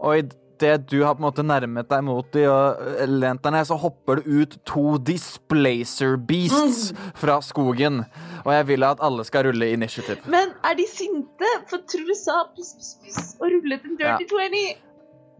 Og 0.01 0.23
idet 0.23 0.87
du 0.89 1.03
har 1.03 1.17
på 1.17 1.21
en 1.21 1.27
måte 1.27 1.45
nærmet 1.45 1.91
deg 1.93 2.05
mot 2.07 2.33
de 2.33 2.47
og 2.49 2.81
eh, 2.89 3.05
lent 3.11 3.45
deg 3.45 3.53
ned, 3.53 3.69
så 3.69 3.77
hopper 3.81 4.21
det 4.21 4.41
ut 4.41 4.59
to 4.69 4.85
displacer 5.05 6.17
beasts 6.17 6.95
fra 7.21 7.37
skogen. 7.45 8.07
Og 8.47 8.53
jeg 8.57 8.69
vil 8.73 8.89
at 8.89 9.05
alle 9.05 9.29
skal 9.29 9.51
rulle 9.51 9.73
initiativ. 9.77 10.25
Men 10.25 10.55
er 10.65 10.77
de 10.81 10.89
sinte? 10.89 11.57
For 11.69 11.85
Truls 11.85 12.25
sa 12.25 12.47
puss, 12.55 12.77
puss, 12.79 12.95
puss 13.05 13.35
og 13.43 13.51
rullet 13.59 13.85
en 13.85 14.01
dirty 14.01 14.29
20. 14.33 14.87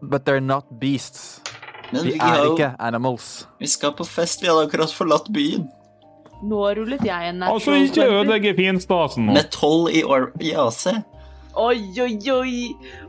But 0.03 0.25
they're 0.25 0.41
not 0.41 0.65
beasts. 0.81 1.41
Men 1.93 2.05
vi, 2.07 2.15
er 2.21 2.45
jo... 2.45 2.55
ikke 2.55 2.75
animals. 2.79 3.49
vi 3.59 3.67
skal 3.67 3.93
på 3.93 4.05
fest. 4.05 4.43
Vi 4.43 4.49
hadde 4.49 4.67
akkurat 4.69 4.93
forlatt 4.95 5.29
byen. 5.35 5.69
Nå 6.43 6.61
rullet 6.79 7.03
jeg 7.05 7.29
en 7.29 7.43
natural 7.43 7.55
Altså, 7.55 7.73
ikke 7.73 8.07
20. 8.07 8.19
ødelegge 8.19 8.55
finstasen 8.57 9.27
nå. 9.27 9.35
Med 9.37 9.51
tolv 9.53 9.91
i, 9.93 10.05
i 10.41 10.53
AC. 10.57 10.87
Oi, 11.61 11.81
oi, 12.01 12.15
oi! 12.31 12.53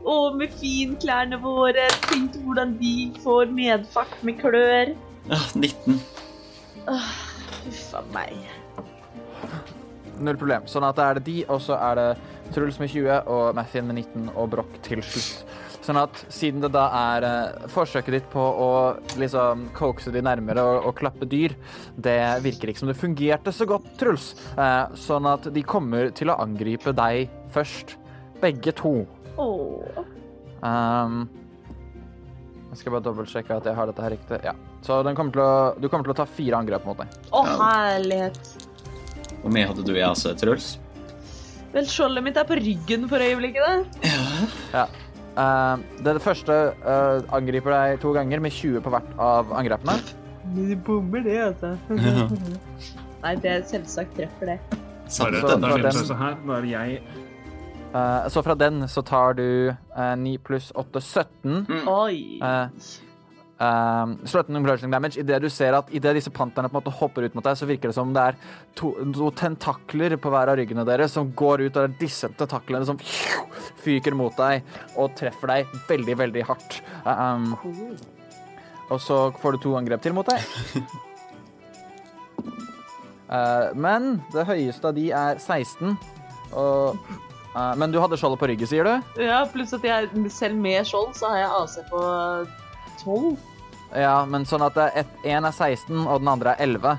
Å, 0.02 0.16
med 0.36 0.52
finklærne 0.58 1.38
våre. 1.40 1.86
Tenk 2.10 2.36
hvordan 2.42 2.74
de 2.80 2.96
får 3.22 3.54
medfart 3.54 4.18
med 4.26 4.40
klør. 4.42 4.92
Ah, 5.30 5.46
19. 5.54 6.00
Åh, 6.90 7.12
Huff 7.62 7.94
a 7.94 8.02
meg. 8.12 8.34
Null 10.18 10.36
problem. 10.36 10.66
Sånn 10.70 10.84
at 10.86 10.98
da 10.98 11.08
er 11.08 11.20
det 11.20 11.26
de, 11.30 11.38
og 11.48 11.62
så 11.62 11.78
er 11.78 11.98
det 12.00 12.08
Truls 12.52 12.78
med 12.82 12.90
20 12.90 13.30
og 13.32 13.54
Mathien 13.56 13.86
med 13.88 14.02
19 14.02 14.32
og 14.34 14.50
Broch 14.52 14.74
til 14.84 15.00
slutt. 15.06 15.46
Sånn 15.82 15.98
at 15.98 16.20
siden 16.30 16.62
det 16.62 16.70
da 16.76 16.84
er 16.94 17.26
eh, 17.26 17.66
forsøket 17.72 18.14
ditt 18.14 18.28
på 18.30 18.42
å 18.42 18.70
liksom 19.18 19.66
coaxe 19.74 20.12
de 20.14 20.22
nærmere 20.22 20.62
og, 20.62 20.86
og 20.88 20.96
klappe 21.00 21.26
dyr, 21.26 21.56
det 21.98 22.18
virker 22.44 22.70
ikke 22.70 22.84
som 22.84 22.92
det 22.92 22.98
fungerte 23.00 23.54
så 23.54 23.66
godt, 23.66 23.88
Truls. 23.98 24.32
Eh, 24.54 24.94
sånn 24.94 25.26
at 25.30 25.50
de 25.50 25.64
kommer 25.66 26.12
til 26.14 26.30
å 26.30 26.38
angripe 26.42 26.94
deg 26.94 27.32
først. 27.54 27.96
Begge 28.42 28.74
to. 28.78 29.00
Åh. 29.42 30.02
Um, 30.62 31.24
jeg 32.70 32.78
skal 32.80 32.94
bare 32.94 33.04
dobbeltsjekke 33.04 33.58
at 33.58 33.66
jeg 33.68 33.76
har 33.76 33.90
dette 33.90 34.04
her 34.06 34.14
riktig. 34.14 34.38
Ja. 34.46 34.54
Så 34.86 35.02
den 35.06 35.18
kommer 35.18 35.34
til 35.34 35.42
å, 35.42 35.52
du 35.82 35.90
kommer 35.90 36.06
til 36.06 36.14
å 36.14 36.20
ta 36.22 36.26
fire 36.30 36.62
angrep 36.62 36.86
mot 36.86 37.02
deg. 37.02 37.18
Å, 37.34 37.42
herlighet. 37.58 38.38
Hvor 39.42 39.52
mye 39.54 39.66
hadde 39.68 39.84
du 39.86 39.92
i 39.96 40.02
AC, 40.06 40.24
Truls? 40.38 40.76
Vel, 41.72 41.86
skjoldet 41.88 42.24
mitt 42.24 42.38
er 42.38 42.46
på 42.46 42.56
ryggen 42.58 43.08
for 43.10 43.24
øyeblikket, 43.24 43.66
da. 43.66 44.12
Ja. 44.72 44.86
Eh, 45.32 45.76
det 46.04 46.20
første 46.22 46.56
uh, 46.84 47.22
angriper 47.32 47.72
deg 47.72 48.00
to 48.02 48.12
ganger 48.12 48.40
med 48.44 48.52
20 48.52 48.82
på 48.84 48.90
hvert 48.92 49.12
av 49.18 49.52
angrepene. 49.56 49.96
De 50.52 50.76
bommer 50.76 51.22
det, 51.24 51.38
altså. 51.40 51.76
Nei, 53.22 53.34
det 53.40 53.50
er 53.52 53.62
selvsagt 53.70 54.16
treffer 54.18 54.52
det. 54.52 54.58
Så, 55.06 55.24
Så- 55.24 55.30
fra 55.30 55.56
den- 55.56 55.60
Eh, 57.92 58.28
så 58.32 58.42
fra 58.42 58.54
den 58.56 58.82
så 58.88 59.02
tar 59.04 59.34
du 59.36 59.68
eh, 59.68 60.14
9 60.16 60.38
pluss 60.38 60.70
8, 60.74 61.00
17. 61.00 61.66
Oi. 61.86 62.38
Uh, 63.62 64.16
Slutten 64.26 64.58
bludgeoning 64.58 64.90
damage. 64.90 65.20
Idet 65.20 65.38
du 65.42 65.48
ser 65.52 65.76
at 65.78 65.90
idet 65.94 66.16
disse 66.18 66.32
panterne 66.34 66.66
på 66.70 66.74
en 66.74 66.80
måte 66.80 66.94
hopper 66.98 67.28
ut 67.28 67.34
mot 67.36 67.46
deg, 67.46 67.58
så 67.58 67.68
virker 67.68 67.92
det 67.92 67.94
som 67.94 68.10
det 68.14 68.24
er 68.32 68.38
to, 68.78 68.90
to 69.14 69.28
tentakler 69.38 70.16
på 70.18 70.32
hver 70.32 70.50
av 70.50 70.58
ryggene 70.58 70.86
deres 70.88 71.14
som 71.14 71.30
går 71.30 71.66
ut, 71.66 71.76
og 71.76 71.78
det 71.78 71.84
er 71.84 72.00
disse 72.00 72.30
tentaklene 72.40 72.88
som 72.88 72.98
fyker 73.82 74.16
mot 74.18 74.34
deg 74.38 74.66
og 74.98 75.14
treffer 75.18 75.52
deg 75.52 75.76
veldig, 75.90 76.16
veldig 76.24 76.46
hardt. 76.48 76.80
Um, 77.06 77.52
og 78.90 78.98
så 79.00 79.24
får 79.38 79.54
du 79.54 79.62
to 79.62 79.76
angrep 79.78 80.02
til 80.02 80.16
mot 80.16 80.26
deg. 80.26 80.42
Uh, 83.30 83.70
men 83.86 84.16
det 84.34 84.48
høyeste 84.48 84.90
av 84.90 84.98
de 84.98 85.06
er 85.14 85.38
16. 85.38 85.94
Og, 86.58 86.98
uh, 87.54 87.72
men 87.78 87.94
du 87.94 88.00
hadde 88.02 88.18
skjoldet 88.18 88.42
på 88.42 88.50
ryggen, 88.50 88.72
sier 88.74 88.90
du? 88.90 89.22
Ja, 89.22 89.44
pluss 89.54 89.76
at 89.78 89.86
jeg 89.86 90.10
selv 90.34 90.58
med 90.58 90.82
skjold 90.90 91.14
så 91.20 91.30
har 91.30 91.44
jeg 91.44 91.54
AC 91.62 91.78
på 91.94 92.02
12. 93.06 93.51
Ja, 93.94 94.24
men 94.24 94.46
sånn 94.48 94.64
at 94.64 94.76
én 95.24 95.44
er 95.44 95.52
16, 95.52 96.06
og 96.06 96.22
den 96.22 96.28
andre 96.32 96.54
er 96.54 96.64
11. 96.64 96.98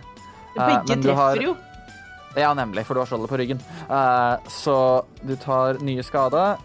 Eh, 0.54 0.68
Begge 0.68 1.02
treffer 1.02 1.16
har- 1.16 1.42
jo. 1.42 1.56
Ja, 2.36 2.54
nemlig, 2.54 2.86
for 2.86 2.94
du 2.94 3.00
har 3.02 3.08
skjoldet 3.08 3.30
på 3.30 3.38
ryggen. 3.38 3.60
Eh, 3.90 4.38
så 4.50 5.06
du 5.24 5.36
tar 5.36 5.78
nye 5.82 6.04
skade. 6.04 6.58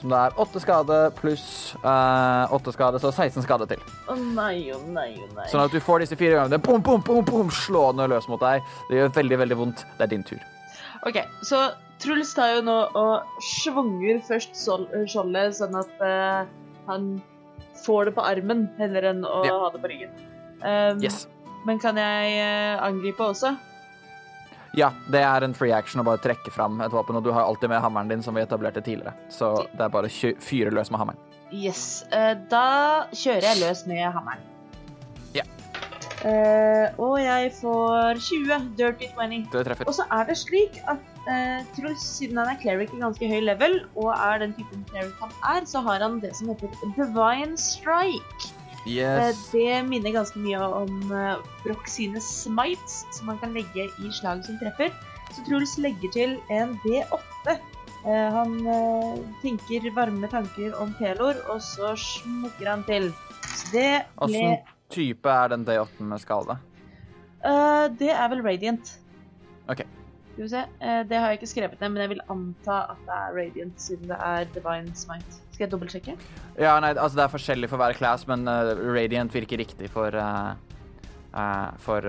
Som 0.00 0.10
det 0.10 0.18
er 0.18 0.36
åtte 0.38 0.60
skade 0.62 1.10
pluss 1.16 1.74
eh, 1.82 2.46
åtte 2.54 2.72
skade, 2.72 3.00
så 3.00 3.10
16 3.10 3.42
skade 3.42 3.66
til. 3.66 3.80
Å 4.06 4.14
nei, 4.14 4.70
å 4.70 4.78
nei, 4.86 5.16
å 5.18 5.26
nei. 5.34 5.48
Sånn 5.50 5.64
at 5.64 5.72
du 5.72 5.80
får 5.80 6.00
disse 6.00 6.16
fire 6.16 6.38
gangene. 6.38 6.62
bom, 6.62 6.80
bom, 6.80 7.00
bom, 7.00 7.24
bom, 7.24 7.50
slående 7.50 8.06
løs 8.08 8.28
mot 8.28 8.40
deg. 8.40 8.62
Det 8.88 9.00
gjør 9.00 9.10
veldig, 9.18 9.38
veldig 9.38 9.56
vondt. 9.56 9.84
Det 9.98 10.06
er 10.06 10.06
din 10.14 10.22
tur. 10.22 10.38
OK, 11.06 11.18
så 11.42 11.72
Truls 11.98 12.30
tar 12.34 12.54
jo 12.54 12.62
nå 12.62 12.76
og 12.94 13.40
svunger 13.42 14.20
først 14.22 14.54
skjoldet, 14.54 15.56
sånn 15.58 15.74
at 15.74 15.90
uh, 15.98 16.46
han 16.86 17.20
får 17.84 18.10
det 18.10 18.14
på 18.18 18.24
armen 18.26 18.66
heller 18.78 19.02
enn 19.12 19.24
å 19.24 19.44
Ja. 19.46 19.58
ha 19.64 19.70
det 19.74 19.80
på 19.82 19.88
ryggen. 19.92 20.10
Um, 20.62 21.02
Yes. 21.02 21.26
Men 21.66 21.78
kan 21.82 21.96
jeg 21.96 22.36
eh, 22.38 22.78
angripe 22.82 23.18
også? 23.32 23.56
Ja, 24.76 24.92
det 25.10 25.20
er 25.24 25.42
en 25.44 25.54
free 25.56 25.72
action 25.72 26.00
å 26.00 26.04
bare 26.06 26.20
trekke 26.22 26.52
fram 26.54 26.80
et 26.84 26.92
våpen, 26.92 27.16
og 27.18 27.24
du 27.24 27.30
har 27.32 27.42
alltid 27.42 27.70
med 27.72 27.80
hammeren 27.82 28.08
din, 28.08 28.22
som 28.22 28.34
vi 28.36 28.42
etablerte 28.44 28.82
tidligere. 28.84 29.14
Så 29.32 29.50
det 29.72 29.80
er 29.80 29.88
bare 29.88 30.06
å 30.06 30.34
fyre 30.38 30.70
løs 30.70 30.90
med 30.92 31.00
hammeren. 31.00 31.18
Yes. 31.50 32.04
eh, 32.12 32.34
da 32.50 33.06
kjører 33.12 33.42
jeg 33.48 33.60
løs 33.64 33.86
med 33.88 34.04
hammeren. 34.12 34.44
Ja. 35.34 35.42
Eh, 36.24 36.90
og 36.98 37.18
jeg 37.22 37.52
får 37.60 38.18
20. 38.20 38.70
Dirty 38.78 39.08
20. 39.16 39.48
Det 39.52 39.64
treffer. 39.66 39.88
Og 39.88 39.94
så 39.94 40.06
er 40.10 40.24
det 40.30 40.36
slik 40.40 40.78
at 40.86 40.98
eh, 41.30 41.64
Truls, 41.76 42.04
siden 42.18 42.40
han 42.40 42.52
er 42.52 42.60
cleric 42.62 42.92
i 42.94 43.00
ganske 43.02 43.28
høy 43.30 43.40
level, 43.44 43.80
og 43.96 44.12
er 44.14 44.44
den 44.44 44.54
typen 44.58 44.84
cleric 44.90 45.14
han 45.22 45.34
er, 45.56 45.66
så 45.68 45.82
har 45.86 46.04
han 46.04 46.20
det 46.24 46.34
som 46.38 46.50
heter 46.52 46.72
divine 46.96 47.58
strike. 47.60 48.48
Eh, 48.48 48.54
Yes. 48.88 49.40
Det 49.52 49.82
minner 49.84 50.14
ganske 50.14 50.40
mye 50.40 50.58
om 50.64 51.10
uh, 51.12 51.34
Broch 51.64 51.88
sine 51.92 52.22
smites, 52.24 53.02
som 53.12 53.28
man 53.28 53.40
kan 53.42 53.52
legge 53.52 53.84
i 53.90 54.12
slag 54.16 54.40
som 54.46 54.56
treffer. 54.60 54.94
Så 55.34 55.44
Truls 55.44 55.74
legger 55.82 56.14
til 56.14 56.38
en 56.54 56.78
D8. 56.86 57.58
Eh, 58.06 58.28
han 58.32 58.54
eh, 58.64 59.18
tenker 59.42 59.90
varme 59.92 60.30
tanker 60.30 60.72
om 60.80 60.94
Pelor, 60.96 61.36
og 61.50 61.60
så 61.60 61.92
smukker 61.98 62.70
han 62.70 62.84
til. 62.88 63.10
Så 63.50 63.72
det 63.74 63.90
ble 64.16 64.24
Åssen 64.24 64.58
type 64.94 65.28
er 65.28 65.52
den 65.52 65.66
D8 65.68 66.06
med 66.08 66.22
skade? 66.22 66.56
Eh, 67.44 67.84
Det 67.98 68.08
er 68.14 68.28
vel 68.32 68.40
radiant. 68.46 68.94
OK. 69.68 69.82
Skal 70.38 70.46
vi 70.46 70.50
se. 70.52 70.60
Eh, 70.86 71.00
det 71.10 71.18
har 71.18 71.32
jeg 71.32 71.40
ikke 71.40 71.46
skrevet 71.50 71.80
ned, 71.82 71.90
men 71.90 72.02
jeg 72.04 72.10
vil 72.12 72.20
anta 72.30 72.74
at 72.92 72.98
det 73.08 73.14
er 73.16 73.32
radiant, 73.34 73.80
siden 73.82 74.06
det 74.12 74.18
er 74.22 74.44
divine 74.54 74.94
smite. 74.94 75.40
Skal 75.50 75.64
jeg 75.64 75.72
dobbeltsjekke? 75.72 76.14
Ja, 76.62 76.76
nei, 76.78 76.92
altså 76.94 77.18
det 77.18 77.24
er 77.24 77.32
forskjellig 77.32 77.70
for 77.72 77.82
hver 77.82 77.96
class, 77.98 78.22
men 78.30 78.46
eh, 78.46 78.70
Radiant 78.86 79.34
virker 79.34 79.58
riktig 79.58 79.90
for 79.90 80.14
uh, 80.14 80.52
uh, 81.34 81.74
for 81.82 82.06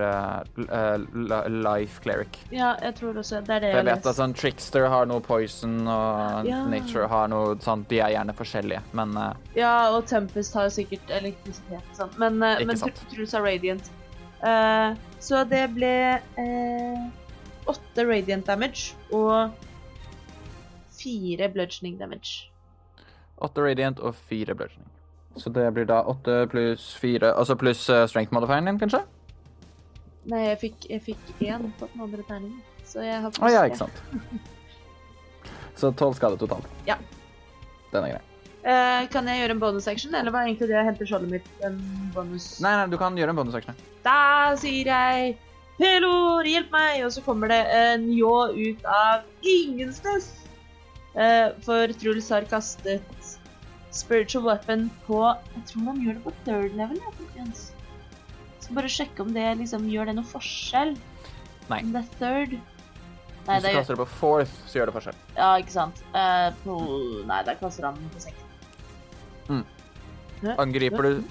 li- 0.62 1.42
Life 1.66 1.98
Cleric. 2.06 2.38
Ja, 2.54 2.76
jeg 2.86 3.00
tror 3.02 3.18
også 3.18 3.42
det 3.42 3.56
er 3.56 3.66
det 3.66 3.72
jeg 3.74 3.80
jeg 3.82 3.90
vet 3.90 4.06
at 4.12 4.20
sånn 4.22 4.38
Trickster 4.38 4.86
har 4.94 5.10
noe 5.10 5.26
poison, 5.26 5.80
og 5.90 6.46
Ja. 6.46 6.62
Nature 6.70 7.10
har 7.10 7.26
noe 7.34 7.58
sånt. 7.66 7.88
De 7.90 7.98
er 7.98 8.14
gjerne 8.14 8.38
forskjellige, 8.38 8.86
men 8.94 9.18
Ja, 9.58 9.90
og 9.90 10.06
Tempest 10.06 10.54
har 10.54 10.70
sikkert 10.70 11.10
elektrisitet 11.18 11.98
sånn. 11.98 12.14
Men, 12.16 12.38
men 12.38 12.76
Truls 13.10 13.34
har 13.34 13.42
radiant. 13.42 13.90
Så 15.18 15.42
det 15.50 15.66
ble 15.74 15.96
åtte 17.68 18.06
radiant 18.06 18.46
damage 18.46 18.94
og 19.12 19.50
fire 21.00 21.48
bludgeoning 21.52 21.98
damage. 22.00 22.46
åtte 23.40 23.62
Radiant 23.64 24.00
og 24.04 24.14
fire 24.28 24.54
Bludgeoning. 24.54 24.88
Så 25.36 25.50
det 25.50 25.70
blir 25.72 25.86
da 25.88 26.02
åtte 26.10 26.46
pluss 26.50 26.90
fire, 27.00 27.32
altså 27.38 27.56
pluss 27.56 27.86
eh, 27.88 28.06
strength 28.10 28.34
modifieren 28.34 28.66
din, 28.66 28.78
kanskje? 28.80 29.00
Nei, 30.28 30.42
jeg 30.48 30.58
fikk, 30.60 30.88
jeg 30.90 31.02
fikk 31.04 31.30
én 31.46 31.70
på 31.78 31.88
den 31.92 32.02
andre 32.04 32.24
terningen. 32.28 32.58
Så 32.84 33.04
jeg 33.06 33.20
har 33.22 33.38
Å 33.38 33.52
ja, 33.52 33.62
ikke 33.68 33.80
sant. 33.84 34.02
Så 35.78 35.92
tolv 35.96 36.18
skade 36.18 36.36
totalt. 36.40 36.66
Ja. 36.88 36.98
Den 37.94 38.04
er 38.04 38.16
grei. 38.16 38.24
Uh, 38.60 39.06
kan 39.08 39.24
jeg 39.30 39.40
gjøre 39.40 39.54
en 39.56 39.62
bonus 39.62 39.86
action, 39.88 40.12
eller 40.14 40.34
var 40.34 40.44
egentlig 40.44 40.68
det 40.68 40.76
å 40.76 40.84
hente 40.84 41.06
skjoldet 41.08 41.30
mitt 41.38 41.62
en 41.64 41.78
bonus? 42.12 42.52
Nei, 42.60 42.74
nei, 42.76 42.90
du 42.92 42.98
kan 43.00 43.16
gjøre 43.16 43.32
en 43.32 43.38
bonusaction. 43.38 43.78
Da 44.04 44.52
sier 44.60 44.90
jeg 44.90 45.38
Pelor, 45.80 46.44
hjelp 46.44 46.72
meg! 46.74 47.02
Og 47.06 47.12
så 47.14 47.22
kommer 47.24 47.48
det 47.48 47.60
en 47.72 48.06
ljå 48.12 48.34
ut 48.52 48.82
av 48.84 49.24
ingensteds. 49.40 50.32
Eh, 51.16 51.50
for 51.64 51.90
Truls 52.00 52.28
har 52.30 52.44
kastet 52.50 53.30
spiritual 53.90 54.44
weapon 54.46 54.84
på 55.06 55.18
Jeg 55.56 55.62
tror 55.70 55.86
han 55.88 56.02
gjør 56.04 56.18
det 56.18 56.24
på 56.26 56.34
third 56.46 56.76
level. 56.78 57.00
Ja, 57.34 57.46
skal 58.60 58.76
bare 58.76 58.90
sjekke 58.92 59.24
om 59.24 59.32
det 59.34 59.46
liksom 59.58 59.88
gjør 59.90 60.10
det 60.10 60.18
noe 60.20 60.28
forskjell. 60.30 60.92
Nei. 61.70 61.80
Om 61.80 61.96
det 61.96 62.04
er 62.04 62.12
third. 62.20 62.52
Nei, 63.48 63.56
Hvis 63.56 63.64
du 63.64 63.78
kaster 63.80 63.96
det 63.96 64.02
på 64.02 64.08
fourth, 64.20 64.52
så 64.68 64.78
gjør 64.78 64.90
det 64.90 64.94
forskjell. 64.98 65.18
Ja, 65.34 65.48
ikke 65.58 65.74
sant. 65.74 66.04
Eh, 66.12 66.50
på 66.62 66.76
Nei, 67.26 67.40
da 67.48 67.56
kaster 67.58 67.88
han 67.88 67.98
på 68.12 68.22
seks. 68.22 68.46
Mm. 69.48 69.64
Angriper 70.60 71.02
du 71.02 71.24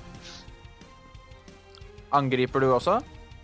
Angriper 2.11 2.59
du 2.59 2.67
også? 2.73 2.97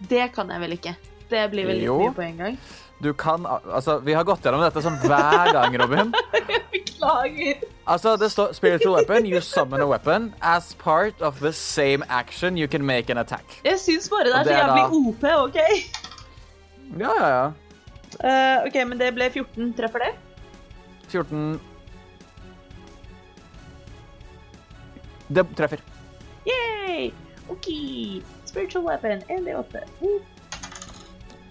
Det 0.09 0.31
kan 0.35 0.49
jeg 0.51 0.61
vel 0.61 0.75
ikke. 0.77 0.95
Det 1.29 1.43
blir 1.51 1.65
vel 1.65 1.79
litt 1.81 1.89
mye 1.89 2.13
på 2.15 2.21
en 2.25 2.37
gang. 2.37 2.57
Du 3.03 3.09
kan 3.13 3.43
Altså, 3.45 3.97
vi 3.99 4.13
har 4.15 4.23
gått 4.23 4.45
gjennom 4.45 4.61
dette 4.63 4.81
sånn 4.83 4.95
hver 5.03 5.51
gang, 5.55 5.75
Robin. 5.81 6.13
Beklager. 6.71 7.63
Altså, 7.87 8.15
det 8.17 8.29
står 8.31 8.53
spiritual 8.55 8.95
weapon. 8.99 9.25
You 9.25 9.41
summon 9.41 9.81
a 9.81 9.87
weapon. 9.87 10.33
As 10.41 10.73
part 10.79 11.21
of 11.21 11.39
the 11.39 11.51
same 11.53 12.05
action, 12.09 12.57
you 12.57 12.67
can 12.67 12.85
make 12.85 13.09
an 13.11 13.17
attack. 13.17 13.59
Jeg 13.65 13.79
syns 13.79 14.09
bare 14.09 14.29
det 14.29 14.33
er 14.33 14.43
så 14.43 14.49
det 14.49 14.55
er 14.55 14.61
jævlig 14.63 14.83
da- 14.83 14.91
OP, 15.09 15.23
OK? 15.47 15.59
Ja, 16.99 17.11
ja, 17.19 17.29
ja. 17.35 17.45
Uh, 18.15 18.67
OK, 18.67 18.75
men 18.87 18.99
det 19.01 19.11
ble 19.17 19.29
14. 19.33 19.73
Treffer 19.75 20.05
det? 20.05 20.13
14 21.11 21.59
Det 25.35 25.43
treffer. 25.57 25.81
Yay! 26.45 27.11
OK. 27.49 27.67
Spiritual 28.55 28.85
weapon, 28.87 29.19
1D8. 29.27 29.81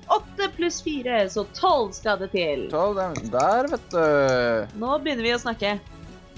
Åtte 0.06 0.44
8 0.44 0.48
pluss 0.56 0.82
4, 0.82 1.28
så 1.28 1.44
12 1.54 1.92
skade 1.92 2.28
til. 2.28 2.68
12, 2.70 2.94
der- 2.96 3.30
der, 3.30 3.68
vet 3.68 3.90
du. 3.90 4.78
Nå 4.80 4.98
begynner 5.04 5.22
vi 5.26 5.32
å 5.34 5.38
snakke. 5.38 5.74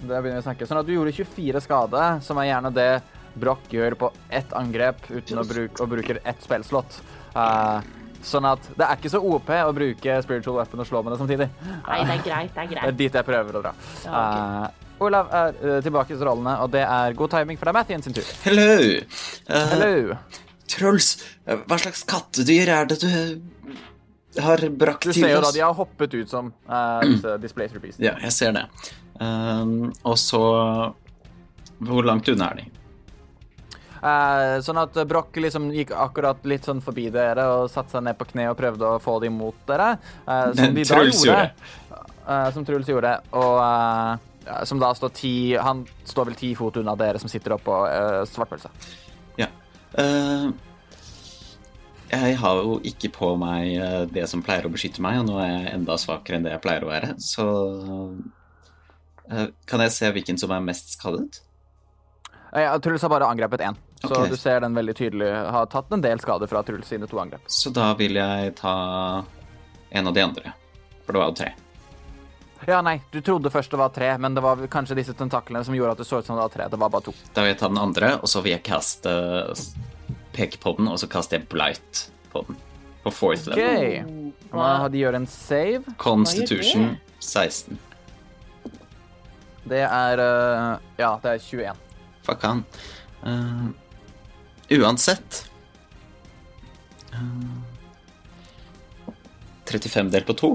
Der 0.03 0.23
begynner 0.23 0.41
vi 0.41 0.43
å 0.43 0.47
snakke. 0.49 0.67
Sånn 0.67 0.81
at 0.81 0.87
du 0.89 0.93
gjorde 0.97 1.13
24 1.15 1.61
skade, 1.63 2.03
som 2.23 2.39
er 2.43 2.49
gjerne 2.51 2.73
det 2.75 3.03
Broch 3.37 3.63
gjør 3.71 3.95
på 4.01 4.11
ett 4.31 4.51
angrep 4.59 5.07
uten 5.11 5.39
å 5.39 5.45
bruke, 5.47 5.83
og 5.83 5.89
bruker 5.93 6.19
ett 6.25 6.43
spillslott. 6.43 6.99
Uh, 7.37 7.79
sånn 8.27 8.49
at 8.51 8.67
det 8.75 8.89
er 8.89 8.97
ikke 8.99 9.13
så 9.13 9.21
OP 9.23 9.47
å 9.55 9.73
bruke 9.77 10.17
spiritual 10.25 10.57
weapon 10.57 10.81
og 10.83 10.87
slå 10.89 11.03
med 11.05 11.13
det 11.15 11.19
samtidig. 11.21 11.49
Nei, 11.87 12.01
det 12.09 12.17
er 12.17 12.25
greit, 12.27 12.55
det 12.55 12.65
er 12.65 12.73
greit. 12.73 12.83
Det 12.83 12.89
er 12.91 12.99
dit 13.05 13.21
jeg 13.21 13.29
prøver 13.31 13.61
å 13.61 13.63
dra. 13.69 13.75
Ja, 14.03 14.25
Eh, 14.67 14.83
Olav 15.05 15.29
er 15.29 15.53
uh, 15.61 15.81
tilbake 15.85 16.09
til 16.17 16.25
rollene, 16.25 16.57
og 16.65 16.71
det 16.73 16.81
er 16.83 17.13
god 17.13 17.31
timing, 17.31 17.59
for 17.61 17.69
det 17.69 17.75
er 17.75 17.77
Mathien 17.79 18.03
sin 18.03 18.15
tur. 18.17 18.25
Hello! 18.43 18.73
Eh, 19.47 19.67
Hello. 19.75 20.17
Truls, 20.71 21.17
eh, 21.47 21.59
hva 21.69 21.79
slags 21.81 22.05
kattedyr 22.09 22.73
er 22.75 22.89
det 22.91 23.01
du 23.05 23.11
har 24.43 24.63
brakt 24.71 25.07
til 25.07 25.13
oss? 25.13 25.17
Du 25.17 25.23
ser 25.23 25.35
jo 25.35 25.43
da 25.45 25.53
de 25.55 25.65
har 25.65 25.75
hoppet 25.77 26.17
ut 26.17 26.31
som 26.31 26.53
uh, 26.69 27.37
displacer 27.43 27.83
beasts. 27.83 28.03
Ja, 28.03 28.17
jeg 28.23 28.35
ser 28.35 28.57
det. 28.57 28.67
Um, 29.17 29.95
og 30.05 30.19
så 30.21 30.41
Hvor 31.79 32.05
langt 32.05 32.29
unna 32.29 32.51
er 32.53 32.59
de? 32.61 32.67
Uh, 33.97 34.61
sånn 34.63 34.79
at 34.79 34.97
Broch 35.09 35.35
liksom 35.41 35.71
gikk 35.75 35.91
akkurat 35.97 36.45
litt 36.49 36.67
sånn 36.69 36.83
forbi 36.85 37.09
dere 37.13 37.47
og 37.55 37.71
satte 37.73 37.97
seg 37.97 38.05
ned 38.07 38.19
på 38.19 38.29
kne 38.29 38.51
og 38.53 38.59
prøvde 38.59 38.91
å 38.93 39.01
få 39.03 39.17
dem 39.25 39.39
mot 39.41 39.57
dere. 39.69 39.97
Uh, 40.29 40.53
som 40.55 40.75
de 40.77 40.85
da 40.85 41.01
Truls 41.01 41.25
gjorde. 41.25 41.49
Uh, 42.27 42.49
som 42.55 42.67
Truls 42.69 42.91
gjorde. 42.93 43.15
Og 43.39 43.57
eh, 43.65 44.63
som 44.67 44.79
da 44.79 44.93
står 44.95 45.11
ti 45.15 45.35
Han 45.59 45.81
står 46.07 46.29
vel 46.29 46.37
ti 46.39 46.53
fot 46.55 46.77
unna 46.79 46.95
dere 46.99 47.19
som 47.19 47.31
sitter 47.31 47.57
oppå 47.57 47.81
svartpølsa. 48.31 48.71
Eh, 49.95 50.47
jeg 52.11 52.37
har 52.39 52.61
jo 52.63 52.77
ikke 52.87 53.11
på 53.15 53.33
meg 53.41 53.73
eh, 53.77 54.03
det 54.11 54.27
som 54.31 54.43
pleier 54.47 54.67
å 54.67 54.73
beskytte 54.73 55.03
meg, 55.05 55.21
og 55.21 55.31
nå 55.31 55.41
er 55.43 55.51
jeg 55.51 55.75
enda 55.79 55.99
svakere 56.01 56.39
enn 56.39 56.47
det 56.47 56.55
jeg 56.55 56.65
pleier 56.65 56.87
å 56.87 56.93
være. 56.93 57.17
Så 57.23 57.47
eh, 59.31 59.49
kan 59.67 59.85
jeg 59.85 59.95
se 59.95 60.13
hvilken 60.15 60.41
som 60.41 60.55
er 60.55 60.65
mest 60.65 60.95
skadet? 60.97 61.43
Ja, 62.57 62.77
Truls 62.81 63.03
har 63.05 63.13
bare 63.13 63.29
angrepet 63.29 63.61
én, 63.67 63.77
så 64.01 64.13
okay. 64.15 64.31
du 64.33 64.39
ser 64.41 64.63
den 64.65 64.77
veldig 64.77 64.95
tydelig 64.97 65.29
har 65.53 65.67
tatt 65.69 65.91
en 65.93 66.05
del 66.05 66.23
skade 66.23 66.47
fra 66.49 66.63
Truls 66.65 66.89
sine 66.89 67.09
to 67.11 67.19
angrep. 67.21 67.45
Så 67.51 67.75
da 67.75 67.91
vil 67.99 68.17
jeg 68.17 68.55
ta 68.57 68.77
en 69.91 70.09
av 70.09 70.15
de 70.17 70.25
andre. 70.25 70.55
For 71.05 71.15
det 71.15 71.21
var 71.21 71.33
jo 71.33 71.39
tre. 71.43 71.51
Ja, 72.65 72.81
nei, 72.83 72.97
du 73.13 73.21
trodde 73.21 73.51
først 73.53 73.71
det 73.71 73.79
var 73.79 73.91
tre, 73.95 74.09
men 74.19 74.35
det 74.35 74.43
var 74.43 74.57
kanskje 74.73 74.97
disse 74.97 75.13
tentaklene 75.15 75.61
som 75.67 75.75
gjorde 75.77 75.93
at 75.93 75.99
det 76.01 76.07
så 76.09 76.19
ut 76.23 76.27
som 76.27 76.39
det 76.39 76.43
var 76.47 76.53
tre. 76.55 76.69
Det 76.73 76.79
var 76.81 76.89
bare 76.95 77.05
to. 77.11 77.13
Da 77.37 77.45
vil 77.45 77.53
jeg 77.53 77.59
ta 77.61 77.69
den 77.69 77.79
andre, 77.83 78.15
og 78.23 78.31
så 78.33 78.41
vil 78.43 78.55
jeg 78.57 78.63
kaste 78.67 79.13
peke 80.37 80.59
på 80.63 80.73
den, 80.79 80.89
og 80.89 80.97
så 81.03 81.09
kaster 81.13 81.39
jeg 81.39 81.49
blight 81.53 82.07
på 82.33 82.43
den. 82.49 82.57
På 83.05 83.13
fourth 83.15 83.45
level 83.47 83.77
level. 83.85 84.33
Hva- 84.51 84.89
De 84.91 84.99
gjør 84.99 85.15
en 85.21 85.27
save. 85.31 85.85
Constitution 86.01 86.97
16. 87.21 87.79
Det 89.67 89.83
er 89.85 90.19
eh, 90.23 90.79
Ja, 90.99 91.13
det 91.23 91.31
er 91.37 91.39
21. 91.39 91.77
Fuck 92.27 92.43
han. 92.43 92.65
Uh, 93.27 93.69
uansett 94.71 95.45
uh, 97.15 97.63
35 99.67 100.11
delt 100.11 100.27
på 100.27 100.35
to. 100.39 100.51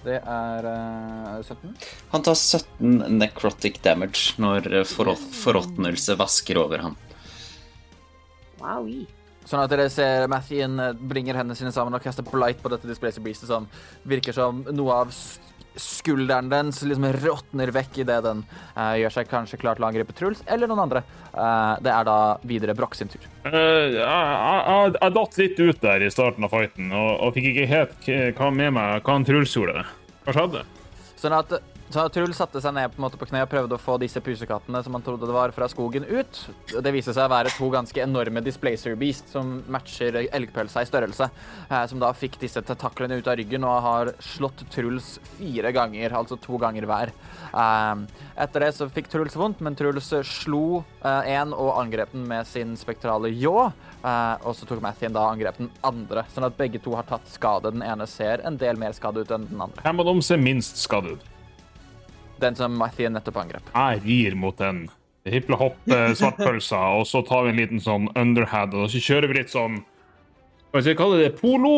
Det 0.00 0.16
er 0.16 0.66
uh, 0.66 1.40
17. 1.44 1.74
Han 2.14 2.24
tar 2.24 2.36
17 2.38 3.18
necrotic 3.20 3.80
damage 3.84 4.40
når 4.40 4.68
eh, 4.80 4.86
forråtnelse 4.88 6.16
vasker 6.16 6.60
over 6.60 6.86
ham. 6.86 6.96
Wowie. 8.60 9.08
Sånn 9.48 9.64
at 9.64 9.72
dere 9.72 9.88
ser 9.92 10.28
Mathien 10.30 10.78
eh, 10.80 10.96
bringer 11.12 11.36
hendene 11.36 11.58
sine 11.58 11.72
sammen 11.74 11.96
og 11.96 12.04
kaster 12.04 12.26
blight 12.26 12.60
på 12.62 12.72
dette 12.72 12.88
Displacer 12.88 13.24
Beastet, 13.24 13.50
som 13.50 13.68
virker 14.08 14.36
som 14.36 14.62
noe 14.72 14.98
av 15.02 15.12
skulderen 15.78 16.50
dens 16.50 16.82
liksom 16.82 17.06
råtner 17.20 17.72
vekk 17.74 18.00
idet 18.04 18.18
den 18.24 18.42
uh, 18.76 18.94
gjør 18.98 19.14
seg 19.14 19.30
kanskje 19.30 19.60
klar 19.60 19.78
til 19.78 19.86
å 19.86 19.90
angripe 19.90 20.16
Truls 20.16 20.42
eller 20.46 20.70
noen 20.70 20.84
andre. 20.86 21.04
Uh, 21.34 21.76
det 21.84 21.92
er 21.94 22.08
da 22.08 22.18
videre 22.46 22.74
Broch 22.78 22.96
sin 22.98 23.10
tur. 23.12 23.22
Eh, 23.46 23.96
jeg, 23.96 24.02
jeg, 24.02 25.14
datt 25.16 25.40
litt 25.40 25.62
ut 25.62 25.80
der 25.84 26.04
i 26.04 26.10
starten 26.12 26.46
av 26.46 26.54
fighten 26.54 26.90
og, 26.90 27.10
og 27.26 27.34
fikk 27.36 27.52
ikke 27.52 27.70
helt 27.70 28.10
hva 28.38 28.50
med 28.54 28.76
meg 28.76 29.06
hva 29.06 29.18
Truls 29.26 29.56
gjorde. 29.56 29.84
Hva 30.26 30.36
skjedde? 30.36 30.66
Sånn 31.20 31.36
at, 31.36 31.52
så 31.90 32.06
Truls 32.14 32.38
satte 32.38 32.60
seg 32.62 32.74
ned 32.76 32.92
på, 32.92 33.02
måte 33.02 33.18
på 33.18 33.26
kne 33.26 33.42
og 33.44 33.50
prøvde 33.50 33.74
å 33.76 33.82
få 33.82 33.96
disse 33.98 34.22
pusekattene 34.22 34.82
som 34.86 34.94
han 34.94 35.04
trodde 35.04 35.26
det 35.26 35.34
var, 35.34 35.50
fra 35.54 35.66
skogen 35.70 36.06
ut. 36.06 36.40
Det 36.70 36.92
viste 36.94 37.14
seg 37.16 37.26
å 37.26 37.32
være 37.32 37.52
to 37.56 37.70
ganske 37.72 38.02
enorme 38.04 38.42
displacer 38.46 38.94
beast 39.00 39.32
som 39.34 39.58
matcher 39.70 40.20
elgpølsa 40.22 40.84
i 40.84 40.88
størrelse. 40.88 41.30
Eh, 41.68 41.84
som 41.90 42.02
da 42.02 42.12
fikk 42.14 42.38
disse 42.42 42.62
tentaklene 42.66 43.18
ut 43.18 43.30
av 43.30 43.38
ryggen 43.40 43.66
og 43.66 43.82
har 43.86 44.12
slått 44.22 44.62
Truls 44.70 45.16
fire 45.36 45.74
ganger, 45.74 46.14
altså 46.14 46.38
to 46.40 46.60
ganger 46.62 46.86
hver. 46.86 47.14
Eh, 47.50 48.24
etter 48.46 48.66
det 48.66 48.72
så 48.78 48.88
fikk 48.90 49.10
Truls 49.10 49.38
vondt, 49.38 49.62
men 49.64 49.78
Truls 49.78 50.12
slo 50.30 50.82
én 51.00 51.54
og 51.56 51.78
angrep 51.80 52.12
den 52.12 52.26
med 52.28 52.46
sin 52.48 52.76
spektrale 52.78 53.32
ljå. 53.34 53.70
Eh, 54.00 54.46
og 54.46 54.54
så 54.56 54.68
tok 54.68 54.80
Mathien 54.84 55.12
da 55.12 55.26
angrep 55.28 55.58
den 55.60 55.68
andre, 55.84 56.24
sånn 56.32 56.46
at 56.48 56.56
begge 56.58 56.80
to 56.82 56.94
har 56.96 57.08
tatt 57.08 57.26
skade. 57.28 57.74
Den 57.74 57.84
ene 57.84 58.06
ser 58.08 58.44
en 58.46 58.56
del 58.60 58.80
mer 58.80 58.96
skade 58.96 59.24
ut 59.24 59.34
enn 59.34 59.46
den 59.50 59.60
andre. 59.66 59.84
Her 59.84 59.96
må 59.96 60.06
de 60.06 60.16
se 60.24 60.38
minst 60.40 60.80
skade 60.80 61.18
ut? 61.18 61.29
Den 62.40 62.58
som 62.58 62.74
Mathien 62.80 63.14
nettopp 63.16 63.40
angrep. 63.42 63.70
Jeg 63.74 64.02
rir 64.06 64.36
mot 64.38 64.56
den 64.60 64.86
hiple 65.28 65.58
hopp, 65.60 65.80
svartpølsa, 65.86 66.80
og 66.98 67.04
så 67.08 67.20
tar 67.26 67.46
vi 67.46 67.54
en 67.54 67.60
liten 67.60 67.82
sånn 67.84 68.08
underhead, 68.16 68.74
og 68.74 68.88
så 68.92 69.02
kjører 69.04 69.30
vi 69.30 69.42
litt 69.42 69.52
sånn 69.52 69.82
Hva 70.70 70.80
skal 70.80 70.94
jeg 70.94 71.00
kalle 71.00 71.18
det? 71.20 71.34
Polo? 71.40 71.74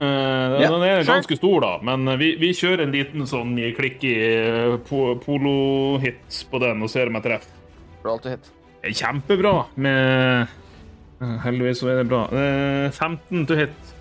Eh, 0.00 0.06
yeah, 0.06 0.70
den 0.70 0.82
er 0.86 1.02
sure. 1.02 1.14
ganske 1.16 1.36
stor, 1.36 1.58
da, 1.64 1.72
men 1.82 2.06
vi, 2.20 2.30
vi 2.38 2.52
kjører 2.54 2.84
en 2.84 2.94
liten 2.94 3.26
sånn 3.26 3.56
klikky 3.74 4.12
eh, 4.22 4.76
po 4.86 5.16
polo-hit 5.24 6.38
på 6.52 6.60
den 6.62 6.84
og 6.86 6.92
ser 6.92 7.10
om 7.10 7.18
jeg 7.18 7.26
treffer. 7.26 7.56
Roll 8.04 8.22
to 8.22 8.30
hit. 8.30 8.46
Kjempebra 8.94 9.54
med 9.74 10.46
eh, 11.18 11.34
Heldigvis 11.42 11.82
så 11.82 11.90
er 11.90 11.98
det 11.98 12.06
bra. 12.12 12.20
Uh, 12.30 12.94
15 12.94 13.46
to 13.50 13.58
hit. 13.58 13.94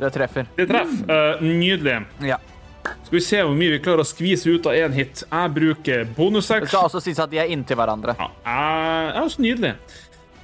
Det 0.00 0.10
treffer. 0.16 0.48
Det 0.56 0.66
treffer. 0.66 1.04
Uh, 1.06 1.44
nydelig. 1.46 2.00
Ja. 2.26 2.40
Skal 2.84 3.16
vi 3.16 3.20
se 3.24 3.40
hvor 3.42 3.56
mye 3.56 3.72
vi 3.74 3.80
klarer 3.84 4.04
å 4.04 4.08
skvise 4.08 4.52
ut 4.52 4.66
av 4.68 4.76
én 4.76 4.92
hit. 4.92 5.22
Jeg 5.30 5.54
bruker 5.54 6.04
Det 6.04 6.16
bonusaction. 6.16 6.68
skal 6.68 6.88
også 6.88 7.00
sies 7.02 7.18
at 7.18 7.30
de 7.30 7.38
er 7.40 7.50
inntil 7.52 7.76
hverandre. 7.76 8.14
Ja, 8.18 8.28
jeg 8.44 9.22
er 9.22 9.28
så 9.32 9.42
nydelig. 9.42 9.74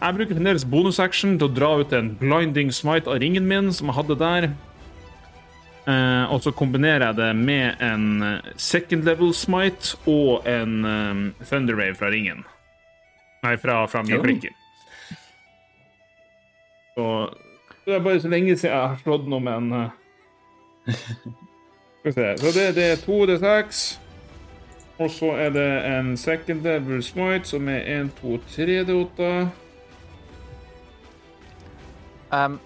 Jeg 0.00 0.16
bruker 0.18 0.36
fremdeles 0.36 0.64
bonusaction 0.68 1.38
til 1.38 1.48
å 1.48 1.54
dra 1.54 1.70
ut 1.80 1.92
en 1.92 2.10
blinding 2.20 2.72
smite 2.72 3.08
av 3.08 3.20
ringen 3.22 3.46
min, 3.48 3.72
som 3.72 3.88
jeg 3.88 3.96
hadde 3.96 4.18
der. 4.20 4.48
Eh, 5.84 6.32
og 6.32 6.40
så 6.40 6.52
kombinerer 6.56 7.10
jeg 7.10 7.16
det 7.20 7.30
med 7.36 7.80
en 7.84 8.22
eh, 8.24 8.52
second 8.56 9.04
level 9.04 9.34
smite 9.36 9.98
og 10.08 10.46
en 10.48 10.84
um, 10.84 11.24
thunder 11.44 11.76
wave 11.76 11.94
fra 12.00 12.08
ringen. 12.12 12.44
Nei, 13.44 13.56
fra, 13.60 13.84
fra 13.86 14.02
min 14.02 14.20
Oh. 16.96 17.26
Så 17.26 17.84
det 17.90 17.94
er 17.96 18.04
bare 18.04 18.20
så 18.22 18.28
lenge 18.30 18.54
siden 18.54 18.70
jeg 18.70 18.88
har 18.88 19.00
slått 19.02 19.24
noe 19.26 19.42
med 19.42 19.56
en 19.58 19.72
eh, 19.80 20.94
Skal 22.04 22.12
vi 22.12 22.12
se. 22.12 22.38
Så 22.38 22.58
det, 22.58 22.74
det 22.76 22.84
er 22.92 22.96
to, 23.00 23.26
det 23.26 23.38
er 23.38 23.62
seks. 23.62 24.00
Og 25.00 25.08
så 25.10 25.30
er 25.40 25.50
det 25.50 25.68
en 25.88 26.16
second 26.20 26.60
level 26.62 27.00
smite, 27.02 27.48
som 27.48 27.68
er 27.68 27.80
1, 28.02 28.10
2, 28.20 28.36
3 28.52 28.82
D8. 28.84 29.28
Um, 32.34 32.60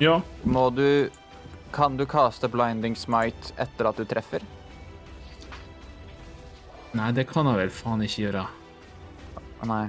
Ja. 0.00 0.20
må 0.44 0.70
du 0.70 1.10
Kan 1.72 1.96
du 1.96 2.06
kaste 2.06 2.48
blinding 2.48 2.96
smite 2.96 3.52
etter 3.58 3.88
at 3.88 3.96
du 3.96 4.04
treffer? 4.04 4.40
Nei, 6.94 7.10
det 7.12 7.26
kan 7.28 7.46
jeg 7.46 7.56
vel 7.58 7.70
faen 7.70 8.02
ikke 8.02 8.22
gjøre. 8.22 8.46
Nei. 9.66 9.88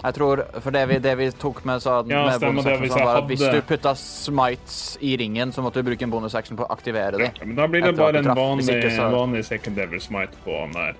Jeg 0.00 0.14
tror 0.16 0.40
For 0.64 0.72
det 0.72 0.82
vi, 0.88 0.98
det 1.04 1.12
vi 1.18 1.26
tok 1.36 1.60
med, 1.68 1.82
så, 1.84 1.98
Ja, 2.08 2.24
med 2.24 2.38
stemmer 2.40 2.64
det, 2.64 2.90
var 2.94 3.18
at 3.20 3.26
hvis 3.28 3.42
du 3.44 3.60
putta 3.68 3.92
smites 3.98 4.96
i 5.04 5.16
ringen, 5.20 5.52
så 5.52 5.62
måtte 5.62 5.82
du 5.82 5.90
bruke 5.90 6.02
en 6.06 6.10
bonusaction 6.12 6.56
på 6.56 6.64
å 6.64 6.72
aktivere 6.72 7.18
dem. 7.18 7.28
Ja, 7.28 7.44
men 7.44 7.56
da 7.58 7.66
blir 7.68 7.84
det 7.84 7.96
bare 7.98 8.22
en 8.22 8.30
vanlig, 8.34 8.80
så- 8.96 9.10
vanlig 9.12 9.44
second 9.44 9.76
devil 9.76 10.00
smite 10.00 10.40
på 10.44 10.56
han 10.60 10.72
der. 10.72 10.94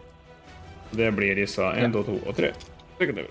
Det 0.92 1.14
blir 1.16 1.34
disse 1.34 1.62
1, 1.62 1.92
2, 1.92 2.02
2 2.02 2.18
og 2.26 2.36
3. 2.36 2.52
Second 2.98 3.16
devil. 3.16 3.30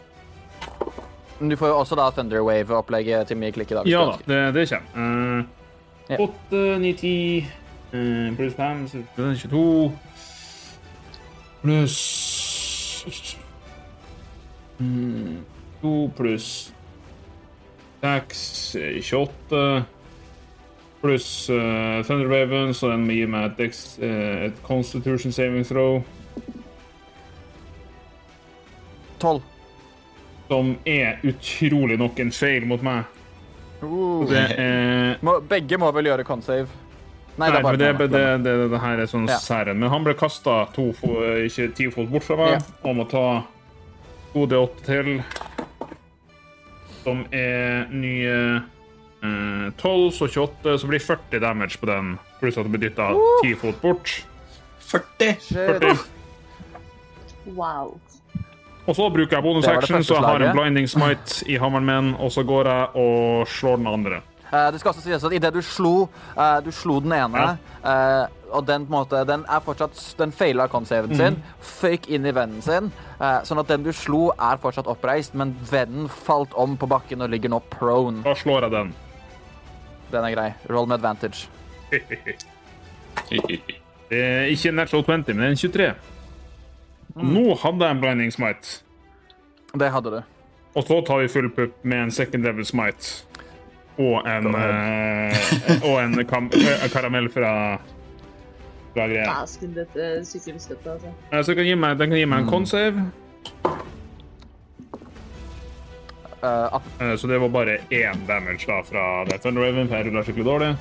Du 1.40 1.56
får 1.56 1.68
jo 1.68 1.76
også 1.80 1.96
da 1.96 2.10
Thunder 2.12 2.42
Wave-opplegget 2.44 3.28
til 3.28 3.38
mye 3.38 3.52
klikk 3.56 3.72
i 3.72 3.76
dag. 3.76 3.88
Ja 3.88 4.06
da, 4.06 4.18
det, 4.28 4.54
det 4.54 4.66
kommer. 4.70 5.46
Ja. 6.10 6.18
8, 6.18 6.80
9, 6.80 6.94
10 6.98 7.46
eh, 7.94 8.36
pluss 8.36 8.56
5, 8.58 8.88
så 8.90 9.04
22 9.16 9.92
pluss 11.62 12.00
mm, 14.80 15.38
2 15.82 16.12
pluss 16.18 16.74
6, 18.02 18.76
28 19.02 19.84
pluss 21.02 21.50
uh, 21.50 22.04
Thunderwaven, 22.04 22.74
så 22.74 22.90
den 22.92 23.06
må 23.08 23.16
gi 23.16 23.28
meg 23.30 23.60
et, 23.60 23.86
eh, 24.04 24.50
et 24.50 24.58
Constitution 24.66 25.32
saving 25.32 25.64
throw, 25.68 26.02
12. 29.20 29.42
som 30.50 30.74
er 30.88 31.20
utrolig 31.28 32.00
nok 32.00 32.20
en 32.20 32.32
feil 32.36 32.68
mot 32.68 32.84
meg. 32.84 33.08
Uh. 33.80 34.28
Det 34.28 34.46
er 34.60 35.20
Må, 35.24 35.38
begge 35.48 35.80
må 35.80 35.92
vel 35.96 36.12
gjøre 36.12 36.26
con-save? 36.28 36.68
Nei, 37.40 37.48
det 37.54 37.60
er 37.60 37.64
bare 37.64 37.80
det, 37.80 37.92
det, 38.12 38.24
det, 38.44 38.56
det, 38.74 38.80
her 38.84 39.00
er 39.00 39.08
sånn 39.08 39.28
Ja. 39.30 39.38
særen. 39.40 39.80
Men 39.80 39.92
han 39.94 40.04
ble 40.04 40.16
kasta 40.20 40.66
ti 40.76 41.88
fot 41.94 42.10
bort 42.12 42.26
fra 42.28 42.36
meg 42.36 42.58
Ja. 42.58 42.60
og 42.84 42.98
må 42.98 43.06
ta 43.08 43.46
2D8 44.34 44.84
til. 44.84 45.22
Som 47.04 47.24
er 47.32 47.88
nye 47.92 48.36
eh, 49.24 49.68
12, 49.78 50.12
så 50.18 50.28
28, 50.28 50.78
så 50.82 50.90
blir 50.90 51.04
40 51.04 51.44
damage 51.44 51.80
på 51.80 51.90
den. 51.90 52.18
Pluss 52.40 52.58
at 52.58 52.68
det 52.68 52.76
blir 52.76 52.90
dytta 52.90 53.12
ti 53.44 53.56
fot 53.60 53.82
bort. 53.82 54.14
40! 54.90 55.36
40. 55.50 55.98
Wow. 57.56 58.00
Og 58.90 58.96
så 58.96 59.06
bruker 59.14 59.38
jeg 59.38 59.46
bonus 59.46 59.68
action, 59.70 60.04
så 60.04 60.18
jeg 60.18 60.26
har 60.26 60.44
en 60.48 60.56
blinding 60.56 60.90
smite 60.90 61.46
i 61.46 61.60
hammeren 61.62 61.86
min, 61.86 62.14
og 62.18 62.32
så 62.34 62.44
går 62.44 62.70
jeg 62.72 63.04
og 63.04 63.48
slår 63.48 63.78
den 63.78 63.90
andre. 63.92 64.22
Uh, 64.50 64.72
det 64.74 64.80
skal 64.82 64.90
også 64.90 65.04
sies 65.06 65.24
at 65.24 65.34
idet 65.38 65.52
du 65.54 65.62
slo 65.62 66.08
uh, 66.10 66.58
Du 66.66 66.72
slo 66.74 66.96
den 67.06 67.14
ene, 67.14 67.52
eh, 67.86 68.24
og 68.52 68.66
den 68.68 68.86
måte 68.90 69.22
Den 69.28 69.46
er 69.50 69.60
fortsatt 69.64 69.98
Den 70.20 70.32
feila 70.36 70.68
con-saven 70.68 71.16
sin, 71.16 71.38
mm. 71.40 71.42
føyk 71.80 72.10
inn 72.10 72.26
i 72.26 72.34
vennen 72.36 72.62
sin, 72.66 72.92
eh, 73.20 73.40
sånn 73.48 73.62
at 73.62 73.70
den 73.72 73.86
du 73.86 73.92
slo, 73.96 74.30
er 74.36 74.60
fortsatt 74.62 74.90
oppreist, 74.90 75.36
men 75.38 75.56
vennen 75.72 76.10
falt 76.10 76.54
om 76.60 76.78
på 76.80 76.90
bakken 76.90 77.22
og 77.26 77.32
ligger 77.34 77.54
nå 77.54 77.62
prone. 77.72 78.24
Da 78.26 78.36
slår 78.38 78.68
jeg 78.68 78.76
den. 78.78 78.94
Den 80.10 80.26
er 80.26 80.34
grei. 80.34 80.50
Roll 80.70 80.90
med 80.90 81.00
advantage. 81.00 81.48
Ikke 84.50 84.72
natural 84.74 85.04
20, 85.06 85.34
men 85.36 85.52
en 85.52 85.58
23. 85.58 85.94
Mm. 87.16 87.34
Nå 87.34 87.56
hadde 87.62 87.86
jeg 87.86 87.96
en 87.96 88.02
blinding 88.02 88.32
smite. 88.34 88.80
Det 89.78 89.90
hadde 89.94 90.14
du. 90.18 90.22
Og 90.78 90.86
så 90.86 91.02
tar 91.06 91.22
vi 91.22 91.28
full 91.28 91.50
pupp 91.54 91.84
med 91.84 92.04
en 92.04 92.12
second 92.12 92.46
level 92.46 92.66
smite. 92.66 93.26
Og 94.00 94.28
en, 94.28 94.54
eh, 94.56 95.50
og 95.84 95.98
en 96.00 96.20
eh, 96.20 96.86
karamell 96.94 97.30
fra, 97.34 97.52
fra 98.94 99.08
greie. 99.08 99.26
Dæsken, 99.42 99.74
dette 99.76 100.26
sykkelstøttet, 100.26 100.88
altså. 100.92 101.08
Ja, 101.32 101.42
Så 101.44 101.56
kan 101.56 101.66
gi 101.66 101.76
meg, 101.76 101.98
den 102.00 102.10
kan 102.10 102.18
gi 102.18 102.26
meg 102.26 102.40
en 102.44 102.50
con-save. 102.50 103.04
Eh, 106.44 106.66
at- 106.74 106.82
Eh, 107.02 107.16
Så 107.18 107.28
det 107.28 107.40
var 107.42 107.48
bare 107.50 107.78
én 107.92 108.28
damage 108.28 108.66
da 108.68 108.82
fra 108.84 109.26
det 109.26 109.42
Thunder 109.42 109.62
Raven, 109.62 109.88
for 109.88 109.96
jeg 109.96 110.06
ruller 110.06 110.24
skikkelig 110.24 110.46
dårlig. 110.46 110.78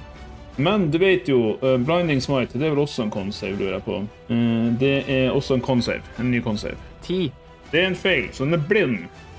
Men 0.57 0.91
du 0.91 0.99
vet 0.99 1.29
jo, 1.29 1.57
uh, 1.63 1.77
Blinding 1.79 2.21
Smite 2.23 2.59
det 2.59 2.63
er 2.67 2.71
vel 2.71 2.79
også 2.79 3.03
en 3.03 3.11
con-save, 3.11 3.57
lurer 3.57 3.73
jeg 3.73 3.83
på. 3.85 3.97
Uh, 4.31 4.79
Det 4.81 5.09
er 5.11 5.31
også 5.31 5.55
en 5.55 5.61
con-save. 5.63 6.03
En 6.19 6.31
ny 6.31 6.43
con-save. 6.43 6.77
ti. 7.03 7.33
Det 7.73 7.83
er 7.83 7.87
en 7.87 7.95
feil, 7.97 8.29
så 8.33 8.45
den 8.45 8.55
er 8.55 8.63
blind. 8.69 8.99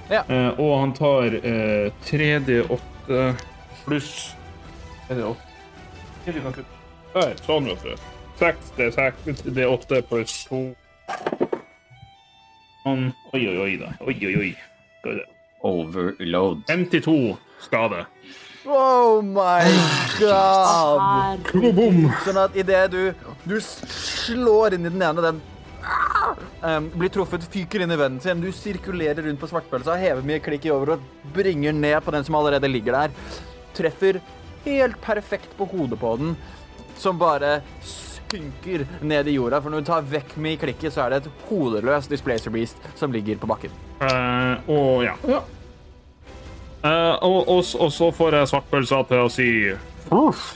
Ja. 0.10 0.22
Uh, 0.30 0.60
og 0.60 0.80
han 0.80 0.94
tar 0.94 1.24
eh, 1.44 1.92
3D8 2.06 3.36
pluss 3.86 4.36
3D8 5.10 5.22
Hva 5.22 6.28
er 6.28 6.32
det 6.32 6.36
vi 6.36 6.42
kan 6.42 6.54
kutte? 6.54 6.66
Der, 7.14 7.34
sånn, 7.46 7.66
vet 7.66 7.84
du. 7.84 7.96
6 8.40 8.74
D6, 8.78 9.12
D8 9.44 10.02
pluss 10.08 10.46
2 10.50 10.76
Oi, 12.90 13.12
oi, 13.34 13.58
oi, 13.60 13.74
da. 13.78 13.92
Oi, 14.02 14.16
oi, 14.26 14.36
oi. 14.40 14.50
Skal 15.00 15.12
vi 15.12 15.20
se. 15.20 15.26
Overload. 15.68 16.64
52 16.68 17.38
skade. 17.60 18.06
Oh 18.66 19.22
my 19.22 19.68
god! 20.20 21.44
Herregud. 21.52 22.08
Sånn 22.26 22.40
at 22.40 22.56
idet 22.58 22.86
du, 22.94 23.02
du 23.44 23.56
slår 23.64 24.78
inn 24.78 24.88
i 24.88 24.92
den 24.94 25.04
ene, 25.04 25.24
den 25.24 25.42
um, 26.64 26.90
blir 26.96 27.12
truffet, 27.14 27.46
fyker 27.52 27.84
inn 27.84 27.94
i 27.96 28.00
vennen 28.00 28.24
sin, 28.24 28.44
du 28.44 28.52
sirkulerer 28.56 29.26
rundt 29.26 29.42
på 29.42 29.50
svartpølsa, 29.52 29.98
hever 30.00 30.26
mye 30.28 30.42
klikk 30.44 30.68
i 30.68 30.74
over 30.76 30.96
og 30.96 31.08
bringer 31.36 31.76
ned 31.76 32.00
på 32.06 32.16
den 32.16 32.28
som 32.28 32.40
allerede 32.40 32.72
ligger 32.72 32.98
der. 33.02 33.36
Treffer 33.78 34.22
helt 34.66 35.00
perfekt 35.04 35.56
på 35.60 35.68
hodet 35.72 36.00
på 36.00 36.16
den, 36.20 36.36
som 37.00 37.20
bare 37.20 37.60
synker 38.30 38.86
ned 39.02 39.28
i 39.28 39.36
jorda. 39.38 39.62
For 39.62 39.74
når 39.74 39.84
du 39.84 39.90
tar 39.90 40.06
vekk 40.06 40.36
med 40.42 40.60
klikket, 40.62 40.94
så 40.94 41.06
er 41.06 41.10
det 41.14 41.18
et 41.24 41.46
hodeløst 41.50 42.12
Displacer 42.12 42.54
Beast 42.54 42.78
som 43.00 43.14
ligger 43.14 43.40
på 43.42 43.50
bakken. 43.50 43.74
Uh, 44.02 44.70
og 44.72 45.04
ja. 45.08 45.16
Eh, 46.80 47.16
og, 47.28 47.50
og, 47.50 47.64
og 47.80 47.92
så 47.92 48.12
får 48.16 48.36
jeg 48.38 48.48
svartpølsa 48.54 49.02
til 49.10 49.20
å 49.26 49.30
si 49.34 49.50
Uff. 50.16 50.56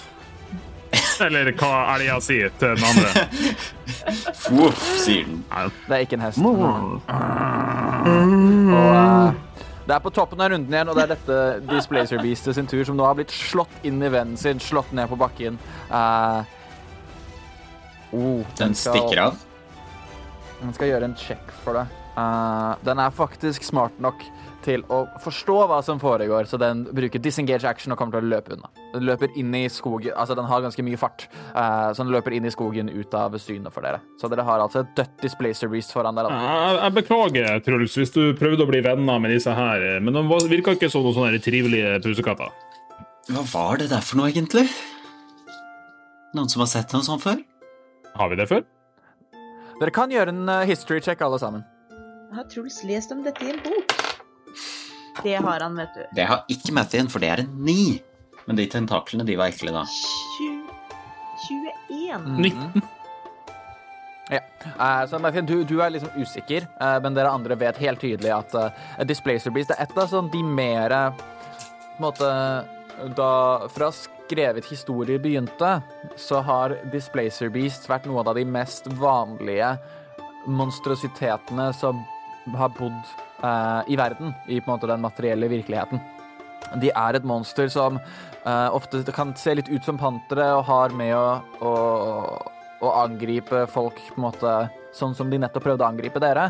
Eller 1.23 1.49
hva 1.57 1.71
er 1.93 1.99
det 1.99 2.05
jeg 2.07 2.21
sier 2.23 2.53
til 2.61 2.77
den 2.77 2.85
andre? 2.87 3.09
Voff, 4.55 4.83
sier 5.01 5.25
den. 5.27 5.43
Det 5.49 5.95
er 5.97 6.05
ikke 6.05 6.17
en 6.19 6.23
hest. 6.23 6.39
Og 6.39 6.61
uh, 8.71 9.33
det 9.83 9.97
er 9.97 10.03
på 10.03 10.13
toppen 10.15 10.39
av 10.39 10.53
runden 10.53 10.73
igjen, 10.73 10.89
og 10.89 10.95
det 10.95 11.03
er 11.03 11.11
dette 11.11 11.37
Displacer 11.67 12.21
Beastet 12.23 12.55
sin 12.55 12.69
tur, 12.69 12.83
som 12.87 12.95
nå 12.97 13.03
har 13.07 13.17
blitt 13.19 13.33
slått 13.35 13.75
inn 13.83 13.99
i 13.99 14.11
vennen 14.13 14.39
sin, 14.39 14.61
slått 14.63 14.93
ned 14.95 15.09
på 15.11 15.19
bakken. 15.19 15.57
Eh, 15.91 16.39
oh, 18.13 18.55
Den 18.59 18.77
stikker 18.77 19.25
av. 19.27 19.41
Den 20.61 20.73
skal 20.77 20.93
gjøre 20.93 21.11
en 21.11 21.19
check 21.19 21.51
for 21.63 21.81
det. 21.81 21.87
Uh, 22.13 22.77
den 22.85 23.01
er 23.01 23.13
faktisk 23.13 23.65
smart 23.65 23.95
nok 24.01 24.21
til 24.63 24.83
å 24.93 25.01
forstå 25.19 25.55
hva 25.67 25.79
som 25.83 25.99
foregår, 25.99 26.45
så 26.47 26.59
den 26.61 26.85
bruker 26.95 27.19
disengage 27.19 27.67
action 27.67 27.91
og 27.93 27.99
kommer 27.99 28.15
til 28.15 28.27
å 28.27 28.31
løpe 28.35 28.53
unna. 28.55 28.69
Den 28.93 29.03
løper 29.09 29.33
inn 29.39 29.51
i 29.57 29.65
skogen, 29.71 30.13
altså 30.15 30.37
den 30.39 30.47
har 30.47 30.63
ganske 30.63 30.85
mye 30.85 30.99
fart, 30.99 31.25
uh, 31.51 31.91
så 31.91 32.05
den 32.05 32.13
løper 32.13 32.35
inn 32.37 32.47
i 32.47 32.53
skogen 32.53 32.91
ut 32.93 33.17
av 33.17 33.35
synet 33.41 33.75
for 33.75 33.85
dere. 33.85 33.99
Så 34.21 34.29
dere 34.31 34.45
har 34.47 34.63
altså 34.63 34.83
et 34.83 34.93
dødt 34.95 35.17
Displacer 35.25 35.71
Beast 35.73 35.91
foran 35.95 36.15
dere. 36.15 36.31
Jeg, 36.31 36.79
jeg 36.79 36.97
beklager, 36.99 37.63
Truls, 37.65 37.97
hvis 37.99 38.15
du 38.15 38.21
prøvde 38.39 38.63
å 38.63 38.69
bli 38.69 38.83
venner 38.85 39.19
med 39.23 39.35
disse 39.35 39.53
her, 39.57 39.83
eh, 39.95 39.99
men 40.03 40.15
de 40.15 40.43
virka 40.51 40.77
ikke 40.77 40.91
som 40.93 41.03
noen 41.03 41.17
sånne 41.17 41.43
trivelige 41.43 41.97
pusekatter. 42.05 42.53
Hva 43.33 43.43
var 43.51 43.81
det 43.81 43.89
der 43.91 44.03
for 44.03 44.19
noe, 44.19 44.31
egentlig? 44.31 44.67
Noen 46.33 46.49
som 46.51 46.63
har 46.63 46.71
sett 46.71 46.95
noe 46.95 47.05
sånt 47.05 47.23
før? 47.25 47.41
Har 48.15 48.29
vi 48.29 48.37
det 48.39 48.47
før? 48.49 48.63
Dere 49.79 49.93
kan 49.93 50.11
gjøre 50.13 50.33
en 50.33 50.49
eh, 50.49 50.65
history 50.69 51.01
check, 51.01 51.21
alle 51.25 51.39
sammen. 51.41 51.63
Har 52.33 52.45
Truls 52.49 52.81
lest 52.87 53.11
om 53.13 53.23
dette 53.25 53.45
i 53.45 53.51
en 53.53 53.61
bok? 53.65 53.93
Det 55.23 55.35
har 55.35 55.61
han, 55.61 55.77
vet 55.77 55.93
du. 55.97 56.03
Det 56.17 56.25
har 56.29 56.43
ikke 56.51 56.73
Mathien, 56.73 57.09
for 57.09 57.21
det 57.21 57.29
er 57.29 57.43
en 57.43 57.51
ni. 57.65 58.01
Men 58.47 58.57
de 58.59 58.65
tentaklene, 58.69 59.25
de 59.27 59.37
var 59.39 59.53
ekle, 59.53 59.73
da. 59.75 59.83
20, 60.37 60.61
21. 61.49 62.29
19. 62.47 62.85
Ja. 64.31 64.39
Eh, 64.63 65.03
så 65.09 65.19
Mathien, 65.21 65.49
du, 65.49 65.59
du 65.67 65.75
er 65.83 65.93
liksom 65.93 66.13
usikker, 66.17 66.65
eh, 66.81 66.97
men 67.03 67.17
dere 67.17 67.33
andre 67.33 67.57
vet 67.59 67.81
helt 67.83 68.01
tydelig 68.01 68.31
at 68.33 69.07
Displacer 69.09 69.53
Beast 69.53 69.73
er 69.75 69.83
et 69.83 69.97
av 69.99 70.09
sånn 70.09 70.29
de 70.33 70.41
mer 70.45 70.93
eh, 70.95 71.23
på 71.93 72.01
en 72.01 72.05
måte, 72.07 72.29
Da 73.17 73.67
fra 73.73 73.89
skrevet 73.91 74.65
historier 74.69 75.19
begynte, 75.19 75.81
så 76.15 76.41
har 76.45 76.77
Displacer 76.93 77.49
Beast 77.53 77.89
vært 77.89 78.05
noe 78.09 78.23
av 78.23 78.37
de 78.37 78.45
mest 78.45 78.87
vanlige 78.99 79.73
monstrositetene 80.47 81.71
som 81.77 82.03
har 82.53 82.73
bodd 82.77 82.99
eh, 83.43 83.93
i 83.93 83.97
verden, 83.99 84.33
i 84.47 84.59
på 84.59 84.69
en 84.69 84.75
måte 84.75 84.89
den 84.91 85.03
materielle 85.03 85.49
virkeligheten. 85.51 86.01
De 86.81 86.91
er 86.95 87.17
et 87.17 87.27
monster 87.27 87.69
som 87.71 87.97
eh, 87.99 88.69
ofte 88.75 89.03
kan 89.15 89.33
se 89.39 89.55
litt 89.57 89.71
ut 89.71 89.83
som 89.85 89.99
pantere 89.99 90.49
og 90.57 90.65
har 90.69 90.95
med 90.97 91.15
å, 91.17 91.25
å, 91.63 91.73
å 92.83 92.95
angripe 93.03 93.65
folk 93.71 93.99
på 94.09 94.19
en 94.19 94.27
måte 94.27 94.55
sånn 94.93 95.15
som 95.17 95.29
de 95.31 95.39
nettopp 95.41 95.65
prøvde 95.67 95.85
å 95.85 95.89
angripe 95.89 96.21
dere. 96.21 96.49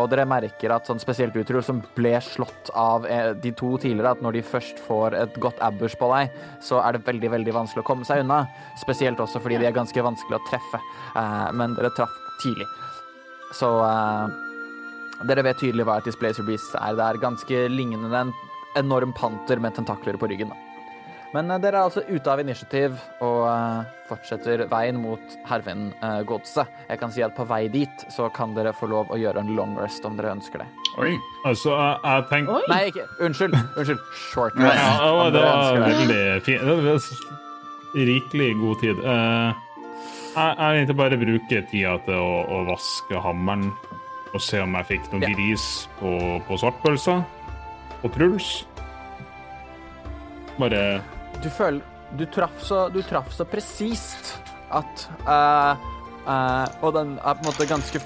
Og 0.00 0.08
dere 0.12 0.26
merker 0.28 0.74
at 0.74 0.88
sånn 0.88 1.02
spesielt 1.02 1.36
utro 1.38 1.62
som 1.64 1.82
ble 1.96 2.14
slått 2.24 2.70
av 2.78 3.06
eh, 3.06 3.32
de 3.38 3.54
to 3.56 3.74
tidligere, 3.80 4.14
at 4.14 4.24
når 4.24 4.38
de 4.38 4.46
først 4.54 4.82
får 4.86 5.18
et 5.20 5.38
godt 5.42 5.62
abbers 5.64 5.96
på 6.00 6.10
deg, 6.14 6.34
så 6.64 6.80
er 6.82 6.96
det 6.96 7.04
veldig, 7.08 7.32
veldig 7.36 7.56
vanskelig 7.60 7.84
å 7.84 7.88
komme 7.88 8.08
seg 8.08 8.24
unna. 8.24 8.44
Spesielt 8.82 9.22
også 9.22 9.42
fordi 9.42 9.60
de 9.62 9.70
er 9.70 9.76
ganske 9.76 10.06
vanskelig 10.08 10.40
å 10.40 10.44
treffe. 10.50 10.82
Eh, 11.14 11.46
men 11.58 11.78
dere 11.78 11.94
traff 11.96 12.14
tidlig. 12.42 12.68
Så 13.54 13.70
eh, 13.86 14.42
dere 15.30 15.46
vet 15.46 15.62
tydelig 15.62 15.86
hva 15.86 16.00
et 16.00 16.10
Displacer 16.10 16.46
Beast 16.46 16.74
er. 16.80 16.98
Det 16.98 17.08
er 17.08 17.22
ganske 17.22 17.64
lignende 17.72 18.26
en 18.26 18.36
enorm 18.78 19.14
panter 19.14 19.62
med 19.62 19.76
tentakler 19.76 20.18
på 20.18 20.30
ryggen. 20.30 20.50
Da. 20.50 20.63
Men 21.34 21.50
eh, 21.50 21.60
dere 21.62 21.80
er 21.80 21.88
altså 21.88 22.04
ute 22.06 22.30
av 22.30 22.40
initiativ 22.42 22.94
og 23.24 23.40
eh, 23.50 23.92
fortsetter 24.08 24.64
veien 24.70 24.98
mot 25.00 25.36
herven 25.48 25.88
uh, 26.02 26.20
Godse. 26.28 26.66
Jeg 26.90 27.00
kan 27.00 27.12
si 27.14 27.24
at 27.24 27.34
på 27.36 27.46
vei 27.48 27.64
dit 27.72 28.04
så 28.12 28.28
kan 28.34 28.52
dere 28.56 28.74
få 28.76 28.86
lov 28.92 29.10
å 29.10 29.18
gjøre 29.18 29.40
en 29.42 29.54
long 29.56 29.72
rest 29.80 30.04
om 30.06 30.18
dere 30.18 30.34
ønsker 30.36 30.60
det. 30.62 30.68
Oi. 31.00 31.14
Altså, 31.48 31.72
jeg, 31.72 31.96
jeg 32.04 32.26
tenkte 32.30 32.58
Oi! 32.58 32.66
Nei, 32.70 32.80
ikke 32.92 33.06
Unnskyld. 33.24 33.56
Unnskyld. 33.80 34.04
Short 34.28 34.58
rest. 34.60 34.82
Ja, 34.82 35.08
om 35.10 35.32
det 35.34 35.42
var 35.42 35.80
veldig 35.82 36.20
fint. 36.46 37.24
Rikelig 37.94 38.50
god 38.60 38.82
tid. 38.82 39.00
Eh, 39.00 39.64
jeg, 40.34 40.54
vil 40.58 40.78
tenkte 40.82 40.98
bare 40.98 41.18
bruke 41.18 41.64
tida 41.70 41.96
til 42.06 42.20
å, 42.20 42.30
å 42.50 42.60
vaske 42.68 43.24
hammeren 43.24 43.68
og 44.34 44.42
se 44.42 44.58
om 44.62 44.74
jeg 44.80 44.88
fikk 44.88 45.10
noe 45.12 45.22
Ja. 45.22 45.32
gris 45.34 45.66
på, 46.00 46.14
på 46.46 46.58
svartpølsa. 46.58 47.20
Og 48.04 48.12
Truls. 48.14 48.52
Bare 50.58 51.00
Du 51.42 51.50
føler 51.50 51.82
Du 52.18 52.26
traff 52.30 52.62
så, 52.62 52.88
du 52.92 53.00
traff 53.02 53.32
så 53.34 53.46
presist 53.48 54.36
at 54.74 55.08
uh, 55.26 55.74
uh, 56.26 56.66
Og 56.82 56.94
den 56.96 57.18
er 57.18 57.34
på 57.34 57.44
en 57.44 57.50
måte 57.50 57.66
ganske 57.68 58.00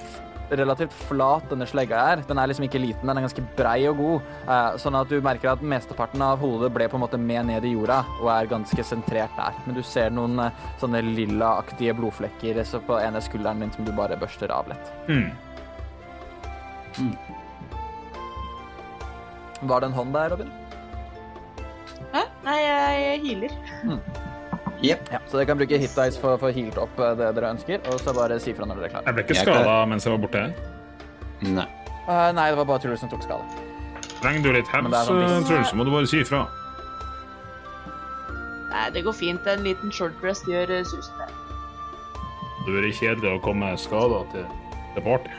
relativt 0.49 0.93
flat, 1.05 1.43
denne 1.51 1.67
slegga 1.69 1.97
her. 2.01 2.21
Den 2.25 2.39
er 2.41 2.49
liksom 2.49 2.65
ikke 2.65 2.79
liten, 2.81 3.05
den 3.05 3.19
er 3.19 3.21
ganske 3.21 3.43
brei 3.53 3.83
og 3.85 3.99
god. 3.99 4.29
Uh, 4.47 4.77
sånn 4.81 4.97
at 4.97 5.11
du 5.11 5.19
merker 5.21 5.51
at 5.51 5.61
mesteparten 5.61 6.23
av 6.25 6.41
hodet 6.41 6.71
ble 6.73 6.87
på 6.89 6.97
en 6.97 7.03
måte 7.03 7.19
med 7.21 7.45
ned 7.51 7.67
i 7.69 7.75
jorda 7.75 7.99
og 8.15 8.31
er 8.33 8.49
ganske 8.49 8.85
sentrert 8.87 9.35
der. 9.37 9.59
Men 9.67 9.77
du 9.77 9.83
ser 9.85 10.09
noen 10.09 10.41
sånne 10.81 11.03
lillaaktige 11.05 11.93
blodflekker 11.99 12.63
så 12.65 12.81
på 12.81 12.97
ene 12.97 13.21
skulderen 13.21 13.61
din 13.61 13.75
som 13.77 13.85
du 13.85 13.93
bare 13.93 14.17
børster 14.17 14.49
av 14.55 14.73
lett. 14.73 14.89
mm. 16.97 17.13
Var 19.69 19.81
det 19.81 19.91
en 19.91 19.99
hånd 20.01 20.17
der, 20.17 20.33
Robin? 20.33 20.58
Hæ? 22.13 22.25
Nei, 22.45 22.57
jeg 22.63 23.21
healer. 23.25 23.55
Jepp. 24.83 25.09
Ja, 25.11 25.19
så 25.27 25.37
dere 25.37 25.47
kan 25.49 25.59
bruke 25.59 25.77
hit 25.77 25.91
dice 25.91 26.19
for 26.21 26.37
å 26.37 26.39
få 26.39 26.53
healt 26.55 26.77
opp 26.79 26.99
eh, 27.03 27.15
det 27.19 27.33
dere 27.35 27.51
ønsker, 27.55 27.81
og 27.91 27.99
så 27.99 28.13
bare 28.15 28.39
si 28.39 28.53
fra 28.55 28.67
når 28.69 28.79
dere 28.79 28.87
er 28.87 28.93
klare. 28.93 29.07
Jeg 29.09 29.17
ble 29.17 29.25
ikke 29.27 29.41
skada 29.41 29.73
mens 29.91 30.07
jeg 30.07 30.15
var 30.15 30.21
borte. 30.23 30.45
Nei. 31.43 31.67
Uh, 32.07 32.29
nei, 32.33 32.47
det 32.49 32.57
var 32.61 32.69
bare 32.71 32.83
Truls 32.85 33.03
som 33.03 33.11
tok 33.11 33.25
skade. 33.27 33.67
Trenger 34.19 34.47
du 34.47 34.55
litt 34.55 34.71
er 34.71 34.87
sånn 35.07 35.45
Truls, 35.47 35.69
så 35.69 35.79
må 35.79 35.85
du 35.87 35.91
bare 35.93 36.07
si 36.09 36.23
ifra. 36.23 36.45
Nei, 38.69 38.87
det 38.95 39.03
går 39.03 39.15
fint. 39.17 39.47
En 39.49 39.65
liten 39.65 39.91
short 39.91 40.23
rest 40.23 40.47
gjør 40.47 40.71
eh, 40.79 40.87
susen. 40.87 41.19
det. 41.19 41.29
Det 42.65 42.73
blir 42.75 42.89
kjedelig 42.93 43.35
å 43.35 43.43
komme 43.43 43.71
skada 43.81 44.23
til, 44.33 44.47
til 44.95 45.05
party. 45.05 45.37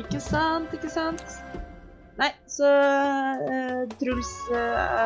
Ikke 0.00 0.20
sant, 0.20 0.72
ikke 0.76 0.90
sant? 0.92 1.24
Nei, 2.16 2.30
så 2.48 2.64
uh, 2.64 3.82
Truls 4.00 4.30
uh, 4.48 4.58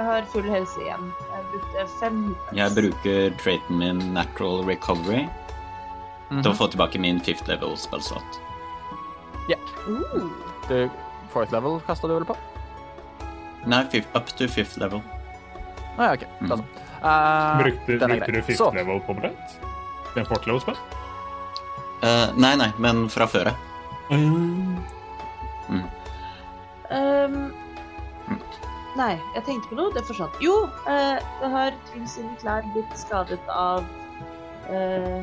har 0.06 0.26
full 0.30 0.46
helse 0.46 0.78
igjen. 0.84 1.08
Jeg 1.32 1.46
brukte 1.50 1.86
fem 1.98 2.20
Jeg 2.54 2.74
bruker 2.76 3.32
traiten 3.42 3.80
min 3.82 4.02
natural 4.14 4.62
recovery 4.68 5.24
til 6.30 6.52
å 6.52 6.54
få 6.54 6.68
tilbake 6.70 7.00
min 7.02 7.18
fifth 7.26 7.48
level 7.50 7.74
spellslot. 7.80 8.38
Uh, 9.50 10.28
Du, 10.68 10.76
fourth 11.32 11.50
level 11.50 11.80
kasta 11.88 12.06
du 12.06 12.14
vel 12.14 12.26
på? 12.28 12.36
Nei, 13.66 13.82
fifth, 13.90 14.14
up 14.14 14.30
to 14.38 14.46
fifth 14.48 14.78
level. 14.78 15.02
Å 15.98 16.06
ja, 16.06 16.12
OK. 16.14 16.22
Mm. 16.40 16.52
så. 16.52 16.60
Uh, 17.00 17.58
Brukte, 17.64 17.96
brukte 18.06 18.32
du 18.36 18.42
fifth 18.46 18.60
Så. 18.62 18.70
level 18.76 19.00
på 19.08 19.16
brett? 19.18 19.58
Det 20.14 20.22
er 20.22 20.28
fort 20.30 20.46
level 20.46 20.62
spell? 20.62 20.78
Uh, 22.04 22.30
nei, 22.38 22.54
nei, 22.60 22.70
men 22.80 23.08
fra 23.12 23.26
før 23.28 23.50
av. 23.50 23.66
ehm, 26.90 27.50
nei, 28.98 29.14
jeg 29.36 29.44
tenkte 29.46 29.70
på 29.70 29.78
noe. 29.78 29.94
Det 29.94 30.04
forsvant. 30.08 30.38
Jo, 30.44 30.66
uh, 30.86 31.18
det 31.40 31.50
har 31.56 31.76
Trym 31.90 32.06
sine 32.10 32.36
klær 32.42 32.66
blitt 32.74 32.94
skadet 32.98 33.40
av 33.54 33.84
uh, 34.70 35.20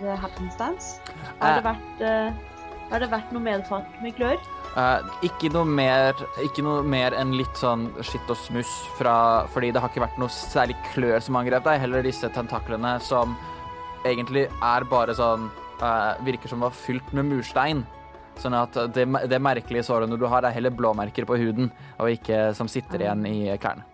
The 0.00 0.16
Happenstance. 0.16 0.98
Har 1.40 1.58
det 1.58 1.62
Eh. 1.62 1.68
vært 1.70 2.02
uh, 2.06 2.48
har 2.92 3.00
det 3.00 3.08
vært 3.08 3.30
noe 3.32 3.40
medfart 3.40 3.88
med 4.04 4.12
klør? 4.18 4.36
Uh, 4.76 5.00
ikke 5.24 5.48
noe 5.52 5.68
mer 5.68 6.16
Ikke 6.44 6.62
noe 6.64 6.80
mer 6.84 7.12
enn 7.16 7.34
litt 7.36 7.56
sånn 7.60 7.90
skitt 8.00 8.28
og 8.32 8.38
smuss 8.40 8.70
fra 8.96 9.44
Fordi 9.52 9.68
det 9.72 9.80
har 9.82 9.92
ikke 9.92 10.00
vært 10.00 10.16
noe 10.20 10.32
særlig 10.32 10.76
klør 10.94 11.20
som 11.20 11.36
angrep 11.36 11.64
deg, 11.66 11.80
heller 11.82 12.04
disse 12.04 12.28
tentaklene 12.32 12.94
som 13.04 13.34
egentlig 14.08 14.46
er 14.48 14.86
bare 14.88 15.12
sånn 15.16 15.50
uh, 15.82 16.16
Virker 16.24 16.52
som 16.52 16.64
var 16.64 16.72
fylt 16.72 17.12
med 17.12 17.28
murstein. 17.28 17.84
Sånn 18.40 18.56
at 18.56 18.76
det, 18.94 19.06
det 19.30 19.40
merkelige 19.42 19.84
såret 19.86 20.10
når 20.10 20.20
du 20.22 20.28
har, 20.30 20.46
er 20.46 20.54
heller 20.56 20.74
blåmerker 20.74 21.26
på 21.28 21.36
huden, 21.40 21.72
og 22.00 22.12
ikke 22.14 22.50
som 22.56 22.70
sitter 22.70 23.04
igjen 23.04 23.26
i 23.28 23.38
klærne. 23.60 23.86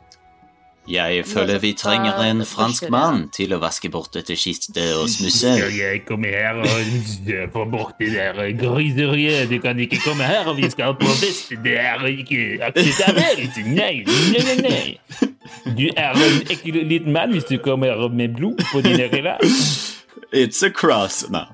Jeg 0.88 1.26
føler 1.28 1.58
vi 1.58 1.72
trenger 1.76 2.16
en 2.24 2.40
fransk 2.48 2.86
mann 2.90 3.26
til 3.36 3.52
å 3.52 3.58
vaske 3.60 3.90
bort 3.92 4.14
dette 4.16 4.32
skittet 4.40 4.94
og 4.96 5.04
smusset. 5.12 5.60
Jeg 5.76 6.00
komme 6.08 6.30
her 6.32 6.56
og 6.62 7.50
få 7.52 7.64
bort 7.68 8.00
det 8.00 8.14
der 8.14 8.38
griseriet? 8.56 9.50
Du 9.50 9.58
kan 9.60 9.78
ikke 9.84 10.00
komme 10.00 10.24
her, 10.24 10.48
og 10.48 10.56
vi 10.56 10.70
skal 10.72 10.96
på 10.96 11.12
fest. 11.20 11.52
Det 11.64 11.76
er 11.76 12.06
ikke 12.08 12.70
akseptabelt. 12.70 13.60
Nei, 13.68 13.92
nei, 14.08 14.46
nei, 14.48 14.56
nei. 14.64 15.28
Du 15.76 15.84
er 15.92 16.16
en 16.16 16.40
ekkel 16.48 16.80
liten 16.88 17.12
mann 17.12 17.36
hvis 17.36 17.50
du 17.50 17.58
kommer 17.60 18.08
med 18.08 18.40
blod 18.40 18.64
på 18.72 18.80
dine 18.80 19.10
klær. 19.12 19.44
It's 20.32 20.64
a 20.64 20.70
cross. 20.70 21.26
No. 21.28 21.44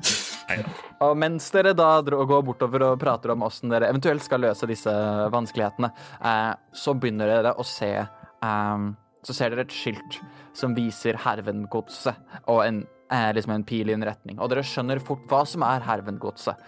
Og 1.05 1.19
mens 1.19 1.47
dere 1.55 1.75
da 1.77 1.99
går 2.05 2.45
bortover 2.47 2.87
og 2.89 3.01
prater 3.03 3.35
om 3.35 3.45
åssen 3.47 3.73
dere 3.73 3.91
eventuelt 3.93 4.25
skal 4.25 4.45
løse 4.45 4.69
disse 4.71 4.93
vanskelighetene, 5.35 5.91
eh, 6.21 6.53
så 6.73 6.95
begynner 6.97 7.31
dere 7.31 7.55
å 7.59 7.67
se 7.67 7.93
eh, 8.01 8.91
Så 9.25 9.33
ser 9.33 9.55
dere 9.55 9.65
et 9.65 9.73
skilt 9.73 10.19
som 10.53 10.75
viser 10.77 11.17
Hervengodset, 11.17 12.19
og 12.53 12.59
en, 12.67 12.83
eh, 13.11 13.31
liksom 13.33 13.55
en 13.55 13.65
pil 13.65 13.89
i 13.89 13.95
en 13.95 14.05
retning. 14.05 14.37
Og 14.39 14.51
dere 14.53 14.61
skjønner 14.61 15.01
fort 15.01 15.25
hva 15.31 15.47
som 15.49 15.65
er 15.65 15.81
Hervengodset. 15.81 16.61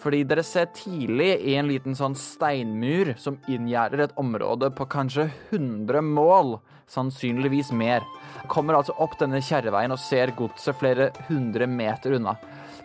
Fordi 0.00 0.22
dere 0.24 0.44
ser 0.44 0.70
tidlig 0.76 1.34
i 1.44 1.56
en 1.60 1.68
liten 1.68 1.96
sånn 1.96 2.14
steinmur 2.16 3.14
som 3.20 3.36
inngjerder 3.48 4.06
et 4.06 4.14
område 4.20 4.70
på 4.76 4.86
kanskje 4.88 5.26
100 5.50 6.00
mål, 6.04 6.58
sannsynligvis 6.88 7.72
mer. 7.76 8.04
Kommer 8.48 8.78
altså 8.78 8.96
opp 8.98 9.18
denne 9.20 9.42
kjerreveien 9.44 9.92
og 9.92 10.00
ser 10.00 10.32
godset 10.38 10.78
flere 10.80 11.10
hundre 11.28 11.68
meter 11.68 12.16
unna. 12.16 12.36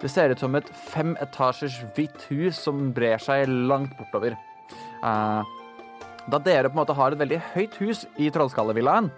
Det 0.01 0.11
ser 0.11 0.33
ut 0.33 0.41
som 0.41 0.55
et 0.57 0.69
fem 0.91 1.15
etasjers 1.23 1.77
hvitt 1.95 2.27
hus 2.31 2.59
som 2.67 2.89
brer 2.95 3.21
seg 3.21 3.47
langt 3.47 3.95
bortover. 3.99 4.35
Eh, 5.05 5.53
da 6.25 6.41
dere 6.41 6.69
på 6.69 6.75
en 6.75 6.81
måte 6.81 6.97
har 6.97 7.13
et 7.13 7.21
veldig 7.21 7.41
høyt 7.53 7.75
hus 7.83 8.05
i 8.17 8.31
Trollskallevillaen, 8.33 9.11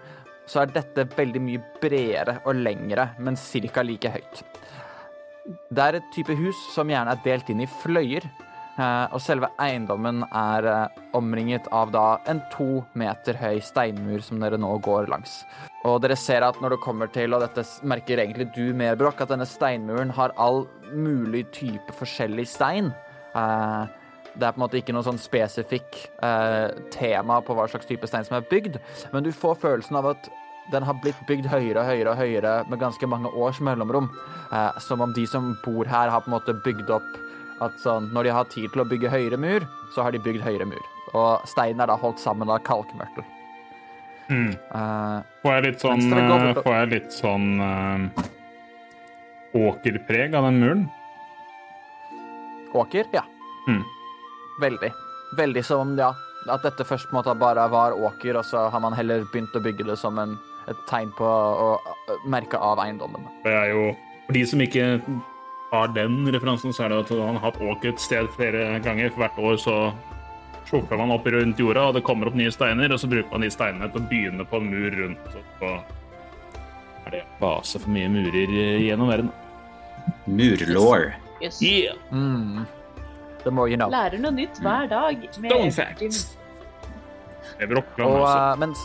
så 0.47 0.63
er 0.63 0.71
dette 0.71 1.07
veldig 1.15 1.41
mye 1.43 1.63
bredere 1.81 2.37
og 2.47 2.59
lengre, 2.59 3.09
men 3.19 3.35
ca. 3.35 3.83
like 3.83 4.11
høyt. 4.11 4.43
Det 5.71 5.83
er 5.83 5.99
et 5.99 6.11
type 6.15 6.35
hus 6.35 6.59
som 6.73 6.89
gjerne 6.91 7.13
er 7.13 7.23
delt 7.23 7.49
inn 7.49 7.63
i 7.63 7.69
fløyer, 7.81 8.27
og 9.11 9.21
selve 9.23 9.49
eiendommen 9.63 10.21
er 10.29 10.67
eh, 10.69 11.01
omringet 11.17 11.65
av 11.73 11.89
da 11.95 12.05
en 12.29 12.41
to 12.53 12.83
meter 12.93 13.37
høy 13.39 13.57
steinmur 13.65 14.21
som 14.21 14.39
dere 14.43 14.59
nå 14.61 14.69
går 14.85 15.09
langs. 15.09 15.39
Og 15.87 16.01
dere 16.03 16.17
ser 16.19 16.45
at 16.45 16.59
når 16.61 16.75
det 16.75 16.83
kommer 16.83 17.09
til, 17.09 17.33
og 17.33 17.41
dette 17.41 17.63
merker 17.87 18.21
egentlig 18.21 18.49
du 18.53 18.73
mer, 18.77 18.97
Brokk, 18.99 19.23
at 19.23 19.31
denne 19.33 19.47
steinmuren 19.49 20.13
har 20.13 20.35
all 20.37 20.65
mulig 20.93 21.47
type 21.55 21.95
forskjellig 21.97 22.47
stein. 22.47 22.93
Eh, 23.35 23.85
Det 24.37 24.45
er 24.45 24.53
på 24.53 24.59
en 24.59 24.67
måte 24.67 24.77
ikke 24.77 24.93
noe 24.93 25.01
sånn 25.01 25.17
spesifikk 25.17 25.95
eh, 26.21 26.69
tema 26.93 27.39
på 27.41 27.55
hva 27.57 27.63
slags 27.71 27.87
type 27.89 28.05
stein 28.05 28.27
som 28.27 28.35
er 28.37 28.45
bygd, 28.45 28.77
men 29.09 29.25
du 29.25 29.31
får 29.33 29.57
følelsen 29.63 29.97
av 29.97 30.11
at 30.11 30.29
den 30.69 30.83
har 30.85 30.93
blitt 31.01 31.17
bygd 31.25 31.47
høyere 31.49 31.81
og 31.81 31.87
høyere 31.89 32.11
og 32.11 32.19
høyere 32.21 32.51
med 32.69 32.77
ganske 32.77 33.07
mange 33.09 33.31
års 33.33 33.57
mellomrom. 33.63 34.11
Eh, 34.53 34.77
som 34.83 35.01
om 35.01 35.13
de 35.15 35.25
som 35.25 35.55
bor 35.65 35.89
her, 35.89 36.11
har 36.13 36.21
på 36.21 36.29
en 36.29 36.35
måte 36.37 36.53
bygd 36.61 36.91
opp 36.93 37.17
at 37.63 37.79
sånn, 37.81 38.11
når 38.13 38.27
de 38.27 38.35
har 38.37 38.51
tid 38.51 38.69
til 38.73 38.83
å 38.83 38.87
bygge 38.87 39.11
høyere 39.11 39.39
mur, 39.41 39.65
så 39.95 40.05
har 40.05 40.13
de 40.13 40.21
bygd 40.21 40.43
høyere 40.45 40.67
mur. 40.69 40.83
Og 41.17 41.47
steinen 41.49 41.81
er 41.81 41.89
da 41.89 41.97
holdt 41.99 42.21
sammen 42.21 42.51
av 42.51 42.61
kalkmørtel. 42.67 43.25
Mm. 44.27 44.51
Uh, 44.73 45.23
Får 45.41 45.53
jeg 45.55 45.65
litt 45.69 45.83
sånn, 45.85 46.03
går 46.11 46.49
eh, 46.49 46.61
får 46.65 46.73
jeg 46.75 46.89
litt 46.91 47.13
sånn 47.15 47.47
uh, 47.63 48.23
åkerpreg 49.55 50.35
av 50.35 50.49
den 50.49 50.59
muren? 50.61 50.87
åker, 52.77 53.05
ja. 53.11 53.23
Mm. 53.67 53.83
Veldig. 54.61 54.91
Veldig 55.37 55.65
som, 55.65 55.95
ja, 55.99 56.13
at 56.49 56.63
dette 56.63 56.85
først 56.87 57.11
måte 57.15 57.33
bare 57.39 57.67
var 57.71 57.95
åker, 57.95 58.37
og 58.39 58.45
så 58.45 58.67
har 58.71 58.83
man 58.83 58.95
heller 58.97 59.25
begynt 59.31 59.55
å 59.55 59.63
bygge 59.63 59.87
det 59.89 59.97
som 59.99 60.19
en, 60.21 60.37
et 60.67 60.79
tegn 60.89 61.11
på 61.17 61.27
å 61.27 61.71
merke 62.29 62.59
av 62.59 62.79
eiendommen. 62.83 63.27
Det 63.45 63.55
er 63.55 63.73
jo 63.73 63.89
For 64.27 64.35
de 64.35 64.43
som 64.47 64.61
ikke 64.63 64.85
har 65.71 65.87
den 65.95 66.19
referansen, 66.31 66.73
så 66.73 66.85
er 66.85 66.93
det 66.93 66.99
at 67.05 67.09
han 67.15 67.39
har 67.39 67.51
hatt 67.51 67.59
åker 67.61 67.91
et 67.93 67.99
sted 68.01 68.29
flere 68.37 68.79
ganger. 68.85 69.11
For 69.11 69.25
hvert 69.25 69.41
år 69.49 69.59
så 69.61 69.75
slupper 70.67 70.99
man 70.99 71.11
opp 71.15 71.27
rundt 71.31 71.59
jorda, 71.59 71.89
og 71.89 71.97
det 71.97 72.03
kommer 72.07 72.29
opp 72.29 72.37
nye 72.39 72.51
steiner, 72.51 72.91
og 72.91 72.99
så 73.01 73.09
bruker 73.11 73.31
man 73.33 73.45
de 73.45 73.51
steinene 73.51 73.89
til 73.91 74.03
å 74.03 74.07
begynne 74.09 74.47
på 74.47 74.61
en 74.61 74.71
mur 74.71 74.97
rundt. 75.01 75.35
Og 75.35 75.61
så 75.61 75.73
er 77.07 77.15
det 77.17 77.23
base 77.41 77.79
for 77.83 77.93
mye 77.93 78.09
murer 78.11 78.55
gjennom 78.83 79.11
verden. 79.11 79.31
Murlaw. 80.27 81.11
Yes. 81.41 81.61
Yeah! 81.61 81.95
Mm. 82.11 82.65
The 83.43 83.51
more 83.51 83.69
you 83.69 83.77
know. 83.77 83.91
Lærer 83.91 84.19
noe 84.19 84.33
nytt 84.35 84.59
hver 84.63 84.89
dag. 84.91 85.27
med 85.39 85.51
Stone 85.51 85.71
facts. 85.71 86.37
Det 87.57 87.67
Og, 87.73 88.23
eh, 88.27 88.55
mens, 88.59 88.79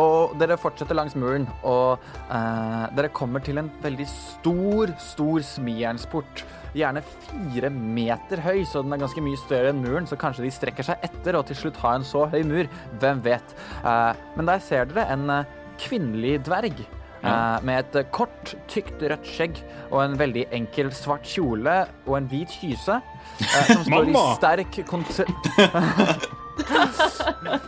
og 0.00 0.34
dere 0.40 0.56
fortsetter 0.58 0.96
langs 0.96 1.14
muren, 1.18 1.46
og 1.62 2.02
eh, 2.32 2.84
dere 2.96 3.12
kommer 3.14 3.42
til 3.44 3.60
en 3.60 3.70
veldig 3.82 4.06
stor, 4.10 4.92
stor 5.02 5.44
smijernsport. 5.54 6.44
Gjerne 6.74 7.04
fire 7.28 7.70
meter 7.70 8.42
høy, 8.42 8.64
så 8.66 8.82
den 8.82 8.96
er 8.96 9.04
ganske 9.04 9.22
mye 9.22 9.38
større 9.38 9.70
enn 9.70 9.84
muren. 9.84 10.08
Så 10.10 10.18
kanskje 10.18 10.46
de 10.46 10.50
strekker 10.54 10.86
seg 10.86 11.04
etter 11.06 11.38
og 11.38 11.46
til 11.46 11.60
slutt 11.60 11.78
har 11.84 12.00
en 12.00 12.06
så 12.06 12.24
høy 12.32 12.42
mur. 12.48 12.70
Hvem 12.98 13.22
vet. 13.26 13.54
Eh, 13.84 14.26
men 14.34 14.50
der 14.50 14.62
ser 14.64 14.90
dere 14.90 15.06
en 15.14 15.30
eh, 15.30 15.56
kvinnelig 15.78 16.40
dverg. 16.48 16.84
eh, 17.24 17.58
med 17.64 17.78
et 17.78 17.94
eh, 18.02 18.10
kort, 18.12 18.56
tykt 18.68 19.00
rødt 19.00 19.30
skjegg 19.30 19.62
og 19.90 20.02
en 20.02 20.18
veldig 20.20 20.48
enkel 20.52 20.90
svart 20.92 21.24
kjole 21.24 21.84
og 22.04 22.18
en 22.18 22.26
hvit 22.28 22.50
kyse. 22.60 22.98
som 23.74 23.86
står 23.86 24.10
i 24.10 24.18
sterk 24.34 24.80
kontra 24.90 25.24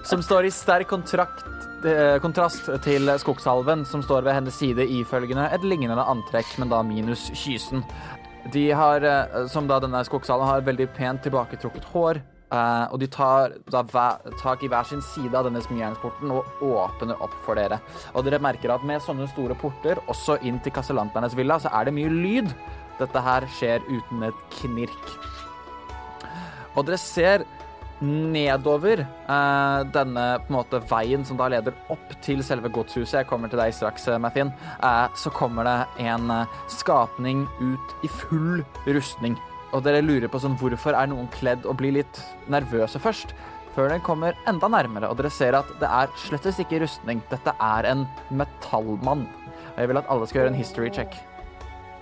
som 0.05 0.23
står 0.23 0.47
i 0.47 0.51
sterk 0.55 0.89
kontrakt, 0.91 1.45
kontrast 2.23 2.69
til 2.85 3.11
skogsalven, 3.23 3.85
som 3.87 4.03
står 4.03 4.25
ved 4.27 4.35
hennes 4.39 4.57
side 4.59 4.87
ifølgende 4.99 5.49
et 5.55 5.65
lignende 5.67 6.03
antrekk, 6.03 6.57
men 6.61 6.73
da 6.73 6.83
minus 6.87 7.29
kysen. 7.35 7.85
De 8.53 8.71
har, 8.71 9.03
eh, 9.03 9.47
som 9.47 9.67
da 9.67 9.81
denne 9.81 10.05
skogsalven, 10.05 10.47
har 10.47 10.67
veldig 10.67 10.89
pent 10.95 11.23
tilbaketrukket 11.23 11.85
hår, 11.93 12.21
eh, 12.53 12.87
og 12.93 13.01
de 13.01 13.07
tar 13.07 13.55
da 13.71 13.83
tak 14.43 14.63
i 14.63 14.69
hver 14.69 14.87
sin 14.87 15.03
side 15.03 15.35
av 15.35 15.45
denne 15.45 15.63
smijernsporten 15.63 16.31
og 16.31 16.45
åpner 16.63 17.21
opp 17.21 17.35
for 17.45 17.55
dere. 17.55 17.81
Og 18.15 18.25
dere 18.25 18.39
merker 18.39 18.71
at 18.71 18.85
med 18.85 19.03
sånne 19.03 19.29
store 19.33 19.55
porter, 19.55 19.97
også 20.07 20.39
inn 20.43 20.61
til 20.61 20.73
kastellanternes 20.73 21.35
villa, 21.35 21.59
så 21.59 21.73
er 21.73 21.85
det 21.85 21.95
mye 21.95 22.11
lyd. 22.11 22.55
Dette 22.99 23.21
her 23.21 23.41
skjer 23.59 23.81
uten 23.91 24.23
et 24.23 24.35
knirk. 24.61 25.11
Og 26.77 26.87
dere 26.87 26.99
ser 26.99 27.45
nedover 28.05 29.01
eh, 29.01 29.81
denne 29.95 30.25
på 30.45 30.51
en 30.51 30.57
måte 30.59 30.81
veien 30.91 31.25
som 31.25 31.39
da 31.41 31.49
leder 31.53 31.75
opp 31.93 32.15
til 32.25 32.43
selve 32.45 32.71
godshuset. 32.73 33.23
Jeg 33.23 33.29
kommer 33.31 33.53
til 33.53 33.61
deg 33.61 33.75
straks, 33.75 34.09
eh, 34.13 34.21
Mathien. 34.21 34.53
Eh, 34.85 35.07
så 35.17 35.33
kommer 35.35 35.69
det 35.69 36.07
en 36.07 36.31
eh, 36.31 36.57
skapning 36.73 37.47
ut 37.61 37.97
i 38.05 38.11
full 38.13 38.65
rustning. 38.87 39.39
Og 39.75 39.83
dere 39.85 40.05
lurer 40.05 40.29
på 40.31 40.41
sånn, 40.41 40.57
hvorfor 40.61 40.97
er 40.97 41.09
noen 41.11 41.29
kledd 41.35 41.67
og 41.67 41.79
blir 41.81 41.97
litt 41.99 42.23
nervøse 42.53 43.01
først. 43.03 43.35
Før 43.77 43.91
den 43.93 44.01
kommer 44.01 44.37
enda 44.49 44.71
nærmere, 44.73 45.11
og 45.11 45.19
dere 45.19 45.29
ser 45.33 45.57
at 45.59 45.69
det 45.83 45.89
er 45.93 46.13
slettes 46.23 46.61
ikke 46.63 46.81
rustning. 46.81 47.21
Dette 47.33 47.53
er 47.61 47.89
en 47.91 48.07
metallmann. 48.33 49.27
Og 49.75 49.83
jeg 49.83 49.91
vil 49.91 50.01
at 50.01 50.09
alle 50.13 50.29
skal 50.29 50.41
gjøre 50.41 50.55
en 50.55 50.61
history 50.63 50.89
check. 50.89 51.19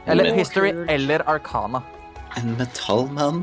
Eller 0.07 0.35
history 0.37 0.71
eller 0.93 1.25
arkana. 1.27 1.81
En 2.39 2.55
metallmann? 2.59 3.43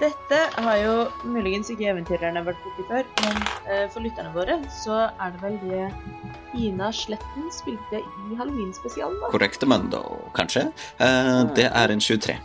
Dette 0.00 0.36
har 0.64 0.76
jo 0.80 0.92
muligens 1.28 1.68
ikke 1.68 1.90
eventyrerne 1.90 2.40
vært 2.46 2.60
borti 2.64 2.84
før, 2.88 3.08
men 3.20 3.40
uh, 3.66 3.82
for 3.92 4.00
lytterne 4.00 4.30
våre 4.32 4.54
så 4.72 5.02
er 5.10 5.34
det 5.34 5.42
vel 5.42 5.58
det 5.60 5.82
Ina 6.56 6.88
Sletten 6.96 7.50
spilte 7.52 8.00
i 8.00 8.38
Halloween-spesialen. 8.38 9.18
da. 9.20 9.28
Korrekte 9.34 9.68
mundo, 9.68 10.00
kanskje? 10.38 10.70
Uh, 11.02 11.44
det 11.58 11.66
er 11.68 11.92
en 11.92 12.00
23. 12.00 12.38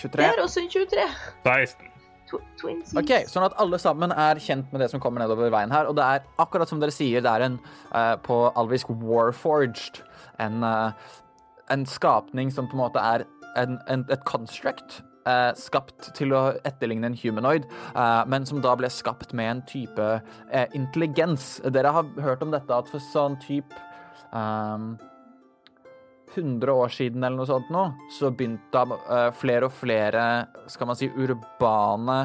23. 0.00 0.10
Det 0.18 0.26
er 0.26 0.42
også 0.42 0.64
en 0.64 0.68
23. 0.74 1.06
16. 1.46 1.86
Tw 2.28 2.42
Twin 2.58 2.82
Seas. 2.82 2.98
Ok, 2.98 3.14
Sånn 3.30 3.46
at 3.46 3.54
alle 3.62 3.78
sammen 3.78 4.10
er 4.10 4.42
kjent 4.42 4.74
med 4.74 4.82
det 4.82 4.90
som 4.90 5.00
kommer 5.00 5.22
nedover 5.22 5.54
veien 5.54 5.70
her. 5.72 5.86
Og 5.86 5.94
det 5.96 6.04
er 6.04 6.26
akkurat 6.42 6.68
som 6.68 6.82
dere 6.82 6.92
sier, 6.94 7.22
det 7.22 7.30
er 7.30 7.46
en 7.46 7.60
uh, 7.94 8.18
på 8.26 8.42
alvisk 8.58 8.90
warforged. 8.90 10.02
En, 10.42 10.66
en 11.70 11.86
skapning 11.86 12.50
som 12.54 12.66
på 12.66 12.76
en 12.76 12.82
måte 12.82 13.02
er 13.02 13.24
en, 13.58 13.78
en, 13.90 14.04
et 14.10 14.26
construct. 14.26 15.00
Eh, 15.28 15.50
skapt 15.58 16.10
til 16.16 16.32
å 16.36 16.42
etterligne 16.66 17.10
en 17.10 17.18
humanoid, 17.18 17.68
eh, 17.92 18.22
men 18.30 18.48
som 18.48 18.62
da 18.64 18.74
ble 18.78 18.90
skapt 18.92 19.34
med 19.36 19.52
en 19.52 19.62
type 19.68 20.08
eh, 20.50 20.66
intelligens. 20.78 21.58
Dere 21.68 21.92
har 21.94 22.08
hørt 22.24 22.42
om 22.46 22.54
dette 22.54 22.74
at 22.74 22.90
for 22.90 23.04
sånn 23.12 23.38
type 23.44 23.76
ehm, 24.32 24.96
100 26.34 26.72
år 26.72 26.88
siden 26.92 27.24
eller 27.24 27.40
noe 27.40 27.48
sånt 27.48 27.70
nå, 27.72 27.84
så 28.18 28.30
begynte 28.34 28.84
eh, 28.98 29.30
flere 29.38 29.68
og 29.68 29.74
flere, 29.76 30.24
skal 30.70 30.90
man 30.90 30.98
si, 30.98 31.08
urbane 31.08 32.18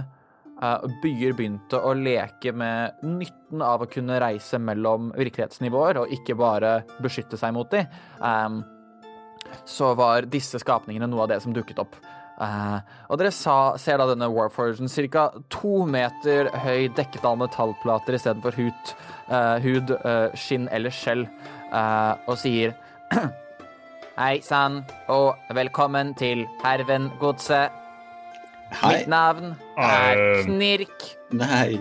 eh, 0.61 0.87
byer 1.03 1.35
begynte 1.37 1.79
å 1.79 1.95
leke 1.97 2.53
med 2.55 3.03
nytten 3.07 3.63
av 3.65 3.85
å 3.85 3.89
kunne 3.91 4.19
reise 4.23 4.59
mellom 4.61 5.11
virkelighetsnivåer, 5.17 6.03
og 6.03 6.15
ikke 6.15 6.37
bare 6.39 6.79
beskytte 7.03 7.39
seg 7.39 7.55
mot 7.55 7.71
dem. 7.73 7.89
Ehm, 8.23 8.61
så 9.69 9.93
var 9.97 10.29
disse 10.31 10.59
skapningene 10.61 11.09
noe 11.09 11.25
av 11.25 11.33
det 11.33 11.41
som 11.43 11.53
dukket 11.55 11.81
opp. 11.83 11.97
Eh, 12.41 12.77
og 13.13 13.19
dere 13.21 13.31
sa, 13.33 13.75
ser 13.77 13.99
da 14.01 14.07
denne 14.09 14.29
Warforgen 14.33 14.89
ca. 15.11 15.27
to 15.53 15.85
meter 15.85 16.49
høy, 16.63 16.89
dekket 16.97 17.25
av 17.25 17.37
metallplater 17.37 18.17
istedenfor 18.17 18.57
hud, 18.57 18.93
eh, 19.29 19.57
hud 19.61 19.93
eh, 19.99 20.33
skinn 20.33 20.67
eller 20.71 20.93
skjell, 20.93 21.27
og 21.73 22.35
sier 22.37 22.75
Hei 24.13 24.41
sann, 24.45 24.83
og 25.09 25.39
velkommen 25.57 26.11
til 26.13 26.43
Herven-godset. 26.61 27.73
Hei. 28.77 28.91
Mitt 28.99 29.09
navn 29.09 29.55
er. 29.81 30.43
Knirk. 30.45 31.07
Nei. 31.33 31.79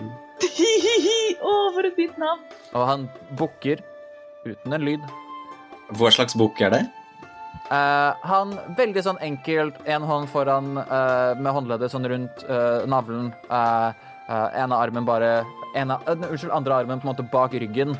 Å, 1.43 1.53
for 1.75 1.85
et 1.85 1.93
fint 1.93 2.17
navn. 2.17 2.41
Og 2.73 2.87
han 2.89 3.05
bukker 3.37 3.85
uten 4.47 4.73
en 4.73 4.85
lyd. 4.85 5.05
Hva 5.93 6.09
slags 6.13 6.33
bukk 6.37 6.61
er 6.65 6.73
det? 6.73 6.81
Eh, 7.71 8.25
han 8.27 8.57
veldig 8.77 9.03
sånn 9.05 9.21
enkelt, 9.23 9.79
en 9.87 10.03
hånd 10.07 10.27
foran 10.31 10.75
uh, 10.77 11.31
med 11.39 11.53
håndleddet 11.55 11.93
sånn 11.93 12.07
rundt 12.11 12.43
uh, 12.49 12.83
navlen. 12.89 13.31
Uh, 13.47 13.93
av 14.27 14.71
armen 14.71 15.05
bare 15.05 15.43
ene, 15.75 15.97
eh, 16.07 16.11
Unnskyld, 16.13 16.51
andre 16.51 16.75
armen 16.75 16.99
på 16.99 17.07
en 17.07 17.11
måte 17.11 17.25
bak 17.31 17.53
ryggen, 17.59 17.95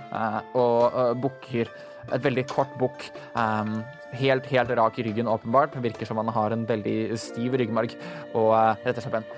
og 0.54 0.94
uh, 0.96 1.14
bukker. 1.14 1.72
Et 2.12 2.24
veldig 2.24 2.44
kort 2.52 2.72
bukk. 2.80 3.06
Um, 3.36 3.82
helt, 4.12 4.46
helt 4.52 4.72
rak 4.76 5.00
i 5.00 5.06
ryggen, 5.08 5.28
åpenbart. 5.28 5.76
Virker 5.84 6.06
som 6.06 6.20
han 6.20 6.28
har 6.36 6.52
en 6.52 6.66
veldig 6.68 7.18
stiv 7.20 7.56
ryggmarg. 7.56 7.96
Og 8.34 8.52
uh, 8.52 8.76
retter 8.84 9.00
seg 9.00 9.14
opp 9.14 9.22
igjen. 9.22 9.30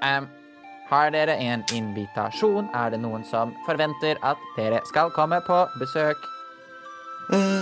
Um, 0.00 0.28
har 0.90 1.12
dere 1.14 1.36
en 1.38 1.62
invitasjon? 1.76 2.72
Er 2.74 2.90
det 2.90 3.02
noen 3.04 3.22
som 3.28 3.52
forventer 3.66 4.18
at 4.26 4.40
dere 4.56 4.80
skal 4.88 5.12
komme 5.14 5.38
på 5.46 5.60
besøk? 5.78 6.24
Eh, 7.30 7.59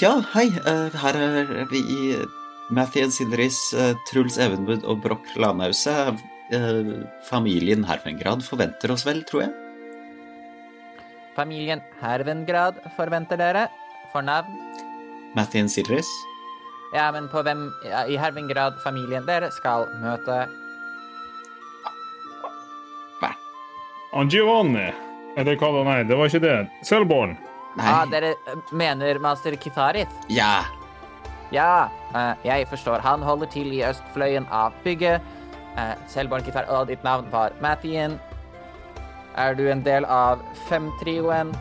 ja, 0.00 0.12
hei. 0.34 0.46
Eh, 0.66 0.94
her 1.02 1.18
er 1.18 1.66
vi 1.70 1.80
i 1.82 2.02
Mathien 2.72 3.10
Sindris, 3.12 3.58
uh, 3.76 3.92
Truls 4.08 4.38
Evenwood 4.40 4.84
og 4.88 5.02
Broch 5.04 5.34
Lanause. 5.36 5.92
Eh, 6.52 6.92
familien 7.28 7.84
Hervengrad 7.84 8.44
forventer 8.44 8.92
oss 8.92 9.04
vel, 9.06 9.22
tror 9.28 9.46
jeg. 9.46 9.52
Familien 11.36 11.80
Hervengrad 12.00 12.80
forventer 12.96 13.40
dere? 13.40 13.66
For 14.12 14.24
navn? 14.24 14.58
Mathien 15.36 15.68
Sindris. 15.68 16.08
Ja, 16.92 17.10
men 17.12 17.28
på 17.32 17.40
hvem 17.44 17.70
ja, 17.88 18.04
i 18.04 18.18
Hervengrad 18.20 18.76
familien 18.84 19.24
dere 19.28 19.48
skal 19.52 19.88
møte? 20.02 20.42
Hva? 23.20 23.32
Giovanni. 24.28 24.90
Eller 25.40 25.56
hva 25.56 25.72
det 25.72 25.86
Nei, 25.88 26.02
det 26.04 26.18
var 26.20 26.28
ikke 26.28 26.44
det. 26.44 26.58
Selborn. 26.84 27.38
Nei. 27.76 27.88
Ah, 27.88 28.04
dere 28.06 28.34
eh, 28.46 28.56
mener 28.72 29.18
master 29.18 29.56
Kitharith? 29.56 30.12
Ja. 30.28 30.64
Ja, 31.52 31.88
uh, 32.14 32.32
jeg 32.44 32.66
forstår. 32.68 33.00
Han 33.04 33.22
holder 33.24 33.46
til 33.52 33.72
i 33.72 33.82
østfløyen 33.84 34.46
av 34.52 34.72
bygget. 34.84 35.20
Uh, 35.76 35.92
Selvborn 36.08 36.44
Kithar, 36.44 36.68
og 36.68 36.88
ditt 36.88 37.04
navn 37.04 37.28
var 37.32 37.52
Mathien. 37.64 38.18
Er 39.36 39.54
du 39.56 39.66
en 39.72 39.82
del 39.84 40.04
av 40.04 40.40
femtrioen? 40.68 41.52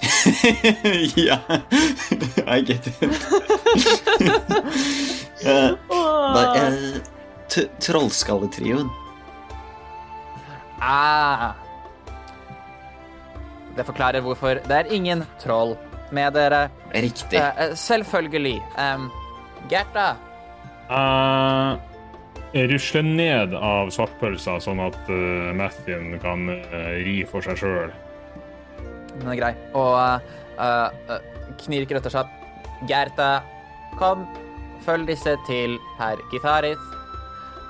ja. 1.16 1.38
I 2.56 2.60
get 2.64 2.86
it. 2.86 3.02
uh, 5.44 5.76
eh, 6.56 7.00
t- 7.48 7.68
Trollskalletrioen. 7.80 8.88
Ah. 10.80 11.52
Det 13.76 13.86
forklarer 13.86 14.24
hvorfor 14.24 14.60
det 14.66 14.76
er 14.76 14.90
ingen 14.92 15.24
troll 15.42 15.76
med 16.12 16.34
dere. 16.34 16.66
Riktig. 16.94 17.38
Eh, 17.38 17.62
eh, 17.66 17.76
selvfølgelig. 17.78 18.58
Um, 18.78 19.10
Gerta, 19.70 20.16
Uh, 20.90 21.78
rusle 22.66 23.04
ned 23.06 23.52
av 23.54 23.92
svartpølsa, 23.94 24.56
sånn 24.58 24.80
at 24.82 24.98
uh, 25.06 25.52
Mathien 25.54 26.16
kan 26.18 26.48
uh, 26.50 26.96
ri 27.06 27.20
for 27.30 27.46
seg 27.46 27.60
sjøl. 27.60 27.92
den 29.20 29.30
er 29.30 29.38
grei. 29.38 29.52
Og 29.78 29.94
uh, 29.94 30.18
uh, 30.58 31.20
Knirk 31.62 31.94
retter 31.94 32.10
seg. 32.10 32.32
Gerta, 32.90 33.44
kom, 34.00 34.26
følg 34.82 35.06
disse 35.12 35.36
til 35.46 35.78
herr 36.00 36.18
Githarith. 36.32 36.99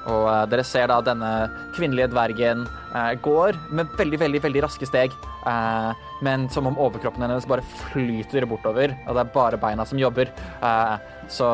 Og 0.09 0.25
uh, 0.25 0.47
dere 0.49 0.65
ser 0.65 0.89
da 0.89 1.01
denne 1.05 1.31
kvinnelige 1.77 2.09
dvergen 2.13 2.65
uh, 2.95 3.13
går 3.21 3.59
med 3.75 3.91
veldig, 3.99 4.21
veldig 4.23 4.41
veldig 4.47 4.63
raske 4.65 4.89
steg. 4.89 5.13
uh, 5.45 5.93
men 6.25 6.49
som 6.53 6.67
om 6.69 6.79
overkroppen 6.79 7.23
hennes 7.25 7.47
bare 7.49 7.65
flyter 7.91 8.47
bortover, 8.49 8.93
og 9.07 9.17
det 9.17 9.23
er 9.25 9.35
bare 9.35 9.61
beina 9.61 9.87
som 9.89 10.01
jobber. 10.01 10.33
Uh, 10.61 10.97
så 11.29 11.49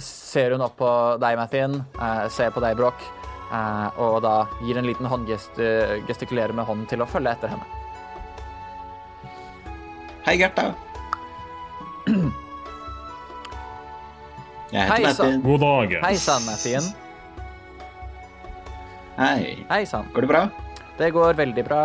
ser 0.00 0.54
hun 0.54 0.64
opp 0.64 0.78
på 0.80 0.92
deg, 1.20 1.36
Mathien, 1.36 1.82
uh, 2.00 2.28
ser 2.32 2.50
på 2.54 2.60
deg, 2.64 2.76
Broch, 2.78 3.02
uh, 3.52 3.88
og 4.00 4.22
da 4.24 4.36
gir 4.64 4.80
en 4.80 4.88
liten 4.88 5.08
håndgest, 5.08 5.60
uh, 5.60 5.98
gestikulerer 6.08 6.56
med 6.56 6.68
hånden 6.68 6.88
til 6.88 7.04
å 7.04 7.08
følge 7.08 7.34
etter 7.36 7.52
henne. 7.52 7.66
Hei, 10.22 10.38
Gerta. 10.40 10.70
Jeg 14.72 14.88
heter 14.88 15.24
Hei, 15.26 15.40
God 15.44 15.60
dag. 15.60 15.98
Hei 16.06 16.16
sann, 16.16 16.44
Mathien. 16.48 16.86
Hei. 19.18 19.64
Hei 19.68 19.84
sann. 19.86 20.08
Går 20.14 20.24
det 20.24 20.30
bra? 20.30 20.46
Det 20.98 21.10
går 21.12 21.34
veldig 21.36 21.64
bra. 21.66 21.82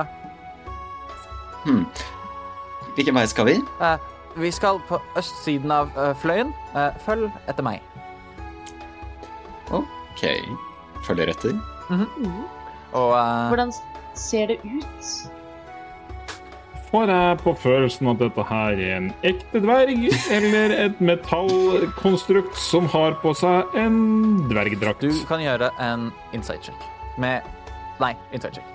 Hm. 1.65 1.83
Hvilken 2.95 3.17
vei 3.17 3.25
skal 3.27 3.49
vi? 3.49 3.57
Uh, 3.81 3.97
vi 4.39 4.51
skal 4.55 4.79
på 4.87 4.99
østsiden 5.19 5.73
av 5.73 5.91
uh, 5.97 6.13
fløyen. 6.21 6.53
Uh, 6.75 6.89
følg 7.03 7.27
etter 7.47 7.67
meg. 7.67 7.83
OK. 9.71 10.23
Følger 11.07 11.33
etter. 11.33 11.57
Og 12.97 13.11
eh, 13.13 13.47
Hvordan 13.51 13.73
ser 14.17 14.53
det 14.53 14.57
ut? 14.63 15.09
Får 16.87 17.11
jeg 17.11 17.39
på 17.43 17.53
følelsen 17.59 18.09
at 18.13 18.19
dette 18.23 18.45
her 18.47 18.79
er 18.79 18.93
en 18.97 19.09
ekte 19.27 19.61
dverg, 19.63 20.07
eller 20.31 20.75
et 20.87 21.01
metallkonstrukt 21.03 22.55
som 22.57 22.87
har 22.95 23.19
på 23.23 23.35
seg 23.35 23.75
en 23.77 23.97
dvergdrakt? 24.47 25.03
du 25.03 25.25
kan 25.27 25.43
gjøre 25.43 25.69
en 25.83 26.09
insight 26.33 26.63
check. 26.63 26.96
Med 27.18 27.41
Nei, 27.98 28.14
insight 28.31 28.60
check. 28.60 28.73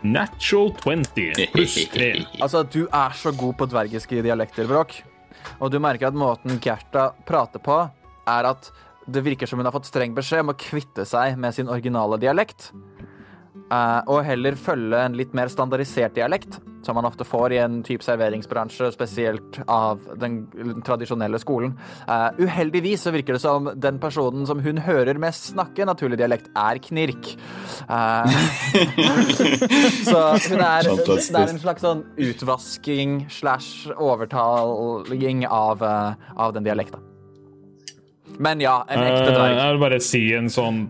Natural 0.00 0.72
20 0.80 1.46
pluss 1.52 1.76
3. 1.92 2.10
Altså, 2.44 2.62
du 2.64 2.86
er 2.86 3.16
så 3.16 3.32
god 3.36 3.56
på 3.56 3.68
dvergiske 3.68 4.22
dialekter, 4.24 4.68
Bråk. 4.68 5.02
Og 5.60 5.72
du 5.72 5.78
merker 5.80 6.08
at 6.08 6.16
måten 6.16 6.60
Gerta 6.60 7.10
prater 7.28 7.60
på, 7.64 7.82
er 8.28 8.48
at 8.48 8.70
det 9.10 9.24
virker 9.24 9.48
som 9.48 9.60
hun 9.60 9.68
har 9.68 9.74
fått 9.74 9.88
streng 9.88 10.14
beskjed 10.16 10.44
om 10.44 10.52
å 10.52 10.58
kvitte 10.58 11.04
seg 11.08 11.36
med 11.40 11.56
sin 11.56 11.68
originale 11.68 12.20
dialekt. 12.20 12.70
Eh, 13.70 14.00
og 14.10 14.24
heller 14.26 14.58
følge 14.58 14.98
en 15.04 15.16
litt 15.18 15.32
mer 15.36 15.50
standardisert 15.52 16.16
dialekt, 16.18 16.58
som 16.84 16.96
man 16.96 17.04
ofte 17.04 17.26
får 17.28 17.52
i 17.52 17.58
en 17.60 17.80
type 17.84 18.04
serveringsbransje, 18.04 18.88
spesielt 18.94 19.58
av 19.70 20.00
den 20.20 20.42
tradisjonelle 20.86 21.38
skolen. 21.42 21.74
Uh, 22.08 22.30
uheldigvis 22.40 23.04
så 23.04 23.12
virker 23.12 23.36
det 23.36 23.42
som 23.42 23.68
den 23.76 23.98
personen 24.00 24.46
som 24.48 24.62
hun 24.64 24.80
hører 24.80 25.20
mest 25.20 25.50
snakke 25.52 25.84
naturlig 25.88 26.16
dialekt, 26.22 26.48
er 26.56 26.80
knirk. 26.80 27.34
Uh, 27.84 28.24
så 30.08 30.24
hun 30.48 30.64
er, 30.64 30.88
hun 30.88 31.04
det 31.04 31.42
er 31.42 31.52
en 31.52 31.60
slags 31.60 31.84
sånn 31.84 32.02
utvasking 32.16 33.20
slash 33.28 33.92
overtaling 33.96 35.44
av, 35.46 35.84
uh, 35.84 36.32
av 36.40 36.56
den 36.56 36.64
dialekta. 36.64 37.02
Men 38.40 38.62
ja, 38.62 38.78
en 38.88 39.02
ekte 39.04 39.34
dverg. 39.34 39.52
jeg 39.58 39.74
vil 39.74 39.82
bare 39.82 40.00
si 40.04 40.22
en 40.36 40.48
sånn 40.52 40.86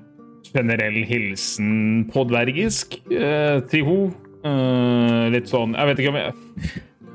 generell 0.55 1.03
hilsen 1.09 2.07
på 2.11 2.27
dvergisk 2.31 3.01
eh, 3.13 3.61
til 3.71 3.87
henne. 3.87 4.27
Eh, 4.41 5.27
litt 5.35 5.51
sånn 5.51 5.75
Jeg 5.77 5.85
vet 5.91 5.99
ikke 6.01 6.13
om 6.15 6.17
jeg 6.17 6.31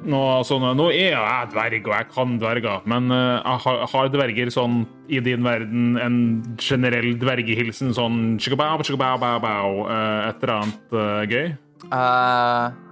nå, 0.06 0.22
sånn, 0.46 0.66
nå 0.78 0.90
er 0.94 1.16
jeg 1.16 1.50
dverg, 1.54 1.88
og 1.90 1.94
jeg 1.96 2.08
kan 2.14 2.36
dverger, 2.42 2.84
men 2.90 3.10
eh, 3.14 3.42
jeg 3.42 3.90
har, 3.94 4.10
dverger 4.14 4.52
sånn 4.54 4.84
i 5.10 5.22
din 5.26 5.46
verden 5.46 5.96
en 6.02 6.20
generell 6.62 7.16
dvergehilsen 7.22 7.94
sånn 7.98 8.20
tjikkabau, 8.42 8.84
tjikkabau, 8.86 9.18
bau, 9.22 9.40
bau, 9.44 9.86
eh, 9.90 10.30
et 10.30 10.46
eller 10.46 10.56
annet 10.60 10.96
uh, 10.96 11.22
gøy? 11.26 11.48
Eh, 11.86 12.85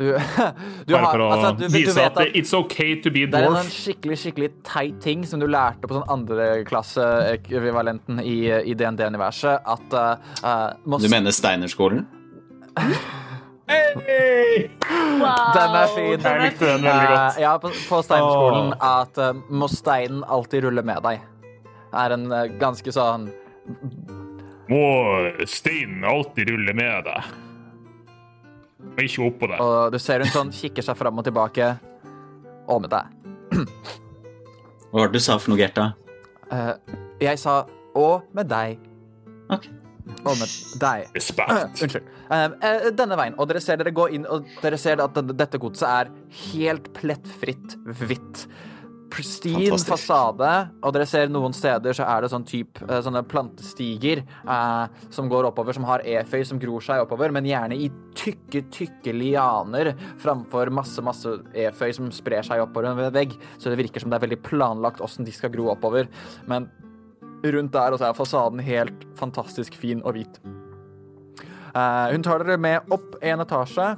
du, 0.00 0.16
du 0.88 0.92
Bare 0.94 1.12
for 1.12 1.20
å 1.20 1.28
altså, 1.34 1.50
du, 1.60 1.64
vise 1.74 2.00
at 2.00 2.16
at 2.16 2.32
it's 2.38 2.52
okay 2.56 2.92
to 3.04 3.08
be 3.12 3.26
det 3.28 3.36
er 3.36 3.44
en 3.50 3.58
sånn 3.60 3.74
skikkelig 3.74 4.16
skikkelig 4.22 4.50
teit 4.66 4.96
ting 5.04 5.20
som 5.28 5.38
du 5.42 5.46
lærte 5.50 5.84
på 5.84 5.94
sånn 5.98 6.08
andreklasseekvivalenten 6.14 8.16
i, 8.24 8.48
i 8.48 8.74
DND-universet, 8.74 9.56
at 9.60 9.88
uh, 9.92 10.16
eh, 10.40 10.68
Du 11.04 11.08
mener 11.12 11.30
Steinerskolen? 11.36 12.08
Hey! 13.70 14.66
Wow, 15.20 15.52
Den 15.54 15.76
er 15.78 15.86
fin. 15.94 16.24
Jeg 16.24 16.40
likte 16.42 16.66
den 16.66 16.82
veldig 16.82 17.06
godt. 17.06 17.36
Eh, 17.36 17.42
ja, 17.44 17.52
på, 17.62 17.70
på 17.70 18.00
Steinerskolen 18.02 18.72
at 18.82 19.14
uh, 19.22 19.30
må 19.46 19.68
steinen 19.70 20.24
alltid 20.26 20.66
rulle 20.66 20.82
med 20.82 20.98
deg. 21.06 21.22
Er 21.94 22.10
en 22.16 22.26
uh, 22.32 22.48
ganske 22.58 22.90
sånn 22.94 23.28
Må 24.70 24.82
steinen 25.46 26.04
alltid 26.08 26.50
rulle 26.50 26.74
med 26.74 27.06
deg. 27.06 27.22
Og 29.00 29.08
ikke 29.08 29.30
på 29.40 29.48
det. 29.48 29.58
Og 29.64 29.94
du 29.94 29.98
ser 30.02 30.24
hun 30.24 30.32
sånn 30.34 30.52
kikker 30.54 30.84
seg 30.84 30.98
fram 30.98 31.20
og 31.20 31.26
tilbake. 31.26 31.72
Og 32.70 32.84
med 32.84 32.92
deg. 32.92 33.16
Hva 34.90 35.02
var 35.02 35.10
det 35.10 35.20
du 35.20 35.24
sa 35.24 35.38
for 35.40 35.52
noe, 35.52 35.60
Gerta? 35.60 35.92
Uh, 36.50 36.74
jeg 37.22 37.38
sa 37.38 37.64
'og 37.94 38.26
med 38.34 38.50
deg'. 38.50 38.78
Ok. 39.50 39.68
Og 40.26 40.34
med 40.36 40.50
deg. 40.82 41.06
Respekt. 41.14 41.80
Unnskyld. 41.82 42.08
Uh, 42.30 42.50
eh, 42.62 42.90
denne 42.94 43.16
veien. 43.16 43.34
Og 43.38 43.48
dere 43.48 43.62
ser 43.62 43.80
dere 43.80 43.94
gå 43.94 44.08
inn, 44.14 44.26
og 44.26 44.46
dere 44.62 44.78
ser 44.78 45.00
at 45.02 45.14
dette 45.14 45.58
godset 45.58 45.88
er 45.88 46.10
helt 46.52 46.92
plettfritt 46.94 47.76
hvitt. 48.02 48.46
Pristine 49.10 49.78
fasade, 49.82 50.50
og 50.84 50.94
dere 50.94 51.06
ser 51.08 51.30
noen 51.32 51.54
steder 51.56 51.96
så 51.96 52.06
er 52.06 52.22
det 52.22 52.30
sånn 52.32 52.46
typ, 52.46 52.78
eh, 52.86 53.00
sånne 53.04 53.22
plantestiger 53.28 54.22
eh, 54.22 55.00
som 55.10 55.30
går 55.30 55.48
oppover, 55.50 55.74
som 55.76 55.86
har 55.88 56.04
eføy 56.06 56.44
som 56.46 56.60
gror 56.62 56.84
seg 56.84 57.02
oppover, 57.02 57.34
men 57.34 57.48
gjerne 57.48 57.78
i 57.78 57.88
tykke, 58.18 58.62
tykke 58.70 59.14
lianer 59.16 59.92
framfor 60.22 60.70
masse, 60.74 61.02
masse 61.04 61.34
eføy 61.66 61.90
som 61.96 62.12
sprer 62.14 62.46
seg 62.46 62.62
oppover 62.62 62.92
en 62.92 63.02
vegg. 63.14 63.34
Så 63.58 63.72
det 63.72 63.80
virker 63.82 64.02
som 64.02 64.12
det 64.12 64.20
er 64.20 64.26
veldig 64.28 64.42
planlagt 64.46 65.02
åssen 65.04 65.26
de 65.26 65.34
skal 65.34 65.52
gro 65.54 65.70
oppover. 65.74 66.10
Men 66.50 66.68
rundt 67.42 67.74
der 67.74 67.96
også 67.96 68.10
er 68.10 68.18
fasaden 68.18 68.62
helt 68.64 69.06
fantastisk 69.18 69.78
fin 69.80 70.04
og 70.04 70.18
hvit. 70.18 70.40
Eh, 71.74 72.06
hun 72.12 72.24
tar 72.26 72.42
dere 72.44 72.60
med 72.60 72.94
opp 72.94 73.18
en 73.22 73.42
etasje 73.44 73.92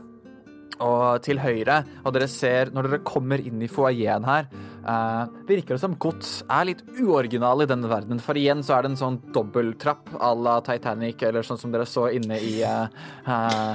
og 0.80 1.22
til 1.24 1.40
høyre, 1.42 1.82
og 2.02 2.14
dere 2.16 2.28
ser 2.30 2.72
når 2.74 2.88
dere 2.88 3.02
kommer 3.06 3.42
inn 3.42 3.62
i 3.62 3.70
foajeen 3.70 4.26
her, 4.26 4.48
eh, 4.82 5.22
virker 5.48 5.76
det 5.76 5.82
som 5.82 5.96
gods 6.00 6.42
er 6.48 6.68
litt 6.70 6.82
uoriginal 6.98 7.64
i 7.64 7.68
denne 7.70 7.90
verden. 7.90 8.22
For 8.22 8.38
igjen 8.38 8.64
så 8.66 8.78
er 8.78 8.86
det 8.86 8.92
en 8.92 9.00
sånn 9.00 9.18
dobbelttrapp 9.34 10.14
à 10.18 10.32
la 10.36 10.60
Titanic, 10.64 11.22
eller 11.22 11.46
sånn 11.46 11.60
som 11.60 11.74
dere 11.74 11.88
så 11.88 12.08
inne 12.14 12.40
i 12.40 12.62
eh, 12.66 13.02
eh, 13.26 13.74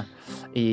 i 0.58 0.68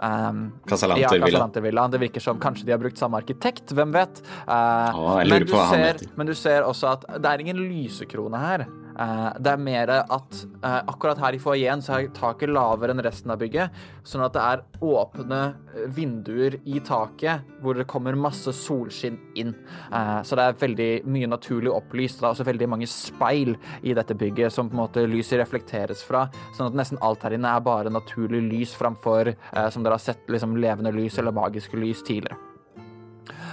um, 0.00 0.40
ja, 0.50 0.68
Casalantervilla. 0.68 1.26
Casalantervillaen. 1.26 1.90
Det 1.90 2.00
virker 2.02 2.24
som 2.24 2.40
kanskje 2.40 2.66
de 2.66 2.74
har 2.74 2.80
brukt 2.82 2.98
samme 2.98 3.20
arkitekt, 3.20 3.74
hvem 3.76 3.94
vet. 3.94 4.22
Uh, 4.48 4.96
Å, 4.96 5.06
men, 5.22 5.46
du 5.46 5.54
ser, 5.54 6.02
men 6.16 6.30
du 6.30 6.34
ser 6.36 6.66
også 6.66 6.96
at 6.96 7.06
det 7.20 7.32
er 7.32 7.44
ingen 7.44 7.62
lysekrone 7.68 8.40
her. 8.42 8.66
Eh, 8.96 9.30
det 9.44 9.52
er 9.52 9.60
mer 9.60 9.90
at 9.98 10.38
uh, 10.62 10.80
akkurat 10.88 11.20
her 11.20 11.36
i 11.36 11.40
foajeen 11.40 11.82
så 11.84 11.98
er 11.98 12.08
taket 12.16 12.52
lavere 12.52 12.94
enn 12.94 13.02
resten 13.04 13.32
av 13.32 13.40
bygget, 13.42 13.74
sånn 14.08 14.24
at 14.24 14.36
det 14.36 14.44
er 14.44 14.62
åpne 14.86 15.40
eh, 15.74 15.84
vinduer 15.92 16.56
i 16.64 16.80
taket 16.84 17.44
hvor 17.60 17.76
det 17.76 17.88
kommer 17.90 18.16
masse 18.16 18.54
solskinn 18.56 19.18
inn. 19.36 19.52
Uh, 19.92 20.22
så 20.24 20.38
det 20.38 20.46
er 20.46 20.58
veldig 20.64 20.90
mye 21.12 21.30
naturlig 21.30 21.74
opplyst. 21.74 22.22
Det 22.22 22.28
er 22.28 22.32
også 22.32 22.48
veldig 22.48 22.70
mange 22.72 22.88
speil 22.90 23.54
i 23.82 23.94
dette 23.96 24.16
bygget 24.16 24.54
som 24.54 24.70
på 24.70 24.78
en 24.78 24.84
måte 24.86 25.06
lyset 25.10 25.42
reflekteres 25.42 26.04
fra, 26.06 26.26
sånn 26.56 26.70
at 26.70 26.80
nesten 26.80 27.02
alt 27.04 27.26
her 27.26 27.36
inne 27.36 27.52
er 27.52 27.64
bare 27.64 27.92
naturlig 27.92 28.44
lys 28.48 28.74
framfor 28.76 29.34
som 29.72 29.84
dere 29.84 29.98
har 29.98 30.02
sett 30.02 30.28
liksom 30.32 30.56
levende 30.60 30.94
lys 30.94 31.18
eller 31.20 31.34
magiske 31.36 31.78
lys 31.80 32.04
tidligere. 32.06 32.55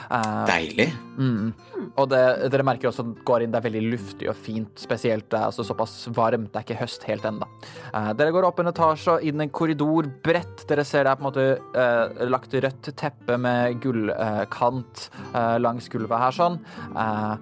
Eh, 0.09 0.43
Deilig. 0.49 0.89
Mm. 1.17 1.53
Og 1.93 2.07
det, 2.09 2.21
dere 2.53 2.65
merker 2.65 2.89
også 2.89 3.05
at 3.05 3.11
det 3.11 3.25
går 3.27 3.45
inn, 3.45 3.53
det 3.53 3.59
er 3.59 3.67
veldig 3.67 3.83
luftig 3.91 4.29
og 4.31 4.37
fint, 4.39 4.71
spesielt 4.81 5.27
det 5.29 5.39
er 5.39 5.49
altså 5.51 5.65
såpass 5.67 5.95
varmt, 6.15 6.49
det 6.53 6.61
er 6.61 6.65
ikke 6.65 6.79
høst 6.79 7.05
helt 7.09 7.27
ennå. 7.27 7.47
Uh, 7.93 8.11
dere 8.17 8.33
går 8.33 8.47
opp 8.47 8.61
en 8.63 8.71
etasje 8.71 9.17
og 9.17 9.27
inn 9.27 9.43
en 9.43 9.53
korridor, 9.53 10.09
bredt. 10.25 10.65
Dere 10.69 10.85
ser 10.87 11.05
det 11.05 11.13
er 11.13 11.19
på 11.19 11.25
en 11.25 11.29
måte 11.29 11.47
uh, 11.77 12.23
lagt 12.31 12.55
rødt 12.55 12.93
teppe 12.99 13.37
med 13.41 13.79
gullkant 13.83 15.07
eh, 15.33 15.57
langs 15.61 15.89
gulvet 15.91 16.21
her 16.21 16.35
sånn. 16.35 16.59
Eh, 16.97 17.33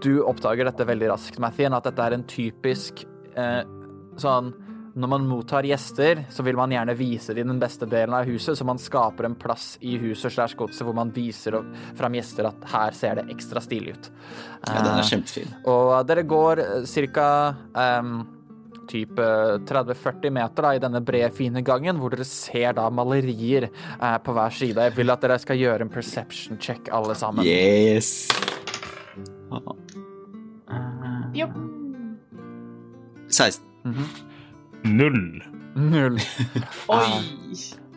du 0.00 0.12
oppdager 0.24 0.68
dette 0.68 0.86
veldig 0.88 1.10
raskt, 1.12 1.40
Mathien, 1.42 1.76
at 1.76 1.86
dette 1.88 2.06
er 2.06 2.16
en 2.16 2.26
typisk 2.30 3.04
eh, 3.38 3.62
sånn 4.20 4.52
når 4.94 5.08
man 5.12 5.26
mottar 5.28 5.62
gjester, 5.68 6.24
så 6.34 6.42
vil 6.42 6.56
man 6.58 6.72
gjerne 6.74 6.96
vise 6.98 7.34
dem 7.36 7.46
den 7.52 7.60
beste 7.62 7.86
delen 7.86 8.14
av 8.16 8.26
huset, 8.26 8.56
så 8.58 8.64
man 8.66 8.78
skaper 8.82 9.28
en 9.28 9.36
plass 9.38 9.76
i 9.86 9.94
huset 10.02 10.32
slash 10.34 10.56
godset 10.58 10.82
hvor 10.86 10.96
man 10.98 11.12
viser 11.14 11.60
fram 11.98 12.16
gjester 12.18 12.48
at 12.50 12.64
her 12.72 12.96
ser 12.98 13.20
det 13.20 13.28
ekstra 13.30 13.62
stilig 13.62 13.94
ut. 13.98 14.10
Ja, 14.66 14.82
den 14.82 14.90
Eh, 14.90 14.98
er 14.98 15.08
kjempefin. 15.12 15.54
og 15.70 16.06
dere 16.08 16.22
går 16.26 16.64
ca. 16.90 17.30
Um, 17.74 18.36
typ 18.90 19.20
eh, 19.22 19.58
30-40 19.70 20.32
meter 20.34 20.62
da, 20.66 20.70
i 20.74 20.80
denne 20.82 20.98
brede, 21.06 21.30
fine 21.32 21.62
gangen, 21.62 22.00
hvor 22.02 22.10
dere 22.10 22.24
ser 22.26 22.72
da 22.74 22.88
malerier 22.90 23.68
eh, 23.70 24.16
på 24.18 24.34
hver 24.34 24.50
side. 24.50 24.74
Jeg 24.88 24.96
vil 24.96 25.10
at 25.14 25.20
dere 25.22 25.38
skal 25.38 25.56
gjøre 25.60 25.86
en 25.86 25.92
perception 25.94 26.58
check, 26.58 26.88
alle 26.90 27.14
sammen. 27.14 27.46
Yes. 27.46 28.26
Jo. 31.34 31.46
16. 33.30 33.62
Null. 34.84 35.42
Null. 35.76 36.18
Oi! 36.88 37.22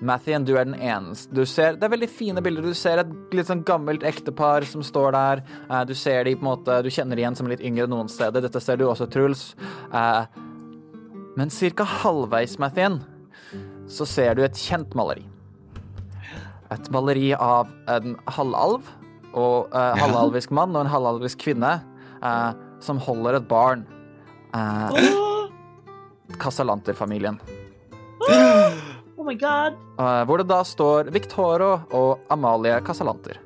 Mathien, 0.04 0.44
du 0.44 0.58
er 0.60 0.66
den 0.68 0.76
eneste. 0.76 1.32
Du 1.32 1.46
ser, 1.48 1.78
det 1.80 1.88
er 1.88 1.94
veldig 1.94 2.10
fine 2.12 2.42
bilder. 2.44 2.66
Du 2.68 2.76
ser 2.76 3.00
et 3.00 3.12
litt 3.36 3.48
sånn 3.48 3.62
gammelt 3.64 4.04
ektepar 4.04 4.66
som 4.68 4.84
står 4.84 5.14
der. 5.16 5.44
Eh, 5.70 5.84
Du 5.88 5.94
ser 5.96 6.26
de 6.28 6.34
på 6.36 6.44
en 6.44 6.50
måte, 6.50 6.82
du 6.84 6.90
kjenner 6.92 7.22
igjen 7.22 7.38
som 7.40 7.48
litt 7.48 7.64
yngre 7.64 7.88
noen 7.88 8.10
steder. 8.12 8.44
Dette 8.44 8.60
ser 8.64 8.82
du 8.82 8.84
også, 8.90 9.08
Truls. 9.14 9.54
Eh, 9.94 10.26
Men 11.38 11.50
ca. 11.50 11.86
halvveis, 12.04 12.60
Mathien, 12.60 13.00
så 13.88 14.06
ser 14.06 14.36
du 14.36 14.44
et 14.44 14.60
kjent 14.60 14.92
maleri. 14.94 15.24
Et 16.74 16.92
maleri 16.92 17.32
av 17.38 17.72
en 17.88 18.18
halvalv, 18.28 18.84
og 19.34 19.72
uh, 19.74 19.96
halvalvisk 19.98 20.52
mann 20.54 20.76
og 20.76 20.84
en 20.86 20.92
halvalvisk 20.94 21.40
kvinne, 21.42 21.72
eh, 22.22 22.52
som 22.86 23.00
holder 23.02 23.40
et 23.40 23.48
barn. 23.50 23.82
Eh, 24.54 25.33
Casalanter-familien. 26.40 27.40
Oh 29.24 29.26
my 29.26 29.36
god. 29.40 29.76
Eh, 30.00 30.24
hvor 30.28 30.42
det 30.42 30.48
da 30.50 30.58
står 30.68 31.08
Victoro 31.14 31.68
og 31.96 32.24
Amalie 32.34 32.80
Casalanter. 32.84 33.38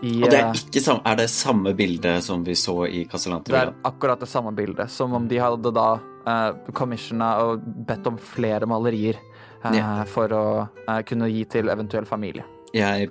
I, 0.00 0.22
Og 0.22 0.30
det 0.30 0.38
eh, 0.38 0.44
er 0.46 0.60
ikke 0.62 0.80
samme 0.80 1.02
er 1.10 1.18
det 1.18 1.26
samme 1.28 1.72
bilde 1.76 2.12
som 2.24 2.44
vi 2.46 2.54
så 2.56 2.76
i 2.86 3.02
Casalanter? 3.10 3.52
det 3.52 3.60
er 3.66 3.72
akkurat 3.90 4.20
det 4.22 4.28
samme 4.30 4.52
bildet, 4.56 4.88
som 4.94 5.12
om 5.18 5.26
de 5.28 5.40
hadde 5.42 5.72
da 5.74 5.88
uh, 5.98 6.72
commissiona 6.72 7.32
og 7.44 7.66
bedt 7.88 8.06
om 8.08 8.16
flere 8.16 8.64
malerier 8.70 9.18
eh, 9.18 9.74
Ja. 9.76 10.04
for 10.08 10.32
å 10.32 10.44
eh, 10.86 11.02
kunne 11.02 11.28
gi 11.28 11.44
til 11.50 11.68
eventuell 11.68 12.06
familie. 12.06 12.46
Jeg 12.72 13.10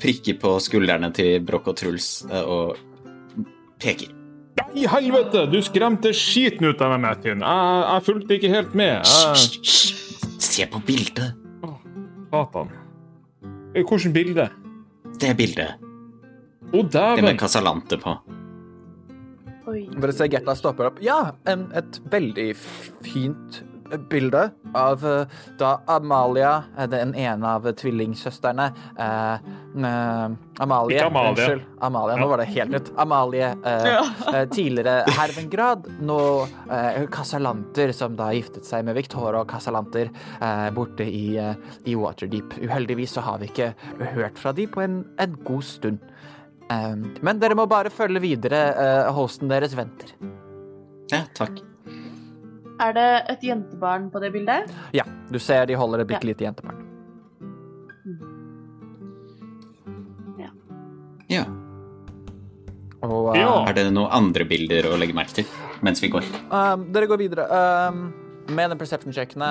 prikker 0.00 0.38
på 0.40 0.54
skuldrene 0.62 1.10
til 1.12 1.42
Brokk 1.44 1.72
og 1.74 1.76
Truls 1.82 2.24
eh, 2.30 2.40
og 2.46 2.78
peker. 3.82 4.14
I 4.74 4.86
helvete! 4.90 5.46
Du 5.50 5.58
skremte 5.64 6.12
skiten 6.16 6.68
ut 6.70 6.80
av 6.84 6.92
meg, 6.94 7.00
Mathien. 7.04 7.42
Jeg, 7.44 7.84
jeg 7.86 8.04
fulgte 8.06 8.36
ikke 8.38 8.50
helt 8.52 8.74
med. 8.78 9.00
Jeg, 9.04 9.36
Hysj, 9.36 9.60
hysj. 9.60 10.36
Se 10.50 10.66
på 10.72 10.80
bildet. 10.86 11.36
Satan. 12.30 12.70
Eh, 13.74 13.82
Hvilket 13.86 14.12
bilde? 14.14 14.48
Det 15.20 15.32
bildet. 15.38 15.80
Å, 16.70 16.82
Det 16.82 16.90
dæven! 16.94 17.24
med 17.26 17.38
Casalante 17.40 17.98
på. 18.00 18.14
Oi. 19.70 19.84
Bare 20.02 20.14
se 20.16 20.26
Gerta 20.30 20.54
stopper 20.58 20.88
opp. 20.90 21.00
Ja, 21.04 21.32
en, 21.50 21.66
et 21.78 21.98
veldig 22.10 22.48
fint 23.06 23.60
bilde 24.10 24.50
av 24.76 25.04
eh, 25.06 25.26
da 25.58 25.80
Amalia, 25.90 26.62
eh, 26.78 26.86
den 26.92 27.14
ene 27.18 27.46
av 27.56 27.66
tvillingsøstrene 27.80 28.66
eh, 28.98 29.34
eh, 29.34 30.28
Amalie, 30.60 30.98
Ikke 30.98 31.06
Amalie. 31.08 31.30
unnskyld. 31.32 31.62
Amalie, 31.80 32.16
nå 32.20 32.28
var 32.28 32.42
det 32.42 32.48
helt 32.52 32.70
nytt. 32.74 32.90
Amalie, 33.00 33.50
eh, 33.64 33.86
Ja. 33.90 34.44
tidligere 34.52 35.04
Hervengrad, 35.16 35.86
nå 36.00 36.18
eh, 36.70 37.06
Casalanter, 37.12 37.92
som 37.96 38.16
da 38.18 38.30
giftet 38.36 38.64
seg 38.68 38.84
med 38.84 38.94
Victoria 38.98 39.44
Casalanter 39.48 40.10
eh, 40.40 40.68
borte 40.76 41.06
i, 41.06 41.38
i 41.86 41.94
Waterdeep. 41.96 42.58
Uheldigvis 42.60 43.16
så 43.16 43.24
har 43.26 43.38
vi 43.42 43.48
ikke 43.50 43.72
hørt 44.14 44.38
fra 44.38 44.52
de 44.52 44.66
på 44.70 44.82
en, 44.84 45.00
en 45.18 45.38
god 45.44 45.64
stund. 45.64 45.98
Men 46.70 47.40
dere 47.42 47.56
må 47.58 47.64
bare 47.66 47.90
følge 47.90 48.20
videre. 48.22 48.60
hosten 49.16 49.48
deres 49.50 49.72
venter. 49.74 50.12
Ja, 51.10 51.24
takk. 51.34 51.56
Er 52.80 52.94
det 52.96 53.08
et 53.34 53.42
jentebarn 53.44 54.08
på 54.12 54.22
det 54.22 54.32
bildet? 54.32 54.70
Ja, 54.96 55.04
du 55.30 55.38
ser 55.38 55.66
de 55.68 55.76
holder 55.76 56.04
et 56.04 56.08
bitte 56.08 56.28
lite 56.28 56.46
jentebarn. 56.46 56.86
Ja. 61.30 61.44
Og 63.06 63.30
uh, 63.30 63.36
Ja. 63.38 63.50
Er 63.68 63.76
det 63.76 63.86
noen 63.94 64.10
andre 64.12 64.44
bilder 64.48 64.90
å 64.90 64.96
legge 65.00 65.14
merke 65.16 65.40
til 65.40 65.52
mens 65.80 66.02
vi 66.02 66.10
går? 66.12 66.26
um, 66.50 66.88
dere 66.92 67.06
går 67.08 67.20
videre. 67.20 67.46
Um, 67.48 68.10
med 68.50 68.72
den 68.72 68.80
perception-sjekkene 68.80 69.50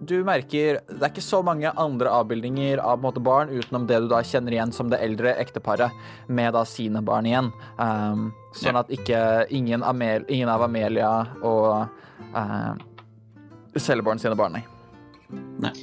Du 0.00 0.20
merker 0.22 0.78
det 0.86 1.00
er 1.02 1.10
ikke 1.10 1.24
så 1.24 1.40
mange 1.42 1.70
andre 1.74 2.10
avbildninger 2.20 2.78
av 2.78 2.98
på 2.98 3.00
en 3.00 3.06
måte, 3.08 3.22
barn 3.24 3.50
utenom 3.50 3.88
det 3.88 3.98
du 4.04 4.08
da 4.12 4.20
kjenner 4.22 4.54
igjen 4.54 4.72
som 4.74 4.92
det 4.92 5.00
eldre 5.02 5.32
ekteparet 5.42 5.90
med 6.30 6.54
da 6.54 6.62
sine 6.68 7.02
barn 7.02 7.26
igjen. 7.26 7.50
Um, 7.78 8.28
sånn 8.54 8.78
Ja. 8.78 8.84
at 8.84 8.92
ikke 8.94 9.46
ingen, 9.50 9.82
Amel, 9.82 10.24
ingen 10.28 10.48
av 10.48 10.62
Amelia 10.62 11.10
og 11.42 11.88
uh, 12.34 12.74
Selborn 13.78 14.18
sine 14.22 14.38
barn, 14.38 14.60
nei. 15.58 15.74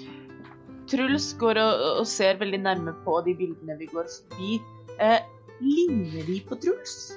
Truls 0.90 1.34
går 1.40 1.60
og, 1.60 1.84
og 2.02 2.08
ser 2.08 2.40
veldig 2.40 2.62
nærme 2.62 2.96
på 3.06 3.20
de 3.26 3.36
bildene 3.36 3.78
vi 3.80 3.88
går 3.92 4.08
forbi. 4.08 4.60
Eh, 5.02 5.20
ligner 5.60 6.26
de 6.28 6.40
på 6.48 6.58
Truls? 6.62 7.16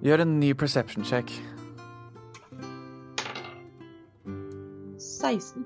Gjør 0.00 0.24
en 0.24 0.38
ny 0.40 0.54
perception 0.54 1.04
check. 1.04 1.28
16. 5.20 5.64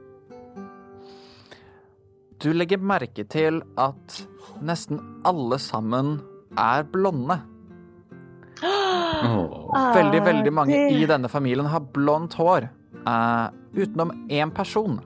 Du 2.43 2.51
legger 2.52 2.82
merke 2.82 3.24
til 3.31 3.62
at 3.81 4.20
nesten 4.64 5.01
alle 5.24 5.59
sammen 5.62 6.18
er 6.60 6.85
blonde. 6.90 7.39
Oh. 9.24 9.70
Veldig, 9.94 10.20
veldig 10.26 10.52
mange 10.52 10.81
i 10.93 11.06
denne 11.09 11.31
familien 11.32 11.68
har 11.70 11.86
blondt 11.94 12.36
hår. 12.39 12.68
Uh, 13.05 13.48
utenom 13.76 14.12
én 14.32 14.52
person. 14.55 14.98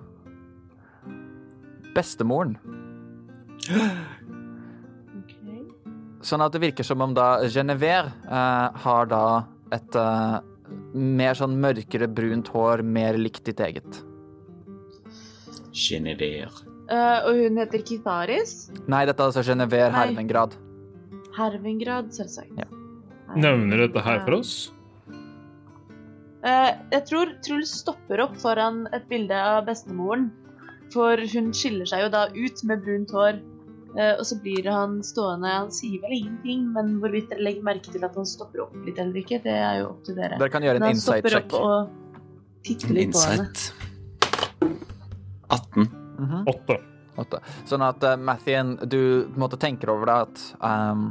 Bestemoren. 1.95 2.57
Okay. 5.23 5.62
Sånn 6.25 6.43
at 6.45 6.55
det 6.55 6.62
virker 6.62 6.87
som 6.87 7.03
om 7.05 7.15
da 7.16 7.31
Genevieve 7.47 8.12
uh, 8.27 8.75
har 8.85 9.11
da 9.11 9.25
et 9.75 9.99
uh, 9.99 10.39
mer 10.95 11.39
sånn 11.39 11.59
mørkere 11.61 12.09
brunt 12.11 12.51
hår, 12.55 12.83
mer 12.83 13.19
likt 13.20 13.45
ditt 13.49 13.61
eget. 13.65 14.03
Genevieve. 15.72 16.64
Uh, 16.89 17.28
og 17.28 17.36
hun 17.43 17.60
heter 17.60 17.82
Kitharis. 17.85 18.70
Nei, 18.89 19.05
dette 19.09 19.20
er 19.20 19.28
altså 19.28 19.44
Genever 19.44 19.90
Nei. 19.93 20.06
Hervengrad. 20.09 20.56
Hervingrad, 21.36 22.10
selvsagt. 22.16 22.55
Ja. 22.56 22.68
Nevner 23.36 23.85
dette 23.85 24.02
her 24.02 24.22
for 24.24 24.39
oss? 24.39 24.55
Uh, 26.47 26.72
jeg 26.94 27.02
tror 27.10 27.35
Truls 27.44 27.74
stopper 27.82 28.22
opp 28.24 28.39
foran 28.40 28.86
et 28.97 29.05
bilde 29.10 29.36
av 29.36 29.66
bestemoren. 29.68 30.30
For 30.94 31.20
hun 31.35 31.52
skiller 31.52 31.89
seg 31.89 32.06
jo 32.06 32.10
da 32.14 32.28
ut 32.32 32.64
med 32.64 32.85
brunt 32.86 33.12
hår. 33.12 33.43
Uh, 33.98 34.14
og 34.14 34.24
så 34.28 34.36
blir 34.40 34.66
han 34.68 34.98
stående 35.05 35.48
Han 35.48 35.70
sier 35.72 36.01
vel 36.02 36.12
ingenting, 36.18 36.66
men 36.74 36.98
hvorvidt 37.02 37.30
dere 37.32 37.44
legger 37.47 37.64
merke 37.68 37.93
til 37.93 38.05
at 38.05 38.16
han 38.16 38.28
stopper 38.28 38.66
opp 38.66 38.74
litt 38.85 39.01
eller 39.01 39.16
ikke, 39.20 39.40
det 39.44 39.55
er 39.56 39.82
jo 39.82 39.90
opp 39.94 40.02
til 40.09 40.16
dere. 40.20 40.40
Dere 40.40 40.52
kan 40.52 40.64
gjøre 40.64 40.82
en 40.82 40.90
insight-sjekk. 40.93 41.52
han 41.52 41.52
stopper 41.52 41.68
opp 41.68 41.93
og 41.93 42.64
titter 42.68 42.97
litt 42.97 43.16
på 43.16 43.24
henne. 43.24 43.86
Insight. 45.51 45.69
18. 45.75 45.89
Mhm. 46.19 46.47
Åtte. 46.47 46.79
Åtte. 47.19 47.41
Sånn 47.66 47.83
at 47.83 48.05
uh, 48.05 48.16
Mathien, 48.16 48.77
du 48.85 49.27
på 49.27 49.35
en 49.35 49.43
måte 49.43 49.59
tenker 49.59 49.91
over 49.91 50.07
det 50.07 50.19
at 50.27 50.43
um, 50.62 51.09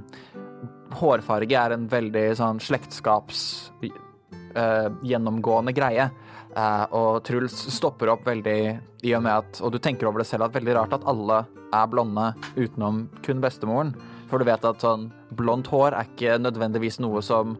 hårfarge 0.96 1.58
er 1.60 1.76
en 1.76 1.88
veldig 1.92 2.30
sånn 2.40 2.62
slektskaps 2.64 3.42
uh, 3.84 4.88
gjennomgående 5.04 5.76
greie. 5.76 6.10
Uh, 6.58 6.86
og 6.96 7.24
Truls 7.28 7.58
stopper 7.76 8.14
opp 8.14 8.24
veldig 8.26 8.60
i 9.06 9.12
og 9.14 9.22
med 9.22 9.34
at 9.44 9.60
Og 9.62 9.76
du 9.76 9.78
tenker 9.84 10.08
over 10.10 10.24
det 10.24 10.30
selv 10.30 10.48
at 10.48 10.56
veldig 10.56 10.74
rart 10.74 10.96
at 10.96 11.06
alle 11.06 11.44
er 11.76 11.90
blonde 11.92 12.32
utenom 12.56 13.10
kun 13.26 13.44
bestemoren. 13.44 13.94
For 14.32 14.40
du 14.40 14.48
vet 14.48 14.66
at 14.66 14.84
sånn 14.84 15.10
blondt 15.38 15.70
hår 15.72 15.94
er 15.94 16.08
ikke 16.08 16.40
nødvendigvis 16.42 17.02
noe 17.04 17.22
som 17.24 17.58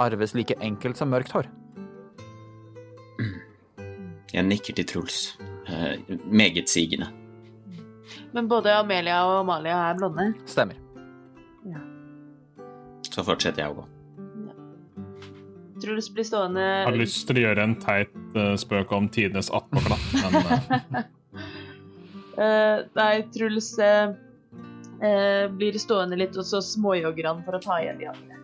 arves 0.00 0.34
like 0.34 0.56
enkelt 0.64 0.98
som 0.98 1.12
mørkt 1.12 1.36
hår. 1.36 1.48
Jeg 4.32 4.48
nikker 4.48 4.80
til 4.80 4.88
Truls. 4.88 5.24
Eh, 5.72 6.16
meget 6.28 6.68
sigende. 6.68 7.08
Men 8.32 8.48
både 8.48 8.72
Amelia 8.76 9.22
og 9.24 9.40
Amalia 9.40 9.78
er 9.90 9.98
blonde. 9.98 10.32
Stemmer. 10.46 10.78
Så 13.12 13.24
fortsetter 13.26 13.64
jeg 13.64 13.74
å 13.74 13.82
gå. 13.82 13.88
Truls 15.82 16.06
blir 16.14 16.24
stående 16.24 16.62
Jeg 16.62 16.86
har 16.86 16.96
lyst 16.96 17.24
til 17.28 17.40
å 17.40 17.42
gjøre 17.42 17.64
en 17.66 17.74
teit 17.82 18.36
eh, 18.38 18.52
spøk 18.60 18.92
om 18.94 19.08
tidenes 19.12 19.50
attpåklatt, 19.52 20.14
men 20.22 20.38
uh... 20.46 21.02
Eh, 22.32 22.78
Nei, 22.96 23.26
Truls 23.28 23.74
uh, 23.76 24.14
eh, 25.04 25.42
blir 25.52 25.76
stående 25.76 26.16
litt, 26.16 26.32
og 26.40 26.46
så 26.48 26.62
småjogger 26.64 27.28
han 27.28 27.42
for 27.44 27.58
å 27.58 27.60
ta 27.60 27.76
igjen 27.82 27.98
de 28.00 28.08
andre. 28.08 28.38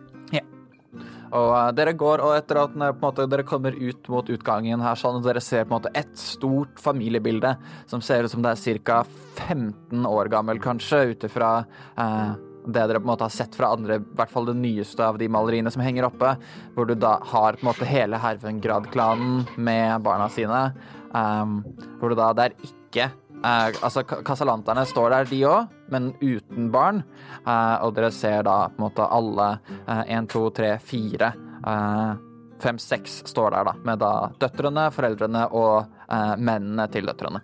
Og 1.29 1.53
eh, 1.53 1.69
dere 1.77 1.95
går, 1.97 2.23
og 2.25 2.35
etter 2.37 2.61
at 2.63 2.75
måte, 3.01 3.27
dere 3.29 3.45
kommer 3.47 3.75
ut 3.75 4.11
mot 4.11 4.29
utgangen 4.33 4.83
her, 4.83 4.99
sånn, 4.99 5.21
dere 5.25 5.43
ser 5.43 5.65
på 5.65 5.73
en 5.73 5.77
måte 5.77 5.93
et 5.97 6.11
stort 6.17 6.81
familiebilde 6.81 7.55
som 7.89 8.03
ser 8.05 8.25
ut 8.25 8.33
som 8.33 8.45
det 8.45 8.55
er 8.55 8.83
ca. 8.85 9.01
15 9.39 10.05
år 10.09 10.31
gammel, 10.33 10.61
kanskje, 10.63 11.03
ut 11.13 11.25
ifra 11.29 11.51
eh, 11.99 12.37
det 12.65 12.85
dere 12.89 12.99
på 12.99 13.07
en 13.07 13.11
måte 13.13 13.25
har 13.25 13.33
sett 13.33 13.55
fra 13.55 13.71
andre, 13.75 13.99
i 13.99 14.17
hvert 14.17 14.31
fall 14.33 14.49
det 14.49 14.57
nyeste 14.59 15.05
av 15.05 15.17
de 15.19 15.29
maleriene 15.31 15.71
som 15.73 15.83
henger 15.83 16.07
oppe, 16.09 16.35
hvor 16.75 16.89
du 16.89 16.95
da 16.97 17.15
har 17.31 17.57
på 17.57 17.63
en 17.63 17.69
måte 17.71 17.87
hele 17.87 18.19
Hervengrad-klanen 18.21 19.45
med 19.57 20.03
barna 20.05 20.29
sine. 20.33 20.69
Um, 21.09 21.63
hvor 21.97 22.11
du 22.11 22.19
da 22.19 22.33
Det 22.37 22.43
er 22.43 22.57
ikke 22.67 23.07
eh, 23.43 23.67
Altså, 23.83 24.03
ka- 24.03 24.21
kasalanterne 24.23 24.85
står 24.85 25.09
der, 25.09 25.25
de 25.29 25.41
òg, 25.47 25.67
men 25.91 26.13
uten 26.21 26.71
barn. 26.71 27.03
Eh, 27.45 27.77
og 27.85 27.93
dere 27.95 28.11
ser 28.11 28.43
da 28.43 28.67
på 28.69 28.79
en 28.79 28.85
måte 28.87 29.07
alle 29.09 29.59
én, 30.07 30.27
to, 30.27 30.49
tre, 30.51 30.77
fire 30.79 31.33
eh, 31.65 32.13
Fem, 32.59 32.75
seks 32.77 33.21
står 33.31 33.51
der, 33.55 33.63
da, 33.69 33.73
med 33.87 33.99
da 34.01 34.09
døtrene, 34.37 34.89
foreldrene 34.91 35.45
og 35.55 35.85
eh, 36.11 36.33
mennene 36.35 36.89
til 36.91 37.05
døtrene. 37.07 37.39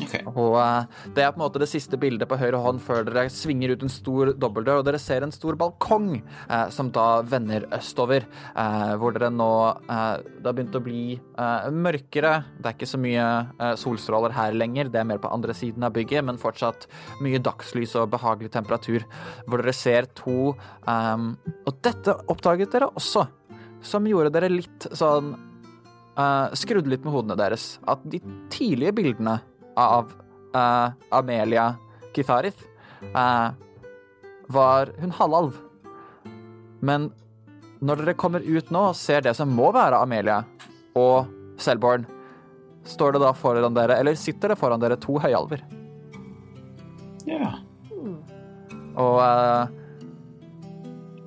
Ok. 0.00 0.14
Og 0.30 0.56
eh, 0.60 1.02
det 1.16 1.24
er 1.24 1.32
på 1.32 1.40
en 1.40 1.44
måte 1.44 1.60
det 1.62 1.68
siste 1.70 1.98
bildet 2.00 2.28
på 2.30 2.38
høyre 2.40 2.60
hånd 2.62 2.80
før 2.84 3.04
dere 3.06 3.26
svinger 3.32 3.74
ut 3.74 3.84
en 3.84 3.92
stor 3.92 4.32
dobbeltdør, 4.40 4.80
og 4.80 4.86
dere 4.88 5.00
ser 5.02 5.26
en 5.26 5.34
stor 5.34 5.58
balkong 5.60 6.12
eh, 6.20 6.66
som 6.74 6.90
da 6.94 7.20
vender 7.26 7.66
østover, 7.76 8.26
eh, 8.54 8.94
hvor 9.00 9.16
dere 9.16 9.30
nå 9.34 9.50
eh, 9.84 10.14
Det 10.38 10.46
har 10.48 10.56
begynt 10.56 10.78
å 10.78 10.84
bli 10.84 11.04
eh, 11.16 11.68
mørkere. 11.74 12.34
Det 12.58 12.70
er 12.70 12.78
ikke 12.78 12.90
så 12.90 13.00
mye 13.02 13.26
eh, 13.58 13.74
solstråler 13.80 14.34
her 14.36 14.56
lenger, 14.56 14.90
det 14.92 15.02
er 15.02 15.10
mer 15.10 15.20
på 15.22 15.32
andre 15.32 15.56
siden 15.56 15.84
av 15.86 15.94
bygget, 15.96 16.24
men 16.26 16.40
fortsatt 16.40 16.88
mye 17.24 17.42
dagslys 17.42 17.96
og 18.00 18.10
behagelig 18.14 18.52
temperatur, 18.54 19.04
hvor 19.46 19.60
dere 19.60 19.74
ser 19.76 20.08
to 20.16 20.38
Og 20.50 21.76
dette 21.84 22.14
oppdaget 22.32 22.72
dere 22.72 22.88
også, 22.96 23.26
som 23.84 24.06
gjorde 24.08 24.32
dere 24.34 24.50
litt 24.52 24.86
sånn 24.96 25.34
Skrudde 26.58 26.90
litt 26.90 27.04
med 27.06 27.14
hodene 27.14 27.36
deres. 27.38 27.78
At 27.88 28.02
de 28.12 28.18
tidlige 28.52 28.92
bildene 28.98 29.38
av 29.80 30.12
uh, 30.56 30.92
Amelia 31.14 31.74
Kitharith 32.14 32.62
uh, 33.14 33.50
var 34.50 34.92
hun 34.98 35.10
halvalv. 35.10 35.58
Men 36.80 37.10
når 37.80 38.02
dere 38.02 38.16
kommer 38.18 38.44
ut 38.44 38.70
nå 38.72 38.90
og 38.90 38.96
ser 38.98 39.24
det 39.24 39.34
som 39.38 39.52
må 39.56 39.70
være 39.72 40.00
Amelia 40.02 40.42
og 40.98 41.30
Selborn, 41.60 42.06
står 42.84 43.14
det 43.14 43.22
da 43.22 43.34
foran 43.36 43.76
dere, 43.76 43.98
eller 44.00 44.16
sitter 44.18 44.52
det 44.52 44.58
foran 44.60 44.80
dere 44.80 44.98
to 45.00 45.18
høyalver. 45.20 45.62
Ja. 47.28 47.52
Og 49.00 49.20
uh, 49.20 49.68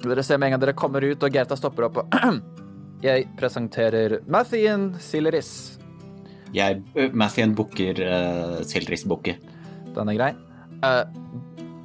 dere 0.03 0.25
ser 0.25 0.41
med 0.41 0.49
en 0.49 0.57
gang 0.57 0.65
dere 0.65 0.77
kommer 0.77 1.05
ut, 1.05 1.23
og 1.23 1.33
Gerta 1.33 1.57
stopper 1.57 1.87
opp 1.87 2.03
og 2.03 2.17
Jeg 3.03 3.25
presenterer 3.35 4.21
Mathien 4.31 4.93
Sileris. 5.03 5.77
Jeg, 6.53 6.83
uh, 6.93 7.09
Mathien 7.17 7.55
booker 7.57 7.99
uh, 8.05 8.59
Sildris-bukke. 8.67 9.37
Den 9.93 10.11
er 10.13 10.17
grei. 10.19 10.31
Uh, 10.83 11.03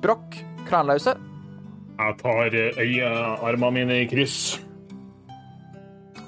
Brokk, 0.02 0.36
Kranlause. 0.68 1.16
jeg 1.98 2.14
tar 2.20 2.54
eh, 2.54 2.76
øyearmene 2.78 3.70
mine 3.74 4.02
i 4.02 4.06
kryss. 4.06 4.60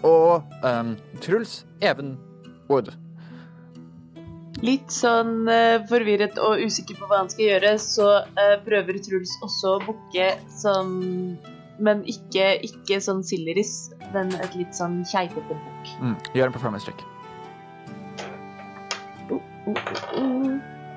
Og 0.02 0.42
um, 0.64 0.96
Truls 1.20 1.64
Even 1.82 2.16
Wood. 2.70 2.90
Litt 4.64 4.90
sånn 4.92 5.46
uh, 5.48 5.78
forvirret 5.88 6.40
og 6.42 6.64
usikker 6.64 6.98
på 6.98 7.06
hva 7.08 7.22
han 7.22 7.30
skal 7.32 7.46
gjøre, 7.46 7.76
så 7.80 8.08
uh, 8.24 8.56
prøver 8.66 8.98
Truls 9.04 9.36
også 9.44 9.76
å 9.76 9.80
booke 9.86 10.32
sånn 10.60 11.38
Men 11.80 12.02
ikke, 12.04 12.58
ikke 12.66 12.98
sånn 13.00 13.22
Silleris, 13.24 13.88
men 14.12 14.34
et 14.42 14.58
litt 14.58 14.76
sånn 14.76 15.00
keitete 15.08 15.54
bukk. 15.54 15.94
Mm. 16.02 16.18
Gjør 16.36 16.50
en 16.50 16.58
performance 16.58 16.90
check. 16.90 17.06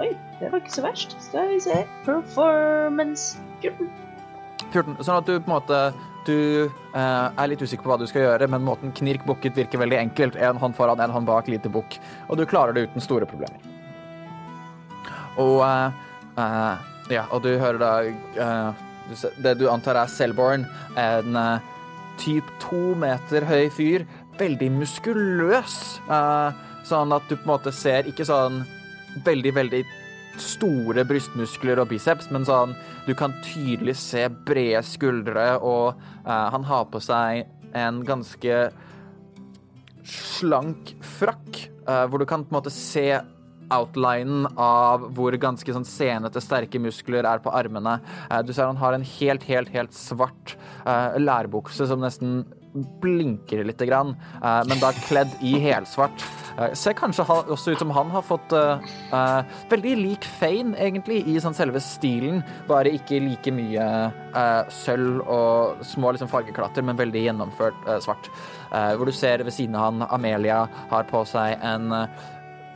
Oi, 0.01 0.09
det 0.39 0.49
var 0.49 0.59
ikke 0.59 0.73
så 0.73 0.83
verst. 0.85 1.13
Skal 1.21 1.51
vi 1.53 1.59
se 1.63 1.83
Performance 2.05 3.37
14. 3.61 3.89
14. 4.73 4.97
Sånn 5.05 5.19
at 5.19 5.29
du 5.29 5.35
på 5.37 5.47
en 5.49 5.53
måte 5.53 5.79
du 6.23 6.37
eh, 6.95 7.27
er 7.35 7.49
litt 7.51 7.61
usikker 7.61 7.83
på 7.83 7.91
hva 7.91 7.99
du 7.99 8.05
skal 8.07 8.23
gjøre, 8.23 8.47
men 8.51 8.63
måten 8.63 8.93
Knirk 8.95 9.25
booket 9.27 9.57
virker 9.59 9.81
veldig 9.81 9.99
enkelt. 9.99 10.37
En 10.39 10.59
hånd 10.61 10.75
foran, 10.77 11.01
en 11.03 11.11
hånd 11.11 11.27
bak, 11.27 11.49
lite 11.51 11.71
bukk. 11.71 11.97
Og 12.29 12.39
du 12.39 12.45
klarer 12.49 12.75
det 12.75 12.87
uten 12.87 13.03
store 13.03 13.27
problemer. 13.29 13.59
Og 15.41 15.61
eh, 15.67 16.01
eh, 16.39 16.89
Ja, 17.11 17.25
og 17.35 17.43
du 17.43 17.49
hører 17.59 17.79
da 17.81 17.93
eh, 18.07 18.83
Det 19.43 19.57
du 19.59 19.65
antar 19.67 19.97
er 19.99 20.07
Selborn, 20.07 20.63
en 20.95 21.35
eh, 21.35 21.71
typ 22.21 22.47
to 22.63 22.93
meter 22.95 23.43
høy 23.49 23.67
fyr. 23.73 24.07
Veldig 24.39 24.71
muskuløs. 24.79 25.99
eh, 26.07 26.69
sånn 26.88 27.14
at 27.15 27.27
du 27.30 27.35
på 27.35 27.45
en 27.45 27.53
måte 27.55 27.73
ser 27.76 28.07
ikke 28.10 28.27
sånn 28.27 28.64
veldig, 29.26 29.53
veldig 29.55 29.84
store 30.41 31.03
brystmuskler 31.05 31.81
og 31.81 31.91
biceps, 31.91 32.30
men 32.34 32.45
sånn 32.47 32.73
du 33.07 33.14
kan 33.18 33.35
tydelig 33.45 33.95
se 34.01 34.26
brede 34.47 34.81
skuldre, 34.88 35.53
og 35.61 35.99
uh, 36.26 36.47
han 36.53 36.65
har 36.68 36.88
på 36.91 37.01
seg 37.03 37.45
en 37.77 38.01
ganske 38.07 38.64
slank 40.03 40.95
frakk, 41.19 41.68
uh, 41.88 42.05
hvor 42.10 42.22
du 42.22 42.27
kan 42.30 42.45
på 42.45 42.53
en 42.53 42.60
måte 42.61 42.73
se 42.73 43.07
outlinen 43.73 44.47
av 44.60 45.05
hvor 45.15 45.34
ganske 45.39 45.76
sånn 45.76 45.88
senete, 45.88 46.41
sterke 46.43 46.81
muskler 46.81 47.26
er 47.26 47.41
på 47.43 47.53
armene. 47.53 47.99
Uh, 48.30 48.41
du 48.45 48.53
ser 48.53 48.69
han 48.69 48.81
har 48.81 48.97
en 48.97 49.07
helt, 49.15 49.45
helt, 49.49 49.72
helt 49.73 49.95
svart 49.97 50.57
lærbukse 50.84 51.85
som 51.88 52.01
nesten 52.03 52.41
blinker 52.73 53.63
grann, 53.85 54.15
eh, 54.43 54.61
men 54.67 54.79
da 54.81 54.91
kledd 55.05 55.33
i 55.41 55.57
helsvart. 55.61 56.25
Eh, 56.57 56.73
ser 56.73 56.93
kanskje 56.97 57.25
også 57.25 57.73
ut 57.73 57.79
som 57.79 57.93
han 57.93 58.11
har 58.13 58.25
fått 58.25 58.53
eh, 58.53 59.43
veldig 59.69 59.95
lik 59.99 60.27
Fane, 60.39 60.75
egentlig, 60.77 61.23
i 61.27 61.39
sånn 61.41 61.55
selve 61.57 61.81
stilen, 61.83 62.43
bare 62.67 62.93
ikke 62.93 63.21
like 63.23 63.53
mye 63.53 63.87
sølv 64.73 65.21
og 65.29 65.83
små 65.85 66.13
liksom, 66.13 66.29
fargeklatter, 66.31 66.85
men 66.85 66.97
veldig 66.97 67.27
gjennomført 67.27 67.89
svart. 68.01 68.29
Hvor 68.73 69.05
du 69.05 69.13
ser 69.13 69.43
ved 69.45 69.53
siden 69.53 69.75
av 69.77 69.91
han 69.91 70.07
Amelia 70.09 70.63
har 70.89 71.05
på 71.05 71.21
seg 71.29 71.61
en 71.61 71.93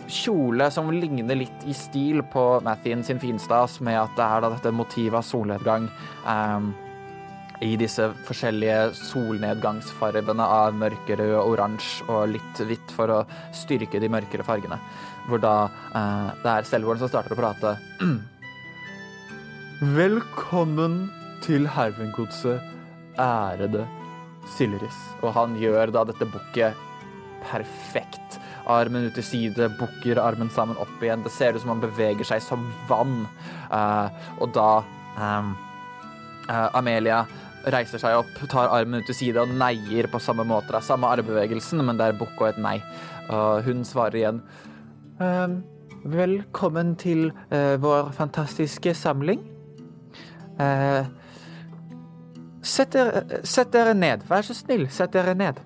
kjole 0.07 0.69
som 0.71 0.91
ligner 0.93 1.39
litt 1.39 1.65
i 1.65 1.73
stil 1.75 2.21
på 2.31 2.45
Mathien 2.65 3.03
sin 3.03 3.19
finstas, 3.19 3.79
med 3.81 3.97
at 3.99 4.13
det 4.17 4.27
er 4.27 4.43
da 4.43 4.51
dette 4.53 4.75
motivet 4.75 5.19
av 5.19 5.25
solnedgang 5.25 5.89
ehm, 6.29 6.69
i 7.63 7.73
disse 7.79 8.05
forskjellige 8.27 8.93
solnedgangsfargene 8.99 10.45
av 10.45 10.75
mørkerød 10.77 11.35
oransje 11.41 12.05
og 12.05 12.33
litt 12.35 12.61
hvitt 12.69 12.93
for 12.93 13.13
å 13.13 13.19
styrke 13.55 14.01
de 14.01 14.09
mørkere 14.13 14.45
fargene. 14.45 14.77
Hvor 15.27 15.41
da 15.41 15.55
eh, 15.65 16.27
det 16.43 16.53
er 16.53 16.67
Selvorden 16.69 17.01
som 17.01 17.11
starter 17.11 17.33
å 17.33 17.39
prate. 17.39 17.75
Velkommen 19.97 21.07
til 21.45 21.67
Hervengodset, 21.69 22.61
ærede 23.21 23.87
Silleris. 24.55 24.97
Og 25.23 25.33
han 25.35 25.57
gjør 25.59 25.93
da 25.95 26.05
dette 26.07 26.29
bukket 26.29 26.77
perfekt. 27.47 28.37
Armen 28.67 29.07
ut 29.07 29.15
til 29.15 29.25
side, 29.25 29.69
bukker 29.79 30.19
armen 30.21 30.51
sammen 30.53 30.77
opp 30.81 31.01
igjen. 31.01 31.23
Det 31.25 31.33
ser 31.33 31.55
ut 31.55 31.63
som 31.63 31.73
han 31.73 31.83
beveger 31.83 32.27
seg 32.27 32.43
som 32.43 32.69
vann. 32.89 33.23
Eh, 33.73 34.23
og 34.43 34.53
da 34.53 34.69
ehm, 35.17 35.53
eh, 36.49 36.67
Amelia 36.77 37.23
reiser 37.73 38.01
seg 38.01 38.17
opp, 38.21 38.33
tar 38.51 38.71
armen 38.73 39.01
ut 39.01 39.09
til 39.09 39.17
side 39.17 39.41
og 39.41 39.53
neier 39.59 40.07
på 40.11 40.21
samme 40.23 40.45
måte. 40.47 40.71
Det 40.71 40.81
er 40.81 40.87
samme 40.87 41.09
armbevegelsen, 41.11 41.83
men 41.85 41.99
det 41.99 42.07
er 42.07 42.19
bukk 42.19 42.41
og 42.41 42.51
et 42.51 42.61
nei. 42.61 42.77
Og 43.33 43.63
hun 43.67 43.83
svarer 43.87 44.19
igjen. 44.21 44.41
«Ehm, 45.23 45.61
velkommen 46.05 46.95
til 46.95 47.31
eh, 47.51 47.75
vår 47.81 48.11
fantastiske 48.15 48.93
samling. 48.95 49.41
Eh, 50.59 51.05
sett, 52.61 52.93
dere, 52.93 53.41
sett 53.43 53.73
dere 53.73 53.93
ned. 53.97 54.27
Vær 54.29 54.45
så 54.45 54.55
snill, 54.57 54.87
sett 54.93 55.13
dere 55.13 55.35
ned. 55.37 55.59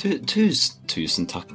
Tu, 0.00 0.14
tusen, 0.24 0.80
tusen 0.88 1.28
takk. 1.28 1.52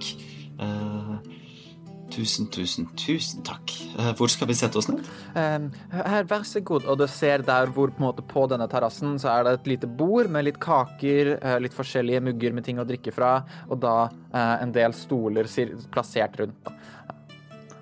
Tusen, 2.16 2.46
tusen, 2.48 2.86
tusen 2.96 3.42
takk. 3.44 3.72
Eh, 4.00 4.12
hvor 4.16 4.30
skal 4.32 4.48
vi 4.48 4.56
sette 4.56 4.78
oss 4.80 4.88
ned? 4.88 5.02
Ehm, 5.36 5.66
her, 5.92 6.24
vær 6.30 6.46
så 6.48 6.62
god. 6.64 6.86
Og 6.88 6.98
du 7.02 7.04
ser 7.12 7.42
der 7.44 7.68
hvor 7.76 7.92
på, 7.92 8.00
måte, 8.06 8.24
på 8.24 8.46
denne 8.48 8.68
terrassen 8.72 9.18
så 9.20 9.34
er 9.34 9.44
det 9.44 9.54
et 9.58 9.68
lite 9.74 9.90
bord 10.00 10.30
med 10.32 10.46
litt 10.48 10.60
kaker, 10.64 11.34
eh, 11.42 11.58
litt 11.60 11.76
forskjellige 11.76 12.22
mugger 12.24 12.56
med 12.56 12.64
ting 12.68 12.80
å 12.80 12.86
drikke 12.88 13.12
fra, 13.16 13.34
og 13.68 13.82
da 13.84 13.96
eh, 14.32 14.54
en 14.64 14.72
del 14.76 14.96
stoler 14.96 15.50
sir- 15.52 15.76
plassert 15.92 16.40
rundt. 16.40 16.72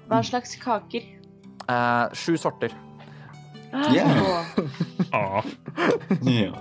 Hva 0.09 0.23
slags 0.25 0.55
kaker? 0.61 1.05
Eh, 1.69 2.17
sju 2.17 2.33
sorter. 2.41 2.73
Ja. 3.93 4.07
Åh, 4.09 4.65
Ah, 5.13 5.45
ja. 6.25 6.51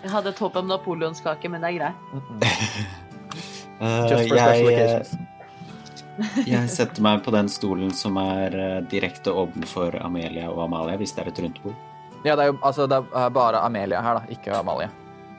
Jeg 0.00 0.10
hadde 0.12 0.32
et 0.32 0.40
håp 0.40 0.56
om 0.56 0.66
napoleonskake, 0.72 1.48
men 1.52 1.60
det 1.64 1.74
er 1.74 1.80
greit. 1.82 1.96
Eh, 3.82 4.04
Just 4.06 4.28
for 4.30 4.38
special 4.38 4.68
jeg, 4.70 4.76
occasions. 4.78 5.14
jeg 6.46 6.68
setter 6.70 7.02
meg 7.02 7.22
på 7.24 7.32
den 7.34 7.48
stolen 7.50 7.90
som 7.94 8.16
er 8.22 8.54
eh, 8.54 8.80
direkte 8.90 9.32
ovenfor 9.34 9.96
Amelia 10.04 10.50
og 10.52 10.64
Amalie, 10.68 10.96
hvis 11.00 11.12
det 11.16 11.24
er 11.24 11.30
et 11.32 11.40
rundt 11.42 11.62
bord. 11.64 11.74
Ja, 12.24 12.36
det 12.36 12.44
er 12.44 12.52
jo 12.52 12.58
altså, 12.64 12.86
det 12.88 13.00
er 13.02 13.32
bare 13.34 13.60
Amelia 13.66 14.00
her, 14.02 14.20
da, 14.20 14.26
ikke 14.32 14.54
Amalie. 14.58 14.90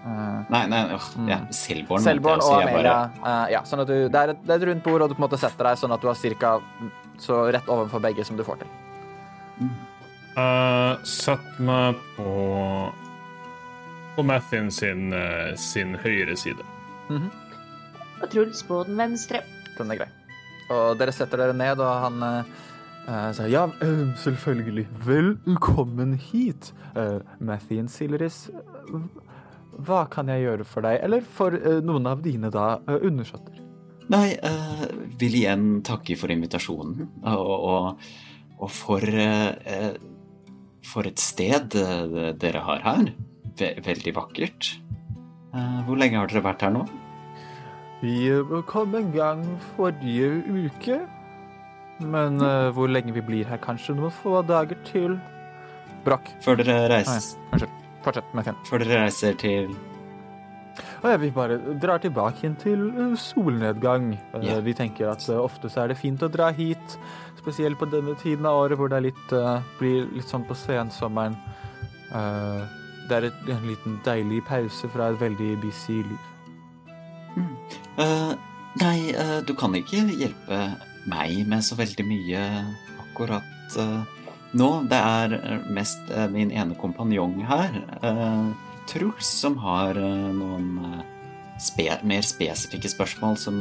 Uh, 0.05 0.43
Nei, 0.53 0.67
nei, 0.69 0.83
Mm. 1.17 1.29
ja, 1.31 1.37
Selborn. 1.49 2.01
Selborn 2.03 2.41
og 2.45 2.59
Amelia. 2.61 2.91
bare- 2.93 3.23
Uh, 3.25 3.51
ja, 3.51 3.61
sånn 3.65 3.81
at 3.81 3.87
du, 3.89 3.95
det, 4.09 4.15
er 4.21 4.29
et, 4.35 4.43
det 4.45 4.51
er 4.53 4.59
et 4.61 4.67
rundt 4.69 4.83
bord, 4.85 5.01
og 5.01 5.09
du 5.09 5.15
på 5.15 5.23
en 5.23 5.29
måte 5.29 5.39
setter 5.41 5.63
deg 5.65 5.79
sånn 5.81 5.93
at 5.95 6.01
du 6.03 6.07
har 6.11 6.15
cirka 6.19 6.51
så 7.17 7.39
rett 7.55 7.65
ovenfor 7.73 8.03
begge 8.03 8.23
som 8.27 8.37
du 8.37 8.43
får 8.45 8.59
til. 8.61 8.69
Uh, 10.37 10.97
sett 11.07 11.59
meg 11.63 11.95
på 12.17 12.91
på 14.15 14.23
Mathien 14.23 14.69
sin, 14.71 15.09
sin 15.59 15.95
høyre 15.99 16.37
side. 16.39 16.63
Og 17.11 18.29
Truls 18.31 18.61
på 18.63 18.77
den 18.87 18.95
venstre. 18.95 19.41
Den 19.77 19.91
er 19.91 19.97
grei. 19.99 20.07
Og 20.73 20.95
dere 20.97 21.13
setter 21.13 21.41
dere 21.41 21.55
ned, 21.57 21.81
og 21.83 22.05
han 22.05 22.23
eh, 22.25 23.27
sier 23.37 23.51
ja, 23.53 23.65
eh, 23.85 24.05
selvfølgelig. 24.21 24.87
Velkommen 25.05 26.15
hit, 26.17 26.71
uh, 26.95 27.19
Mathien 27.37 27.89
Sileris. 27.91 28.47
Hva 29.75 30.05
kan 30.09 30.31
jeg 30.31 30.45
gjøre 30.45 30.65
for 30.65 30.87
deg, 30.87 31.01
eller 31.05 31.25
for 31.37 31.53
uh, 31.53 31.77
noen 31.85 32.09
av 32.09 32.23
dine 32.25 32.49
da 32.53 32.79
uh, 32.87 32.97
undersåtter? 32.97 33.61
Nei, 34.13 34.35
vil 35.17 35.33
igjen 35.33 35.79
takke 35.85 36.13
for 36.13 36.29
invitasjonen, 36.29 37.07
og, 37.25 37.53
og, 37.55 38.03
og 38.61 38.69
for 38.69 39.01
For 40.85 41.09
et 41.09 41.17
sted 41.17 41.73
dere 42.37 42.61
har 42.67 42.83
her. 42.85 43.09
Veldig 43.57 44.13
vakkert. 44.13 44.69
Hvor 45.87 45.97
lenge 45.97 46.21
har 46.21 46.29
dere 46.29 46.45
vært 46.45 46.67
her 46.67 46.75
nå? 46.75 46.85
Vi 48.05 48.29
kom 48.69 48.93
en 48.95 49.07
gang 49.15 49.41
forrige 49.73 50.27
uke, 50.45 50.99
men 52.05 52.37
uh, 52.43 52.69
hvor 52.75 52.91
lenge 52.91 53.15
vi 53.15 53.23
blir 53.25 53.49
her, 53.49 53.57
kanskje 53.63 53.95
noen 53.97 54.13
få 54.13 54.43
dager 54.45 54.77
til. 54.85 55.17
Brakk. 56.05 56.29
Før 56.45 56.59
dere 56.59 56.85
reiser, 56.91 57.39
Unnskyld. 57.49 57.81
Fortsett 58.05 58.33
med 58.37 58.45
Finn. 58.45 58.57
før 58.69 58.83
dere 58.83 59.05
reiser 59.07 59.33
til 59.41 59.71
Og 61.01 61.07
ja, 61.09 61.17
vi 61.17 61.31
bare 61.33 61.57
drar 61.81 62.03
tilbake 62.03 62.43
igjen 62.43 62.57
til 62.61 62.83
eh, 62.91 63.15
solnedgang. 63.17 64.11
Ja. 64.43 64.59
Vi 64.61 64.75
tenker 64.77 65.09
at 65.13 65.25
eh, 65.29 65.39
ofte 65.39 65.71
så 65.71 65.85
er 65.85 65.93
det 65.93 65.97
fint 65.97 66.21
å 66.21 66.29
dra 66.29 66.51
hit, 66.53 66.97
spesielt 67.39 67.79
på 67.79 67.89
denne 67.89 68.13
tiden 68.21 68.45
av 68.45 68.59
året 68.65 68.77
hvor 68.77 68.91
det 68.91 68.99
er 68.99 69.07
litt, 69.07 69.33
uh, 69.33 69.63
blir 69.79 70.11
litt 70.13 70.29
sånn 70.29 70.45
på 70.45 70.57
sensommeren. 70.59 71.39
Uh, 72.11 72.61
det 73.09 73.17
er 73.17 73.29
et, 73.31 73.43
en 73.55 73.67
liten 73.69 73.99
deilig 74.05 74.43
pause 74.45 74.89
fra 74.93 75.09
et 75.09 75.21
veldig 75.21 75.53
busy 75.63 76.01
liv. 76.03 76.34
Eh, 77.37 78.33
Nei, 78.75 79.13
uh, 79.15 79.39
du 79.47 79.53
kan 79.55 79.71
ikke 79.77 80.01
hjelpe 80.11 80.57
meg 81.07 81.45
med 81.47 81.63
så 81.63 81.77
veldig 81.79 82.03
mye 82.09 82.41
akkurat 83.05 83.77
uh, 83.79 84.03
nå. 84.51 84.69
Det 84.91 84.99
er 84.99 85.61
mest 85.71 86.11
min 86.33 86.51
ene 86.51 86.75
kompanjong 86.79 87.37
her, 87.47 87.77
Truls, 88.91 89.29
som 89.39 89.55
har 89.63 89.95
noen 89.95 90.99
spe 91.63 91.87
mer 92.03 92.27
spesifikke 92.27 92.91
spørsmål 92.91 93.39
som 93.39 93.57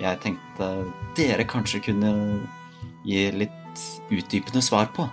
jeg 0.00 0.22
tenkte 0.22 0.70
dere 1.18 1.44
kanskje 1.50 1.82
kunne 1.90 2.14
gi 3.04 3.26
litt 3.34 3.84
utdypende 4.14 4.62
svar 4.62 4.86
på. 4.94 5.08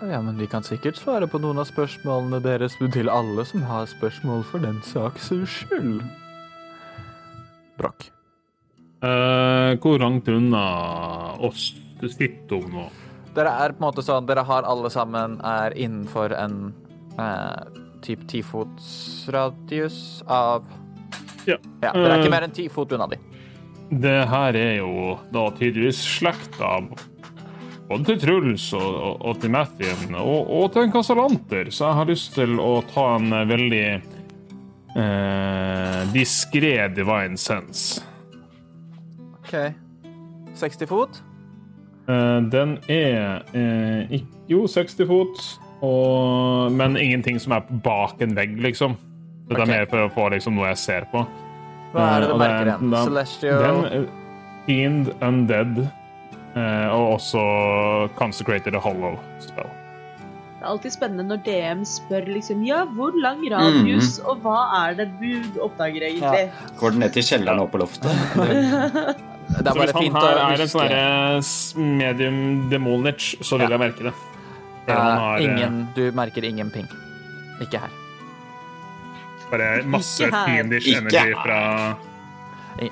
Ja, 0.00 0.20
men 0.22 0.38
vi 0.38 0.46
kan 0.46 0.62
sikkert 0.62 0.96
svare 0.96 1.26
på 1.26 1.40
noen 1.42 1.58
av 1.58 1.66
spørsmålene 1.68 2.38
deres 2.42 2.76
til 2.94 3.10
alle 3.10 3.44
som 3.46 3.64
har 3.66 3.88
spørsmål 3.90 4.44
for 4.46 4.62
den 4.62 4.78
saks 4.86 5.32
skyld. 5.50 6.02
Brakk. 7.78 8.08
Uh, 8.98 9.78
hvor 9.78 10.00
langt 10.02 10.26
unna 10.28 10.62
oss 11.46 11.70
sitter 12.02 12.58
hun 12.64 12.72
nå? 12.74 12.86
Dere 13.36 13.52
er 13.62 13.74
på 13.76 13.78
en 13.82 13.86
måte 13.86 14.02
sånn, 14.02 14.26
dere 14.26 14.42
har 14.48 14.66
alle 14.66 14.90
sammen 14.90 15.36
er 15.46 15.74
innenfor 15.78 16.32
en 16.34 16.72
eh, 17.20 17.78
typ 18.02 18.24
tifotsradius 18.30 20.22
av 20.26 20.64
Ja. 21.46 21.56
ja. 21.82 21.92
Dere 21.92 22.10
er 22.12 22.18
ikke 22.18 22.26
Eh. 22.26 22.30
mer 22.34 22.42
enn 22.48 22.54
ti 22.56 22.68
fot 22.68 22.92
unna 22.92 23.06
de. 23.06 23.18
Det 23.90 24.28
her 24.28 24.56
er 24.56 24.76
jo 24.78 25.18
da 25.32 25.46
tydeligvis 25.56 26.00
slekta 26.18 26.80
både 27.88 28.04
til 28.04 28.18
Truls 28.20 28.66
og, 28.76 28.82
og, 28.82 29.22
og 29.24 29.40
til 29.40 29.50
Mathien 29.54 30.14
og, 30.18 30.50
og 30.50 30.72
til 30.74 30.82
en 30.82 30.92
Casalanter, 30.92 31.70
så 31.70 31.86
jeg 31.88 31.94
har 32.00 32.10
lyst 32.10 32.34
til 32.34 32.58
å 32.60 32.82
ta 32.92 33.06
en 33.16 33.30
veldig 33.48 33.84
eh, 34.98 36.12
diskré 36.12 36.88
divine 36.94 37.38
sense. 37.38 38.02
OK. 39.38 39.54
60 40.54 40.86
fot? 40.90 41.22
Uh, 42.08 42.40
den 42.50 42.78
er 42.88 43.42
uh, 43.54 44.20
Jo, 44.48 44.66
60 44.66 45.06
fot, 45.06 45.42
og, 45.84 46.72
men 46.72 46.96
ingenting 46.96 47.36
som 47.40 47.52
er 47.52 47.68
bak 47.84 48.22
en 48.24 48.34
vegg, 48.36 48.56
liksom. 48.64 48.96
Dette 49.48 49.62
okay. 49.62 49.68
er 49.68 49.74
mer 49.74 49.90
for 49.90 50.06
å 50.06 50.12
få 50.12 50.28
liksom, 50.34 50.56
noe 50.56 50.72
jeg 50.72 50.80
ser 50.82 51.08
på. 51.12 51.22
Hva 51.92 52.08
er 52.14 52.24
det 52.24 52.30
du 52.32 52.36
merker 52.40 52.72
igjen? 52.72 52.90
den- 52.92 53.10
Celestial 53.10 53.62
Den 53.64 54.08
Fiend 54.66 55.12
Undead, 55.24 55.78
og 56.58 57.04
også 57.14 57.40
Consecrated 58.18 58.76
Hollow 58.82 59.16
spell. 59.40 59.77
Det 60.58 60.66
er 60.66 60.70
alltid 60.72 60.90
spennende 60.90 61.24
når 61.28 61.42
DM 61.46 61.82
spør 61.86 62.24
liksom 62.34 62.64
Ja, 62.66 62.80
hvor 62.96 63.14
lang 63.22 63.44
radius, 63.52 64.16
og 64.26 64.40
hva 64.42 64.56
er 64.80 64.96
det 64.98 65.06
du 65.20 65.60
oppdager 65.62 66.08
egentlig? 66.08 66.48
Går 66.80 66.96
den 66.96 67.04
ned 67.04 67.14
til 67.14 67.26
kjelleren 67.28 67.62
og 67.62 67.70
på 67.70 67.78
loftet? 67.84 68.10
Det 69.48 69.64
er 69.64 69.72
Så 69.72 69.80
hvis 69.80 69.92
han 69.96 70.02
fint 70.02 70.16
å 70.18 70.22
her 70.26 70.38
er 70.42 70.62
en 71.38 71.44
sånn 71.48 71.94
medium 71.96 72.40
demonic, 72.68 73.30
så 73.40 73.56
vil 73.56 73.72
jeg 73.72 73.80
merke 73.80 74.04
det. 74.10 74.12
Eh, 74.88 74.98
har, 74.98 75.38
eh, 75.38 75.44
ingen, 75.46 75.78
du 75.96 76.02
merker 76.12 76.44
ingen 76.44 76.68
ping. 76.74 76.84
Ikke 77.64 77.80
her. 77.80 77.94
Bare 79.48 79.70
masse 79.88 80.28
fiendish 80.28 80.90
energy 80.92 81.32
fra, 81.38 81.62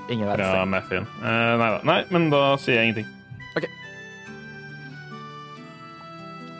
Ingen 0.08 0.32
fra. 0.32 0.64
Mathien. 0.64 1.04
Eh, 1.20 1.52
nei 1.60 1.68
da. 1.76 1.80
Nei, 1.84 1.98
men 2.10 2.30
da 2.32 2.56
sier 2.56 2.80
jeg 2.80 2.88
ingenting. 2.88 3.15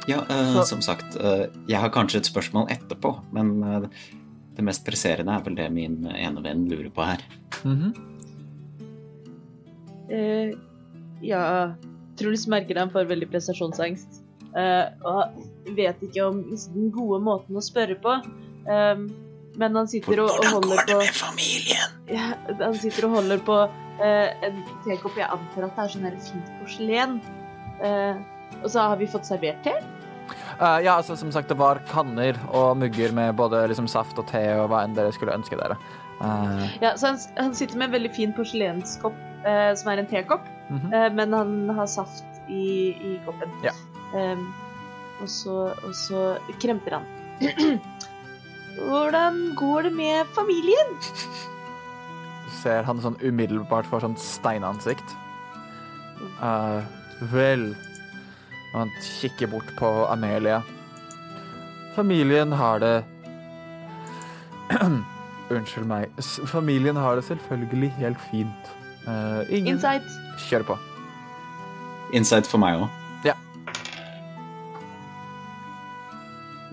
Ja, 0.09 0.21
uh, 0.31 0.53
Så- 0.55 0.65
som 0.75 0.83
sagt, 0.83 1.17
Uh, 1.17 1.47
jeg 1.69 1.81
har 1.81 1.91
kanskje 1.91 2.19
et 2.23 2.29
spørsmål 2.31 2.69
etterpå, 2.71 3.15
men 3.33 3.63
uh, 3.65 3.89
det 4.57 4.65
mest 4.65 4.85
presserende 4.87 5.35
er 5.35 5.43
vel 5.45 5.55
det 5.59 5.71
min 5.73 6.07
ene 6.07 6.43
venn 6.43 6.69
lurer 6.71 6.91
på 6.91 7.05
her. 7.05 7.21
Mhm. 7.65 7.93
Eh, 10.11 10.53
ja 11.21 11.75
Truls 12.17 12.47
merker 12.47 12.79
han 12.79 12.91
får 12.91 13.09
veldig 13.11 13.29
prestasjonsangst. 13.33 14.23
Eh, 14.57 14.87
og 15.05 15.75
vet 15.77 16.01
ikke 16.07 16.23
om 16.31 16.39
den 16.73 16.91
gode 16.95 17.19
måten 17.27 17.59
å 17.59 17.63
spørre 17.65 17.99
på. 18.01 18.15
Um, 18.67 19.03
men 19.57 19.77
han 19.77 19.87
sitter 19.89 20.23
og, 20.25 20.31
og 20.31 20.47
holder 20.57 20.81
på 20.87 20.87
Hvordan 20.87 20.87
går 20.87 20.87
det 20.87 20.97
med 21.03 21.19
familien? 21.19 21.93
ja, 22.11 22.31
Han 22.65 22.75
sitter 22.81 23.07
og 23.09 23.15
holder 23.19 23.43
på 23.47 23.59
eh, 24.01 24.33
en 24.49 24.63
tekopp. 24.87 25.17
Jeg 25.21 25.29
antar 25.29 25.69
at 25.69 25.77
det 25.77 25.85
er 25.85 25.93
sånn 25.93 26.09
fint 26.31 26.51
porselen. 26.63 27.19
Eh, 27.85 28.17
og 28.63 28.71
så 28.73 28.87
har 28.89 28.97
vi 29.01 29.07
fått 29.13 29.29
servert 29.29 29.61
te. 29.67 29.75
Eh, 30.61 30.79
ja, 30.87 30.97
altså 30.97 31.17
som 31.17 31.33
sagt, 31.33 31.51
det 31.53 31.59
var 31.61 31.83
kanner 31.91 32.39
og 32.49 32.77
mugger 32.81 33.13
med 33.13 33.37
både 33.37 33.67
liksom, 33.69 33.89
saft 33.91 34.19
og 34.21 34.29
te 34.31 34.43
og 34.57 34.71
hva 34.73 34.85
enn 34.87 34.97
dere 34.97 35.13
skulle 35.15 35.35
ønske 35.37 35.59
dere. 35.61 35.77
Uh... 36.17 36.65
Ja, 36.81 36.95
så 36.97 37.13
han, 37.13 37.19
han 37.37 37.57
sitter 37.57 37.77
med 37.77 37.91
en 37.91 37.97
veldig 37.99 38.13
fin 38.17 38.33
porselenskopp, 38.37 39.19
uh, 39.45 39.73
som 39.77 39.93
er 39.93 40.03
en 40.03 40.09
tekopp. 40.13 40.47
mhm. 40.71 40.95
Eh, 40.95 41.11
men 41.13 41.37
han 41.37 41.53
har 41.77 41.91
saft 41.91 42.25
i, 42.49 42.95
i 42.95 43.19
koppen. 43.27 43.53
Ja. 43.65 43.75
Um, 44.15 44.49
og, 45.21 45.29
så, 45.29 45.57
og 45.85 45.93
så 45.97 46.23
kremter 46.63 46.99
han. 46.99 47.07
Hvordan 48.77 49.39
går 49.57 49.89
det 49.89 49.93
med 49.97 50.33
familien? 50.37 50.97
Ser 52.63 52.85
han 52.89 53.01
sånn 53.01 53.17
umiddelbart 53.21 53.89
får 53.89 54.05
sånn 54.05 54.17
steinansikt. 54.21 55.17
Uh, 56.41 56.81
vel 57.33 57.71
Og 58.77 58.83
han 58.83 58.91
kikker 59.01 59.49
bort 59.49 59.71
på 59.79 59.89
Amelia. 60.05 60.61
Familien 61.97 62.53
har 62.53 62.83
det 62.85 62.97
Unnskyld 65.57 65.87
meg. 65.87 66.11
Familien 66.51 66.97
har 66.99 67.17
det 67.17 67.25
selvfølgelig 67.25 67.91
helt 67.97 68.21
fint. 68.29 68.71
Uh, 69.07 69.47
ingen 69.49 69.77
Insight. 69.77 70.03
Kjør 70.49 70.67
på. 70.75 70.77
Insight 72.13 72.47
for 72.51 72.61
meg 72.61 72.83
òg. 72.83 72.91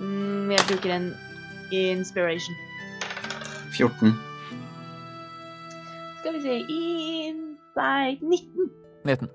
Mm, 0.03 0.51
jeg 0.51 0.59
bruker 0.67 0.95
en 0.95 1.05
inspiration. 1.71 2.55
14. 3.77 4.11
Skal 6.19 6.33
vi 6.35 6.41
se 6.41 6.57
Insight 6.67 8.21
19. 8.21 8.71
19. 9.05 9.29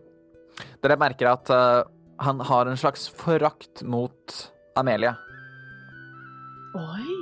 Dere 0.82 0.98
merker 1.00 1.30
at 1.30 1.50
eh, 1.54 1.86
han 2.18 2.40
har 2.40 2.66
en 2.66 2.76
slags 2.76 3.08
forakt 3.08 3.82
mot 3.82 4.52
Amelia. 4.76 5.14
Oi. 6.74 7.18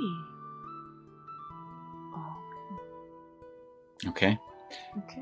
Ok. 4.07 4.23
ok. 4.97 5.17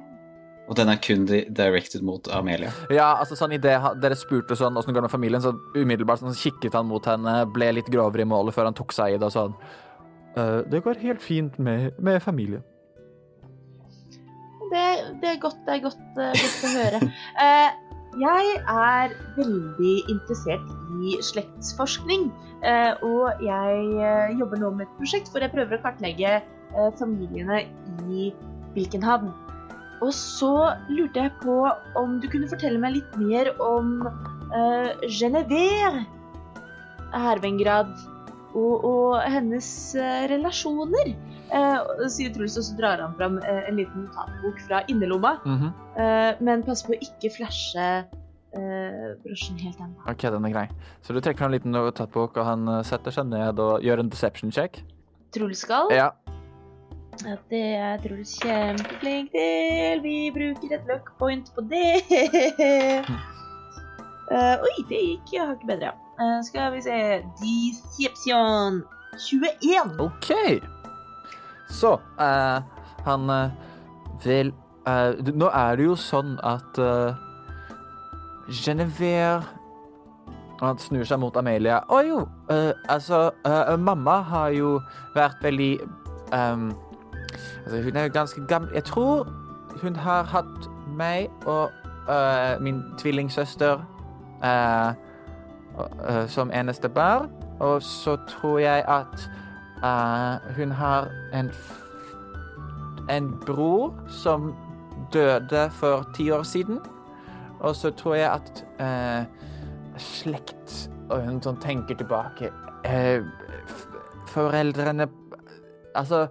Og 0.66 0.78
den 0.80 0.90
er 0.90 1.00
kun 1.02 1.26
directed 1.28 2.04
mot 2.04 2.28
Amelia. 2.34 2.72
Ja, 2.90 3.12
altså 3.20 3.38
sånn 3.38 3.54
idet 3.56 3.78
dere 4.02 4.18
spurte 4.18 4.58
sånn 4.58 4.78
åssen 4.80 4.92
det 4.92 4.98
går 4.98 5.06
med 5.06 5.14
familien, 5.14 5.44
så 5.44 5.54
umiddelbart 5.76 6.24
sånn, 6.24 6.38
kikket 6.38 6.78
han 6.78 6.90
mot 6.90 7.06
henne, 7.06 7.38
ble 7.54 7.70
litt 7.78 7.92
grovere 7.94 8.26
i 8.26 8.30
målet 8.30 8.56
før 8.56 8.72
han 8.72 8.78
tok 8.78 8.96
seg 8.96 9.16
i 9.16 9.20
det 9.20 9.30
og 9.30 9.36
sånn. 9.36 9.60
«Eh, 10.36 10.62
det 10.72 10.82
går 10.84 11.04
helt 11.04 11.22
fint 11.24 11.60
med, 11.62 11.94
med 12.04 12.18
familien. 12.24 12.64
Det, 14.72 14.86
det 15.22 15.30
er 15.30 15.38
godt, 15.40 15.62
det 15.68 15.78
er 15.78 15.84
godt, 15.86 16.02
eh, 16.18 16.34
godt 16.42 16.66
å 16.66 16.74
høre. 16.80 17.02
Eh, 17.46 17.85
jeg 18.20 18.52
er 18.72 19.14
veldig 19.36 19.96
interessert 20.12 20.70
i 21.04 21.16
slektsforskning, 21.24 22.30
eh, 22.64 22.94
og 23.04 23.44
jeg 23.44 23.88
eh, 24.00 24.36
jobber 24.40 24.62
nå 24.62 24.72
med 24.76 24.88
et 24.88 24.98
prosjekt 25.00 25.32
hvor 25.32 25.44
jeg 25.44 25.54
prøver 25.54 25.78
å 25.78 25.84
kartlegge 25.84 26.38
eh, 26.40 26.92
familiene 27.00 27.66
i 28.12 28.30
Birkenhavn. 28.76 29.34
Og 30.04 30.12
så 30.16 30.54
lurte 30.92 31.26
jeg 31.26 31.34
på 31.42 31.58
om 32.00 32.18
du 32.22 32.28
kunne 32.32 32.50
fortelle 32.52 32.80
meg 32.82 32.98
litt 32.98 33.14
mer 33.18 33.48
om 33.64 34.04
uh, 34.04 34.90
Genevieve 35.08 36.04
Hervengrad 37.16 37.94
og, 38.52 38.84
og 38.84 39.14
hennes 39.24 39.70
relasjoner. 40.30 41.14
Eh, 41.54 42.10
sier 42.10 42.34
Truls, 42.34 42.58
og 42.58 42.66
så 42.68 42.76
drar 42.78 43.02
han 43.04 43.16
fram 43.20 43.38
eh, 43.44 43.64
en 43.70 43.80
liten 43.80 44.08
notatbok 44.08 44.60
fra 44.68 44.84
innerlomma. 44.92 45.38
Mhm. 45.46 45.74
Eh, 46.02 46.44
men 46.46 46.64
pass 46.66 46.84
på 46.86 46.96
å 46.96 47.00
ikke 47.02 47.32
flashe 47.38 47.88
eh, 48.56 49.08
brosjen 49.24 49.60
helt 49.62 49.80
ennå. 49.80 49.98
OK, 50.10 50.28
den 50.34 50.46
er 50.50 50.56
grei. 50.56 50.68
Så 51.06 51.14
du 51.14 51.22
trekker 51.22 51.44
fram 51.46 51.54
en 51.54 51.58
liten 51.60 51.76
notatbok, 51.76 52.38
og 52.38 52.46
han 52.50 52.68
eh, 52.68 52.84
setter 52.88 53.14
seg 53.16 53.30
ned 53.32 53.60
og 53.62 53.84
gjør 53.86 54.04
en 54.04 54.10
deception 54.10 54.52
check. 54.52 54.82
Truls 55.36 55.66
skal. 55.66 55.92
Ja. 55.94 56.12
Ja, 57.24 57.38
det 57.52 57.64
er 57.80 58.02
Truls 58.04 58.34
kjempeflink 58.42 59.32
til. 59.32 60.02
Vi 60.04 60.18
bruker 60.36 60.76
et 60.76 60.90
luck 60.90 61.14
point 61.20 61.48
på 61.56 61.64
det. 61.72 62.02
uh, 64.32 64.56
oi, 64.68 64.76
det 64.90 65.00
gikk 65.00 65.38
hakket 65.40 65.70
bedre, 65.70 65.94
ja. 65.94 65.96
Eh, 66.16 66.40
skal 66.48 66.74
vi 66.76 66.82
se 66.82 66.98
Deception 67.42 68.84
21. 69.20 70.00
OK. 70.00 70.32
Så 71.76 71.98
uh, 72.00 72.58
han 73.06 73.28
vil 74.24 74.54
Vel 74.54 74.54
eh, 74.88 75.34
Nå 75.36 75.50
er 75.52 75.76
det 75.76 75.86
jo 75.90 75.96
sånn 76.00 76.38
at 76.46 76.80
uh, 76.80 77.18
Genevieve 78.48 79.44
han 80.62 80.78
snur 80.80 81.04
seg 81.04 81.20
mot 81.20 81.36
Amelia. 81.36 81.82
Å 81.92 82.02
jo, 82.06 82.22
eh, 82.54 82.72
altså 82.88 83.28
eh, 83.44 83.74
Mamma 83.76 84.22
har 84.30 84.54
jo 84.56 84.78
vært 85.16 85.44
veldig 85.44 85.74
um, 86.32 86.70
Altså, 87.66 87.82
hun 87.82 87.98
er 87.98 88.06
jo 88.06 88.14
ganske 88.14 88.42
gammel 88.48 88.72
Jeg 88.78 88.86
tror 88.88 89.26
hun 89.82 89.96
har 90.00 90.24
hatt 90.32 90.70
meg 90.96 91.28
og 91.46 91.74
eh, 92.08 92.62
min 92.64 92.80
tvillingsøster 92.98 93.82
eh, 94.44 94.94
eh, 96.08 96.28
som 96.32 96.52
eneste 96.54 96.90
barn. 96.90 97.28
Og 97.60 97.84
så 97.84 98.16
tror 98.30 98.60
jeg 98.64 98.86
at 98.88 99.28
eh, 99.84 100.54
hun 100.58 100.72
har 100.72 101.10
en, 101.34 101.52
en 103.10 103.32
bror 103.46 103.94
som 104.08 104.54
døde 105.14 105.70
for 105.72 106.06
ti 106.16 106.30
år 106.32 106.44
siden. 106.44 106.80
Og 107.60 107.76
så 107.76 107.92
tror 107.92 108.16
jeg 108.16 108.32
at 108.32 108.66
uh, 108.80 109.24
slekt 109.98 110.90
Og 111.10 111.22
hun 111.24 111.38
sånn 111.40 111.56
tenker 111.64 111.96
tilbake 111.96 112.50
uh, 112.84 113.24
Foreldrene 114.28 115.08
Altså, 115.96 116.26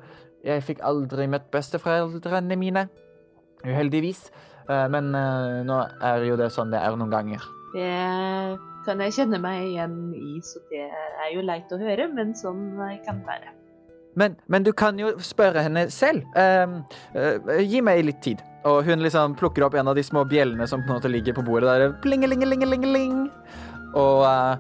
jeg 0.45 0.61
fikk 0.67 0.83
aldri 0.85 1.25
møtt 1.33 1.47
besteforeldrene 1.49 2.59
mine. 2.61 2.83
Uheldigvis. 3.65 4.27
Eh, 4.69 4.83
men 4.93 5.09
nå 5.65 5.79
er 6.05 6.27
jo 6.29 6.37
det 6.37 6.51
sånn 6.53 6.69
det 6.69 6.83
er 6.85 6.99
noen 7.01 7.15
ganger. 7.15 7.47
Det 7.73 7.89
kan 8.87 9.03
jeg 9.05 9.17
kjenne 9.19 9.41
meg 9.43 9.67
igjen 9.73 9.99
i, 10.17 10.39
så 10.45 10.63
det 10.71 10.87
er 10.87 11.35
jo 11.35 11.45
leit 11.45 11.73
å 11.75 11.81
høre, 11.81 12.09
men 12.13 12.33
sånn 12.39 12.73
kan 13.07 13.21
det 13.23 13.29
være. 13.29 13.53
Men, 14.15 14.37
men 14.47 14.63
du 14.63 14.71
kan 14.77 14.99
jo 15.01 15.17
spørre 15.19 15.65
henne 15.67 15.89
selv. 15.91 16.23
Uh, 16.39 16.85
uh, 17.19 17.57
gi 17.59 17.81
meg 17.83 18.05
litt 18.07 18.21
tid. 18.23 18.45
Og 18.65 18.85
hun 18.87 19.03
liksom 19.03 19.35
plukker 19.37 19.67
opp 19.67 19.75
en 19.75 19.91
av 19.91 19.99
de 19.99 20.05
små 20.07 20.23
bjellene 20.31 20.69
som 20.71 20.85
på 20.85 20.93
en 20.93 21.01
måte 21.01 21.11
ligger 21.11 21.35
på 21.35 21.43
bordet 21.45 21.67
der. 21.67 21.97
Plingelingelingelingeling. 22.05 23.25
Og 23.99 24.23
uh, 24.23 24.55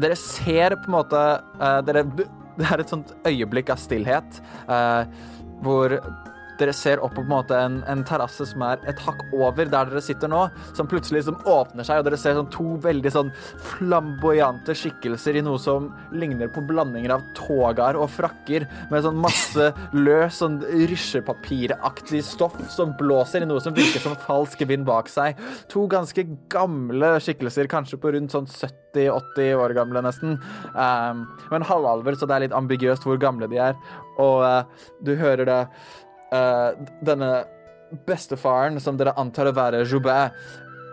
dere 0.00 0.16
ser 0.16 0.76
på 0.80 0.88
en 0.88 0.96
måte 0.96 1.20
eh, 1.60 1.80
dere, 1.86 2.04
Det 2.58 2.68
er 2.68 2.82
et 2.82 2.90
sånt 2.92 3.14
øyeblikk 3.24 3.70
av 3.72 3.80
stillhet 3.80 4.42
eh, 4.68 5.06
hvor 5.64 5.94
dere 6.62 6.74
ser 6.76 7.02
opp 7.02 7.16
på, 7.16 7.24
en 7.26 7.52
en, 7.58 7.78
en 7.90 8.04
terrasse 8.06 8.46
som 8.48 8.62
er 8.66 8.80
et 8.88 9.00
hakk 9.02 9.22
over 9.34 9.66
der 9.66 9.90
dere 9.90 10.02
sitter 10.04 10.30
nå, 10.30 10.44
som 10.76 10.88
plutselig 10.90 11.24
som 11.26 11.38
åpner 11.48 11.86
seg, 11.86 12.00
og 12.00 12.08
dere 12.08 12.20
ser 12.20 12.36
sånn 12.38 12.50
to 12.52 12.76
veldig 12.82 13.12
sånn 13.12 13.32
flamboyante 13.72 14.76
skikkelser 14.78 15.38
i 15.38 15.44
noe 15.44 15.60
som 15.62 15.90
ligner 16.14 16.50
på 16.52 16.64
blandinger 16.68 17.16
av 17.16 17.24
togaer 17.38 17.98
og 17.98 18.10
frakker, 18.12 18.66
med 18.92 19.06
sånn 19.06 19.20
masse 19.22 19.70
løs 20.06 20.40
sånn 20.42 20.60
rysjepapiraktig 20.62 22.22
stoff 22.26 22.56
som 22.72 22.94
blåser 22.98 23.44
i 23.44 23.48
noe 23.48 23.62
som 23.62 23.74
virker 23.76 24.02
som 24.02 24.18
falsk 24.26 24.64
vind 24.68 24.86
bak 24.88 25.10
seg. 25.12 25.40
To 25.72 25.86
ganske 25.90 26.24
gamle 26.52 27.16
skikkelser, 27.22 27.70
kanskje 27.70 28.00
på 28.00 28.14
rundt 28.14 28.34
sånn 28.34 28.48
70-80 28.48 29.58
år 29.58 29.74
gamle 29.76 30.02
nesten. 30.04 30.38
Um, 30.74 31.26
men 31.52 31.66
halvalver, 31.68 32.16
så 32.18 32.28
det 32.28 32.36
er 32.36 32.46
litt 32.46 32.56
ambiguøst 32.56 33.06
hvor 33.06 33.20
gamle 33.20 33.48
de 33.50 33.60
er. 33.62 33.76
Og 34.22 34.42
uh, 34.44 34.88
du 35.04 35.14
hører 35.16 35.48
det 35.48 35.60
eh, 36.32 36.88
denne 37.04 37.32
bestefaren, 38.08 38.80
som 38.80 38.96
dere 38.96 39.14
antar 39.20 39.50
å 39.50 39.56
være 39.56 39.84
Joubert. 39.84 40.36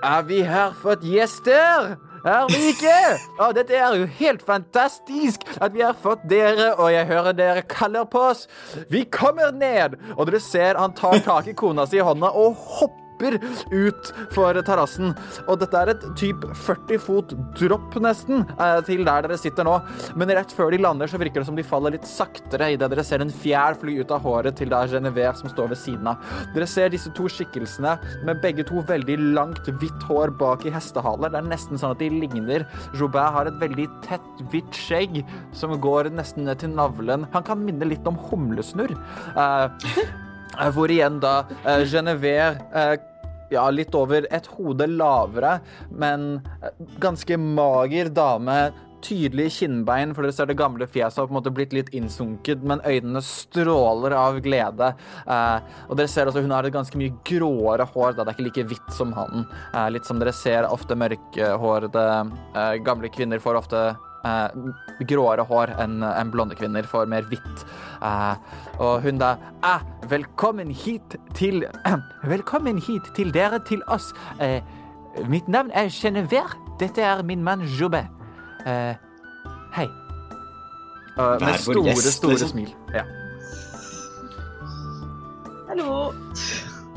Er 0.04 0.22
vi 0.28 0.44
her 0.48 0.76
fått 0.80 1.04
gjester? 1.08 1.96
er 2.28 2.48
vi 2.52 2.70
ikke! 2.74 2.96
Å, 3.40 3.50
dette 3.56 3.76
er 3.76 3.96
jo 3.96 4.08
helt 4.20 4.44
fantastisk 4.46 5.46
at 5.60 5.74
vi 5.76 5.84
har 5.86 5.98
fått 5.98 6.26
dere, 6.30 6.74
og 6.76 6.92
jeg 6.94 7.08
hører 7.10 7.36
dere 7.36 7.66
kaller 7.70 8.08
på 8.12 8.24
oss. 8.32 8.48
Vi 8.92 9.06
kommer 9.12 9.54
ned! 9.56 9.98
Og 10.18 10.28
dere 10.30 10.42
ser 10.44 10.80
han 10.80 10.96
tar 10.98 11.22
tak 11.26 11.48
i 11.48 11.56
kona 11.58 11.88
si 11.88 12.00
i 12.00 12.04
hånda 12.04 12.34
og 12.36 12.58
hopper 12.60 13.09
ut 13.20 14.12
for 14.34 14.60
terrassen. 14.66 15.14
Og 15.48 15.60
dette 15.62 15.82
er 15.82 15.94
et 15.94 16.06
typ 16.20 16.46
40 16.56 17.02
fot 17.04 17.36
dropp 17.60 17.98
nesten 18.04 18.46
eh, 18.56 18.80
til 18.88 19.06
der 19.08 19.26
dere 19.26 19.40
sitter 19.40 19.68
nå. 19.68 19.78
Men 20.20 20.34
rett 20.38 20.54
før 20.56 20.74
de 20.74 20.82
lander, 20.82 21.10
så 21.10 21.20
virker 21.22 21.42
det 21.42 21.50
som 21.50 21.58
de 21.58 21.66
faller 21.66 21.96
litt 21.96 22.08
saktere 22.08 22.72
idet 22.76 22.90
dere 22.92 23.06
ser 23.06 23.24
en 23.24 23.34
fjær 23.34 23.78
fly 23.80 24.00
ut 24.02 24.14
av 24.14 24.24
håret 24.26 24.58
til 24.60 24.72
det 24.72 24.78
er 24.80 24.94
Genevieve 24.96 25.36
som 25.40 25.52
står 25.52 25.74
ved 25.74 25.82
siden 25.82 26.12
av. 26.12 26.24
Dere 26.56 26.68
ser 26.70 26.94
disse 26.94 27.12
to 27.18 27.28
skikkelsene 27.32 27.96
med 28.28 28.42
begge 28.44 28.66
to 28.68 28.84
veldig 28.90 29.18
langt, 29.38 29.70
hvitt 29.82 30.08
hår 30.10 30.34
bak 30.40 30.66
i 30.68 30.74
hestehaler. 30.74 31.34
Det 31.34 31.42
er 31.42 31.50
nesten 31.52 31.80
sånn 31.80 31.96
at 31.96 32.04
de 32.04 32.12
ligner. 32.14 32.66
Joubert 32.98 33.36
har 33.36 33.50
et 33.50 33.60
veldig 33.62 33.90
tett, 34.06 34.30
hvitt 34.54 34.76
skjegg 34.76 35.22
som 35.56 35.76
går 35.82 36.12
nesten 36.16 36.48
ned 36.48 36.62
til 36.64 36.74
navlen. 36.76 37.28
Han 37.36 37.46
kan 37.46 37.62
minne 37.66 37.88
litt 37.90 38.08
om 38.10 38.18
humlesnurr. 38.30 38.96
Uh, 39.38 39.70
Hvor 40.74 40.92
igjen 40.92 41.20
da 41.24 41.44
uh, 41.66 41.84
Genevieve 41.88 42.58
eh, 42.76 42.96
ja, 43.54 43.70
litt 43.74 43.96
over 43.98 44.28
et 44.34 44.50
hode 44.58 44.88
lavere, 44.92 45.58
men 45.90 46.38
eh, 46.62 46.86
ganske 47.02 47.40
mager 47.42 48.14
dame. 48.14 48.60
Tydelige 49.00 49.62
kinnbein, 49.62 50.12
for 50.12 50.26
dere 50.26 50.36
ser 50.36 50.50
det 50.50 50.58
gamle 50.60 50.84
fjeset 50.84 51.22
har 51.22 51.28
på 51.30 51.32
en 51.32 51.38
måte 51.38 51.54
blitt 51.56 51.72
litt 51.72 51.94
innsunket, 51.96 52.66
men 52.68 52.82
øynene 52.84 53.22
stråler 53.24 54.12
av 54.18 54.42
glede. 54.44 54.90
Eh, 55.24 55.78
og 55.88 55.96
dere 55.96 56.12
ser 56.12 56.28
også 56.28 56.44
hun 56.44 56.52
har 56.52 56.68
et 56.68 56.76
ganske 56.76 57.00
mye 57.00 57.16
gråere 57.28 57.88
hår, 57.94 58.18
da 58.18 58.26
det 58.26 58.34
er 58.34 58.36
ikke 58.36 58.48
like 58.50 58.68
hvitt 58.74 58.92
som 58.98 59.16
han. 59.16 59.48
Eh, 59.72 59.88
litt 59.96 60.10
som 60.10 60.20
dere 60.20 60.36
ser 60.36 60.68
ofte 60.68 61.00
mørkhårede 61.00 62.06
eh, 62.28 62.76
gamle 62.84 63.12
kvinner 63.16 63.40
får 63.40 63.62
ofte 63.62 63.86
eh, 63.94 64.06
gråere 65.10 65.46
hår 65.48 65.74
enn 65.82 66.04
en 66.04 66.32
blonde 66.34 66.58
kvinner 66.60 66.88
får 66.88 67.10
mer 67.12 67.28
hvitt. 67.30 67.64
Eh, 68.04 68.36
og 68.80 69.02
hun 69.04 69.20
da 69.20 69.36
ah, 69.66 69.84
Velkommen 70.10 70.72
hit 70.72 71.18
til 71.36 71.66
Velkommen 72.34 72.80
hit 72.80 73.12
til 73.16 73.34
dere, 73.36 73.62
til 73.68 73.84
oss. 73.88 74.12
Eh, 74.42 74.62
mitt 75.28 75.48
navn 75.48 75.72
er 75.74 75.90
Genever. 75.94 76.56
Dette 76.80 77.02
er 77.02 77.24
min 77.24 77.44
mann 77.44 77.62
Joubet. 77.62 78.08
Eh, 78.66 78.96
hei. 79.76 79.88
Eh, 81.20 81.38
med 81.42 81.60
store, 81.60 81.96
store 81.96 82.32
liksom. 82.32 82.50
smil. 82.50 82.76
Ja. 82.94 83.04
Hallo. 85.70 86.14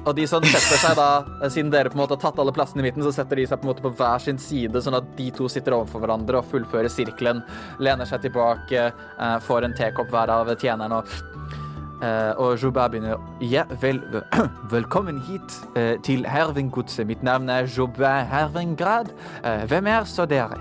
Og 0.03 0.17
de 0.19 0.25
som 0.27 0.43
setter 0.43 0.81
seg 0.83 0.97
da, 0.99 1.23
eh, 1.39 1.51
siden 1.53 1.71
dere 1.71 1.91
på 1.91 1.95
en 1.95 2.03
måte 2.03 2.17
har 2.17 2.23
tatt 2.25 2.39
alle 2.43 2.55
plassene 2.55 2.83
i 2.83 2.89
midten, 2.89 3.05
så 3.07 3.13
setter 3.15 3.39
de 3.39 3.47
seg 3.47 3.61
på 3.61 3.69
en 3.69 3.71
måte 3.71 3.85
på 3.85 3.93
hver 3.95 4.23
sin 4.23 4.39
side, 4.39 4.75
sånn 4.83 4.99
at 4.99 5.11
de 5.17 5.29
to 5.31 5.47
sitter 5.49 5.77
overfor 5.77 6.03
hverandre 6.03 6.41
og 6.41 6.49
fullfører 6.51 6.91
sirkelen, 6.91 7.43
lener 7.79 8.09
seg 8.09 8.25
tilbake, 8.25 8.89
eh, 8.91 9.37
får 9.47 9.65
en 9.65 9.77
tekopp 9.79 10.11
hver 10.11 10.33
av 10.35 10.51
tjenerne 10.59 10.99
og 10.99 11.07
eh, 12.03 12.33
og 12.35 12.59
Joubert 12.59 12.91
begynner 12.91 13.21
Ja, 13.41 13.63
vel, 13.81 14.01
velkommen 14.75 15.21
hit 15.23 15.55
eh, 15.77 15.95
til 16.03 16.27
Hervinggodset. 16.27 17.07
Mitt 17.07 17.23
navn 17.23 17.49
er 17.49 17.71
Joubert 17.71 18.27
Hervingrad. 18.27 19.13
Eh, 19.45 19.63
hvem 19.71 19.87
er 19.87 20.05
så 20.11 20.27
dere? 20.27 20.59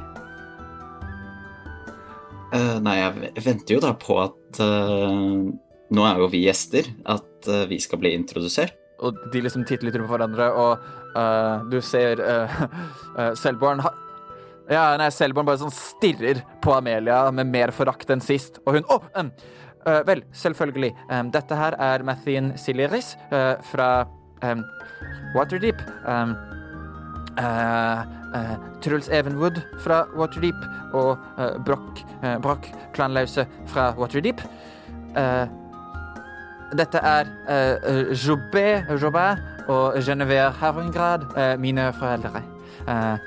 Nei, 2.51 2.97
jeg 2.99 3.45
venter 3.45 3.77
jo 3.77 3.79
da 3.79 3.93
på 3.95 4.17
at 4.19 4.57
Nå 4.59 6.03
er 6.03 6.17
jo 6.19 6.27
vi 6.27 6.41
gjester. 6.43 6.89
At 7.07 7.47
vi 7.69 7.77
skal 7.79 8.01
bli 8.01 8.11
introdusert. 8.11 8.80
Og 9.01 9.17
de 9.33 9.41
liksom 9.43 9.65
titter 9.65 9.87
litt 9.87 9.97
rundt 9.97 10.09
på 10.09 10.15
hverandre, 10.15 10.47
og 10.53 10.83
uh, 11.15 11.65
du 11.71 11.79
ser 11.83 12.21
uh, 12.21 12.61
Selborn 13.41 13.81
ha 13.85 13.93
Ja, 14.71 14.83
nei, 14.99 15.09
Selborn 15.13 15.47
bare 15.49 15.61
sånn 15.63 15.73
stirrer 15.73 16.43
på 16.63 16.75
Amelia 16.75 17.23
med 17.35 17.49
mer 17.49 17.73
forakt 17.75 18.13
enn 18.13 18.23
sist, 18.23 18.61
og 18.65 18.77
hun 18.77 18.87
Å! 18.87 18.99
Oh, 18.99 19.09
um, 19.19 19.33
uh, 19.87 19.99
vel, 20.07 20.23
selvfølgelig. 20.37 20.93
Um, 21.09 21.33
dette 21.33 21.57
her 21.57 21.77
er 21.81 22.05
Mathien 22.07 22.53
Siliris 22.61 23.15
fra 23.71 23.91
um, 24.45 24.65
Waterdeep. 25.35 25.81
Um, 26.05 26.37
Truls 28.83 29.07
Evenwood 29.11 29.57
fra 29.81 30.03
Waterdeep 30.19 30.95
og 30.99 31.15
uh, 31.39 31.55
Broch, 31.65 32.03
Broch 32.43 32.67
Klanlause 32.93 33.47
fra 33.71 33.91
Waterdeep. 33.97 34.43
Eh, 35.15 35.47
dette 36.77 37.01
er 37.03 37.29
uh, 37.47 38.11
Jobé, 38.15 38.83
Jobé 39.01 39.27
og 39.71 39.99
Genevieve 40.05 40.51
Herungrad, 40.61 41.25
uh, 41.35 41.55
mine 41.61 41.89
foreldre. 41.97 42.43
Uh, 42.87 43.17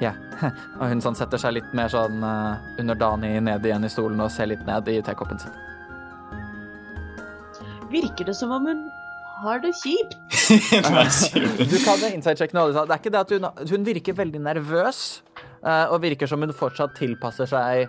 ja. 0.00 0.14
Og 0.80 0.86
hun 0.88 1.02
sånn 1.04 1.18
setter 1.18 1.40
seg 1.40 1.58
litt 1.58 1.74
mer 1.76 1.90
sånn 1.92 2.22
uh, 2.24 2.56
underdanig 2.80 3.34
ned 3.44 3.66
igjen 3.66 3.84
i 3.84 3.92
stolen 3.92 4.22
og 4.24 4.32
ser 4.32 4.48
litt 4.48 4.62
ned 4.68 4.88
i 4.88 5.00
tekoppen 5.04 5.42
sin. 5.42 5.52
Virker 7.90 8.30
det 8.30 8.36
som 8.38 8.54
om 8.54 8.68
hun 8.70 8.86
har 9.42 9.60
det 9.62 9.72
kjipt? 9.80 10.16
Du? 11.70 11.76
Kan 11.84 12.02
inside-sjekke 12.10 12.56
nå. 12.56 12.68
Det 12.74 12.84
er 12.86 12.98
ikke 12.98 13.12
det 13.12 13.22
at 13.22 13.32
hun, 13.34 13.48
hun 13.70 13.86
virker 13.86 14.16
veldig 14.18 14.40
nervøs, 14.42 15.22
eh, 15.38 15.86
og 15.92 16.00
virker 16.02 16.30
som 16.30 16.42
hun 16.42 16.52
fortsatt 16.56 16.96
tilpasser 16.98 17.48
seg 17.50 17.86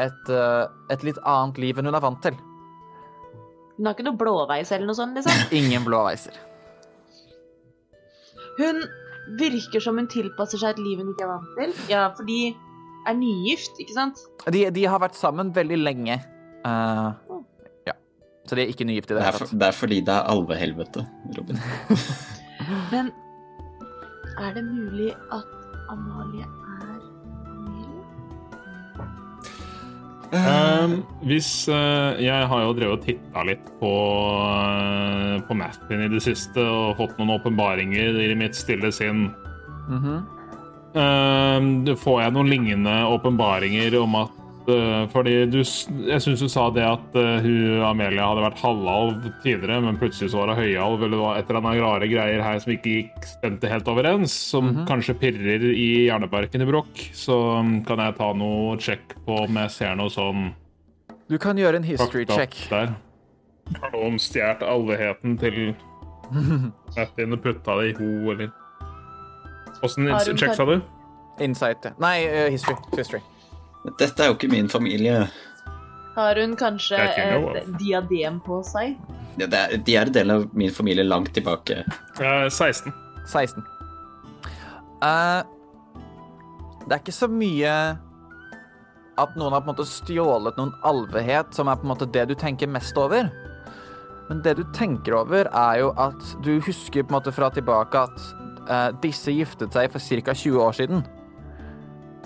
et, 0.00 0.30
eh, 0.30 0.64
et 0.94 1.06
litt 1.06 1.20
annet 1.26 1.60
liv 1.62 1.78
enn 1.78 1.90
hun 1.90 1.98
er 1.98 2.04
vant 2.04 2.22
til. 2.24 2.38
Hun 3.76 3.86
har 3.88 3.96
ikke 3.96 4.06
noe 4.06 4.18
blåveis 4.18 4.70
eller 4.74 4.86
noe 4.86 4.98
sånt, 4.98 5.16
liksom. 5.18 5.48
Ingen 5.58 5.84
blåveiser. 5.86 6.36
Hun 8.58 8.84
virker 9.40 9.82
som 9.82 9.96
hun 9.98 10.06
tilpasser 10.12 10.60
seg 10.60 10.76
et 10.76 10.82
liv 10.84 11.00
hun 11.02 11.10
ikke 11.14 11.24
er 11.26 11.32
vant 11.32 11.54
til. 11.58 11.72
Ja, 11.90 12.04
for 12.14 12.28
de 12.28 12.38
er 13.08 13.16
nygift, 13.18 13.80
ikke 13.82 13.96
sant? 13.96 14.20
De, 14.52 14.66
de 14.72 14.84
har 14.88 15.00
vært 15.02 15.16
sammen 15.18 15.50
veldig 15.56 15.78
lenge. 15.80 16.18
Eh, 16.64 17.08
ja. 17.88 17.96
Så 18.48 18.56
de 18.56 18.62
er 18.64 18.70
ikke 18.72 18.86
nygift 18.88 19.10
i 19.10 19.16
Det 19.16 19.20
det 19.20 19.26
hele 19.26 19.42
tatt. 19.42 19.56
det 19.60 19.68
er 19.70 19.76
fordi 19.76 19.98
det 20.06 20.14
er 20.14 20.30
alvehelvete, 20.34 21.04
Robin. 21.36 21.60
Men 22.92 23.10
er 24.40 24.54
det 24.56 24.64
mulig 24.68 25.10
at 25.34 25.50
Amalie 25.92 26.46
Um, 30.34 30.94
hvis 31.28 31.68
uh, 31.70 32.18
Jeg 32.18 32.46
har 32.50 32.62
jo 32.64 32.72
drevet 32.74 32.98
og 32.98 33.04
titta 33.06 33.44
litt 33.46 33.66
på, 33.78 33.90
uh, 34.34 35.38
på 35.46 35.56
Mathin 35.58 36.02
i 36.06 36.10
det 36.10 36.22
siste 36.24 36.64
og 36.64 36.96
fått 36.98 37.18
noen 37.20 37.36
åpenbaringer 37.36 38.18
i 38.24 38.32
mitt 38.38 38.58
stille 38.58 38.90
sinn. 38.94 39.28
Mhm. 39.88 40.22
Um, 40.94 41.68
får 41.98 42.20
jeg 42.22 42.34
noen 42.36 42.50
lignende 42.52 42.94
åpenbaringer 43.10 43.96
om 43.98 44.14
at 44.20 44.43
Fordi 44.64 45.34
du 45.52 45.58
Jeg 45.60 46.22
syns 46.24 46.40
du 46.40 46.48
sa 46.48 46.70
det 46.72 46.84
at 46.86 47.16
eh, 47.20 47.44
hun 47.44 47.82
Amelia 47.84 48.30
hadde 48.30 48.44
vært 48.46 48.62
halvalv 48.62 49.26
tidligere, 49.42 49.80
men 49.84 49.98
plutselig 50.00 50.32
så 50.32 50.40
var 50.40 50.54
hun 50.54 50.62
høyalv, 50.62 51.02
eller 51.02 51.16
det 51.16 51.20
var 51.20 51.38
et 51.38 51.50
eller 51.50 51.60
annet 51.60 51.82
rare 51.84 52.08
greier 52.08 52.44
her 52.44 52.60
som 52.62 52.72
ikke 52.72 52.94
gikk 52.94 53.28
stemte 53.28 53.70
helt 53.70 53.90
overens, 53.92 54.32
som 54.32 54.70
kanskje 54.88 55.16
pirrer 55.20 55.66
i 55.68 55.88
hjerneparken 56.06 56.64
i 56.64 56.68
Brokk. 56.68 57.04
Så 57.12 57.36
um, 57.60 57.76
kan 57.86 58.00
jeg 58.00 58.16
ta 58.20 58.30
noe 58.36 58.78
sjekk 58.80 59.16
på 59.26 59.42
om 59.44 59.60
jeg 59.64 59.74
ser 59.76 59.98
noe 60.00 60.12
sånn 60.12 60.48
Du 61.28 61.36
kan 61.40 61.60
gjøre 61.60 61.82
en 61.82 61.88
history 61.88 62.24
check. 62.28 62.56
der. 62.72 62.96
Har 63.80 63.92
noen 63.92 64.18
stjålet 64.20 64.64
allheten 64.64 65.38
til 65.40 65.60
Martin 66.96 67.36
og 67.36 67.44
putta 67.44 67.76
det 67.80 67.92
i 67.92 67.96
ho, 68.00 68.10
eller 68.32 68.52
Åssen 69.84 70.08
check 70.38 70.56
sa 70.56 70.64
du? 70.64 70.78
Insight. 71.44 71.84
Nei, 72.00 72.16
uh, 72.30 72.48
history. 72.48 72.76
history. 72.96 73.20
Dette 73.84 74.24
er 74.24 74.30
jo 74.30 74.38
ikke 74.38 74.52
min 74.52 74.70
familie. 74.72 75.26
Har 76.14 76.38
hun 76.40 76.54
kanskje 76.56 77.00
et 77.00 77.68
diadem 77.80 78.38
på 78.44 78.62
seg? 78.66 78.94
Ja, 79.36 79.48
det 79.50 79.58
er, 79.58 79.76
de 79.82 79.96
er 79.98 80.08
en 80.08 80.14
del 80.14 80.30
av 80.30 80.44
min 80.54 80.72
familie 80.72 81.04
langt 81.04 81.32
tilbake. 81.34 81.82
Uh, 82.20 82.46
16. 82.48 82.92
16. 83.26 83.64
Uh, 85.02 85.42
det 86.84 86.92
er 86.94 87.00
ikke 87.02 87.16
så 87.16 87.28
mye 87.28 87.72
at 89.20 89.34
noen 89.38 89.54
har 89.54 89.62
på 89.62 89.68
en 89.68 89.74
måte 89.74 89.86
stjålet 89.88 90.56
noen 90.58 90.72
alvehet, 90.86 91.50
som 91.54 91.68
er 91.70 91.78
på 91.78 91.86
en 91.86 91.92
måte 91.92 92.08
det 92.14 92.28
du 92.30 92.34
tenker 92.38 92.70
mest 92.70 92.96
over. 92.98 93.28
Men 94.30 94.40
det 94.46 94.56
du 94.58 94.64
tenker 94.74 95.18
over, 95.18 95.50
er 95.50 95.82
jo 95.82 95.90
at 96.00 96.22
du 96.46 96.56
husker 96.64 97.04
på 97.04 97.12
en 97.12 97.18
måte 97.18 97.34
fra 97.34 97.50
tilbake 97.54 98.06
at 98.06 98.24
uh, 98.70 98.90
disse 99.02 99.34
giftet 99.34 99.74
seg 99.74 99.92
for 99.92 100.00
ca. 100.00 100.34
20 100.34 100.62
år 100.62 100.78
siden. 100.78 101.04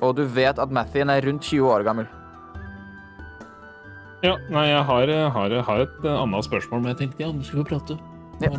Og 0.00 0.16
du 0.16 0.24
vet 0.24 0.58
at 0.58 0.70
Mathien 0.70 1.10
er 1.10 1.24
rundt 1.26 1.42
20 1.42 1.72
år 1.72 1.82
gammel. 1.86 2.06
Ja, 4.22 4.34
nei, 4.50 4.64
jeg 4.66 4.84
har, 4.84 5.10
har, 5.30 5.52
har 5.62 5.80
et 5.84 6.06
annet 6.10 6.44
spørsmål, 6.44 6.80
men 6.80 6.88
jeg 6.88 6.96
tenkte 6.96 7.22
ja, 7.22 7.28
andre 7.28 7.44
skulle 7.44 7.64
få 7.64 7.68
prate. 7.68 7.98
Ja. 8.42 8.50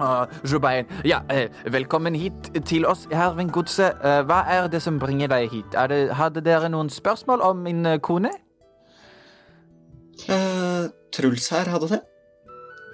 Uh, 0.00 0.26
Jobain, 0.52 0.86
ja, 1.04 1.20
eh, 1.30 1.50
velkommen 1.72 2.14
hit 2.14 2.50
til 2.66 2.86
oss 2.86 3.06
her 3.12 3.34
ved 3.38 3.52
godset. 3.54 3.94
Eh, 4.02 4.24
hva 4.26 4.42
er 4.50 4.66
det 4.68 4.82
som 4.82 4.98
bringer 4.98 5.30
deg 5.30 5.48
hit? 5.52 5.78
Er 5.78 5.86
det, 5.86 6.00
hadde 6.18 6.42
dere 6.42 6.68
noen 6.68 6.90
spørsmål 6.90 7.40
om 7.46 7.62
min 7.62 7.86
eh, 7.86 8.00
kone? 8.02 8.34
Uh, 10.26 10.90
Truls 11.14 11.48
her 11.54 11.70
hadde 11.70 11.88
det. 11.94 12.02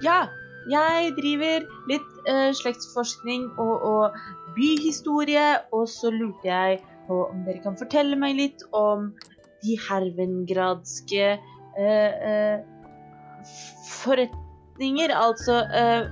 Ja, 0.04 0.26
jeg 0.70 1.12
driver 1.18 1.66
litt 1.90 2.30
eh, 2.30 2.50
slektsforskning 2.54 3.48
og, 3.60 3.74
og 3.82 4.56
byhistorie, 4.56 5.46
og 5.74 5.86
så 5.90 6.12
lurte 6.14 6.48
jeg 6.48 6.80
på 7.08 7.24
om 7.26 7.44
dere 7.46 7.62
kan 7.64 7.78
fortelle 7.78 8.18
meg 8.18 8.36
litt 8.38 8.64
om 8.76 9.10
de 9.62 9.78
hervengradske 9.88 11.32
eh, 11.34 12.26
eh, 12.30 12.58
forretninger. 14.02 15.14
Altså 15.14 15.62
eh, 15.70 16.10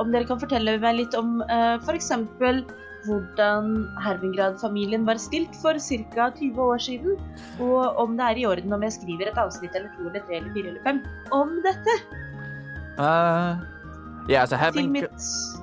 om 0.00 0.12
dere 0.14 0.28
kan 0.28 0.40
fortelle 0.42 0.78
meg 0.82 1.02
litt 1.02 1.18
om 1.18 1.42
eh, 1.46 1.76
f.eks. 1.82 2.10
hvordan 3.06 3.70
Hervingrad-familien 4.02 5.06
var 5.06 5.20
stilt 5.22 5.54
for 5.62 5.78
ca. 5.78 6.30
20 6.38 6.58
år 6.66 6.82
siden, 6.82 7.16
og 7.62 8.02
om 8.02 8.18
det 8.18 8.28
er 8.28 8.42
i 8.42 8.48
orden 8.48 8.74
om 8.74 8.86
jeg 8.86 8.98
skriver 9.00 9.30
et 9.30 9.40
avsnitt 9.42 9.74
eller 9.78 9.90
to 9.96 10.10
eller 10.10 10.26
tre 10.26 10.38
eller 10.40 10.54
fire 10.56 10.74
eller 10.74 10.84
fem 10.86 11.02
om 11.34 11.58
dette 11.66 11.98
Eh, 12.98 13.56
ja, 14.28 14.40
altså 14.40 14.58
til 14.72 14.90
mitt 14.90 15.04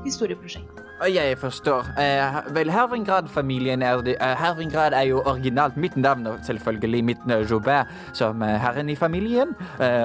historieprosjekt. 0.06 0.68
Jeg 1.14 1.38
forstår. 1.38 1.80
Uh, 1.80 2.56
vel, 2.56 2.72
Hervingrad-familien 2.72 3.82
er 3.82 4.02
de, 4.02 4.16
uh, 4.22 4.28
Hervingrad 4.28 4.94
er 4.94 5.02
jo 5.02 5.22
originalt 5.26 5.78
mitt 5.78 5.98
navn, 5.98 6.28
og 6.28 6.40
selvfølgelig 6.44 7.04
mitt 7.04 7.18
Joubert, 7.52 7.88
som 8.14 8.42
herren 8.42 8.90
i 8.90 8.96
familien. 8.96 9.48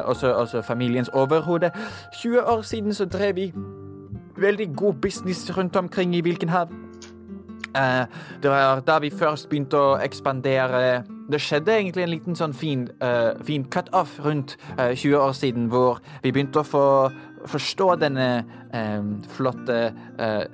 Også, 0.04 0.32
også 0.34 0.62
familiens 0.62 1.08
overhode. 1.08 1.70
20 2.12 2.42
år 2.42 2.62
siden 2.62 2.94
så 2.94 3.04
drev 3.04 3.36
vi 3.36 3.52
veldig 4.36 4.76
god 4.76 4.94
business 4.94 5.56
rundt 5.56 5.76
omkring 5.76 6.16
i 6.16 6.20
Vilkenhav. 6.20 6.83
Eh, 7.74 8.06
det 8.42 8.50
var 8.50 8.80
da 8.86 8.98
vi 9.02 9.10
først 9.10 9.48
begynte 9.50 9.78
å 9.78 9.94
ekspandere. 10.02 11.02
Det 11.30 11.40
skjedde 11.40 11.74
egentlig 11.74 12.04
en 12.04 12.12
liten 12.12 12.36
sånn 12.36 12.52
fin, 12.52 12.88
uh, 13.00 13.32
fin 13.48 13.64
cut-off 13.72 14.18
rundt 14.20 14.58
uh, 14.76 14.92
20 14.92 15.16
år 15.16 15.32
siden, 15.32 15.70
hvor 15.72 16.02
vi 16.22 16.34
begynte 16.34 16.60
å 16.60 16.68
få 16.68 16.84
forstå 17.50 17.88
denne 18.00 18.28
eh, 18.72 19.00
flotte 19.36 19.78
eh, 19.84 20.26
eh, 20.26 20.44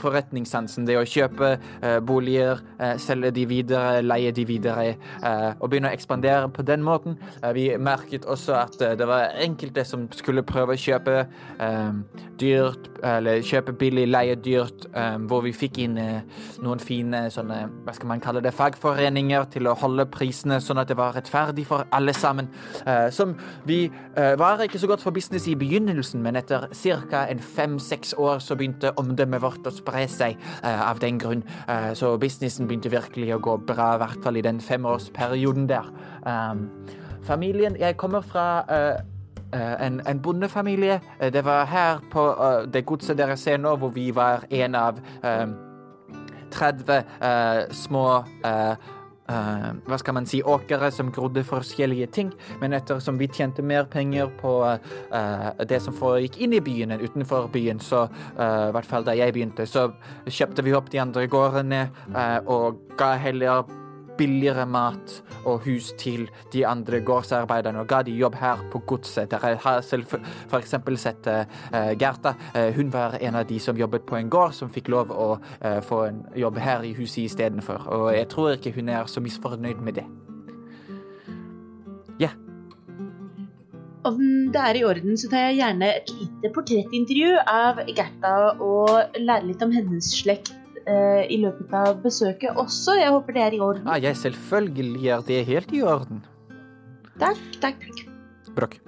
forretningssansen. 0.00 0.86
Det 0.86 0.98
å 0.98 1.04
kjøpe 1.06 1.52
eh, 1.56 1.98
boliger, 2.04 2.60
eh, 2.78 2.96
selge 3.02 3.32
de 3.36 3.46
videre, 3.48 4.02
leie 4.04 4.32
de 4.32 4.44
videre, 4.48 4.96
eh, 5.22 5.48
og 5.60 5.70
begynne 5.70 5.90
å 5.90 5.96
ekspandere 5.96 6.50
på 6.52 6.64
den 6.66 6.84
måten. 6.86 7.16
Eh, 7.42 7.52
vi 7.56 7.66
merket 7.78 8.26
også 8.28 8.56
at 8.60 8.80
eh, 8.82 8.96
det 8.98 9.08
var 9.08 9.36
enkelte 9.42 9.84
som 9.86 10.06
skulle 10.14 10.44
prøve 10.46 10.76
å 10.76 10.80
kjøpe 10.80 11.18
eh, 11.24 12.22
dyrt, 12.40 12.90
eller 13.06 13.42
kjøpe 13.44 13.74
billig, 13.78 14.06
leie 14.10 14.36
dyrt, 14.40 14.86
eh, 14.92 15.16
hvor 15.28 15.44
vi 15.46 15.54
fikk 15.56 15.80
inn 15.84 15.96
eh, 16.00 16.42
noen 16.64 16.82
fine 16.82 17.26
sånne, 17.32 17.62
hva 17.86 17.96
skal 17.96 18.10
man 18.12 18.22
kalle 18.24 18.42
det, 18.44 18.54
fagforeninger 18.56 19.48
til 19.54 19.70
å 19.70 19.76
holde 19.78 20.08
prisene 20.12 20.60
sånn 20.62 20.82
at 20.82 20.90
det 20.90 20.98
var 20.98 21.16
rettferdig 21.16 21.66
for 21.68 21.86
alle 21.96 22.14
sammen. 22.16 22.50
Eh, 22.84 23.08
som 23.14 23.34
vi 23.68 23.86
eh, 23.88 24.34
var 24.38 24.62
ikke 24.64 24.80
så 24.82 24.90
godt 24.90 25.04
for 25.04 25.16
business 25.16 25.48
i 25.48 25.56
begynnelsen, 25.58 26.22
men 26.24 26.36
etter 26.40 26.68
ca. 26.72 27.26
fem-seks 27.56 28.14
år 28.20 28.40
så 28.44 28.56
begynte 28.58 28.92
omdømmet 29.00 29.42
vårt 29.46 29.66
å 29.66 29.74
spre 29.74 30.06
seg 30.10 30.36
eh, 30.62 30.82
av 30.90 31.00
den 31.02 31.20
grunn. 31.22 31.44
Eh, 31.68 31.92
så 31.98 32.14
businessen 32.20 32.68
begynte 32.68 32.92
virkelig 32.92 33.34
å 33.36 33.42
gå 33.42 33.58
bra, 33.68 33.94
i 33.94 34.02
hvert 34.04 34.24
fall 34.24 34.40
i 34.40 34.44
den 34.46 34.60
femårsperioden 34.62 35.68
der. 35.70 35.90
Um, 36.26 36.68
familien 37.26 37.76
Jeg 37.80 37.96
kommer 37.96 38.20
fra 38.26 38.64
eh, 38.70 38.98
en, 39.54 40.00
en 40.06 40.22
bondefamilie. 40.22 41.00
Det 41.32 41.44
var 41.44 41.64
her 41.70 42.02
på 42.12 42.26
det 42.72 42.84
godset 42.86 43.18
dere 43.18 43.36
ser 43.36 43.60
nå, 43.62 43.76
hvor 43.76 43.94
vi 43.94 44.10
var 44.14 44.44
en 44.50 44.74
av 44.74 45.00
eh, 45.22 45.46
30 46.50 46.92
eh, 46.92 47.62
små 47.70 48.06
eh, 49.28 49.68
hva 49.86 49.98
skal 50.00 50.16
man 50.18 50.28
si, 50.28 50.42
åkere 50.42 50.90
som 50.94 51.12
grodde 51.14 51.44
forskjellige 51.46 52.10
ting. 52.14 52.32
Men 52.60 52.76
ettersom 52.76 53.18
vi 53.20 53.30
tjente 53.32 53.62
mer 53.62 53.88
penger 53.90 54.30
på 54.40 54.52
uh, 54.66 55.64
det 55.68 55.80
som 55.84 55.96
foregikk 55.96 56.38
inn 56.42 56.56
i 56.56 56.62
byen 56.64 56.94
enn 56.94 57.02
utenfor 57.04 57.48
byen, 57.52 57.80
så 57.82 58.06
uh, 58.10 58.68
i 58.68 58.74
hvert 58.76 58.88
fall 58.88 59.06
da 59.06 59.16
jeg 59.16 59.34
begynte, 59.36 59.66
så 59.68 59.88
kjøpte 60.26 60.64
vi 60.66 60.74
opp 60.76 60.90
de 60.92 61.02
andre 61.02 61.26
gårdene 61.30 61.86
og 62.50 62.78
ga 62.98 63.14
heller 63.20 63.66
billigere 64.18 64.66
mat 64.68 65.20
og 65.46 65.62
hus 65.66 65.92
til 66.00 66.26
de 66.52 66.64
andre 66.66 67.00
gårdsarbeiderne 67.04 67.82
og 67.82 67.88
ga 67.90 68.02
de 68.06 68.14
jobb 68.16 68.38
her 68.40 68.62
på 68.72 68.80
godset. 68.88 69.30
Dere 69.30 69.56
har 69.62 69.82
selv 69.86 70.16
eksempel 70.56 70.98
sett 71.00 71.28
uh, 71.30 71.44
Gerta. 71.98 72.34
Uh, 72.56 72.70
hun 72.76 72.92
var 72.92 73.18
en 73.20 73.38
av 73.40 73.46
de 73.48 73.60
som 73.62 73.78
jobbet 73.78 74.06
på 74.08 74.18
en 74.18 74.30
gård, 74.30 74.54
som 74.56 74.72
fikk 74.72 74.90
lov 74.92 75.12
å 75.12 75.28
uh, 75.38 75.80
få 75.84 76.02
en 76.08 76.22
jobb 76.36 76.60
her 76.62 76.86
i 76.86 76.94
huset 76.96 77.26
istedenfor. 77.26 77.86
Og 77.92 78.10
jeg 78.16 78.30
tror 78.32 78.56
ikke 78.56 78.74
hun 78.76 78.88
er 78.88 79.06
så 79.10 79.22
misfornøyd 79.24 79.82
med 79.84 80.00
det. 80.00 80.06
Ja. 82.22 82.32
Om 84.06 84.20
det 84.54 84.60
er 84.62 84.78
i 84.78 84.84
orden, 84.86 85.16
så 85.18 85.28
tar 85.30 85.48
jeg 85.48 85.58
gjerne 85.60 85.88
et 85.98 86.12
lite 86.14 86.52
portrettintervju 86.54 87.32
av 87.50 87.82
Gerta 87.90 88.36
og 88.62 89.18
lærer 89.18 89.50
litt 89.50 89.64
om 89.66 89.74
hennes 89.74 90.12
slekt 90.22 90.54
eh, 90.86 91.22
i 91.30 91.38
løpet 91.42 91.74
av 91.74 92.00
besøket 92.02 92.56
også. 92.56 92.98
Jeg 93.00 93.12
håper 93.14 93.36
det 93.36 93.42
er 93.42 93.56
i 93.56 93.60
orden. 93.60 93.86
Ah, 93.88 94.00
jeg 94.02 94.16
selvfølgelig 94.16 95.10
er 95.16 95.24
det 95.26 95.44
helt 95.48 95.74
i 95.74 95.82
orden. 95.82 96.22
Takk, 97.20 97.42
takk. 97.62 97.88
Brokk. 98.56 98.78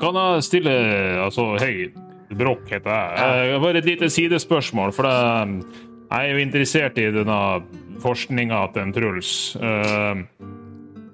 Kan 0.00 0.16
jeg 0.16 0.44
stille 0.46 0.72
Altså, 1.20 1.52
hei, 1.60 1.90
Brokk 2.38 2.70
heter 2.70 2.90
jeg. 2.90 3.48
Jeg 3.50 3.62
bare 3.62 3.82
et 3.82 3.88
lite 3.88 4.10
sidespørsmål, 4.10 4.92
for 4.96 5.08
jeg, 5.08 5.62
jeg 6.12 6.28
er 6.28 6.32
jo 6.32 6.44
interessert 6.46 6.98
i 7.00 7.10
denne 7.12 7.40
forskninga 8.02 8.62
til 8.72 8.86
en 8.86 8.94
Truls. 8.96 9.32
Eh, 9.56 10.22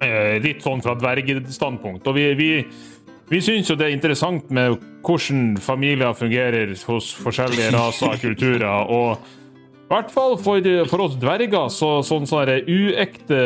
eh, 0.05 0.37
litt 0.43 0.63
sånn 0.65 0.83
fra 0.85 0.95
dvergestandpunkt. 0.99 2.07
Og 2.07 2.17
vi, 2.17 2.29
vi, 2.39 2.49
vi 3.29 3.41
syns 3.43 3.69
jo 3.69 3.77
det 3.79 3.89
er 3.89 3.97
interessant 3.97 4.49
med 4.55 4.77
hvordan 5.05 5.59
familier 5.63 6.15
fungerer 6.17 6.73
hos 6.87 7.11
forskjellige 7.19 7.73
raser 7.75 8.15
og 8.15 8.23
kulturer. 8.23 8.69
og 8.87 9.38
i 9.89 9.93
hvert 9.95 10.11
fall 10.13 10.35
for, 10.37 10.61
for 10.91 11.01
oss 11.01 11.15
dverger, 11.17 11.65
så 11.73 11.87
sånn 12.05 12.27
sånne 12.29 12.59
uekte 12.69 13.39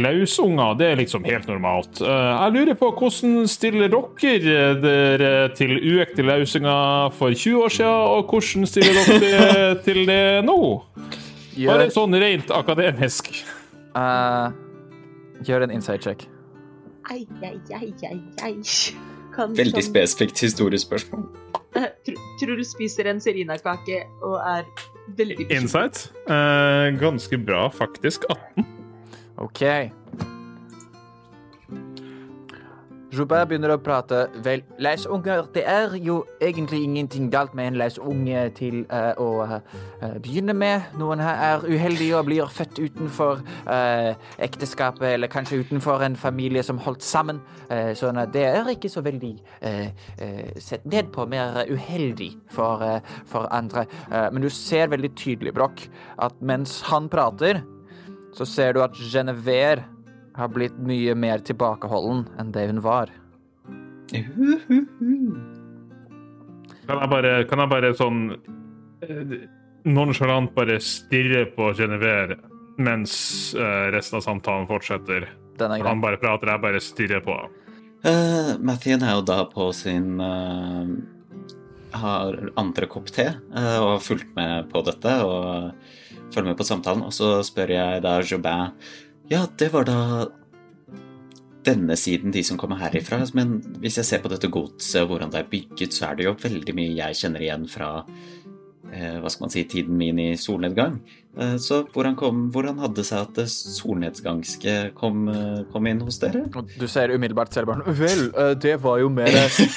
lausunger, 0.00 0.78
det 0.80 0.86
er 0.94 0.96
liksom 1.02 1.26
helt 1.28 1.44
normalt. 1.50 2.00
Eh, 2.00 2.30
Jeg 2.40 2.54
lurer 2.54 2.78
på 2.80 2.88
hvordan 2.96 3.44
stiller 3.52 3.90
dere 3.92 4.62
dere 4.80 5.32
til 5.58 5.74
uekte 5.76 6.24
lausunger 6.24 7.12
for 7.18 7.36
20 7.36 7.60
år 7.66 7.74
siden, 7.76 8.08
og 8.16 8.32
hvordan 8.32 8.66
stiller 8.70 9.12
dere 9.20 9.74
til 9.84 10.00
det 10.10 10.22
nå? 10.48 10.56
Bare 11.66 11.90
sånn 11.92 12.16
rent 12.16 12.48
akademisk. 12.56 13.28
Uh, 13.92 14.48
gjør 15.44 15.66
en 15.66 15.72
inside 15.76 16.00
check. 16.00 16.24
Ai, 17.10 17.26
ai, 17.44 17.58
ai, 17.76 17.90
ai, 18.08 18.20
ai. 18.46 18.54
Kan 19.34 19.52
Veldig 19.58 19.82
sånn- 19.82 19.90
spesifikt 19.90 20.40
historiespørsmål. 20.46 21.26
Uh, 21.76 21.90
tr- 22.06 22.16
Tror 22.40 22.56
du 22.56 22.64
spiser 22.64 23.10
en 23.12 23.20
serinakake 23.20 24.00
og 24.24 24.38
er 24.40 24.64
veldig 25.16 25.36
bekymret? 25.38 25.62
Insight? 25.62 26.02
Eh, 26.30 26.86
ganske 27.00 27.38
bra, 27.38 27.68
faktisk. 27.74 28.24
18. 28.30 28.66
OK. 29.40 29.62
Joubert 33.10 33.48
begynner 33.50 33.72
å 33.74 33.78
prate. 33.82 34.20
Vel, 34.44 34.60
lausunger 34.78 35.48
Det 35.54 35.64
er 35.66 35.96
jo 35.98 36.20
egentlig 36.38 36.84
ingenting 36.86 37.26
galt 37.32 37.56
med 37.58 37.72
en 37.72 37.78
lausunge 37.80 38.44
til 38.54 38.84
uh, 38.92 39.18
å 39.18 39.28
uh, 39.50 39.56
begynne 40.22 40.54
med. 40.54 40.92
Noen 41.00 41.22
her 41.22 41.42
er 41.48 41.66
uheldige 41.66 42.20
og 42.20 42.28
blir 42.28 42.52
født 42.54 42.78
utenfor 42.78 43.42
uh, 43.66 44.12
ekteskapet, 44.38 45.16
eller 45.16 45.32
kanskje 45.32 45.58
utenfor 45.64 46.04
en 46.06 46.16
familie 46.16 46.62
som 46.62 46.78
holdt 46.78 47.02
sammen. 47.02 47.42
Sånn 47.70 48.18
at 48.18 48.32
det 48.34 48.42
er 48.48 48.66
ikke 48.72 48.88
så 48.90 49.02
veldig 49.04 49.30
sett 50.58 50.82
ned 50.90 51.12
på, 51.14 51.22
mer 51.30 51.60
uheldig 51.70 52.32
for, 52.50 52.82
for 53.30 53.46
andre. 53.54 53.84
Men 54.10 54.42
du 54.42 54.48
ser 54.50 54.90
veldig 54.90 55.12
tydelig, 55.18 55.54
Broch, 55.54 55.84
at 56.18 56.34
mens 56.42 56.80
han 56.90 57.06
prater, 57.12 57.62
så 58.34 58.46
ser 58.48 58.74
du 58.74 58.82
at 58.82 58.98
Genevieve 58.98 59.86
har 60.36 60.52
blitt 60.52 60.76
mye 60.78 61.14
mer 61.18 61.42
tilbakeholden 61.44 62.26
enn 62.40 62.52
det 62.54 62.66
hun 62.70 62.82
var. 62.84 63.10
Kan 66.90 66.98
jeg 66.98 67.10
bare, 67.12 67.32
kan 67.46 67.62
jeg 67.62 67.70
bare 67.70 67.92
sånn 67.98 68.22
eh, 69.06 69.34
nonchalant 69.86 70.54
bare 70.56 70.80
stirre 70.82 71.44
på 71.54 71.70
Genevieve 71.78 72.40
mens 72.80 73.14
eh, 73.54 73.86
resten 73.94 74.18
av 74.18 74.26
samtalen 74.26 74.68
fortsetter? 74.70 75.28
Er. 75.60 75.84
Han 75.84 76.00
bare 76.00 76.16
prater, 76.20 76.48
jeg 76.48 76.62
bare 76.62 76.80
stirrer 76.80 77.24
på. 77.24 77.36
Uh, 78.00 78.56
Mathien 78.64 79.02
er 79.04 79.18
jo 79.18 79.24
da 79.28 79.42
på 79.44 79.66
sin 79.76 80.14
uh, 80.24 80.88
Har 82.00 82.38
andre 82.56 82.86
kopp 82.88 83.10
te 83.12 83.26
uh, 83.28 83.76
og 83.76 83.88
har 83.90 84.00
fulgt 84.00 84.30
med 84.38 84.70
på 84.72 84.80
dette 84.86 85.18
og 85.20 85.74
følger 86.32 86.48
med 86.48 86.56
på 86.56 86.64
samtalen. 86.64 87.04
Og 87.04 87.12
så 87.12 87.42
spør 87.44 87.74
jeg 87.74 88.00
da 88.06 88.14
Jobin 88.24 88.72
Ja, 89.30 89.44
det 89.58 89.68
var 89.70 89.84
da 89.86 90.26
denne 91.62 91.94
siden, 91.96 92.32
de 92.34 92.42
som 92.42 92.58
kommer 92.58 92.80
herifra. 92.80 93.20
Men 93.38 93.60
hvis 93.78 94.00
jeg 94.00 94.08
ser 94.08 94.22
på 94.24 94.30
dette 94.32 94.50
godset 94.50 95.04
og 95.04 95.12
hvordan 95.12 95.30
det 95.30 95.42
er 95.42 95.50
bygget, 95.52 95.94
så 95.94 96.08
er 96.08 96.18
det 96.18 96.26
jo 96.26 96.36
veldig 96.40 96.74
mye 96.74 96.96
jeg 96.96 97.18
kjenner 97.20 97.44
igjen 97.44 97.68
fra 97.70 97.90
eh, 98.90 99.20
hva 99.20 99.30
skal 99.30 99.46
man 99.46 99.54
si, 99.54 99.62
tiden 99.70 100.00
min 100.00 100.18
i 100.18 100.32
solnedgang. 100.40 100.98
Eh, 101.38 101.56
Så 101.62 101.84
hvordan, 101.94 102.16
kom, 102.18 102.50
hvordan 102.50 102.78
hadde 102.82 102.96
det 102.98 103.04
seg 103.06 103.22
at 103.22 103.38
solnedgangske 103.52 104.72
kom, 104.98 105.28
eh, 105.30 105.60
kom 105.72 105.86
inn 105.86 106.00
hos 106.02 106.18
dere? 106.18 106.42
Du 106.78 106.86
ser 106.90 107.12
umiddelbart 107.14 107.54
selvbarn, 107.54 107.84
Vel, 107.86 108.24
eh, 108.34 108.54
det 108.58 108.74
var 108.82 108.98
jo 108.98 109.08
mer 109.14 109.30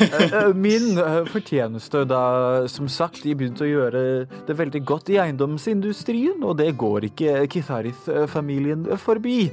min 0.65 0.97
fortjeneste 1.29 2.03
da, 2.09 2.23
som 2.67 2.89
sagt, 2.89 3.21
de 3.23 3.35
begynte 3.37 3.67
å 3.67 3.69
gjøre 3.69 4.01
det 4.47 4.55
veldig 4.57 4.81
godt 4.89 5.11
i 5.13 5.19
eiendomsindustrien, 5.21 6.41
og 6.43 6.57
det 6.57 6.71
går 6.81 7.07
ikke 7.11 7.45
Kitharith-familien 7.53 8.87
forbi. 8.97 9.51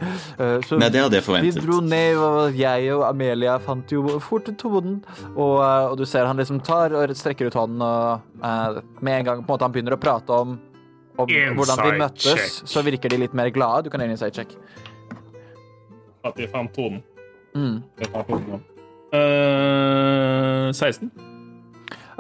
Så 0.67 0.79
Nei, 0.81 0.89
det 0.89 1.05
hadde 1.05 1.19
jeg 1.21 1.23
vi 1.23 1.29
forventet. 1.29 1.63
dro 1.67 1.81
ned, 1.85 2.17
og 2.17 2.57
jeg 2.59 2.89
og 2.97 3.05
Amelia 3.11 3.59
fant 3.63 3.93
jo 3.93 4.19
fort 4.25 4.49
tonen, 4.61 5.03
og, 5.35 5.61
og 5.61 5.99
du 6.01 6.07
ser 6.09 6.25
han 6.29 6.41
liksom 6.41 6.63
tar 6.65 6.97
og 6.97 7.13
strekker 7.17 7.51
ut 7.53 7.61
hånden, 7.61 7.85
og 7.85 8.83
med 9.05 9.21
en 9.21 9.31
gang 9.31 9.45
på 9.45 9.51
en 9.51 9.53
måte 9.55 9.69
han 9.69 9.75
begynner 9.77 9.99
å 9.99 10.01
prate 10.01 10.41
om, 10.41 10.57
om 11.25 11.59
hvordan 11.59 11.83
de 11.85 11.99
møttes, 12.01 12.61
så 12.69 12.83
virker 12.87 13.13
de 13.13 13.23
litt 13.25 13.37
mer 13.37 13.51
glade. 13.55 13.87
Du 13.87 13.93
kan 13.93 14.03
gjøre 14.03 14.13
en 14.13 14.17
inside 14.17 14.35
check. 14.37 14.57
At 16.25 16.37
de 16.37 16.49
fant 16.53 16.73
tonen. 16.77 17.03
Mm. 17.57 17.83
Eh, 19.11 20.71
16. 20.73 21.11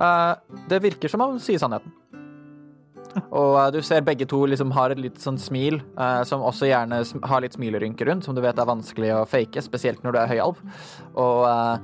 Uh, 0.00 0.34
det 0.70 0.80
virker 0.82 1.12
som 1.12 1.22
han 1.22 1.40
sier 1.42 1.60
sannheten. 1.60 1.92
Og 3.30 3.56
uh, 3.58 3.68
du 3.74 3.80
ser 3.84 4.04
begge 4.06 4.26
to 4.30 4.42
liksom 4.48 4.72
har 4.74 4.94
et 4.94 5.00
litt 5.02 5.18
sånn 5.22 5.38
smil, 5.40 5.80
eh, 5.98 6.20
som 6.28 6.44
også 6.46 6.68
gjerne 6.70 7.02
har 7.26 7.42
litt 7.42 7.56
smilerynker 7.56 8.08
rundt, 8.10 8.26
som 8.26 8.36
du 8.36 8.42
vet 8.44 8.58
er 8.58 8.68
vanskelig 8.68 9.10
å 9.16 9.24
fake, 9.28 9.62
spesielt 9.66 10.04
når 10.04 10.14
du 10.14 10.20
er 10.22 10.30
høyalv. 10.34 10.62
Og, 11.18 11.42
eh, 11.50 11.76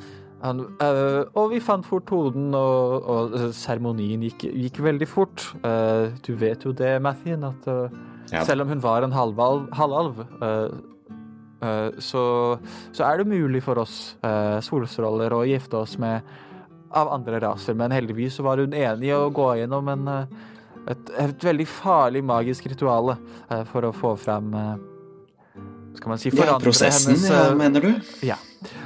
han, 0.46 0.62
øh, 0.82 1.24
og 1.36 1.50
vi 1.52 1.60
fant 1.60 1.86
fort 1.86 2.08
hoden, 2.14 2.54
og, 2.54 3.06
og 3.10 3.36
eh, 3.36 3.46
seremonien 3.56 4.22
gikk, 4.26 4.46
gikk 4.54 4.80
veldig 4.86 5.08
fort. 5.10 5.44
Uh, 5.64 6.12
du 6.26 6.32
vet 6.38 6.64
jo 6.64 6.72
det, 6.76 6.94
Mathien, 7.04 7.44
at 7.44 7.66
uh, 7.68 7.88
Ja. 8.32 8.42
selv 8.44 8.64
om 8.64 8.68
hun 8.72 8.80
var 8.82 9.04
en 9.06 9.12
halvalv, 9.14 9.68
halvalv 9.76 10.24
uh, 10.42 10.72
så, 12.02 12.22
så 12.92 13.04
er 13.06 13.20
det 13.22 13.26
mulig 13.30 13.62
for 13.64 13.78
oss 13.80 13.94
solstråler 14.62 15.32
å 15.32 15.44
gifte 15.48 15.78
oss 15.78 15.94
med 15.98 16.26
av 16.94 17.08
andre 17.14 17.40
raser, 17.42 17.74
men 17.74 17.94
heldigvis 17.94 18.36
så 18.38 18.44
var 18.46 18.60
hun 18.62 18.74
enig 18.76 19.08
i 19.08 19.14
å 19.16 19.30
gå 19.34 19.46
gjennom 19.58 19.88
en, 19.90 20.10
et, 20.86 21.10
et 21.18 21.46
veldig 21.48 21.66
farlig 21.70 22.22
magisk 22.28 22.68
ritual 22.70 23.14
for 23.72 23.88
å 23.88 23.92
få 23.96 24.12
frem 24.20 24.52
eh, 24.54 24.76
Skal 25.96 26.12
man 26.12 26.20
si 26.22 26.30
Ja, 26.30 26.36
forandre 26.38 26.68
prosessen, 26.68 27.16
hennes 27.16 27.26
ja, 27.32 27.40
eh, 27.48 27.56
mener 27.58 27.88
du? 27.88 27.90
ja. 28.28 28.36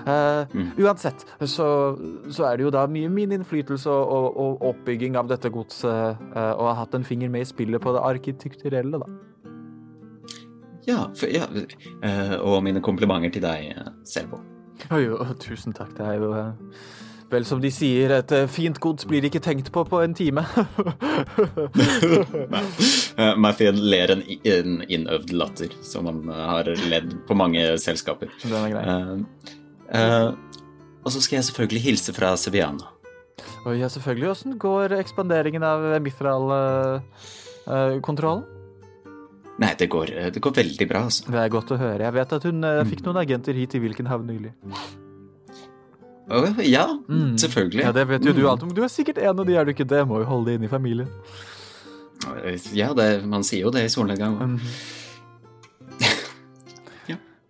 Eh, 0.06 0.40
Mm. 0.54 0.70
Uansett 0.78 1.26
så, 1.40 1.96
så 2.30 2.44
er 2.44 2.56
det 2.56 2.64
jo 2.64 2.70
da 2.74 2.86
mye 2.90 3.08
min 3.12 3.32
innflytelse 3.32 3.90
og, 3.90 4.12
og, 4.12 4.38
og 4.40 4.62
oppbygging 4.70 5.16
av 5.18 5.28
dette 5.30 5.50
godset, 5.52 6.16
uh, 6.34 6.52
og 6.56 6.64
har 6.70 6.78
hatt 6.82 6.96
en 6.96 7.04
finger 7.06 7.30
med 7.30 7.44
i 7.44 7.50
spillet 7.50 7.82
på 7.82 7.92
det 7.94 8.02
arkitekturelle, 8.04 9.00
da. 9.00 9.10
Ja, 10.88 11.04
for, 11.16 11.30
ja. 11.30 11.46
uh, 12.04 12.36
og 12.40 12.64
mine 12.66 12.82
komplimenter 12.82 13.30
til 13.36 13.44
deg, 13.44 13.76
Selvo. 14.08 14.40
Jo, 14.90 15.20
tusen 15.40 15.76
takk. 15.76 15.92
Det 15.98 16.06
er 16.08 16.18
jo 16.22 16.32
vel 17.30 17.44
som 17.46 17.60
de 17.62 17.70
sier, 17.70 18.10
et 18.16 18.32
fint 18.50 18.80
gods 18.82 19.06
blir 19.06 19.22
ikke 19.28 19.42
tenkt 19.44 19.70
på 19.72 19.84
på 19.86 20.02
en 20.02 20.16
time. 20.16 20.46
Uh, 23.20 23.34
Mathien 23.36 23.76
ler 23.76 24.08
en, 24.14 24.22
en 24.48 24.76
innøvd 24.88 25.32
latter, 25.36 25.74
som 25.84 26.06
han 26.08 26.22
har 26.30 26.70
ledd 26.88 27.10
på 27.28 27.34
mange 27.36 27.66
selskaper. 27.82 28.30
Den 28.46 28.54
er 28.56 28.70
grei. 28.72 28.84
Eh, 29.90 30.30
og 31.04 31.10
så 31.12 31.20
skal 31.24 31.36
jeg 31.40 31.44
selvfølgelig 31.50 31.82
hilse 31.82 32.12
fra 32.14 32.34
Seviana. 32.38 32.86
Og 33.66 33.74
ja, 33.76 33.88
selvfølgelig. 33.92 34.28
Åssen 34.30 34.58
går 34.60 34.92
ekspanderingen 35.00 35.62
av 35.64 35.80
Mithral-kontrollen? 36.04 38.44
Nei, 39.60 39.74
det 39.76 39.90
går, 39.92 40.10
eh, 40.16 40.30
det 40.32 40.40
går 40.40 40.52
veldig 40.56 40.86
bra, 40.88 41.02
altså. 41.10 41.26
det 41.28 41.36
er 41.42 41.48
godt 41.52 41.70
å 41.74 41.76
høre. 41.80 42.00
Jeg 42.06 42.14
vet 42.16 42.30
at 42.32 42.42
hun 42.48 42.64
uh, 42.64 42.80
fikk 42.88 43.02
noen 43.04 43.18
agenter 43.20 43.52
hit 43.58 43.74
i 43.76 43.80
hvilken 43.82 44.06
havn 44.08 44.26
nylig. 44.30 44.52
Å, 46.30 46.32
ja, 46.64 46.86
Mm. 47.08 47.34
selvfølgelig. 47.42 47.82
Ja, 47.84 47.92
Det 47.92 48.06
vet 48.08 48.22
jo 48.24 48.32
du 48.32 48.40
Mm. 48.44 48.50
alt 48.50 48.62
om. 48.62 48.68
Du 48.72 48.82
er 48.82 48.88
sikkert 48.88 49.18
en 49.18 49.38
av 49.40 49.46
de, 49.46 49.56
er 49.56 49.64
du 49.64 49.72
ikke 49.74 49.86
det? 49.88 50.06
Må 50.08 50.18
jo 50.20 50.24
holde 50.30 50.46
det 50.46 50.54
inne 50.60 50.64
i 50.64 50.68
familien. 50.72 51.08
Ja, 52.72 52.94
det, 52.94 53.24
man 53.26 53.42
sier 53.42 53.60
jo 53.66 53.70
det 53.70 53.84
i 53.84 53.88
solnedgang. 53.88 54.38
Mhm. 54.38 54.58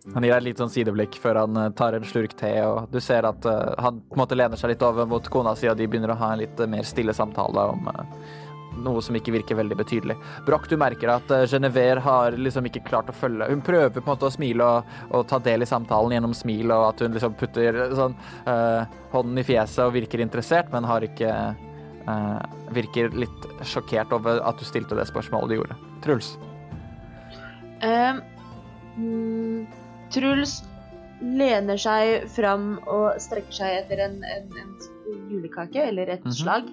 Ja. 0.01 0.15
Han 0.15 0.25
gir 0.25 0.31
deg 0.33 0.39
et 0.39 0.45
litt 0.49 0.61
sånn 0.61 0.71
sideblikk 0.73 1.17
før 1.21 1.43
han 1.43 1.57
eh, 1.61 1.73
tar 1.77 1.93
en 1.93 2.05
slurk 2.07 2.33
te, 2.39 2.49
og 2.65 2.89
du 2.89 2.97
ser 3.03 3.27
at 3.27 3.45
uh, 3.45 3.73
han 3.77 3.99
på 4.01 4.17
en 4.17 4.21
måte 4.23 4.37
lener 4.37 4.57
seg 4.57 4.73
litt 4.73 4.85
over 4.85 5.05
mot 5.09 5.27
kona 5.29 5.53
si, 5.57 5.67
og 5.69 5.77
de 5.77 5.85
begynner 5.85 6.15
å 6.15 6.17
ha 6.17 6.31
en 6.33 6.41
litt 6.41 6.61
eh, 6.61 6.69
mer 6.69 6.87
stille 6.89 7.13
samtale 7.13 7.67
om 7.75 7.89
uh, 7.91 8.23
noe 8.81 9.01
som 9.05 9.15
ikke 9.17 9.33
virker 9.35 9.59
veldig 9.59 9.77
betydelig. 9.77 10.15
Broch, 10.47 10.65
du 10.69 10.73
merker 10.81 11.11
at 11.13 11.33
uh, 11.33 11.43
Genevieve 11.49 12.01
har 12.01 12.37
liksom 12.37 12.65
ikke 12.65 12.81
klart 12.87 13.11
å 13.11 13.15
følge 13.15 13.49
Hun 13.51 13.61
prøver 13.65 13.93
på 13.93 14.01
en 14.01 14.09
måte 14.09 14.25
å 14.25 14.33
smile 14.33 14.65
og, 14.65 14.95
og 15.11 15.27
ta 15.29 15.37
del 15.43 15.61
i 15.61 15.69
samtalen 15.69 16.15
gjennom 16.15 16.33
smil, 16.37 16.73
og 16.73 16.87
at 16.87 17.03
hun 17.05 17.17
liksom 17.17 17.37
putter 17.37 17.77
sånn 17.97 18.17
uh, 18.47 18.87
hånden 19.13 19.37
i 19.37 19.45
fjeset 19.45 19.83
og 19.85 19.93
virker 19.99 20.23
interessert, 20.23 20.71
men 20.73 20.87
har 20.89 21.05
ikke 21.05 21.29
uh, 21.29 22.39
Virker 22.73 23.11
litt 23.13 23.45
sjokkert 23.67 24.13
over 24.15 24.39
at 24.47 24.57
du 24.57 24.65
stilte 24.65 24.95
det 24.97 25.05
spørsmålet 25.09 25.51
du 25.51 25.57
gjorde. 25.59 25.75
Truls? 26.01 26.31
Um, 27.83 28.21
mm, 28.95 29.80
Truls 30.11 30.61
lener 31.21 31.77
seg 31.77 32.25
fram 32.33 32.79
og 32.89 33.19
strekker 33.21 33.53
seg 33.53 33.75
etter 33.83 33.99
en, 34.07 34.15
en, 34.25 34.47
en 34.57 35.29
julekake, 35.29 35.83
eller 35.91 36.09
et 36.09 36.23
Mhm. 36.25 36.31
slag. 36.33 36.69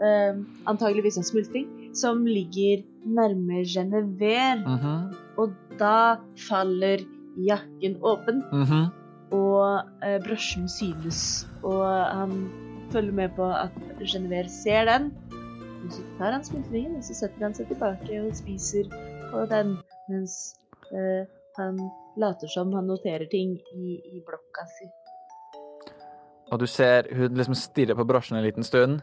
Um, 0.00 0.46
antageligvis 0.66 1.18
en 1.20 1.26
smultring, 1.28 1.66
som 1.94 2.24
ligger 2.24 2.82
nærme 3.04 3.64
Genever. 3.68 4.56
Mm 4.64 4.78
-hmm. 4.78 5.14
Og 5.38 5.50
da 5.78 6.16
faller 6.48 6.98
jakken 7.36 7.96
åpen, 8.02 8.42
Mhm. 8.52 8.86
og 9.32 9.80
eh, 10.02 10.18
brosjen 10.24 10.68
synes. 10.68 11.46
Og 11.62 11.84
han 12.16 12.50
følger 12.92 13.12
med 13.12 13.28
på 13.36 13.44
at 13.44 13.70
Genever 14.06 14.48
ser 14.48 14.84
den. 14.84 15.12
Og 15.84 15.92
så 15.92 16.02
tar 16.18 16.32
han 16.32 16.44
smultringen, 16.44 16.96
og 16.96 17.02
så 17.04 17.14
setter 17.14 17.42
han 17.44 17.54
seg 17.54 17.66
tilbake 17.68 18.26
og 18.26 18.34
spiser 18.36 18.84
på 19.30 19.46
den, 19.50 19.76
mens 20.08 20.54
eh, 20.92 21.26
han 21.58 21.78
later 22.18 22.50
som 22.50 22.72
han 22.74 22.88
noterer 22.90 23.28
ting 23.30 23.54
i, 23.74 24.00
i 24.10 24.22
blokka 24.26 24.66
si. 24.78 24.88
Og 26.50 26.58
du 26.58 26.66
ser 26.66 27.06
hun 27.14 27.36
liksom 27.38 27.54
stirrer 27.54 27.98
på 27.98 28.06
brosjen 28.08 28.38
en 28.38 28.46
liten 28.46 28.66
stund. 28.66 29.00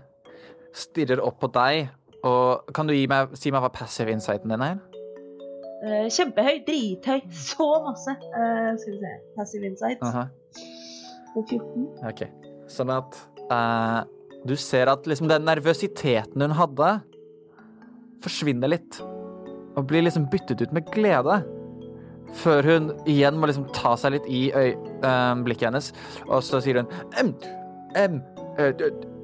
Stirrer 0.75 1.23
opp 1.23 1.39
på 1.43 1.49
deg. 1.55 1.87
Og 2.27 2.73
kan 2.75 2.89
du 2.89 2.95
meg, 3.07 3.35
si 3.39 3.53
meg 3.53 3.63
hva 3.63 3.71
passive 3.71 4.11
insighten 4.11 4.51
din 4.51 4.65
er? 4.65 4.81
Uh, 5.77 6.07
kjempehøy, 6.09 6.63
drithøy, 6.67 7.21
så 7.31 7.67
masse. 7.85 8.17
Uh, 8.33 8.73
skal 8.81 8.95
vi 8.95 8.99
se. 9.03 9.13
Passive 9.37 9.69
insight 9.69 10.03
Aha, 10.03 10.25
på 11.35 11.43
14. 11.45 11.85
ok. 12.09 12.23
Sånn 12.71 12.91
at 12.91 13.19
uh, 13.53 14.01
du 14.47 14.55
ser 14.59 14.89
at 14.91 15.05
liksom 15.07 15.29
den 15.29 15.45
nervøsiteten 15.47 16.43
hun 16.43 16.55
hadde, 16.57 16.95
forsvinner 18.25 18.73
litt. 18.73 18.99
Og 19.77 19.85
blir 19.87 20.03
liksom 20.03 20.25
byttet 20.33 20.65
ut 20.65 20.73
med 20.73 20.89
glede. 20.91 21.43
Før 22.33 22.61
hun 22.67 22.91
igjen 23.07 23.37
må 23.39 23.47
liksom 23.49 23.67
ta 23.73 23.95
seg 23.97 24.11
litt 24.17 24.27
i 24.29 24.51
øy, 24.51 24.73
øh, 25.03 25.43
blikket 25.43 25.69
hennes. 25.69 25.93
Og 26.27 26.43
så 26.43 26.59
sier 26.61 26.81
hun 26.81 26.89
em, 27.19 27.33
em, 27.97 28.21
eh, 28.59 28.73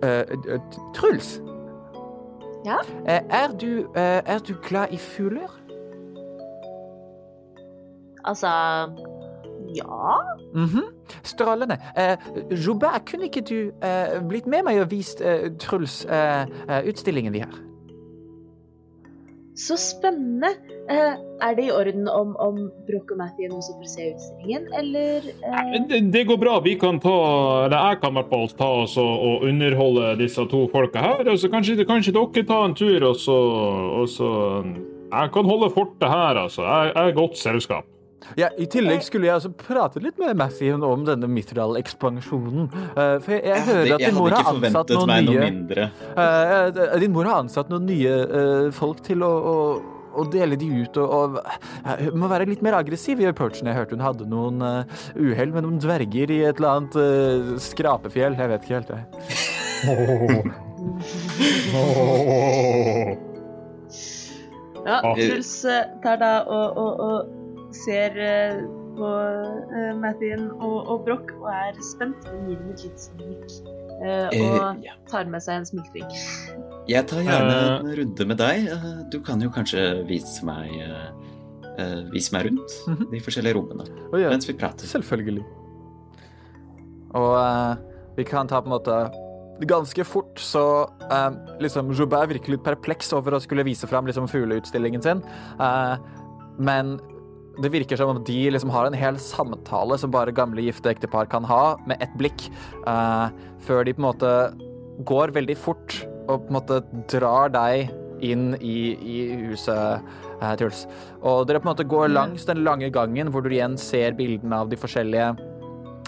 eh, 0.04 0.60
Truls? 0.96 1.42
Ja? 2.66 2.78
Er 3.06 3.52
du, 3.60 3.88
er 3.96 4.40
du 4.48 4.54
glad 4.64 4.88
i 4.92 4.98
fugler? 4.98 5.52
Altså 8.26 8.48
Ja. 9.76 10.18
Mhm. 10.54 10.84
Strålende. 11.24 11.78
Eh, 11.98 12.18
Joubert, 12.52 13.06
kunne 13.12 13.24
ikke 13.24 13.42
du 13.42 13.72
eh, 13.88 14.22
blitt 14.30 14.48
med 14.48 14.64
meg 14.64 14.82
og 14.82 14.92
vist 14.92 15.22
eh, 15.22 15.50
Truls 15.60 16.06
eh, 16.06 16.46
utstillingen 16.88 17.34
vi 17.34 17.40
har? 17.40 17.73
Så 19.56 19.78
spennende. 19.78 20.50
Eh, 20.90 21.14
er 21.46 21.56
det 21.56 21.68
i 21.68 21.72
orden 21.72 22.08
om, 22.10 22.34
om 22.42 22.58
Broch 22.88 23.12
og 23.14 23.20
Mathien 23.20 23.54
også 23.54 23.76
får 23.78 23.90
se 23.92 24.08
utstillingen, 24.10 24.66
eller 24.80 25.28
eh, 25.30 25.76
Det, 25.90 26.00
det 26.14 26.24
går 26.28 26.40
bra. 26.42 26.58
Vi 26.66 26.74
kan 26.80 27.00
ta, 27.04 27.14
eller 27.68 27.78
jeg 27.78 28.02
kan 28.02 28.16
i 28.16 28.20
hvert 28.20 28.34
fall 28.34 28.50
ta 28.58 28.70
oss 28.82 28.98
og, 29.02 29.14
og 29.14 29.48
underholde 29.50 30.16
disse 30.24 30.48
to 30.52 30.66
folka 30.74 31.06
her. 31.06 31.30
Og 31.30 31.40
så 31.40 31.52
kanskje, 31.54 31.86
kanskje 31.86 32.16
dere 32.18 32.46
tar 32.50 32.68
en 32.68 32.78
tur, 32.78 33.10
og 33.12 33.16
så, 33.22 33.40
og 34.02 34.10
så 34.10 34.30
Jeg 35.14 35.30
kan 35.34 35.46
holde 35.46 35.70
fortet 35.70 36.10
her, 36.10 36.44
altså. 36.48 36.66
Jeg, 36.66 36.94
jeg 36.96 37.10
er 37.10 37.20
godt 37.22 37.38
selskap. 37.38 37.93
Ja, 38.40 38.48
I 38.58 38.66
tillegg 38.72 39.04
skulle 39.06 39.26
jeg 39.30 39.36
altså 39.38 39.52
prate 39.58 40.00
litt 40.04 40.18
med 40.22 40.38
Mathien 40.40 40.82
om 40.86 41.02
denne 41.08 41.28
Mithral-ekspansjonen. 41.32 42.66
Eh, 42.94 43.18
for 43.24 43.32
jeg, 43.36 43.44
jeg 43.50 43.62
hører 43.70 43.91
at 43.95 44.02
jeg 44.04 44.10
din 44.14 44.20
mor 44.20 44.32
har 44.36 44.44
ansatt 44.54 44.88
noen 44.95 45.10
meg 45.12 45.20
noe 45.28 45.34
nye 45.34 45.44
mindre. 45.50 45.84
Eh, 46.14 46.66
Din 47.04 47.14
mor 47.16 47.26
har 47.30 47.38
ansatt 47.44 47.68
noen 47.74 47.86
nye 47.90 48.14
eh, 48.24 48.68
folk 48.76 48.98
til 49.06 49.20
å, 49.26 49.30
å, 49.30 49.32
å 50.14 50.16
dele 50.34 50.56
de 50.60 50.68
ut 50.84 50.94
og, 51.02 51.08
og 51.18 51.30
eh, 51.44 51.50
må 52.14 52.26
være 52.32 52.50
litt 52.50 52.64
mer 52.66 52.76
aggressiv 52.80 53.16
i 53.24 53.28
approachen. 53.30 53.68
Jeg 53.70 53.78
hørte 53.80 53.95
hun 53.98 54.06
hadde 54.06 54.26
noen 54.30 54.58
uh, 54.64 54.84
uhell 55.18 55.52
med 55.56 55.62
noen 55.68 55.80
dverger 55.84 56.28
i 56.34 56.41
et 56.48 56.56
eller 56.62 56.72
annet 56.78 56.95
eh, 57.02 57.41
skrapefjell. 57.70 58.34
Jeg 58.40 58.48
vet 58.54 58.62
ikke 58.68 58.80
helt, 58.80 58.91
jeg. 58.94 59.04
Ja. 64.84 65.14
Truls 65.16 65.66
eh, 65.66 65.84
tar 66.04 66.18
da 66.20 66.44
og, 66.44 66.78
og, 66.78 67.00
og 67.00 67.26
ser 67.74 68.18
eh, 68.22 68.62
på 68.98 69.10
uh, 69.10 69.94
Mathien 69.98 70.52
og, 70.62 70.88
og 70.88 71.06
Broch 71.08 71.32
og 71.41 71.48
er 71.50 71.80
spent, 71.82 72.28
men 72.30 72.50
gir 72.52 72.60
dem 72.62 72.70
et 72.76 72.84
lite 72.86 73.02
smilk. 73.08 73.56
eh, 74.04 74.28
og 74.28 74.84
Eh, 74.84 74.94
tar 75.10 75.26
med 75.32 75.41
seg 75.45 75.62
en 75.62 75.66
smultring. 75.66 76.10
Jeg 76.90 77.08
tar 77.08 77.22
gjerne 77.26 77.56
Eh. 77.58 77.80
en 77.80 77.95
runde 78.02 78.26
med 78.28 78.38
deg. 78.38 78.68
Eh, 78.68 79.04
Du 79.12 79.20
kan 79.22 79.41
jo 79.41 79.50
kanskje 79.50 80.06
vise 80.10 80.44
meg 80.45 80.70
eh, 80.84 81.10
eh, 81.80 82.02
Vise 82.12 82.34
meg 82.36 82.45
rundt 82.52 82.72
Mhm. 82.88 83.10
de 83.12 83.20
forskjellige 83.20 83.56
rommene 83.56 83.86
oh, 84.12 84.20
ja, 84.20 84.30
mens 84.30 84.45
vi 84.50 84.54
prater. 84.54 84.86
selvfølgelig. 84.86 85.45
Og 87.14 87.34
uh, 87.38 87.76
vi 88.18 88.24
kan 88.26 88.48
ta 88.48 88.60
på 88.62 88.66
en 88.70 88.74
måte 88.78 88.98
Ganske 89.70 90.04
fort 90.04 90.40
så 90.41 90.64
uh, 91.12 91.30
liksom 91.62 91.91
Joubert 91.94 92.28
virker 92.32 92.56
litt 92.56 92.64
perpleks 92.66 93.14
over 93.14 93.38
å 93.38 93.40
skulle 93.41 93.64
vise 93.64 93.86
fram 93.88 94.06
liksom 94.10 94.26
fugleutstillingen 94.28 95.02
sin. 95.02 95.22
uh, 95.62 95.95
men 96.58 97.00
det 97.62 97.70
virker 97.74 98.00
som 98.00 98.10
om 98.10 98.22
de 98.26 98.38
liksom 98.52 98.72
har 98.74 98.88
en 98.88 98.98
hel 98.98 99.18
samtale 99.22 99.98
som 100.02 100.12
bare 100.14 100.34
gamle 100.34 100.64
gifte 100.66 100.90
ektepar 100.90 101.30
kan 101.30 101.46
ha, 101.46 101.78
med 101.90 102.02
ett 102.02 102.14
blikk, 102.18 102.48
uh, 102.88 103.30
før 103.68 103.86
de 103.86 103.94
på 103.94 104.02
en 104.02 104.10
måte 104.10 104.32
går 105.06 105.34
veldig 105.36 105.58
fort 105.58 106.00
og 106.28 106.46
på 106.46 106.50
en 106.50 106.58
måte 106.58 106.80
drar 107.12 107.52
deg 107.54 107.92
inn 108.24 108.54
i, 108.62 108.94
i 108.96 109.18
huset, 109.50 110.02
uh, 110.42 110.54
Truls. 110.60 110.86
Og 111.22 111.46
dere 111.48 111.62
på 111.62 111.68
en 111.68 111.74
måte 111.74 111.88
går 111.88 112.14
langs 112.14 112.48
den 112.50 112.64
lange 112.66 112.90
gangen 112.94 113.30
hvor 113.34 113.46
du 113.46 113.52
igjen 113.54 113.78
ser 113.80 114.18
bildene 114.18 114.64
av 114.64 114.72
de 114.72 114.80
forskjellige 114.80 115.30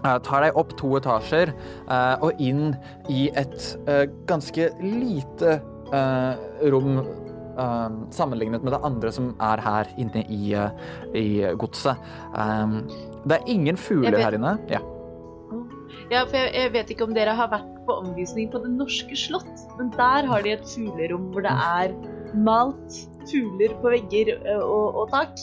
uh, 0.01 0.17
tar 0.25 0.47
deg 0.47 0.57
opp 0.57 0.73
to 0.81 0.95
etasjer 0.97 1.53
og 2.25 2.41
inn 2.41 2.73
i 3.11 3.27
et 3.37 3.69
ganske 4.29 4.71
lite 4.81 5.59
rom 6.73 6.97
eh, 7.57 7.99
sammenlignet 8.15 8.65
med 8.65 8.75
det 8.75 8.81
andre 8.87 9.11
som 9.15 9.31
er 9.43 9.63
her 9.63 9.91
inne 10.01 10.25
i, 10.29 10.53
eh, 10.53 10.91
i 11.15 11.27
godset. 11.59 11.97
Um, 12.33 12.83
det 13.25 13.39
er 13.39 13.49
ingen 13.51 13.79
fugler 13.79 14.19
her 14.21 14.37
inne. 14.37 14.57
Ja. 14.71 14.81
Ja, 16.11 16.21
for 16.29 16.37
jeg, 16.37 16.51
jeg 16.53 16.73
vet 16.75 16.91
ikke 16.93 17.07
om 17.07 17.15
dere 17.15 17.33
har 17.33 17.49
vært 17.49 17.71
på 17.87 17.95
omvisning 18.03 18.51
på 18.53 18.61
Det 18.61 18.69
norske 18.75 19.17
slott, 19.17 19.65
men 19.79 19.89
der 19.95 20.27
har 20.29 20.45
de 20.45 20.53
et 20.53 20.65
fuglerom 20.69 21.31
hvor 21.33 21.45
det 21.45 21.53
er 21.53 21.95
malt 22.35 22.99
fugler 23.29 23.73
på 23.81 23.93
vegger 23.95 24.35
og, 24.61 24.99
og 25.01 25.13
tak. 25.13 25.39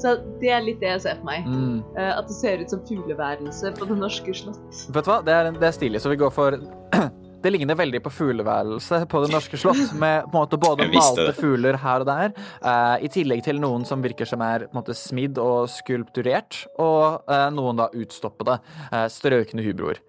Så 0.00 0.12
det 0.42 0.50
er 0.52 0.64
litt 0.64 0.80
det 0.82 0.90
jeg 0.90 1.02
ser 1.06 1.20
for 1.20 1.28
meg. 1.30 1.46
Mm. 1.48 1.78
Eh, 1.96 2.12
At 2.12 2.28
det 2.28 2.36
ser 2.36 2.60
ut 2.60 2.72
som 2.72 2.82
fugleværelse 2.88 3.72
på 3.78 3.88
Det 3.88 3.96
norske 3.98 4.34
slott. 4.36 4.82
Vet 4.92 5.06
du 5.06 5.10
hva, 5.10 5.20
det 5.24 5.36
er, 5.36 5.52
det 5.56 5.68
er 5.70 5.76
stilig, 5.76 6.02
så 6.04 6.12
vi 6.12 6.20
går 6.20 6.32
for 6.36 6.58
Det 7.42 7.52
ligner 7.52 7.78
veldig 7.78 8.00
på 8.04 8.10
fugleværelse 8.10 9.02
på 9.10 9.24
Det 9.24 9.32
norske 9.34 9.60
slott, 9.60 9.92
med 10.02 10.24
på 10.26 10.32
en 10.32 10.38
måte 10.38 10.60
både 10.60 10.88
malte 10.92 11.32
fugler 11.36 11.78
her 11.82 12.04
og 12.04 12.08
der, 12.08 12.32
uh, 12.64 12.96
i 13.02 13.10
tillegg 13.12 13.44
til 13.46 13.60
noen 13.62 13.84
som 13.88 14.02
virker 14.04 14.28
som 14.28 14.42
er 14.44 14.66
på 14.66 14.74
en 14.74 14.80
måte 14.80 14.96
smidd 14.96 15.38
og 15.42 15.68
skulpturert, 15.70 16.64
og 16.82 17.28
uh, 17.30 17.48
noen 17.54 17.82
da 17.84 17.90
utstoppede, 17.94 18.58
uh, 18.90 19.04
strøkne 19.12 19.64
hubroer. 19.66 20.02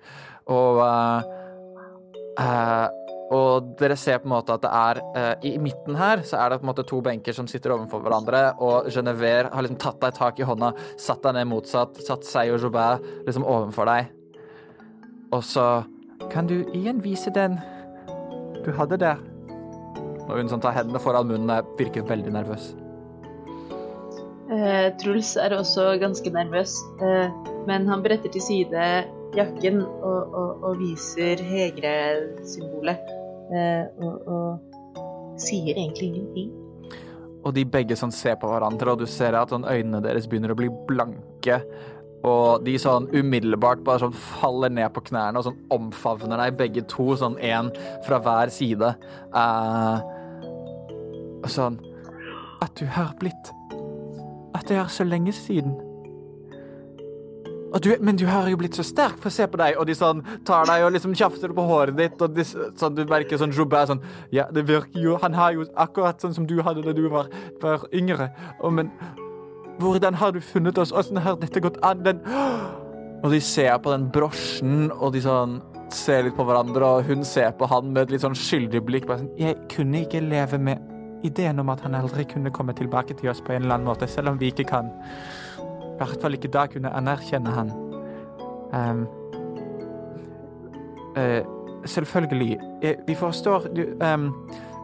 Og 0.54 0.80
eh, 0.84 1.36
eh, 2.40 3.04
og 3.36 3.74
dere 3.76 3.98
ser 4.00 4.22
på 4.24 4.30
en 4.30 4.36
måte 4.38 4.56
at 4.56 4.64
det 4.64 4.70
er 4.72 5.00
eh, 5.20 5.48
I 5.50 5.58
midten 5.60 5.98
her 6.00 6.22
så 6.28 6.40
er 6.40 6.54
det 6.54 6.62
på 6.62 6.64
en 6.64 6.70
måte 6.70 6.86
to 6.88 7.02
benker 7.04 7.36
som 7.36 7.50
sitter 7.52 7.74
overfor 7.76 8.00
hverandre, 8.06 8.54
og 8.64 8.88
Genevieve 8.94 9.52
har 9.52 9.66
liksom 9.66 9.82
tatt 9.84 10.00
deg 10.04 10.16
tak 10.16 10.40
i 10.40 10.48
hånda, 10.48 10.72
satt 11.02 11.26
deg 11.26 11.36
ned 11.36 11.50
motsatt, 11.52 12.00
satt 12.08 12.24
seg 12.28 12.54
og 12.56 12.64
Joubert 12.64 13.04
liksom 13.28 13.44
overfor 13.44 13.92
deg. 13.92 14.14
Og 15.36 15.44
så 15.44 15.68
Kan 16.32 16.48
du 16.48 16.62
igjen 16.76 17.02
vise 17.04 17.32
den 17.34 17.58
du 18.66 18.72
hadde 18.76 18.98
der? 19.00 19.20
Og 20.28 20.34
hun 20.42 20.50
som 20.52 20.60
tar 20.60 20.76
hendene 20.76 21.00
foran 21.00 21.28
munnen, 21.30 21.50
er- 21.50 21.64
virker 21.80 22.04
veldig 22.04 22.34
nervøs. 22.36 22.74
Eh, 24.52 24.92
Truls 25.00 25.36
er 25.38 25.52
også 25.56 25.98
ganske 26.00 26.30
nervøs, 26.32 26.74
eh, 27.04 27.30
men 27.68 27.88
han 27.88 28.04
bretter 28.04 28.32
til 28.32 28.42
side 28.42 28.84
jakken 29.36 29.82
og, 29.82 30.34
og, 30.34 30.64
og 30.64 30.78
viser 30.80 31.36
Hegre-symbolet. 31.44 32.98
Eh, 33.52 33.86
og, 34.04 34.28
og 34.28 35.40
sier 35.40 35.76
egentlig 35.76 36.10
ingenting. 36.14 36.52
Og 37.46 37.54
de 37.56 37.64
begge 37.66 37.96
sånn 37.96 38.12
ser 38.12 38.36
på 38.36 38.48
hverandre, 38.52 38.92
og 38.92 39.00
du 39.00 39.06
ser 39.08 39.36
at 39.40 39.52
sånn 39.54 39.68
øynene 39.68 40.02
deres 40.04 40.28
begynner 40.28 40.52
å 40.52 40.58
bli 40.60 40.68
blanke. 40.90 41.62
Og 42.28 42.66
de 42.66 42.76
sånn 42.82 43.08
umiddelbart 43.16 43.84
bare 43.88 44.04
sånn 44.06 44.16
faller 44.38 44.74
ned 44.74 44.92
på 44.96 45.04
knærne 45.10 45.40
og 45.40 45.48
sånn 45.48 45.60
omfavner 45.74 46.40
deg 46.42 46.60
begge 46.60 46.86
to, 46.92 47.10
sånn 47.20 47.38
én 47.44 47.72
fra 48.08 48.20
hver 48.24 48.54
side. 48.54 48.94
Uh, 49.36 50.00
sånn 51.48 51.80
At 52.64 52.74
du 52.80 52.88
har 52.90 53.14
blitt 53.20 53.52
At 54.58 54.66
det 54.68 54.80
er 54.82 54.90
så 54.92 55.06
lenge 55.06 55.36
siden. 55.36 55.76
Du, 57.84 57.92
men 58.00 58.16
du 58.18 58.24
har 58.26 58.48
jo 58.50 58.58
blitt 58.58 58.78
så 58.78 58.84
sterk, 58.86 59.20
få 59.22 59.30
se 59.30 59.46
på 59.48 59.60
deg. 59.60 59.76
Og 59.78 59.86
de 59.90 59.96
sånn 59.98 60.24
tar 60.48 60.66
deg 60.70 60.86
og 60.86 60.94
liksom 60.96 61.14
kjafter 61.18 61.52
på 61.54 61.66
håret 61.68 61.98
ditt, 62.00 62.16
og 62.24 62.34
de, 62.34 62.46
sånn, 62.48 62.96
du 62.96 63.04
merker 63.10 63.40
sånn 63.40 63.54
Joubert 63.54 63.92
sånn 63.92 64.02
Ja, 64.34 64.48
det 64.54 64.64
virker 64.70 65.04
jo 65.04 65.18
Han 65.22 65.36
har 65.38 65.54
jo 65.56 65.68
akkurat 65.76 66.24
sånn 66.24 66.36
som 66.38 66.48
du 66.50 66.58
hadde 66.64 66.86
da 66.88 66.96
du 66.96 67.06
var, 67.12 67.30
var 67.62 67.86
yngre. 67.94 68.32
Og 68.64 68.74
men 68.80 68.92
hvordan 69.80 70.14
har 70.14 70.32
du 70.32 70.42
funnet 70.42 70.78
oss? 70.78 70.92
Åssen 70.92 71.18
har 71.18 71.38
dette 71.42 71.62
gått 71.64 71.78
an? 71.86 72.04
Den 72.04 72.22
Og 73.24 73.32
de 73.32 73.40
ser 73.42 73.78
på 73.82 73.92
den 73.92 74.12
brosjen, 74.14 74.92
og 74.92 75.14
de 75.14 75.24
sånn 75.26 75.58
ser 75.94 76.26
litt 76.28 76.36
på 76.38 76.46
hverandre, 76.46 76.86
og 76.86 77.08
hun 77.08 77.24
ser 77.26 77.52
på 77.58 77.66
han 77.72 77.90
med 77.94 78.04
et 78.04 78.14
litt 78.14 78.24
sånn 78.26 78.38
skyldig 78.38 78.84
blikk. 78.86 79.08
Sånn 79.10 79.32
Jeg 79.40 79.58
kunne 79.74 80.04
ikke 80.06 80.22
leve 80.22 80.60
med 80.62 81.26
ideen 81.26 81.60
om 81.60 81.70
at 81.74 81.82
han 81.82 81.96
aldri 81.98 82.28
kunne 82.30 82.54
komme 82.54 82.76
tilbake 82.78 83.18
til 83.18 83.32
oss 83.32 83.42
på 83.42 83.56
en 83.56 83.64
eller 83.64 83.80
annen 83.80 83.90
måte, 83.90 84.08
selv 84.08 84.30
om 84.30 84.40
vi 84.40 84.52
ikke 84.52 84.68
kan. 84.70 84.92
I 85.58 85.98
hvert 85.98 86.22
fall 86.22 86.38
ikke 86.38 86.52
da 86.54 86.68
kunne 86.70 86.94
anerkjenne 86.94 87.54
han. 87.56 87.74
Um, 88.70 89.06
uh, 91.18 91.42
selvfølgelig. 91.88 92.60
Jeg, 92.84 93.02
vi 93.08 93.16
forstår 93.16 93.68
du, 93.76 93.84
ehm, 94.02 94.30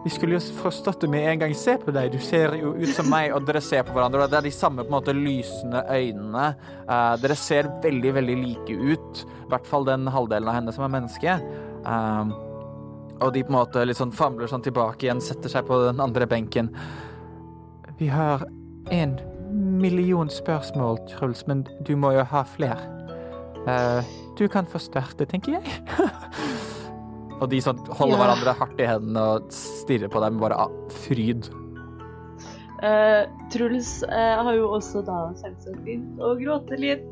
Vi 0.04 0.12
skulle 0.12 0.36
jo 0.36 0.40
forstått 0.60 1.02
det 1.02 1.08
med 1.08 1.30
en 1.32 1.40
gang. 1.40 1.54
Se 1.56 1.78
på 1.80 1.92
deg, 1.96 2.12
du 2.12 2.20
ser 2.20 2.58
jo 2.60 2.74
ut 2.76 2.92
som 2.92 3.08
meg, 3.12 3.32
og 3.32 3.46
dere 3.48 3.62
ser 3.64 3.86
på 3.88 3.96
hverandre. 3.96 4.26
og 4.26 4.32
Det 4.32 4.40
er 4.42 4.48
de 4.50 4.52
samme 4.52 4.84
på 4.84 4.92
en 4.92 4.98
måte 4.98 5.16
lysende 5.16 5.84
øynene. 5.88 6.48
Uh, 6.90 7.14
dere 7.24 7.38
ser 7.40 7.70
veldig, 7.84 8.12
veldig 8.20 8.36
like 8.42 8.76
ut. 8.76 9.24
I 9.46 9.54
hvert 9.54 9.70
fall 9.70 9.88
den 9.88 10.10
halvdelen 10.12 10.52
av 10.52 10.58
henne 10.60 10.74
som 10.76 10.84
er 10.84 10.92
menneske. 10.98 11.38
Uh, 11.88 12.34
og 13.24 13.32
de 13.32 13.46
på 13.46 13.54
en 13.54 13.60
måte 13.62 13.86
litt 13.88 14.02
sånn 14.02 14.12
famler 14.12 14.52
sånn 14.52 14.66
tilbake 14.66 15.08
igjen, 15.08 15.24
setter 15.24 15.52
seg 15.52 15.70
på 15.70 15.80
den 15.86 16.04
andre 16.04 16.28
benken. 16.28 16.74
Vi 18.02 18.12
har 18.12 18.44
en 18.92 19.16
million 19.80 20.28
spørsmål, 20.30 21.00
Truls, 21.14 21.46
men 21.48 21.64
du 21.88 21.96
må 21.96 22.12
jo 22.18 22.28
ha 22.28 22.44
flere. 22.58 22.92
Uh, 23.64 24.04
du 24.36 24.50
kan 24.52 24.68
få 24.68 24.84
tenker 24.84 25.62
jeg. 25.62 25.64
og 27.44 27.52
de 27.52 27.60
sånn 27.64 27.82
holder 27.92 28.16
Ja. 28.16 28.22
hverandre 28.22 28.54
hardt 28.60 28.80
i 28.80 28.88
hendene 28.88 29.24
og 29.36 29.52
stirrer 29.52 30.12
på 30.12 30.22
dem 30.24 30.40
bare 30.40 30.58
av 30.66 30.72
fryd. 31.04 31.50
Uh, 32.84 33.24
Truls 33.52 34.04
uh, 34.04 34.44
har 34.44 34.56
jo 34.58 34.70
også 34.76 35.04
da 35.08 35.32
selvsagt 35.40 35.84
begynt 35.86 36.20
å 36.20 36.34
gråte 36.40 36.80
litt. 36.80 37.04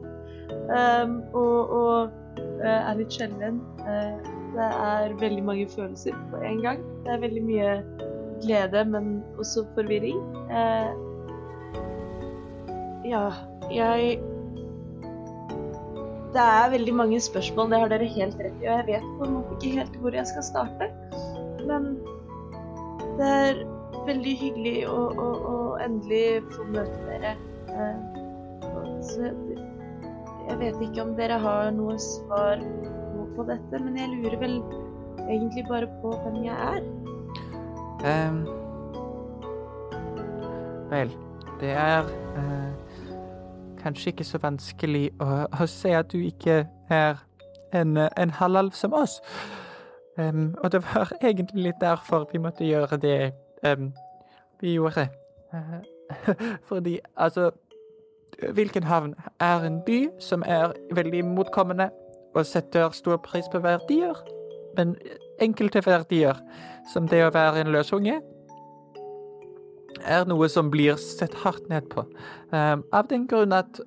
Um, 0.72 1.22
og 1.32 1.72
og 1.72 2.12
uh, 2.64 2.82
er 2.92 2.98
litt 3.00 3.14
skjelven. 3.16 3.62
Det 4.52 4.68
er 4.68 5.14
veldig 5.20 5.44
mange 5.48 5.68
følelser 5.72 6.16
på 6.32 6.42
en 6.44 6.60
gang. 6.64 6.82
Det 7.06 7.14
er 7.14 7.22
veldig 7.24 7.44
mye 7.48 7.70
glede, 8.44 8.84
men 8.92 9.22
også 9.40 9.64
forvirring. 9.78 10.20
Ja, 13.08 13.32
jeg 13.72 14.20
Det 16.32 16.40
er 16.42 16.72
veldig 16.72 16.94
mange 16.96 17.20
spørsmål, 17.20 17.70
det 17.72 17.80
har 17.82 17.92
dere 17.92 18.08
helt 18.08 18.40
rett 18.40 18.62
i, 18.64 18.68
og 18.68 18.78
jeg 18.78 18.88
vet 18.88 19.08
på 19.20 19.26
en 19.28 19.34
måte 19.36 19.58
ikke 19.58 19.72
helt 19.80 19.98
hvor 20.00 20.16
jeg 20.16 20.30
skal 20.30 20.46
starte. 20.48 20.88
Men 21.68 21.90
det 23.20 23.28
er 23.28 23.60
veldig 24.08 24.36
hyggelig 24.40 24.78
å, 24.88 25.00
å, 25.12 25.28
å 25.52 25.58
endelig 25.84 26.42
få 26.54 26.68
møte 26.72 27.02
dere. 27.10 27.34
Eh, 27.68 28.22
så 29.12 29.28
jeg 30.48 30.58
vet 30.62 30.80
ikke 30.88 31.04
om 31.04 31.14
dere 31.20 31.38
har 31.42 31.72
noe 31.76 31.98
svar 32.02 32.64
på, 33.36 33.46
dette, 33.48 33.80
men 33.80 34.00
jeg 34.00 34.12
lurer 34.16 34.38
vel 34.42 34.56
egentlig 35.28 35.66
bare 35.68 35.90
på 36.02 36.14
hvem 36.24 36.42
jeg 36.46 36.56
er. 36.72 36.82
Um, 38.02 38.40
vel, 40.92 41.14
det 41.62 41.76
er 41.78 42.10
eh, 42.40 42.81
kanskje 43.84 44.14
ikke 44.14 44.28
så 44.28 44.40
vanskelig 44.42 45.10
å, 45.20 45.46
å 45.52 45.68
se 45.70 45.94
at 45.98 46.12
du 46.12 46.20
ikke 46.22 46.64
er 46.90 47.20
en, 47.74 47.98
en 47.98 48.34
halvalv 48.40 48.72
som 48.78 48.94
oss. 48.94 49.20
Um, 50.18 50.56
og 50.64 50.72
det 50.72 50.84
var 50.84 51.12
egentlig 51.22 51.64
litt 51.70 51.82
derfor 51.82 52.28
vi 52.32 52.40
måtte 52.40 52.68
gjøre 52.68 52.98
det 53.02 53.34
um, 53.66 53.92
vi 54.62 54.74
gjorde. 54.74 55.08
Fordi, 56.70 57.00
altså 57.16 57.52
Wilkenhavn 58.56 59.16
er 59.40 59.66
en 59.66 59.82
by 59.86 60.08
som 60.20 60.44
er 60.46 60.74
veldig 60.92 61.26
motkommende 61.26 61.90
og 62.36 62.46
setter 62.46 62.90
stor 62.90 63.18
pris 63.18 63.46
på 63.52 63.60
verdier. 63.60 64.16
Men 64.78 64.96
enkelte 65.42 65.82
verdier, 65.86 66.38
som 66.94 67.08
det 67.08 67.26
å 67.26 67.34
være 67.34 67.62
en 67.62 67.72
løsunge, 67.72 68.22
er 70.06 70.28
noe 70.30 70.50
som 70.50 70.72
blir 70.74 71.00
sett 71.02 71.34
hardt 71.44 71.68
ned 71.70 71.90
på. 71.92 72.06
Um, 72.52 72.86
av 72.92 73.10
den 73.10 73.28
grunn 73.30 73.54
at 73.56 73.82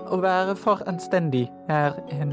å 0.00 0.18
være 0.22 0.54
for 0.56 0.80
anstendig 0.88 1.44
er 1.68 1.96
en, 2.14 2.32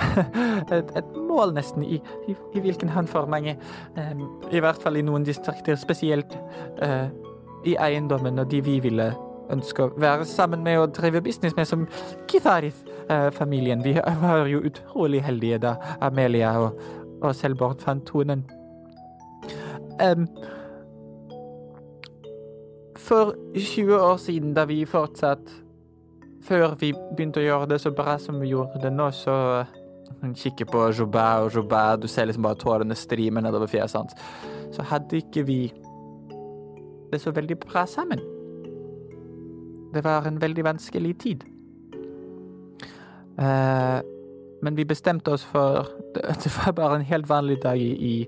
et, 0.74 0.90
et, 0.96 1.14
mål 1.28 1.52
nesten 1.56 1.84
i, 1.84 1.98
i, 2.30 2.34
i, 2.54 2.62
hvilken 2.62 2.90
hånd 2.92 3.10
for 3.12 3.28
mange. 3.30 3.56
Um, 3.96 4.26
I 4.50 4.62
hvert 4.64 4.80
fall 4.82 4.96
i 4.96 5.04
noen 5.04 5.26
distrikter, 5.26 5.76
spesielt 5.80 6.36
uh, 6.82 7.08
i 7.66 7.76
eiendommen 7.82 8.38
og 8.40 8.50
de 8.50 8.62
vi 8.64 8.78
ville 8.84 9.10
ønske 9.52 9.84
å 9.84 9.92
være 10.00 10.26
sammen 10.26 10.64
med 10.66 10.80
og 10.80 10.94
drive 10.96 11.20
business 11.22 11.54
med, 11.56 11.68
som 11.68 11.86
Kitharith-familien. 12.30 13.84
Vi 13.84 13.94
var 14.22 14.46
jo 14.50 14.62
utrolig 14.66 15.22
heldige 15.22 15.60
da 15.62 15.76
Amelia 16.02 16.56
og, 16.58 16.80
og 17.22 17.34
Selborg 17.36 17.82
fant 17.84 18.06
tonen. 18.08 18.42
Um, 20.02 20.26
for 23.06 23.34
20 23.54 23.94
år 23.94 24.16
siden, 24.16 24.54
da 24.54 24.64
vi 24.64 24.84
fortsatt 24.84 25.52
Før 26.46 26.76
vi 26.78 26.92
begynte 26.94 27.40
å 27.42 27.46
gjøre 27.46 27.66
det 27.72 27.80
så 27.82 27.90
bra 27.90 28.18
som 28.22 28.38
vi 28.40 28.52
gjorde 28.52 28.78
det 28.82 28.92
nå, 28.94 29.08
så 29.10 29.64
Hun 30.20 30.34
kikker 30.34 30.68
på 30.70 30.84
Joubert 30.94 31.48
og 31.48 31.54
Joubert, 31.54 32.02
du 32.02 32.08
ser 32.08 32.28
liksom 32.28 32.46
bare 32.46 32.58
tårene 32.60 32.94
strime 32.94 33.42
nedover 33.42 33.66
fjeset 33.66 33.98
hans. 33.98 34.14
Så 34.72 34.82
hadde 34.86 35.18
ikke 35.18 35.42
vi 35.46 35.58
det 37.10 37.20
så 37.20 37.30
veldig 37.34 37.58
bra 37.58 37.82
sammen. 37.86 38.22
Det 39.94 40.04
var 40.04 40.26
en 40.26 40.40
veldig 40.40 40.64
vanskelig 40.64 41.18
tid. 41.18 41.44
Uh, 43.38 44.00
men 44.62 44.76
vi 44.76 44.84
bestemte 44.84 45.34
oss 45.34 45.44
for 45.44 45.90
det, 46.14 46.22
det, 46.44 46.52
var 46.56 46.72
bare 46.72 46.96
en 46.96 47.08
helt 47.10 47.28
vanlig 47.28 47.58
dag 47.62 47.78
i, 47.78 47.92
i, 47.92 48.26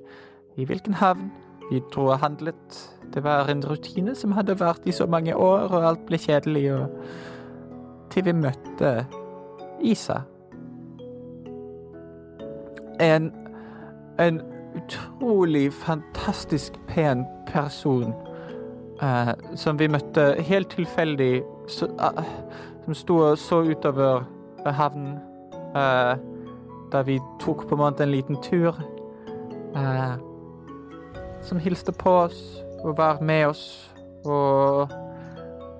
i 0.56 0.64
hvilken 0.64 0.94
havn. 0.94 1.30
Vi 1.70 1.80
dro 1.94 2.10
og 2.10 2.18
handlet. 2.18 2.97
Det 3.14 3.24
var 3.24 3.48
en 3.48 3.64
rutine 3.64 4.14
som 4.14 4.32
hadde 4.32 4.60
vart 4.60 4.86
i 4.86 4.92
så 4.92 5.06
mange 5.06 5.36
år, 5.36 5.68
og 5.72 5.86
alt 5.88 6.06
ble 6.06 6.18
kjedelig, 6.18 6.72
og 6.74 6.86
til 8.10 8.24
vi 8.24 8.32
møtte 8.32 9.06
Isa. 9.80 10.20
En, 13.00 13.32
en 14.18 14.40
utrolig 14.76 15.72
fantastisk 15.72 16.72
pen 16.88 17.24
person 17.46 18.12
uh, 19.02 19.32
som 19.56 19.78
vi 19.78 19.88
møtte 19.88 20.34
helt 20.42 20.70
tilfeldig, 20.74 21.42
så, 21.68 21.88
uh, 22.00 22.24
som 22.84 22.94
sto 22.94 23.16
og 23.30 23.38
så 23.38 23.62
utover 23.70 24.26
havnen 24.66 25.18
uh, 25.76 26.18
da 26.92 27.02
vi 27.06 27.20
tok 27.40 27.68
på 27.68 27.76
en 27.76 27.84
måte 27.84 28.02
en 28.02 28.12
liten 28.12 28.36
tur. 28.42 28.74
som 31.42 31.58
hilste 31.58 31.92
på 31.92 32.10
oss 32.10 32.64
og 32.84 32.96
var 32.98 33.22
med 33.24 33.46
oss, 33.50 33.64
og, 34.24 34.92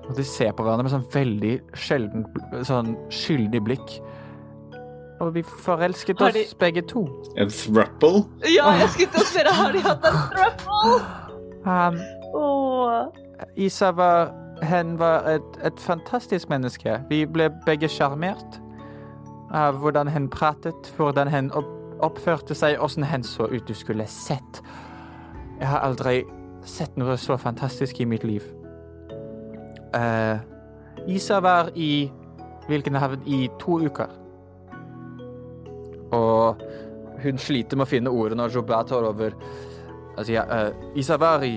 og 0.09 0.17
de 0.17 0.25
ser 0.25 0.53
på 0.57 0.65
hverandre 0.65 0.87
med 0.87 0.95
sånn 0.95 1.07
veldig 1.13 1.55
sjelden 1.79 2.27
sånn 2.67 2.95
skyldig 3.13 3.63
blikk. 3.67 3.99
Og 5.19 5.33
vi 5.35 5.43
forelsket 5.43 6.21
oss 6.23 6.37
de... 6.37 6.45
begge 6.59 6.83
to. 6.87 7.05
En 7.37 7.51
thruple? 7.51 8.23
Ja, 8.47 8.71
jeg 8.79 8.93
skulle 8.95 9.15
til 9.15 9.25
å 9.25 9.31
spørre, 9.33 9.55
har 9.61 9.75
de 9.75 9.83
hatt 9.87 10.07
en 10.07 10.21
thruple? 10.35 10.99
Um, 11.69 11.99
oh. 12.39 13.09
Isa 13.59 13.91
var 13.95 14.31
Hen 14.63 14.97
var 14.99 15.27
et, 15.31 15.59
et 15.63 15.81
fantastisk 15.81 16.49
menneske. 16.51 16.97
Vi 17.11 17.23
ble 17.31 17.47
begge 17.67 17.87
sjarmert 17.89 18.59
av 19.55 19.79
hvordan 19.79 20.09
hen 20.11 20.27
pratet, 20.33 20.91
hvordan 20.97 21.31
hen 21.31 21.53
opp, 21.55 21.69
oppførte 22.03 22.57
seg, 22.59 22.75
åssen 22.83 23.07
hen 23.07 23.23
så 23.23 23.47
ut. 23.47 23.63
Du 23.69 23.75
skulle 23.75 24.07
sett. 24.11 24.63
Jeg 25.61 25.71
har 25.71 25.87
aldri 25.87 26.25
sett 26.69 26.97
noe 27.01 27.17
så 27.21 27.39
fantastisk 27.41 28.01
i 28.01 28.07
mitt 28.09 28.25
liv. 28.27 28.45
Uh, 29.97 30.39
Isa 31.09 31.41
var 31.41 31.71
i 31.75 32.11
hvilken 32.69 32.99
havn 33.01 33.25
i 33.27 33.47
to 33.61 33.79
uker. 33.81 34.11
Og 36.13 36.63
hun 37.23 37.41
sliter 37.41 37.79
med 37.79 37.89
å 37.89 37.91
finne 37.91 38.13
ordene 38.13 38.47
og 38.47 38.55
Jobert 38.55 38.91
tar 38.93 39.07
over. 39.09 39.37
Altså, 40.17 40.35
ja, 40.35 40.45
uh, 40.49 40.99
Isa 40.99 41.19
var 41.21 41.45
i, 41.47 41.57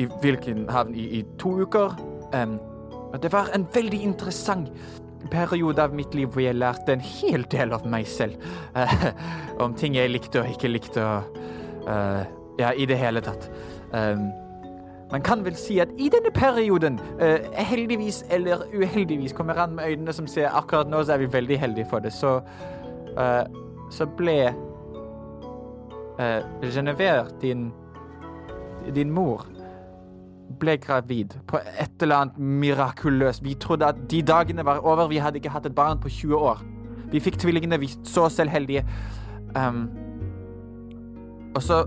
i 0.00 0.06
hvilken 0.22 0.66
havn 0.72 0.96
i, 0.96 1.08
i 1.20 1.24
to 1.40 1.56
uker. 1.62 1.96
Um, 2.32 2.56
og 3.12 3.20
det 3.22 3.32
var 3.32 3.52
en 3.54 3.66
veldig 3.74 4.00
interessant 4.02 4.72
periode 5.30 5.82
av 5.82 5.94
mitt 5.96 6.14
liv 6.14 6.30
hvor 6.30 6.44
jeg 6.44 6.54
lærte 6.58 6.94
en 6.94 7.02
hel 7.02 7.46
del 7.52 7.74
av 7.76 7.86
meg 7.88 8.08
selv. 8.08 8.40
Uh, 8.76 9.10
om 9.62 9.76
ting 9.76 9.98
jeg 9.98 10.12
likte 10.12 10.42
og 10.42 10.56
ikke 10.56 10.72
likte. 10.72 11.04
Og, 11.04 11.38
uh, 11.86 12.24
ja, 12.60 12.72
i 12.72 12.88
det 12.88 12.96
hele 13.00 13.20
tatt. 13.24 13.50
Um, 13.92 14.30
man 15.10 15.22
kan 15.22 15.44
vel 15.44 15.56
si 15.56 15.78
at 15.78 15.88
i 15.98 16.10
denne 16.12 16.32
perioden, 16.34 17.00
uh, 17.20 17.38
heldigvis 17.54 18.24
eller 18.30 18.66
uheldigvis, 18.74 19.32
kommer 19.32 19.54
han 19.54 19.76
med 19.76 19.84
øynene 19.88 20.12
som 20.12 20.26
ser 20.26 20.48
akkurat 20.52 20.90
nå, 20.90 21.02
så 21.04 21.12
er 21.12 21.24
vi 21.24 21.32
veldig 21.32 21.58
heldige 21.58 21.86
for 21.90 21.98
det, 21.98 22.12
så, 22.12 22.40
så 23.90 24.06
ble 24.16 24.54
Genevieve, 26.62 27.26
din, 27.42 27.70
din 28.94 29.10
mor 29.12 29.46
ble 30.60 30.76
gravid 30.80 31.34
på 31.48 31.58
et 31.58 32.02
eller 32.02 32.22
annet 32.24 32.38
mirakuløst. 32.38 33.44
Vi 33.44 33.54
trodde 33.60 33.86
at 33.86 33.98
de 34.10 34.22
dagene 34.22 34.64
var 34.64 34.78
over. 34.78 35.08
Vi 35.08 35.16
hadde 35.16 35.40
ikke 35.40 35.52
hatt 35.52 35.66
et 35.66 35.74
barn 35.74 36.00
på 36.00 36.08
20 36.08 36.36
år. 36.36 36.62
Vi 37.12 37.20
fikk 37.20 37.38
tvillingene, 37.38 37.80
vi 37.80 37.90
så 38.04 38.28
selv 38.28 38.50
heldige. 38.50 38.86
Um, 39.56 39.88
og 41.54 41.62
så 41.62 41.84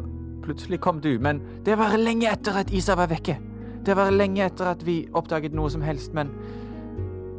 plutselig 0.50 0.82
kom 0.82 1.02
du, 1.02 1.14
men 1.22 1.44
det 1.66 1.78
var 1.78 1.94
lenge 2.02 2.30
etter 2.32 2.58
at 2.64 2.74
Isa 2.74 2.98
var 2.98 3.12
vekke. 3.12 3.38
Det 3.86 3.96
var 3.96 4.10
lenge 4.12 4.42
etter 4.48 4.74
at 4.74 4.82
vi 4.86 5.04
oppdaget 5.16 5.54
noe 5.56 5.70
som 5.70 5.86
helst, 5.86 6.16
men 6.18 6.32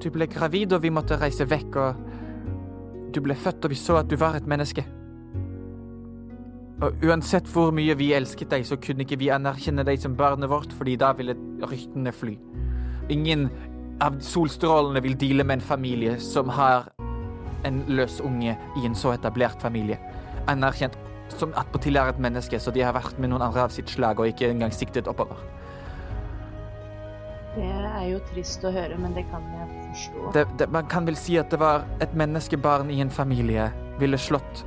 du 0.00 0.08
ble 0.14 0.28
gravid, 0.30 0.72
og 0.72 0.84
vi 0.84 0.92
måtte 0.94 1.18
reise 1.20 1.44
vekk, 1.50 1.76
og 1.76 3.10
du 3.12 3.20
ble 3.24 3.34
født, 3.34 3.66
og 3.66 3.74
vi 3.74 3.78
så 3.78 3.98
at 4.00 4.08
du 4.10 4.16
var 4.20 4.38
et 4.38 4.46
menneske. 4.48 4.86
Og 6.80 7.02
uansett 7.04 7.50
hvor 7.52 7.74
mye 7.76 7.92
vi 7.98 8.12
elsket 8.16 8.54
deg, 8.54 8.64
så 8.64 8.78
kunne 8.80 9.04
ikke 9.04 9.18
vi 9.20 9.28
anerkjenne 9.34 9.84
deg 9.84 10.00
som 10.00 10.14
barnet 10.16 10.48
vårt, 10.48 10.72
fordi 10.78 10.96
da 11.00 11.10
ville 11.18 11.36
ryktene 11.66 12.14
fly. 12.14 12.38
Ingen 13.12 13.50
av 14.00 14.16
solstrålene 14.24 15.02
vil 15.04 15.18
deale 15.20 15.44
med 15.44 15.58
en 15.58 15.66
familie 15.74 16.16
som 16.24 16.48
har 16.56 16.88
en 17.68 17.82
løs 17.90 18.22
unge 18.24 18.54
i 18.56 18.86
en 18.86 18.96
så 18.96 19.12
etablert 19.12 19.60
familie. 19.60 19.98
Anerkjent 20.48 20.96
som 21.38 21.54
attpåtil 21.58 21.98
er 22.00 22.10
et 22.12 22.20
menneske, 22.22 22.60
så 22.60 22.72
de 22.74 22.82
har 22.84 22.94
vært 22.96 23.18
med 23.18 23.32
noen 23.32 23.44
andre 23.44 23.66
av 23.66 23.74
sitt 23.74 23.90
slag 23.90 24.20
og 24.20 24.30
ikke 24.30 24.50
engang 24.50 24.74
siktet 24.74 25.10
oppover. 25.10 25.38
Det 27.54 27.66
er 27.66 28.04
jo 28.12 28.18
trist 28.30 28.62
å 28.64 28.70
høre, 28.70 28.96
men 29.00 29.14
det 29.16 29.24
kan 29.30 29.46
jeg 29.56 29.70
forstå. 29.90 30.32
Det, 30.36 30.44
det, 30.60 30.68
man 30.70 30.86
kan 30.90 31.06
vel 31.08 31.18
si 31.18 31.38
at 31.40 31.50
det 31.50 31.58
var 31.60 31.82
et 32.04 32.12
menneskebarn 32.14 32.92
i 32.94 33.00
en 33.02 33.10
familie 33.10 33.70
ville 33.98 34.18
slått 34.18 34.64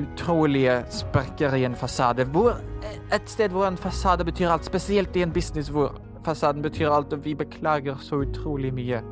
utrolige 0.00 0.78
sprekker 0.88 1.52
i 1.58 1.66
en 1.68 1.76
fasade. 1.76 2.24
Hvor, 2.32 2.56
et 3.12 3.28
sted 3.28 3.52
hvor 3.52 3.68
en 3.68 3.76
fasade 3.76 4.24
betyr 4.24 4.48
alt, 4.48 4.64
spesielt 4.64 5.16
i 5.16 5.26
en 5.26 5.32
business 5.32 5.68
hvor 5.68 5.98
fasaden 6.24 6.64
betyr 6.64 6.88
alt, 6.88 7.12
og 7.12 7.24
vi 7.24 7.34
beklager 7.36 8.00
så 8.00 8.22
utrolig 8.24 8.72
mye. 8.74 9.02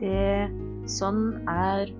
Det 0.00 0.48
Sånn 0.86 1.40
er 1.50 1.90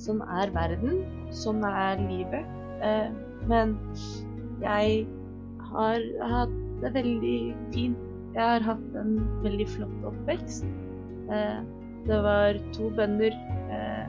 Sånn 0.00 0.22
er 0.24 0.48
verden. 0.54 1.02
Sånn 1.34 1.60
er 1.66 1.98
livet. 2.00 2.59
Eh, 2.82 3.10
men 3.48 3.74
jeg 4.62 5.04
har 5.70 6.06
hatt 6.32 6.56
det 6.80 6.94
veldig 6.96 7.38
fint. 7.74 8.06
Jeg 8.34 8.46
har 8.46 8.64
hatt 8.64 8.96
en 9.00 9.16
veldig 9.44 9.66
flott 9.74 10.08
oppvekst. 10.12 10.66
Eh, 11.32 11.60
det 12.08 12.20
var 12.24 12.58
to 12.76 12.88
bønder 12.96 13.34
eh, 13.74 14.06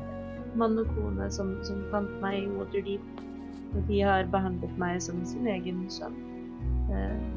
mann 0.55 0.79
og 0.79 0.89
kone 0.95 1.27
som, 1.33 1.55
som 1.67 1.81
fant 1.91 2.11
meg 2.23 2.43
i 2.43 2.51
Waterdeep. 2.55 3.23
De 3.87 4.01
har 4.03 4.27
behandlet 4.31 4.75
meg 4.79 4.99
som 5.03 5.19
sin 5.25 5.47
egen 5.47 5.85
sønn. 5.91 6.17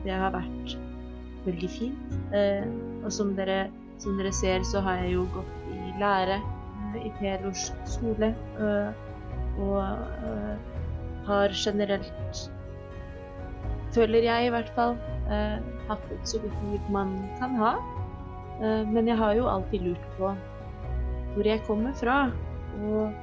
Det 0.03 0.11
har 0.11 0.33
vært 0.35 0.73
veldig 1.45 1.69
fint. 1.71 2.15
Og 3.05 3.13
som 3.15 3.31
dere, 3.39 3.69
som 4.03 4.19
dere, 4.19 4.33
ser, 4.35 4.65
så 4.67 4.83
har 4.83 5.05
jeg 5.05 5.13
jo 5.15 5.29
gått 5.37 5.69
i 5.71 5.93
lære 6.01 6.41
i 6.99 7.13
Pelors 7.21 7.69
skole. 7.87 8.33
og 9.63 10.74
har 11.27 11.55
generelt, 11.57 12.41
føler 13.95 14.27
jeg 14.27 14.47
i 14.47 14.55
hvert 14.55 14.71
fall, 14.77 14.97
hatt 15.89 16.11
et 16.13 16.29
så 16.29 16.41
godt 16.43 16.65
liv 16.71 16.91
man 16.93 17.15
kan 17.39 17.55
ha. 17.61 17.75
men 18.91 19.09
jeg 19.09 19.17
har 19.17 19.33
jo 19.35 19.47
alltid 19.49 19.87
lurt 19.87 20.09
på 20.19 20.35
hvor 21.35 21.47
jeg 21.47 21.63
kommer 21.67 21.93
fra 21.99 22.19
og 22.83 23.15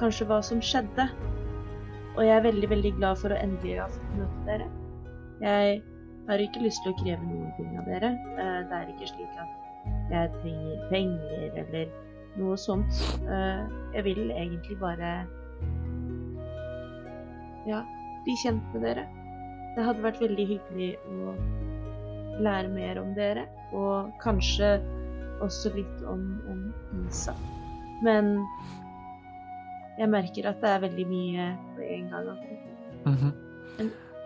kanskje 0.00 0.26
hva 0.28 0.40
som 0.44 0.60
skjedde. 0.64 1.06
Og 2.16 2.26
jeg 2.26 2.36
er 2.36 2.44
veldig, 2.44 2.68
veldig 2.70 2.92
glad 2.98 3.20
for 3.22 3.32
å 3.32 3.38
endelig 3.38 3.78
ha 3.80 3.88
fått 3.92 4.14
møte 4.18 4.44
dere. 4.48 4.68
Jeg 5.40 5.80
har 6.28 6.42
ikke 6.44 6.62
lyst 6.64 6.82
til 6.84 6.92
å 6.92 6.98
kreve 7.00 7.26
noen 7.26 7.50
ting 7.56 7.74
av 7.80 7.88
dere. 7.88 8.12
Eh, 8.36 8.60
det 8.68 8.78
er 8.78 8.92
ikke 8.92 9.10
slik 9.12 9.40
at 9.40 9.56
jeg 10.10 10.32
trenger 10.42 10.86
penger 10.90 11.60
eller 11.64 11.92
noe 12.40 12.56
sånt. 12.60 13.02
Eh, 13.24 13.62
jeg 13.96 14.06
vil 14.08 14.32
egentlig 14.34 14.78
bare 14.82 15.12
ja, 17.70 17.80
bli 18.26 18.36
kjent 18.42 18.74
med 18.74 18.84
dere. 18.88 19.06
Det 19.76 19.86
hadde 19.86 20.04
vært 20.04 20.20
veldig 20.22 20.46
hyggelig 20.50 20.90
å 21.06 21.34
lære 22.42 22.70
mer 22.72 23.00
om 23.00 23.12
dere. 23.16 23.46
Og 23.76 24.10
kanskje 24.22 24.78
også 25.40 25.72
litt 25.76 26.04
om, 26.10 26.24
om 26.50 26.64
Isa. 27.06 27.34
Men 28.04 28.34
jeg 30.00 30.08
merker 30.10 30.48
at 30.50 30.60
det 30.62 30.74
er 30.74 30.84
veldig 30.86 31.06
mye 31.08 31.50
på 31.76 31.86
en 31.86 32.10
gang. 32.10 32.30
Mm 33.04 33.16
-hmm. 33.16 33.32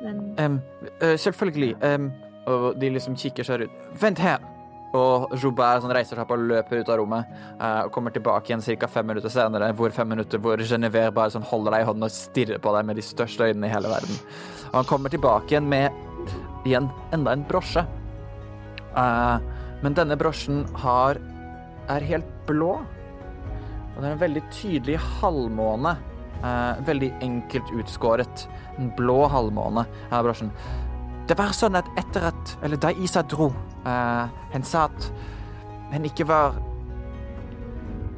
Men 0.02 0.38
Em, 0.38 0.60
eh, 1.00 1.18
selvfølgelig. 1.18 1.76
Um, 1.84 2.12
og 2.46 2.80
de 2.80 2.88
liksom 2.88 3.16
kikker 3.16 3.42
seg 3.42 3.60
rundt. 3.60 4.02
Vent 4.02 4.18
her! 4.18 4.53
Og 4.94 5.34
Joubert 5.42 5.82
sånn, 5.82 5.92
reiser 5.96 6.14
seg 6.14 6.22
opp 6.22 6.34
og 6.36 6.44
løper 6.46 6.80
ut 6.80 6.92
av 6.92 7.00
rommet 7.00 7.34
uh, 7.58 7.84
og 7.86 7.92
kommer 7.94 8.14
tilbake 8.14 8.52
igjen 8.52 8.62
ca. 8.78 8.88
fem 8.90 9.08
minutter 9.10 9.32
senere, 9.32 9.72
hvor 9.74 9.90
fem 9.94 10.08
minutter 10.14 10.38
hvor 10.42 10.62
Genevieve 10.62 11.14
bare 11.16 11.34
sånn 11.34 11.46
holder 11.50 11.74
deg 11.74 11.84
i 11.84 11.88
hånden 11.90 12.06
og 12.06 12.14
stirrer 12.14 12.62
på 12.62 12.74
deg 12.76 12.86
med 12.86 13.00
de 13.00 13.04
største 13.06 13.50
øynene 13.50 13.68
i 13.68 13.74
hele 13.74 13.90
verden. 13.90 14.22
Og 14.70 14.78
han 14.80 14.88
kommer 14.90 15.10
tilbake 15.10 15.54
igjen 15.54 15.68
med 15.70 15.90
igjen 16.64 16.88
enda 17.12 17.34
en 17.34 17.46
brosje. 17.48 17.82
Uh, 18.94 19.42
men 19.82 19.96
denne 19.98 20.16
brosjen 20.16 20.62
har 20.80 21.18
er 21.92 22.06
helt 22.08 22.28
blå. 22.48 22.78
Og 23.94 24.00
det 24.00 24.08
er 24.08 24.14
en 24.14 24.22
veldig 24.22 24.42
tydelig 24.54 24.98
halvmåne. 25.20 25.96
Eh, 26.44 26.80
veldig 26.84 27.12
enkelt 27.24 27.70
utskåret. 27.72 28.48
En 28.78 28.90
blå 28.96 29.22
halvmåne 29.32 29.86
er 30.10 30.24
brosjen. 30.26 30.50
Det 31.28 31.36
var 31.38 31.54
sånn 31.56 31.78
at 31.78 31.88
etter 32.00 32.28
at 32.28 32.54
Eller 32.62 32.80
da 32.80 32.92
Isa 32.92 33.22
dro 33.24 33.48
eh, 33.86 34.24
Hun 34.52 34.66
sa 34.66 34.88
at 34.90 35.10
hun 35.94 36.06
ikke 36.08 36.26
var 36.26 36.56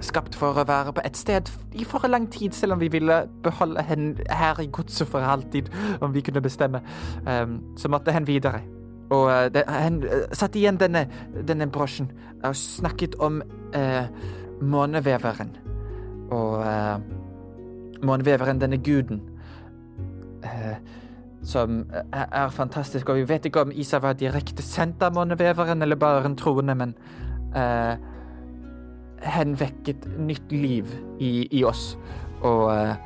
skapt 0.00 0.36
for 0.38 0.56
å 0.56 0.64
være 0.64 0.94
på 0.96 1.02
et 1.04 1.18
sted 1.18 1.50
i 1.76 1.84
for 1.84 2.06
lang 2.08 2.28
tid, 2.32 2.54
selv 2.54 2.76
om 2.76 2.80
vi 2.80 2.88
ville 2.92 3.18
beholde 3.44 3.82
henne 3.84 4.24
her 4.30 4.60
i 4.62 4.68
godset 4.72 5.08
for 5.10 5.24
alltid, 5.24 5.68
om 6.00 6.14
vi 6.14 6.22
kunne 6.24 6.40
bestemme. 6.40 6.80
Um, 7.26 7.58
så 7.76 7.90
måtte 7.92 8.14
hen 8.14 8.28
videre. 8.28 8.62
Og 9.10 9.26
uh, 9.28 9.48
det, 9.52 9.64
han 9.68 9.98
uh, 10.04 10.24
satte 10.32 10.60
igjen 10.60 10.78
denne, 10.80 11.06
denne 11.48 11.68
brosjen 11.72 12.08
og 12.44 12.56
snakket 12.56 13.18
om 13.20 13.42
uh, 13.76 14.06
måneveveren. 14.62 15.52
Og 16.30 16.60
uh, 16.60 16.96
måneveveren, 18.02 18.60
denne 18.60 18.78
guden, 18.78 19.20
eh, 20.44 20.76
som 21.46 21.84
er, 21.92 22.26
er 22.32 22.50
fantastisk. 22.50 23.08
Og 23.08 23.20
vi 23.20 23.28
vet 23.28 23.46
ikke 23.46 23.62
om 23.66 23.72
Isa 23.72 24.00
var 24.02 24.18
direkte 24.18 24.64
sendt 24.66 25.02
av 25.06 25.14
måneveveren 25.14 25.82
eller 25.82 25.98
bare 26.00 26.24
en 26.26 26.36
troende, 26.38 26.74
men 26.74 26.94
uh, 27.54 27.94
hen 29.22 29.54
vekket 29.60 30.08
nytt 30.18 30.52
liv 30.52 30.90
i, 31.22 31.46
i 31.50 31.64
oss. 31.64 31.92
Og 32.42 32.66
uh, 32.70 32.96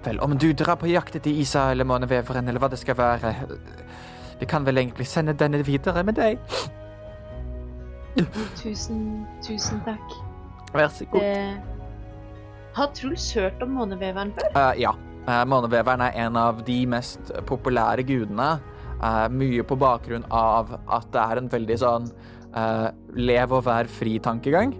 Vel, 0.00 0.16
om 0.24 0.32
du 0.38 0.46
drar 0.56 0.78
på 0.80 0.88
jakt 0.88 1.16
etter 1.18 1.30
Isa 1.30 1.66
eller 1.74 1.84
måneveveren 1.84 2.48
eller 2.48 2.62
hva 2.62 2.70
det 2.72 2.78
skal 2.80 2.96
være 2.96 3.34
Vi 4.40 4.46
kan 4.48 4.64
vel 4.64 4.80
egentlig 4.80 5.04
sende 5.04 5.34
denne 5.36 5.60
videre 5.66 6.00
med 6.08 6.16
deg. 6.16 6.38
tusen, 8.62 9.26
tusen 9.44 9.82
takk. 9.84 10.16
Vær 10.72 10.88
så 10.88 11.04
god. 11.12 11.20
Det... 11.20 11.60
Har 12.74 12.88
Truls 12.96 13.28
hørt 13.34 13.62
om 13.62 13.76
måneveveren 13.76 14.32
før? 14.38 14.56
Uh, 14.56 14.80
ja. 14.80 14.94
Uh, 15.28 15.44
måneveveren 15.46 16.04
er 16.06 16.18
en 16.26 16.36
av 16.40 16.62
de 16.66 16.82
mest 16.88 17.32
populære 17.46 18.06
gudene. 18.08 18.58
eh, 19.00 19.28
mye 19.32 19.62
på 19.64 19.78
bakgrunn 19.80 20.26
av 20.30 20.74
at 20.92 21.06
det 21.12 21.20
er 21.20 21.38
en 21.40 21.48
veldig 21.48 21.76
sånn 21.80 22.10
uh, 22.52 22.90
lev 23.16 23.54
og 23.56 23.64
vær 23.64 23.88
fri-tankegang. 23.88 24.74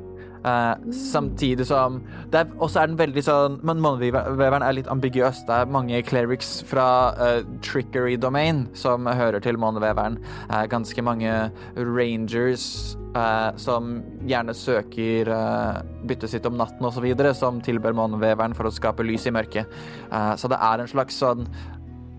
Eh, 0.44 0.92
samtidig 0.92 1.66
som 1.66 1.98
det 2.32 2.38
er, 2.40 2.52
også 2.64 2.80
er 2.80 2.86
den 2.88 2.96
veldig 2.96 3.22
sånn 3.26 3.58
Men 3.66 3.82
måneveveren 3.84 4.64
er 4.64 4.72
litt 4.72 4.88
ambiguøs. 4.88 5.42
Det 5.44 5.52
er 5.52 5.68
mange 5.68 6.00
clerics 6.06 6.62
fra 6.68 6.86
eh, 7.20 7.42
Trickery 7.64 8.16
Domain 8.16 8.64
som 8.72 9.06
hører 9.06 9.42
til 9.44 9.60
måneveveren. 9.60 10.16
Eh, 10.48 10.64
ganske 10.72 11.04
mange 11.04 11.50
rangers 11.76 12.96
eh, 13.16 13.50
som 13.60 13.92
gjerne 14.28 14.54
søker 14.56 15.30
uh, 15.32 15.80
byttet 16.06 16.32
sitt 16.32 16.48
om 16.48 16.58
natten 16.58 16.86
osv., 16.86 17.06
som 17.36 17.60
tilber 17.64 17.96
måneveveren 17.96 18.56
for 18.56 18.68
å 18.68 18.74
skape 18.74 19.06
lys 19.06 19.28
i 19.30 19.34
mørket. 19.34 19.78
Eh, 20.10 20.34
så 20.36 20.50
det 20.50 20.60
er 20.60 20.82
en 20.82 20.90
slags 20.90 21.20
sånn 21.20 21.46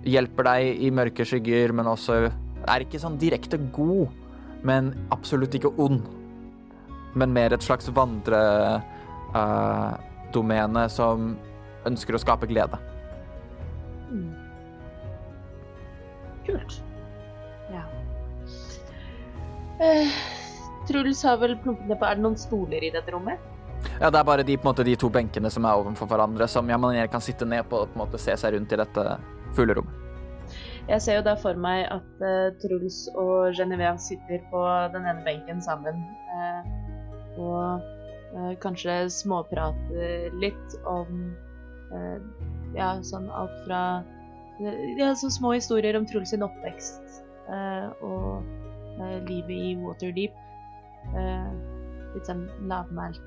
Hjelper 0.02 0.48
deg 0.48 0.80
i 0.82 0.88
mørke 0.90 1.22
skygger, 1.30 1.70
men 1.78 1.86
også 1.86 2.16
Er 2.26 2.82
ikke 2.82 2.98
sånn 2.98 3.20
direkte 3.22 3.60
god, 3.70 4.10
men 4.66 4.88
absolutt 5.14 5.54
ikke 5.60 5.70
ond 5.78 6.02
men 7.14 7.34
mer 7.34 7.54
et 7.54 7.64
slags 7.64 7.90
vandredomene 7.96 10.90
som 10.92 11.38
ønsker 11.88 12.16
å 12.16 12.20
skape 12.22 12.48
glede. 12.50 12.78
Mm. 14.12 14.34
Kult. 16.46 16.82
Ja. 17.72 17.84
Eh, 19.82 20.08
Truls 20.92 21.24
har 21.24 21.40
vel 21.40 21.56
plumpet 21.64 21.88
ned 21.88 22.00
på 22.00 22.08
Er 22.08 22.20
det 22.20 22.26
noen 22.26 22.38
stoler 22.40 22.84
i 22.84 22.92
dette 22.92 23.14
rommet? 23.16 23.40
Ja, 24.00 24.10
Det 24.10 24.20
er 24.20 24.28
bare 24.28 24.44
de, 24.44 24.58
på 24.58 24.70
måte, 24.70 24.86
de 24.86 24.96
to 25.00 25.10
benkene 25.10 25.50
som 25.50 25.66
er 25.66 25.80
overfor 25.80 26.10
hverandre, 26.10 26.48
som 26.48 26.70
jeg 26.70 26.80
mener 26.80 27.08
kan 27.10 27.24
sitte 27.24 27.48
ned 27.48 27.66
på 27.70 27.80
og 27.82 27.90
på 27.90 27.98
en 27.98 28.04
måte 28.04 28.20
se 28.22 28.36
seg 28.38 28.54
rundt 28.56 28.74
i 28.74 28.80
dette 28.82 29.06
fuglerommet. 29.58 29.98
Jeg 30.90 31.02
ser 31.02 31.20
jo 31.20 31.24
da 31.26 31.36
for 31.40 31.58
meg 31.62 31.86
at 31.94 32.24
uh, 32.26 32.52
Truls 32.62 33.06
og 33.16 33.54
Genevieve 33.58 34.02
sitter 34.02 34.42
på 34.52 34.62
den 34.94 35.06
ene 35.08 35.24
benken 35.26 35.62
sammen. 35.64 36.02
Uh, 36.34 36.62
og 37.40 37.86
uh, 38.36 38.54
kanskje 38.64 39.06
småprater 39.22 40.36
litt 40.42 40.82
om 40.90 41.32
Ja, 42.72 42.94
sånn 43.04 43.26
alt 43.36 43.56
fra 43.66 43.80
Ja, 44.96 45.10
så 45.20 45.28
små 45.28 45.50
historier 45.58 45.98
om 46.00 46.06
Truls 46.08 46.32
sin 46.32 46.46
oppvekst 46.46 47.18
og 48.00 48.46
livet 49.28 49.52
i 49.52 49.74
Waterdeep. 49.82 50.38
Eh, 51.11 51.49
litt 52.15 52.28
sånn 52.28 52.45
lavmælt, 52.68 53.22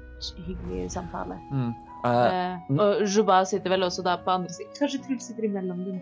hyggelig 0.47 0.91
samtale. 0.93 1.39
Mm. 1.51 1.73
Eh, 1.73 1.95
Eh, 2.05 2.57
og 2.79 3.03
Juba 3.09 3.45
sitter 3.45 3.71
vel 3.73 3.83
også 3.87 4.03
da 4.05 4.17
på 4.21 4.31
andre 4.31 4.53
siden. 4.53 4.73
Kanskje 4.79 5.01
Truls 5.07 5.27
sitter 5.27 5.45
imellom 5.49 5.85
dem. 5.85 6.01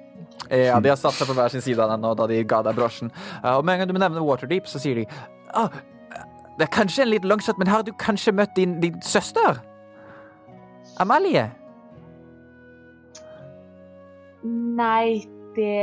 ja, 0.51 0.81
de 0.81 0.89
har 0.89 0.97
satt 0.97 1.15
seg 1.15 1.29
på 1.29 1.37
hver 1.39 1.49
sin 1.49 1.63
side 1.63 1.79
av 1.79 1.93
den 1.93 2.03
nå 2.03 2.15
da 2.19 2.27
de 2.27 2.43
ga 2.45 2.63
deg 2.67 2.75
brosjen. 2.75 3.13
Uh, 3.45 3.57
og 3.57 3.65
med 3.65 3.75
en 3.75 3.79
gang 3.81 3.93
du 3.93 3.99
nevner 3.99 4.27
Waterdeep, 4.27 4.67
så 4.67 4.83
sier 4.83 4.95
de 4.95 5.07
ah, 5.55 5.69
Det 6.59 6.67
er 6.67 6.73
kanskje 6.75 7.03
en 7.03 7.13
litt 7.13 7.25
longshot, 7.25 7.59
men 7.59 7.71
har 7.71 7.83
du 7.83 7.93
kanskje 7.93 8.35
møtt 8.35 8.57
din, 8.57 8.81
din 8.81 8.99
søster? 9.03 9.63
Amalie? 11.01 11.47
Nei, 14.43 15.23
det 15.55 15.79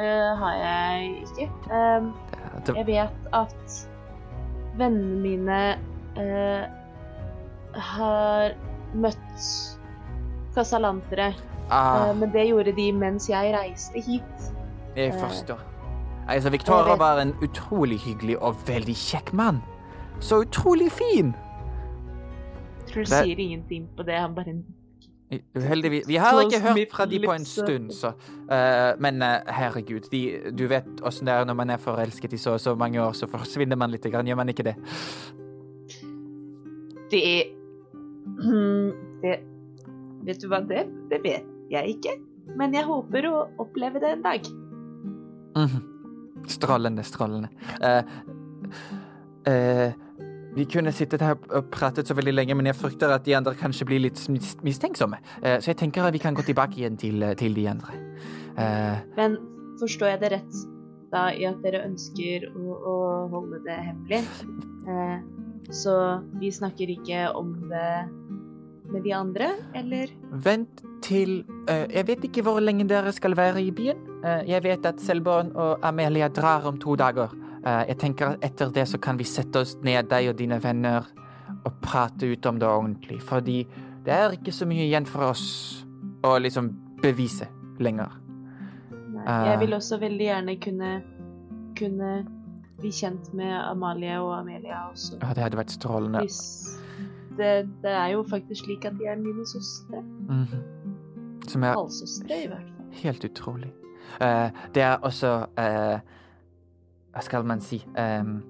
uh, 0.00 0.32
har 0.40 0.54
jeg 0.56 1.26
ikke. 1.28 1.50
Um, 1.68 2.14
jeg 2.64 2.86
vet 2.86 3.28
at 3.32 3.88
vennene 4.78 5.20
mine 5.20 5.60
øh, 6.18 6.64
har 7.74 8.54
møtt 8.94 9.44
kasalantere, 10.54 11.32
ah, 11.70 12.08
øh, 12.08 12.16
men 12.16 12.32
det 12.32 12.46
gjorde 12.46 12.76
de 12.76 12.92
mens 12.92 13.28
jeg 13.30 13.54
reiste 13.54 14.00
hit. 14.00 14.52
jeg 14.96 15.06
eh, 15.06 15.20
forstår. 15.20 15.60
Altså, 16.28 16.50
Victoria 16.50 16.96
var 16.96 17.20
en 17.20 17.34
utrolig 17.42 17.98
hyggelig 18.00 18.38
og 18.42 18.56
veldig 18.66 18.94
kjekk 18.96 19.32
mann. 19.32 19.62
Så 20.20 20.40
utrolig 20.40 20.92
fin! 20.92 21.34
Truls 22.92 23.10
sier 23.10 23.38
ingenting 23.38 23.88
på 23.96 24.02
det, 24.02 24.14
han 24.14 24.34
bare 24.34 24.54
Uheldigvis. 25.32 26.08
Vi 26.08 26.16
har 26.20 26.40
ikke 26.40 26.60
hørt 26.60 26.92
fra 26.92 27.06
de 27.06 27.18
på 27.24 27.32
en 27.32 27.44
stund, 27.44 27.90
så 27.90 28.12
uh, 28.12 29.00
Men 29.02 29.22
uh, 29.22 29.40
herregud, 29.48 30.10
de, 30.12 30.52
du 30.58 30.66
vet 30.70 31.00
åssen 31.02 31.26
det 31.26 31.34
er 31.34 31.48
når 31.48 31.56
man 31.58 31.70
er 31.70 31.80
forelsket 31.80 32.32
i 32.32 32.38
så 32.38 32.58
så 32.58 32.74
mange 32.74 33.02
år, 33.02 33.12
så 33.12 33.26
forsvinner 33.30 33.76
man 33.76 33.90
litt, 33.90 34.04
gjør 34.04 34.36
man 34.36 34.48
ikke 34.48 34.68
det? 34.70 34.76
Det 37.10 37.24
Det 39.24 39.40
Vet 40.24 40.40
du 40.40 40.48
hva, 40.48 40.62
det, 40.64 40.86
det 41.10 41.18
vet 41.20 41.48
jeg 41.68 41.96
ikke. 41.96 42.14
Men 42.56 42.72
jeg 42.72 42.86
håper 42.88 43.26
å 43.28 43.42
oppleve 43.60 44.00
det 44.00 44.14
en 44.14 44.22
dag. 44.24 44.46
Mhm. 45.56 45.82
Strålende, 46.48 47.02
strålende. 47.04 47.48
Uh, 49.44 49.92
vi 50.54 50.66
kunne 50.70 50.92
sittet 50.94 51.22
her 51.24 51.36
og 51.50 51.70
pratet 51.74 52.08
så 52.08 52.14
veldig 52.16 52.34
lenge, 52.34 52.54
men 52.58 52.68
jeg 52.70 52.78
frykter 52.78 53.14
at 53.14 53.24
de 53.26 53.34
andre 53.36 53.54
kanskje 53.58 53.86
blir 53.88 54.02
litt 54.04 54.20
mistenksomme. 54.64 55.18
Eh, 55.42 55.58
så 55.60 55.72
jeg 55.72 55.80
tenker 55.82 56.06
at 56.06 56.14
vi 56.14 56.22
kan 56.22 56.36
gå 56.36 56.44
tilbake 56.46 56.78
igjen 56.80 56.98
til, 57.00 57.24
til 57.40 57.56
de 57.56 57.66
andre. 57.70 57.98
Eh, 58.58 59.02
Men 59.18 59.38
forstår 59.80 60.14
jeg 60.14 60.22
det 60.22 60.32
rett 60.38 60.62
da 61.14 61.28
i 61.34 61.46
at 61.46 61.60
dere 61.62 61.84
ønsker 61.86 62.48
å, 62.50 62.74
å 62.74 62.96
holde 63.30 63.60
det 63.66 63.78
hemmelig? 63.88 64.22
Eh, 64.90 65.18
så 65.74 65.94
vi 66.40 66.50
snakker 66.52 66.90
ikke 66.92 67.28
om 67.38 67.54
det 67.70 67.90
med 68.92 69.02
de 69.06 69.14
andre, 69.16 69.48
eller? 69.74 70.10
Vent 70.44 70.82
til 71.04 71.38
eh, 71.68 71.86
Jeg 71.90 72.06
vet 72.08 72.26
ikke 72.28 72.44
hvor 72.46 72.60
lenge 72.62 72.86
dere 72.88 73.12
skal 73.16 73.36
være 73.36 73.62
i 73.64 73.70
byen. 73.74 74.00
Eh, 74.24 74.44
jeg 74.50 74.64
vet 74.64 74.86
at 74.86 75.00
Selborn 75.02 75.54
og 75.56 75.84
Amelia 75.84 76.28
drar 76.28 76.66
om 76.68 76.78
to 76.80 76.96
dager. 77.00 77.32
Eh, 77.64 77.82
jeg 77.88 77.98
tenker 77.98 78.34
at 78.34 78.44
etter 78.44 78.72
det 78.74 78.86
så 78.88 79.00
kan 79.00 79.18
vi 79.18 79.24
sette 79.28 79.64
oss 79.64 79.76
ned, 79.82 80.10
deg 80.10 80.28
og 80.32 80.38
dine 80.38 80.60
venner, 80.62 81.08
og 81.64 81.72
prate 81.82 82.28
ut 82.28 82.46
om 82.46 82.60
det 82.60 82.68
ordentlig. 82.68 83.20
Fordi 83.24 83.62
det 84.04 84.12
er 84.12 84.36
ikke 84.36 84.52
så 84.52 84.68
mye 84.68 84.84
igjen 84.84 85.08
for 85.08 85.30
oss 85.30 85.46
å 86.24 86.36
liksom 86.40 86.70
bevise 87.02 87.48
lenger. 87.80 88.12
Nei, 89.14 89.36
jeg 89.48 89.60
vil 89.62 89.76
også 89.76 89.96
veldig 90.02 90.24
gjerne 90.26 90.56
kunne 90.60 90.94
kunne 91.74 92.10
bli 92.78 92.90
kjent 92.92 93.32
med 93.34 93.54
Amalie 93.70 94.16
og 94.20 94.32
Amelia 94.38 94.84
også. 94.90 95.18
Ja, 95.22 95.32
det 95.34 95.42
hadde 95.46 95.58
vært 95.58 95.74
strålende. 95.74 96.24
Hvis 96.24 96.78
det, 97.38 97.68
det 97.82 97.90
er 97.90 98.12
jo 98.14 98.24
faktisk 98.30 98.64
slik 98.64 98.84
at 98.86 98.98
de 98.98 99.08
er 99.10 99.18
mine 99.18 99.46
søstre. 99.48 100.02
Mm. 100.28 101.40
Som 101.48 101.66
er 101.66 101.74
Halvsøstre, 101.74 102.42
i 102.44 102.50
hvert 102.50 102.68
fall. 102.76 102.92
helt 103.02 103.24
utrolig. 103.24 103.72
Uh, 104.20 104.50
det 104.74 104.82
er 104.82 104.96
også 105.02 105.46
eh, 105.58 105.98
Hva 107.14 107.22
skal 107.22 107.46
man 107.46 107.62
si 107.62 107.78
um, 107.94 108.40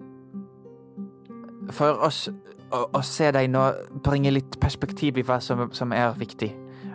For 1.73 2.01
oss 2.07 2.27
å, 2.73 2.81
å 2.97 3.03
se 3.05 3.29
deg 3.35 3.51
nå 3.53 3.65
bringe 4.05 4.33
litt 4.33 4.59
perspektiv 4.63 5.21
i 5.21 5.25
hva 5.27 5.39
som, 5.45 5.67
som 5.77 5.93
er 5.95 6.15
viktig. 6.19 6.51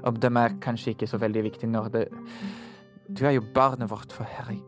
Om 0.08 0.18
de 0.22 0.32
er 0.42 0.58
kanskje 0.64 0.96
ikke 0.96 1.10
så 1.10 1.20
veldig 1.22 1.46
viktig 1.50 1.70
når 1.70 1.90
det 1.94 2.04
Du 3.10 3.26
er 3.26 3.38
jo 3.38 3.46
barnet 3.54 3.90
vårt, 3.90 4.12
for 4.14 4.28
herre. 4.30 4.60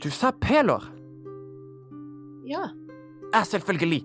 Du 0.00 0.08
sa 0.08 0.30
Pelor! 0.32 0.86
Ja. 2.48 2.70
Ja, 3.34 3.42
selvfølgelig! 3.44 4.04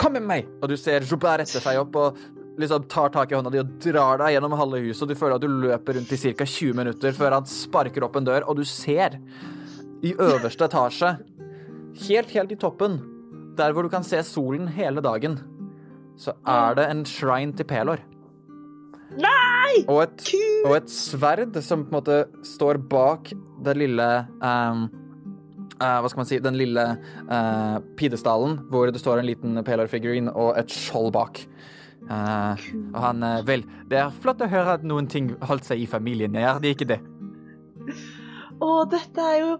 Kom 0.00 0.16
med 0.16 0.24
meg! 0.24 0.48
Og 0.62 0.70
du 0.72 0.76
ser 0.80 1.04
Jobert 1.04 1.42
retter 1.42 1.60
seg 1.60 1.80
opp 1.82 1.98
og 2.00 2.22
liksom 2.58 2.88
tar 2.90 3.12
tak 3.14 3.32
i 3.32 3.36
hånda 3.38 3.52
di 3.52 3.60
og 3.62 3.76
drar 3.82 4.20
deg 4.22 4.34
gjennom 4.34 4.56
halve 4.58 4.80
huset, 4.82 5.04
og 5.04 5.12
du 5.12 5.18
føler 5.18 5.36
at 5.38 5.44
du 5.44 5.60
løper 5.66 5.98
rundt 5.98 6.12
i 6.14 6.18
ca. 6.22 6.46
20 6.46 6.78
minutter 6.78 7.14
før 7.16 7.38
han 7.38 7.48
sparker 7.48 8.06
opp 8.06 8.18
en 8.18 8.26
dør, 8.28 8.46
og 8.50 8.58
du 8.58 8.64
ser 8.68 9.18
i 10.04 10.14
øverste 10.14 10.68
etasje, 10.68 11.14
helt, 12.08 12.34
helt 12.34 12.54
i 12.54 12.58
toppen, 12.60 13.00
der 13.58 13.74
hvor 13.74 13.86
du 13.86 13.90
kan 13.90 14.06
se 14.06 14.20
solen 14.26 14.68
hele 14.70 15.02
dagen, 15.02 15.40
så 16.18 16.34
er 16.46 16.78
det 16.78 16.86
en 16.90 17.02
shrine 17.06 17.54
til 17.58 17.66
Pelor. 17.70 18.02
Nei! 19.18 19.84
Og 19.88 20.02
et, 20.04 20.30
og 20.66 20.74
et 20.76 20.90
sverd 20.92 21.56
som 21.64 21.86
på 21.86 21.92
en 21.92 21.98
måte 22.00 22.22
står 22.46 22.80
bak 22.90 23.30
det 23.64 23.78
lille 23.78 24.08
um, 24.42 24.88
Uh, 25.78 26.00
Hva 26.02 26.08
skal 26.10 26.18
man 26.18 26.26
si 26.26 26.38
Den 26.42 26.56
lille 26.58 26.82
uh, 27.30 27.76
pidestallen 27.94 28.56
hvor 28.66 28.90
det 28.90 28.98
står 28.98 29.20
en 29.20 29.28
liten 29.28 29.60
Pelor-figurin 29.62 30.26
og 30.32 30.56
et 30.58 30.72
skjold 30.74 31.12
bak. 31.14 31.38
Eh, 32.08 32.66
og 32.94 33.00
han 33.04 33.24
uh, 33.24 33.40
Vel, 33.44 33.64
det 33.90 34.00
er 34.00 34.14
flott 34.22 34.40
å 34.44 34.48
høre 34.48 34.78
at 34.78 34.86
noen 34.86 35.08
ting 35.10 35.34
holdt 35.44 35.68
seg 35.68 35.82
i 35.82 35.88
familien. 35.88 36.36
Er 36.40 36.60
det 36.62 36.76
ikke 36.76 36.88
det? 36.88 37.00
Å, 38.64 38.70
dette 38.90 39.26
er 39.34 39.42
jo 39.42 39.56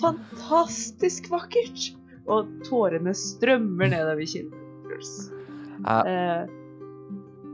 fantastisk 0.00 1.28
vakkert! 1.32 1.90
Og 2.30 2.48
tårene 2.62 3.12
strømmer 3.16 3.90
nedover 3.90 4.28
kinnet. 4.28 4.56
Uh, 5.82 6.06
Eh, 6.06 6.44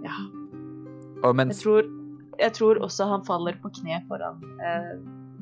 ja. 0.02 0.16
og 1.22 1.38
Jeg 1.40 1.56
tror, 1.60 1.90
jeg 2.40 2.52
tror 2.58 2.80
også 2.84 3.06
han 3.10 3.24
faller 3.26 3.58
på 3.62 3.70
kne 3.80 4.00
foran 4.10 4.42
uh, 4.60 4.94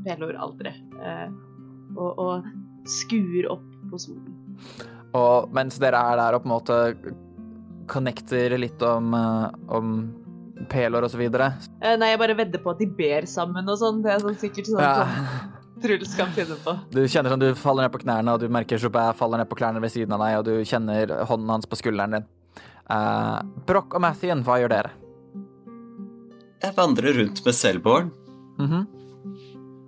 Pelor-alderet. 0.05 0.81
Eh, 1.01 1.29
og, 1.97 2.19
og 2.19 2.89
skuer 2.89 3.49
opp 3.53 3.65
på 3.91 4.01
solen. 4.01 4.35
Og 5.17 5.53
mens 5.55 5.79
dere 5.81 6.01
er 6.13 6.21
der 6.21 6.37
og 6.37 6.45
på 6.45 6.51
en 6.51 6.55
måte 6.55 6.79
connecter 7.91 8.55
litt 8.59 8.83
om, 8.83 9.15
eh, 9.15 9.49
om 9.75 9.97
pelår 10.71 11.07
og 11.07 11.13
så 11.13 11.19
videre 11.19 11.53
Eh, 11.83 11.97
nei, 12.01 12.13
jeg 12.13 12.21
bare 12.23 12.37
vedder 12.39 12.63
på 12.63 12.73
at 12.73 12.81
de 12.81 12.87
ber 12.87 13.27
sammen 13.29 13.69
og 13.69 13.79
sånn. 13.81 14.03
Det 14.05 14.13
er 14.15 14.23
sånn 14.23 14.39
sikkert 14.41 14.71
sånn 14.71 14.83
ja. 14.83 14.95
som 15.05 15.53
Truls 15.85 16.15
kan 16.17 16.31
finne 16.33 16.57
på. 16.65 16.77
Du 16.95 17.03
kjenner 17.05 17.35
som 17.35 17.41
du 17.43 17.51
faller 17.59 17.85
ned 17.85 17.93
på 17.93 18.01
knærne, 18.05 18.33
og 18.33 18.41
du 18.41 18.49
merker 18.49 18.81
Joubert 18.81 19.19
faller 19.19 19.43
ned 19.43 19.51
på 19.51 19.59
klærne 19.59 19.83
ved 19.83 19.93
siden 19.93 20.15
av 20.17 20.23
deg, 20.23 20.39
og 20.39 20.45
du 20.47 20.55
kjenner 20.65 21.13
hånden 21.29 21.51
hans 21.51 21.69
på 21.69 21.77
skulderen 21.77 22.17
din. 22.17 22.29
Uh, 22.89 23.43
Broch 23.67 23.93
og 23.97 24.05
Mathien, 24.05 24.45
hva 24.47 24.61
gjør 24.63 24.73
dere? 24.73 24.93
Jeg 26.65 26.77
vandrer 26.79 27.19
rundt 27.19 27.43
med 27.45 27.57
Selborn. 27.57 28.13
Mhm. 28.61 28.87
Eh, 28.87 29.04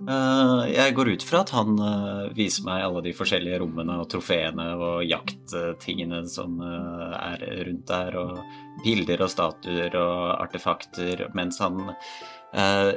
jeg 0.06 0.94
går 0.94 1.10
ut 1.16 1.24
fra 1.26 1.40
at 1.42 1.50
han 1.56 1.78
eh, 1.82 2.28
viser 2.36 2.66
meg 2.66 2.84
alle 2.84 3.02
de 3.08 3.14
forskjellige 3.16 3.58
rommene 3.62 3.98
og 3.98 4.08
trofeene 4.12 4.68
og 4.78 5.04
jakttingene 5.06 6.22
som 6.30 6.60
eh, 6.62 7.16
er 7.16 7.44
rundt 7.66 7.86
der, 7.90 8.18
og 8.20 8.84
bilder 8.84 9.24
og 9.26 9.32
statuer 9.32 9.98
og 9.98 10.24
artefakter, 10.44 11.26
mens 11.34 11.58
han 11.64 11.80
eh, 11.90 12.92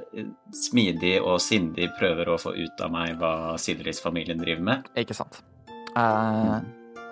smidig 0.53 1.15
og 1.23 1.39
sindig 1.41 1.89
prøver 1.97 2.29
å 2.29 2.41
få 2.41 2.53
ut 2.57 2.85
av 2.85 2.93
meg 2.93 3.17
hva 3.21 3.55
Sidris-familien 3.57 4.41
driver 4.41 4.67
med. 4.69 4.91
Ikke 4.99 5.17
sant. 5.17 5.41
Uh, 5.97 6.61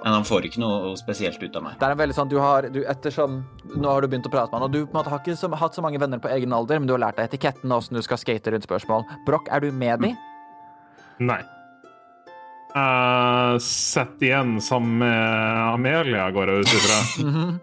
Men 0.04 0.14
han 0.14 0.26
får 0.28 0.46
ikke 0.48 0.62
noe 0.62 0.94
spesielt 1.00 1.42
ut 1.42 1.56
av 1.58 1.64
meg. 1.66 1.76
det 1.82 1.88
er 1.88 1.98
veldig 2.00 2.16
sånn, 2.16 2.30
du 2.30 2.38
har, 2.40 2.68
du, 2.72 2.84
ettersom, 2.88 3.42
Nå 3.74 3.90
har 3.90 4.02
du 4.02 4.08
begynt 4.12 4.30
å 4.30 4.32
prate 4.32 4.52
med 4.54 4.60
han, 4.60 4.68
og 4.68 4.74
du 4.76 4.86
på 4.86 4.94
en 4.94 5.00
måte 5.00 5.12
har 5.12 5.24
ikke 5.24 5.36
så, 5.40 5.50
hatt 5.58 5.76
så 5.76 5.84
mange 5.84 6.00
venner 6.02 6.22
på 6.22 6.30
egen 6.32 6.54
alder, 6.54 6.80
men 6.80 6.90
du 6.90 6.94
har 6.94 7.02
lært 7.08 7.18
deg 7.20 7.32
etiketten 7.32 7.72
og 7.72 7.82
hvordan 7.82 8.00
du 8.00 8.06
skal 8.06 8.22
skate 8.22 8.54
rundt 8.54 8.68
spørsmål. 8.68 9.08
Broch, 9.28 9.50
er 9.50 9.66
du 9.66 9.72
med 9.74 10.06
de? 10.06 10.14
Nei. 11.26 11.42
Uh, 12.78 13.58
sett 13.64 14.22
igjen 14.22 14.60
sammen 14.62 15.00
med 15.02 15.74
Amelia, 15.74 16.28
går 16.36 16.54
jeg 16.54 16.68
ut 16.68 16.76
ifra. 16.82 17.00
Mhm. 17.28 17.56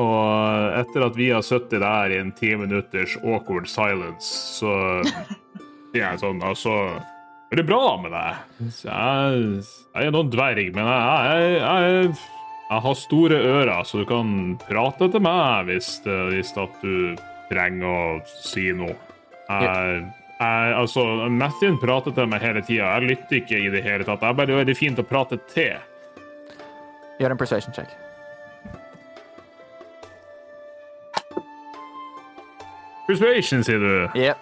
Og 0.00 0.78
etter 0.78 1.02
at 1.04 1.16
vi 1.18 1.26
har 1.28 1.42
sittet 1.44 1.82
der 1.82 2.12
i 2.14 2.20
en 2.22 2.30
ti 2.32 2.54
minutters 2.56 3.18
awkward 3.20 3.66
silence, 3.68 4.30
så 4.56 4.70
sier 5.04 6.06
jeg 6.06 6.22
sånn 6.22 6.40
Altså, 6.40 6.72
er 7.50 7.56
det 7.58 7.66
bra 7.66 7.96
med 8.02 8.12
deg? 8.14 8.36
Jeg, 8.84 9.64
jeg 9.96 10.06
er 10.06 10.14
noen 10.14 10.30
dverg, 10.30 10.68
men 10.76 10.86
jeg, 10.86 11.26
jeg, 11.26 11.58
jeg, 11.58 12.14
jeg 12.70 12.84
har 12.86 12.94
store 13.00 13.40
ører, 13.50 13.82
så 13.88 13.98
du 14.02 14.06
kan 14.06 14.30
prate 14.62 15.08
til 15.10 15.24
meg 15.26 15.66
hvis, 15.70 15.88
det- 16.04 16.20
hvis 16.30 16.52
at 16.62 16.76
du 16.84 17.16
trenger 17.50 17.86
å 17.90 18.02
si 18.44 18.68
noe. 18.78 18.94
Jeg, 19.50 20.04
jeg, 20.40 20.74
altså, 20.78 21.02
Mathien 21.34 21.74
prater 21.82 22.14
til 22.14 22.28
meg 22.30 22.40
hele 22.46 22.62
tida. 22.62 22.92
Jeg 23.00 23.08
lytter 23.10 23.40
ikke 23.40 23.58
i 23.66 23.72
det 23.74 23.82
hele 23.82 24.06
tatt. 24.06 24.22
Det 24.22 24.28
er 24.30 24.38
bare 24.38 24.60
veldig 24.62 24.76
fint 24.78 25.02
å 25.02 25.06
prate 25.10 25.40
til. 25.50 25.74
Gjør 27.20 27.34
en 27.34 27.40
persuasion 27.42 27.74
check. 27.74 27.90
Persuasion, 33.08 33.64
sier 33.66 33.78
du. 33.82 33.92
Yep. 34.18 34.38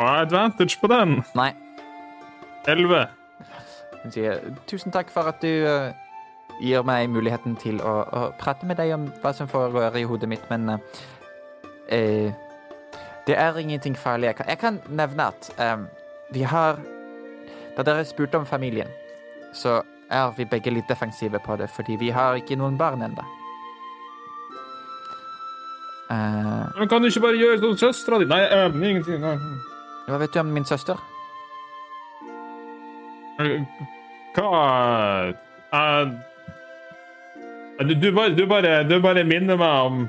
Har 0.00 0.14
jeg 0.16 0.26
advantage 0.30 0.78
på 0.80 0.88
den? 0.90 1.18
Nei. 1.36 1.50
Elleve. 2.68 3.06
Hun 4.02 4.12
sier 4.12 4.40
tusen 4.66 4.92
takk 4.92 5.10
for 5.12 5.28
at 5.28 5.40
du 5.42 5.48
uh, 5.64 5.92
gir 6.60 6.84
meg 6.84 7.08
muligheten 7.12 7.56
til 7.60 7.80
å, 7.80 7.94
å 8.04 8.22
prate 8.40 8.68
med 8.68 8.80
deg 8.80 8.94
om 8.96 9.08
hva 9.22 9.32
som 9.36 9.48
foregår 9.48 9.96
i 10.00 10.06
hodet 10.08 10.28
mitt, 10.28 10.44
men 10.52 10.76
uh, 10.76 10.78
eh, 11.88 12.32
det 13.26 13.36
er 13.36 13.58
ingenting 13.60 13.96
farlig. 13.96 14.32
Jeg 14.32 14.36
kan, 14.40 14.48
jeg 14.48 14.58
kan 14.58 14.80
nevne 14.88 15.30
at 15.30 15.52
vi 16.32 16.42
har 16.42 16.78
Da 17.76 17.84
dere 17.86 18.04
spurte 18.04 18.36
om 18.36 18.46
familien, 18.46 18.88
så 19.54 19.80
er 20.10 20.32
vi 20.36 20.44
begge 20.44 20.72
litt 20.74 20.88
defensive 20.90 21.38
på 21.44 21.56
det, 21.56 21.70
fordi 21.70 21.96
vi 21.96 22.10
har 22.10 22.36
ikke 22.36 22.58
noen 22.58 22.76
barn 22.78 23.02
ennå. 23.06 23.24
Eh, 26.10 26.78
Men 26.78 26.88
kan 26.88 27.02
du 27.02 27.08
ikke 27.08 27.22
bare 27.22 27.38
gjøre 27.38 27.60
sånn 27.62 27.78
søstera 27.78 28.18
di 28.18 28.26
Nei, 28.26 28.42
eh, 28.42 28.66
ingenting. 28.74 29.20
Nei. 29.22 29.36
hva 30.08 30.18
vet 30.18 30.32
du 30.34 30.40
om 30.40 30.52
min 30.52 30.66
søster? 30.66 30.98
Eh, 33.40 33.60
Hva 34.36 35.32
eh, 35.72 36.08
du, 37.86 37.94
du, 37.94 38.12
bare, 38.12 38.34
du, 38.36 38.46
bare, 38.46 38.82
du 38.84 38.98
bare 39.00 39.24
minner 39.24 39.56
meg 39.56 39.86
om 39.86 40.02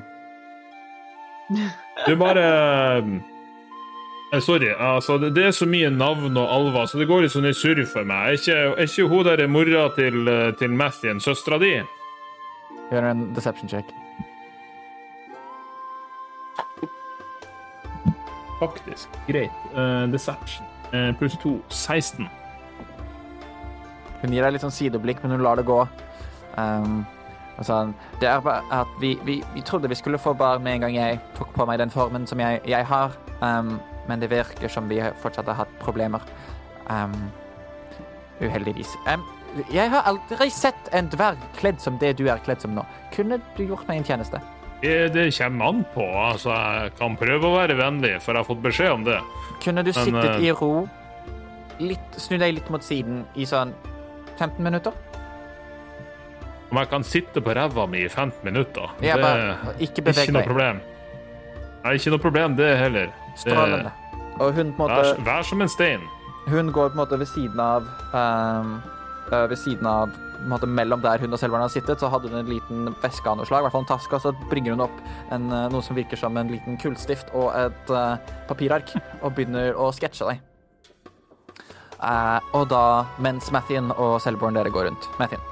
Du 2.06 2.16
bare 2.20 2.44
eh, 4.32 4.40
Sorry. 4.40 4.68
altså 4.72 5.18
det, 5.18 5.32
det 5.36 5.46
er 5.48 5.56
så 5.56 5.66
mye 5.68 5.90
navn 5.92 6.36
og 6.36 6.52
alver, 6.52 6.86
så 6.88 7.00
det 7.00 7.08
går 7.08 7.24
litt 7.24 7.34
sånn 7.34 7.48
i 7.50 7.52
surr 7.52 7.82
for 7.84 8.08
meg. 8.08 8.30
Er 8.30 8.38
ikke, 8.38 8.60
er 8.80 8.86
ikke 8.88 9.08
hun 9.10 9.26
der 9.28 9.42
mora 9.48 9.88
til, 9.96 10.22
eh, 10.28 10.52
til 10.56 10.72
Mathien 10.72 11.20
søstera 11.20 11.58
di? 11.60 11.74
Gjør 12.88 13.10
en 13.10 13.26
deception 13.36 13.68
check. 13.68 13.92
Faktisk. 18.62 19.08
Greit. 19.26 19.64
Uh, 19.74 20.06
deception 20.12 20.64
uh, 20.94 21.10
pluss 21.18 21.36
to. 21.42 21.58
16. 21.68 22.28
Hun 24.22 24.32
gir 24.32 24.44
deg 24.44 24.54
litt 24.54 24.64
sånn 24.64 24.74
sideblikk, 24.74 25.22
men 25.22 25.36
hun 25.36 25.44
lar 25.44 25.58
det 25.58 25.66
gå. 25.68 25.80
Um, 26.56 27.02
sånn, 27.62 27.92
det 28.20 28.28
er 28.30 28.42
bare 28.42 28.64
at 28.74 28.90
vi, 29.02 29.12
vi, 29.26 29.38
vi 29.54 29.62
trodde 29.66 29.90
vi 29.90 29.98
skulle 29.98 30.20
få 30.20 30.34
barn 30.38 30.64
med 30.64 30.78
en 30.78 30.86
gang 30.86 30.96
jeg 30.96 31.20
tok 31.36 31.52
på 31.54 31.66
meg 31.68 31.78
den 31.82 31.92
formen 31.92 32.26
som 32.26 32.40
jeg, 32.42 32.62
jeg 32.68 32.86
har, 32.88 33.14
um, 33.42 33.76
men 34.08 34.22
det 34.22 34.32
virker 34.32 34.72
som 34.72 34.88
vi 34.90 34.98
fortsatt 35.22 35.50
har 35.50 35.62
hatt 35.62 35.76
problemer. 35.82 36.24
Um, 36.90 37.30
uheldigvis. 38.42 38.96
Jeg 39.70 39.92
har 39.92 40.08
aldri 40.08 40.48
sett 40.50 40.88
en 40.96 41.10
dverg 41.12 41.40
kledd 41.58 41.78
som 41.82 41.98
det 42.00 42.16
du 42.18 42.24
er 42.30 42.42
kledd 42.42 42.62
som 42.64 42.74
nå. 42.74 42.84
Kunne 43.14 43.38
du 43.56 43.64
gjort 43.66 43.86
meg 43.90 44.00
en 44.00 44.08
tjeneste? 44.08 44.40
Det, 44.82 45.12
det 45.14 45.28
kommer 45.36 45.68
an 45.68 45.84
på. 45.94 46.02
altså 46.02 46.50
Jeg 46.50 46.94
kan 46.98 47.14
prøve 47.20 47.46
å 47.46 47.54
være 47.54 47.76
vennlig, 47.78 48.16
for 48.24 48.34
jeg 48.34 48.42
har 48.42 48.48
fått 48.48 48.64
beskjed 48.64 48.96
om 48.96 49.04
det. 49.06 49.20
Kunne 49.62 49.84
du 49.86 49.92
Men, 49.92 50.08
sittet 50.08 50.32
eh, 50.32 50.48
i 50.48 50.54
ro, 50.58 50.88
litt, 51.82 52.18
snu 52.18 52.38
deg 52.40 52.56
litt 52.56 52.70
mot 52.72 52.82
siden 52.82 53.22
i 53.38 53.46
sånn 53.46 53.74
15 54.38 54.64
minutter? 54.64 54.92
Om 56.72 56.78
jeg 56.80 56.88
kan 56.88 57.04
sitte 57.04 57.42
på 57.44 57.52
ræva 57.52 57.86
mi 57.86 58.04
i 58.06 58.08
15 58.08 58.44
minutter, 58.44 58.94
Ja, 59.04 59.16
det 59.16 59.22
bare 59.22 59.50
er 59.52 59.84
ikke 59.84 60.02
beveg 60.06 60.28
ikke 60.28 60.38
noe 60.38 60.46
problem. 60.46 60.80
Nei, 61.82 61.94
ikke 61.98 62.14
noe 62.14 62.22
problem, 62.22 62.56
det 62.56 62.70
heller. 62.78 63.12
Strålende. 63.36 63.92
Og 64.40 64.52
hun 64.56 64.72
på 64.76 64.86
en 64.86 64.92
måte 64.94 65.24
vær 65.26 65.44
som 65.44 65.60
en 65.60 65.68
stein. 65.68 66.02
hun 66.48 66.72
går 66.72 66.88
på 66.88 66.96
en 66.96 67.02
måte 67.02 67.18
ved 67.18 67.26
siden 67.26 67.60
av 67.60 67.86
ehm, 68.14 68.80
eh, 69.32 69.48
Ved 69.50 69.58
siden 69.58 69.86
av 69.86 70.08
på 70.42 70.46
en 70.46 70.50
måte, 70.50 70.66
Mellom 70.66 71.02
der 71.02 71.18
hun 71.18 71.32
og 71.32 71.38
Selveren 71.38 71.62
har 71.62 71.70
sittet, 71.70 72.00
så 72.00 72.08
hadde 72.10 72.28
hun 72.28 72.38
en 72.40 72.48
liten 72.50 72.94
veske 73.02 73.28
av 73.30 73.36
noe 73.38 73.46
slag. 73.46 73.60
I 73.60 73.66
hvert 73.66 73.76
fall 73.76 73.84
en 73.84 73.92
taske, 73.92 74.16
og 74.16 74.24
så 74.24 74.32
bringer 74.50 74.74
hun 74.74 74.86
opp 74.88 74.96
en, 75.30 75.52
eh, 75.52 75.68
noe 75.70 75.82
som 75.82 75.96
virker 75.96 76.18
som 76.18 76.36
en 76.36 76.50
liten 76.50 76.78
kullstift 76.82 77.30
og 77.34 77.52
et 77.54 77.92
uh, 77.94 78.16
papirark, 78.48 78.90
og 79.22 79.36
begynner 79.36 79.78
å 79.78 79.92
sketsje 79.94 80.26
deg. 80.32 80.40
Eh, 82.02 82.52
og 82.58 82.68
da, 82.72 83.06
mens 83.22 83.50
Mathien 83.54 83.92
og 83.94 84.18
Selborn 84.22 84.58
dere 84.58 84.72
går 84.74 84.90
rundt. 84.90 85.08
Mathien. 85.20 85.42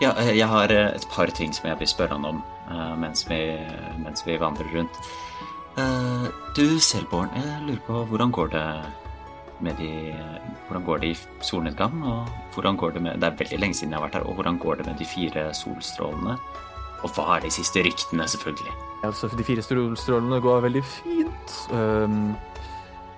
Ja, 0.00 0.14
eh, 0.18 0.32
jeg 0.38 0.48
har 0.48 0.72
eh, 0.72 0.90
et 0.96 1.06
par 1.12 1.30
ting 1.30 1.52
som 1.54 1.68
jeg 1.68 1.78
vil 1.82 1.90
spørre 1.90 2.16
han 2.16 2.24
om 2.26 2.42
uh, 2.70 2.94
mens 2.98 3.26
vi, 3.28 3.40
mens 4.02 4.24
vi 4.26 4.38
vandrer 4.40 4.70
rundt. 4.74 4.98
Uh, 5.76 6.30
Du, 6.54 6.78
Selborn, 6.78 7.32
jeg 7.34 7.62
lurer 7.66 7.82
på 7.86 8.04
hvordan 8.10 8.30
går 8.30 8.52
det 8.54 8.66
med 9.60 9.74
de 9.78 10.14
Hvordan 10.68 10.84
går 10.84 10.98
det 11.02 11.08
i 11.12 11.16
solnedgang, 11.44 11.92
og 12.02 12.28
hvordan 12.54 12.76
går 12.76 12.90
det 12.90 13.02
med 13.02 13.20
Det 13.20 13.28
er 13.28 13.36
veldig 13.38 13.58
lenge 13.60 13.74
siden 13.74 13.92
jeg 13.92 14.00
har 14.00 14.06
vært 14.06 14.14
her, 14.14 14.26
og 14.26 14.34
hvordan 14.34 14.58
går 14.58 14.74
det 14.80 14.86
med 14.86 14.96
de 14.98 15.04
fire 15.04 15.44
solstrålene? 15.54 16.36
Og 17.04 17.10
hva 17.14 17.36
er 17.36 17.44
de 17.44 17.50
siste 17.52 17.82
ryktene, 17.84 18.26
selvfølgelig? 18.28 18.72
Altså, 19.04 19.28
de 19.28 19.44
fire 19.44 19.62
solstrålene 19.62 20.40
går 20.40 20.64
veldig 20.64 20.84
fint. 20.84 21.56
Um, 21.70 22.32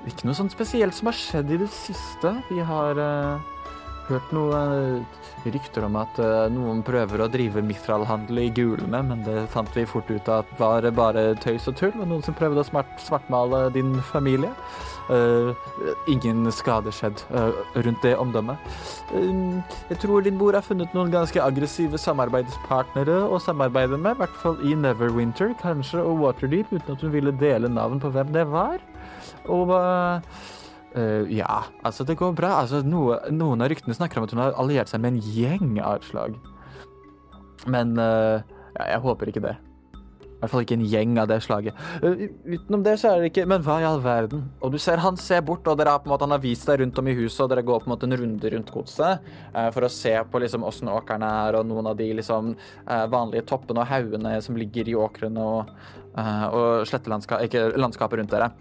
ikke 0.07 0.29
noe 0.29 0.39
sånn 0.39 0.53
spesielt 0.53 0.97
som 0.97 1.11
har 1.11 1.19
skjedd 1.19 1.53
i 1.55 1.61
det 1.65 1.71
siste. 1.75 2.33
Vi 2.51 2.63
har 2.65 2.99
uh, 3.01 3.57
hørt 4.09 4.35
noen 4.35 5.05
rykter 5.47 5.87
om 5.87 5.97
at 6.01 6.19
uh, 6.23 6.47
noen 6.53 6.83
prøver 6.87 7.23
å 7.23 7.31
drive 7.31 7.63
mithralhandel 7.65 8.45
i 8.45 8.51
gulene, 8.55 9.03
men 9.07 9.23
det 9.27 9.47
fant 9.53 9.71
vi 9.77 9.87
fort 9.89 10.11
ut 10.11 10.31
at 10.33 10.51
var 10.61 10.87
bare 10.97 11.33
tøys 11.43 11.69
og 11.71 11.79
tull, 11.79 11.95
og 11.99 12.11
noen 12.11 12.25
som 12.27 12.37
prøvde 12.39 12.63
å 12.63 12.69
smart, 12.69 12.93
svartmale 13.03 13.67
din 13.75 13.97
familie. 14.13 14.53
Uh, 15.07 15.55
ingen 16.11 16.49
skade 16.51 16.91
skjedd 16.91 17.21
eh, 17.31 17.59
rundt 17.85 18.03
det 18.03 18.17
omdømmet. 18.19 18.73
Jeg 19.15 20.01
tror 20.03 20.25
din 20.27 20.35
mor 20.35 20.57
har 20.59 20.67
funnet 20.67 20.91
noen 20.99 21.13
ganske 21.15 21.39
aggressive 21.39 22.01
samarbeidspartnere 22.03 23.21
å 23.31 23.39
samarbeide 23.39 24.01
med, 24.01 24.17
i 24.17 24.23
hvert 24.25 24.41
fall 24.43 24.59
i 24.67 24.75
Neverwinter, 24.75 25.55
kanskje, 25.63 26.03
og 26.03 26.25
Waterdeep, 26.25 26.75
uten 26.75 26.97
at 26.97 27.07
hun 27.07 27.15
ville 27.15 27.35
dele 27.39 27.71
navn 27.71 28.03
på 28.03 28.11
hvem 28.17 28.35
det 28.35 28.49
var. 28.51 28.83
Og 29.53 29.75
Uh, 30.97 31.29
ja, 31.29 31.67
altså 31.85 32.07
det 32.09 32.17
går 32.17 32.33
bra. 32.33 32.55
Altså, 32.63 32.81
noe, 32.81 33.19
noen 33.29 33.61
av 33.61 33.69
ryktene 33.69 33.93
snakker 33.97 34.17
om 34.17 34.25
at 34.25 34.33
hun 34.33 34.41
har 34.41 34.57
alliert 34.57 34.89
seg 34.89 35.03
med 35.05 35.13
en 35.13 35.33
gjeng 35.35 35.77
av 35.85 36.07
slag. 36.09 36.39
Men 37.69 37.99
uh, 38.01 38.41
ja, 38.79 38.95
jeg 38.95 39.03
håper 39.05 39.33
ikke 39.33 39.43
det. 39.45 39.57
I 40.25 40.39
hvert 40.41 40.53
fall 40.53 40.65
ikke 40.65 40.77
en 40.79 40.87
gjeng 40.89 41.19
av 41.21 41.29
det 41.29 41.39
slaget. 41.45 41.77
Uh, 42.01 42.23
utenom 42.49 42.87
det 42.87 42.95
så 43.03 43.11
er 43.11 43.21
det 43.21 43.29
ikke 43.29 43.45
Men 43.49 43.67
hva 43.67 43.77
i 43.83 43.87
all 43.89 44.01
verden? 44.05 44.47
Og 44.65 44.73
du 44.73 44.79
ser 44.81 45.05
han 45.05 45.21
ser 45.21 45.45
bort, 45.45 45.69
og 45.69 45.77
dere 45.77 45.93
har 45.93 46.01
på 46.01 46.09
en 46.09 46.15
måte, 46.15 46.25
han 46.25 46.33
har 46.33 46.45
vist 46.47 46.65
deg 46.71 46.81
rundt 46.81 47.03
om 47.03 47.13
i 47.13 47.17
huset, 47.21 47.43
og 47.45 47.53
dere 47.53 47.67
går 47.69 47.85
på 47.85 47.91
en 47.91 47.93
måte 47.93 48.09
en 48.09 48.17
runde 48.23 48.55
rundt 48.57 48.73
godset 48.73 49.29
for 49.77 49.85
å 49.85 49.93
se 49.93 50.15
på 50.17 50.45
liksom 50.47 50.65
åssen 50.65 50.93
åkrene 50.93 51.29
er, 51.45 51.61
og 51.61 51.69
noen 51.69 51.93
av 51.93 52.01
de 52.01 52.09
liksom 52.21 52.55
vanlige 53.13 53.45
toppene 53.53 53.85
og 53.85 53.91
haugene 53.91 54.37
som 54.45 54.57
ligger 54.61 54.89
i 54.89 54.97
åkrene 54.97 55.45
og, 55.45 55.73
og 56.17 56.87
slettelandskapet 56.89 57.51
Ikke 57.51 57.65
landskapet 57.77 58.21
rundt 58.21 58.33
dere. 58.33 58.53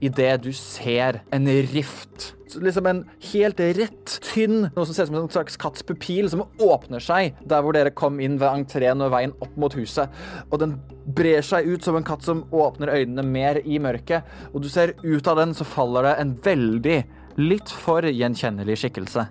Idet 0.00 0.38
du 0.44 0.52
ser 0.56 1.20
en 1.32 1.50
rift 1.72 2.32
liksom 2.60 2.86
en 2.86 3.02
helt 3.32 3.60
rett, 3.60 4.14
tynn, 4.24 4.66
noe 4.74 4.86
som 4.86 4.94
ser 4.94 5.06
ut 5.06 5.12
som 5.12 5.18
en 5.22 5.30
slags 5.32 5.58
katts 5.60 5.84
pupil, 5.86 6.28
som 6.30 6.44
åpner 6.60 7.02
seg 7.02 7.38
der 7.48 7.64
hvor 7.64 7.76
dere 7.76 7.94
kom 7.96 8.20
inn 8.22 8.38
ved 8.40 8.50
entreen 8.50 9.02
og 9.04 9.12
veien 9.14 9.34
opp 9.44 9.54
mot 9.60 9.74
huset. 9.78 10.12
Og 10.50 10.60
den 10.62 10.76
brer 11.16 11.44
seg 11.46 11.68
ut 11.68 11.84
som 11.84 11.96
en 11.98 12.06
katt 12.06 12.24
som 12.26 12.44
åpner 12.52 12.92
øynene 12.92 13.24
mer 13.26 13.62
i 13.64 13.80
mørket. 13.82 14.28
Og 14.52 14.64
du 14.64 14.70
ser 14.72 14.94
ut 15.02 15.28
av 15.28 15.40
den 15.40 15.54
så 15.56 15.66
faller 15.68 16.10
det 16.10 16.16
en 16.20 16.34
veldig, 16.44 16.98
litt 17.40 17.72
for 17.72 18.04
gjenkjennelig 18.04 18.82
skikkelse. 18.82 19.26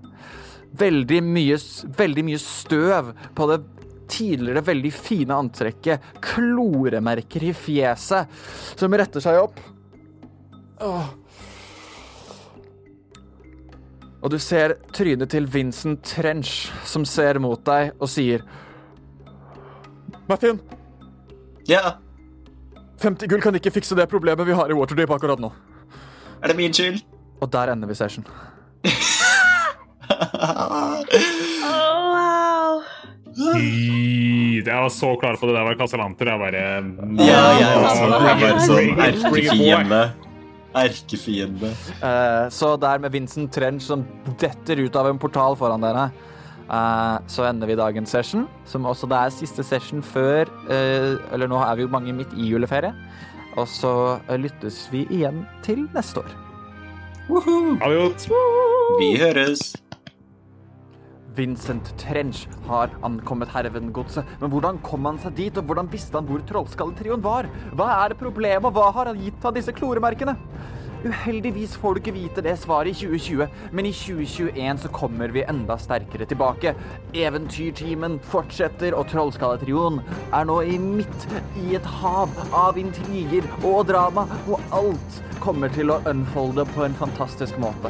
Veldig 0.81 1.19
mye, 1.21 1.57
veldig 1.97 2.23
mye 2.25 2.41
støv 2.41 3.11
på 3.37 3.47
det 3.51 3.61
tidligere 4.11 4.63
veldig 4.67 4.91
fine 4.93 5.37
antrekket. 5.39 6.11
Kloremerker 6.23 7.47
i 7.47 7.53
fjeset 7.55 8.43
som 8.79 8.97
retter 8.99 9.23
seg 9.23 9.39
opp. 9.41 9.59
Åh. 10.81 11.09
Og 14.21 14.29
du 14.29 14.37
ser 14.41 14.75
trynet 14.93 15.31
til 15.33 15.47
Vincent 15.49 16.03
Trench, 16.05 16.69
som 16.85 17.05
ser 17.09 17.39
mot 17.41 17.63
deg 17.65 17.95
og 17.97 18.09
sier 18.11 18.45
Martin, 20.29 20.61
Ja, 21.67 21.97
50 23.01 23.27
gull 23.29 23.41
kan 23.41 23.55
ikke 23.57 23.71
fikse 23.73 23.95
det 23.97 24.05
problemet 24.11 24.45
vi 24.47 24.53
har 24.53 24.69
i 24.69 24.75
Waterdeep 24.77 25.11
akkurat 25.15 25.39
nå. 25.41 25.49
er 26.43 26.47
det 26.47 26.57
min 26.57 26.73
skyld? 26.73 27.01
Og 27.41 27.51
der 27.53 27.71
ender 27.73 27.87
vi 27.87 27.95
session. 27.97 28.25
wow. 31.65 32.83
Jeg 33.37 34.65
var 34.67 34.89
så 34.93 35.13
klar 35.19 35.35
på 35.39 35.47
det 35.49 35.55
der 35.55 35.65
var 35.67 35.75
Casalanter. 35.79 36.25
Jeg 36.33 36.39
bare 36.41 36.63
Ja, 37.21 37.41
jeg 37.59 37.67
også. 37.79 38.03
Jeg 38.11 38.35
bare 38.41 38.59
sånn 38.65 38.89
erkefiende. 39.07 40.01
Erkefiende. 40.81 41.69
Uh, 41.99 42.45
så 42.51 42.67
der 42.79 42.97
med 43.03 43.11
Vincent 43.11 43.51
Trench 43.51 43.83
som 43.87 44.05
detter 44.39 44.79
ut 44.79 44.95
av 44.95 45.05
en 45.09 45.19
portal 45.19 45.55
foran 45.59 45.83
dere, 45.83 46.05
uh, 46.71 47.17
så 47.27 47.43
ender 47.49 47.67
vi 47.67 47.75
dagens 47.79 48.09
session, 48.15 48.45
som 48.65 48.87
også 48.87 49.05
det 49.11 49.17
er 49.19 49.29
siste 49.35 49.63
session 49.67 49.99
før 50.03 50.47
uh, 50.69 51.19
Eller 51.33 51.47
nå 51.51 51.57
er 51.59 51.75
vi 51.75 51.81
jo 51.87 51.91
mange 51.91 52.13
midt 52.15 52.31
i 52.39 52.43
juleferie. 52.53 52.93
Og 53.59 53.67
så 53.67 53.91
eh, 54.29 54.37
lyttes 54.39 54.85
vi 54.91 55.01
igjen 55.11 55.43
til 55.65 55.79
neste 55.95 56.19
år. 56.23 56.29
Det. 56.31 56.37
Vi 58.99 59.09
høres. 59.19 59.73
Vincent 61.35 61.93
Trench 62.01 62.43
har 62.67 62.91
ankommet 63.07 63.51
Hervengodset, 63.53 64.27
men 64.41 64.51
hvordan 64.51 64.81
kom 64.83 65.07
han 65.07 65.19
seg 65.21 65.37
dit, 65.37 65.57
og 65.57 65.69
hvordan 65.69 65.89
visste 65.91 66.19
han 66.19 66.27
hvor 66.27 66.43
Trollskalletrioen 66.47 67.23
var? 67.23 67.47
Hva 67.77 67.87
er 68.01 68.17
problemet, 68.19 68.67
og 68.67 68.75
hva 68.75 68.89
har 68.97 69.11
han 69.11 69.21
gitt 69.21 69.47
av 69.47 69.55
disse 69.55 69.73
kloremerkene? 69.75 70.35
Uheldigvis 71.01 71.73
får 71.81 71.95
du 71.95 71.99
ikke 72.01 72.13
vite 72.13 72.43
det 72.45 72.53
svaret 72.61 72.91
i 72.91 73.07
2020, 73.07 73.47
men 73.73 73.87
i 73.89 73.93
2021 73.95 74.83
så 74.83 74.91
kommer 74.93 75.33
vi 75.33 75.41
enda 75.49 75.77
sterkere 75.81 76.27
tilbake. 76.29 76.75
Eventyrtimen 77.17 78.19
fortsetter, 78.29 78.93
og 78.93 79.07
Trollskalletrioen 79.09 80.01
er 80.29 80.45
nå 80.45 80.59
i 80.61 80.77
midt 80.81 81.25
i 81.63 81.77
et 81.79 81.91
hav 82.01 82.35
av 82.53 82.77
intriger 82.77 83.47
og 83.63 83.87
drama, 83.89 84.27
og 84.45 84.61
alt 84.77 85.23
kommer 85.41 85.73
til 85.73 85.89
å 85.89 86.03
unfolde 86.11 86.67
på 86.75 86.85
en 86.85 86.99
fantastisk 87.01 87.57
måte. 87.63 87.89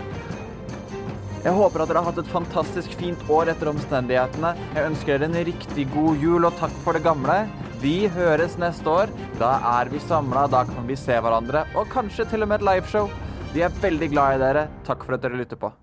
Jeg 1.41 1.55
håper 1.57 1.81
at 1.81 1.89
dere 1.89 2.01
har 2.03 2.11
hatt 2.11 2.19
et 2.21 2.27
fantastisk 2.29 2.91
fint 2.99 3.21
år 3.33 3.49
etter 3.49 3.71
omstendighetene. 3.71 4.51
Jeg 4.75 4.91
ønsker 4.91 5.15
dere 5.15 5.29
en 5.31 5.47
riktig 5.47 5.87
god 5.89 6.21
jul 6.21 6.45
og 6.45 6.53
takk 6.61 6.75
for 6.83 6.93
det 6.93 7.01
gamle. 7.07 7.39
Vi 7.81 7.95
høres 8.13 8.59
neste 8.61 8.85
år. 8.85 9.09
Da 9.41 9.55
er 9.73 9.89
vi 9.89 10.03
samla, 10.05 10.45
da 10.53 10.61
kan 10.69 10.85
vi 10.85 10.99
se 11.01 11.17
hverandre, 11.17 11.65
og 11.73 11.89
kanskje 11.89 12.29
til 12.29 12.45
og 12.45 12.51
med 12.51 12.61
et 12.61 12.69
liveshow. 12.69 13.09
Vi 13.55 13.65
er 13.65 13.81
veldig 13.81 14.13
glad 14.13 14.37
i 14.37 14.43
dere. 14.45 14.67
Takk 14.85 15.07
for 15.07 15.17
at 15.17 15.25
dere 15.25 15.41
lytter 15.41 15.57
på. 15.57 15.73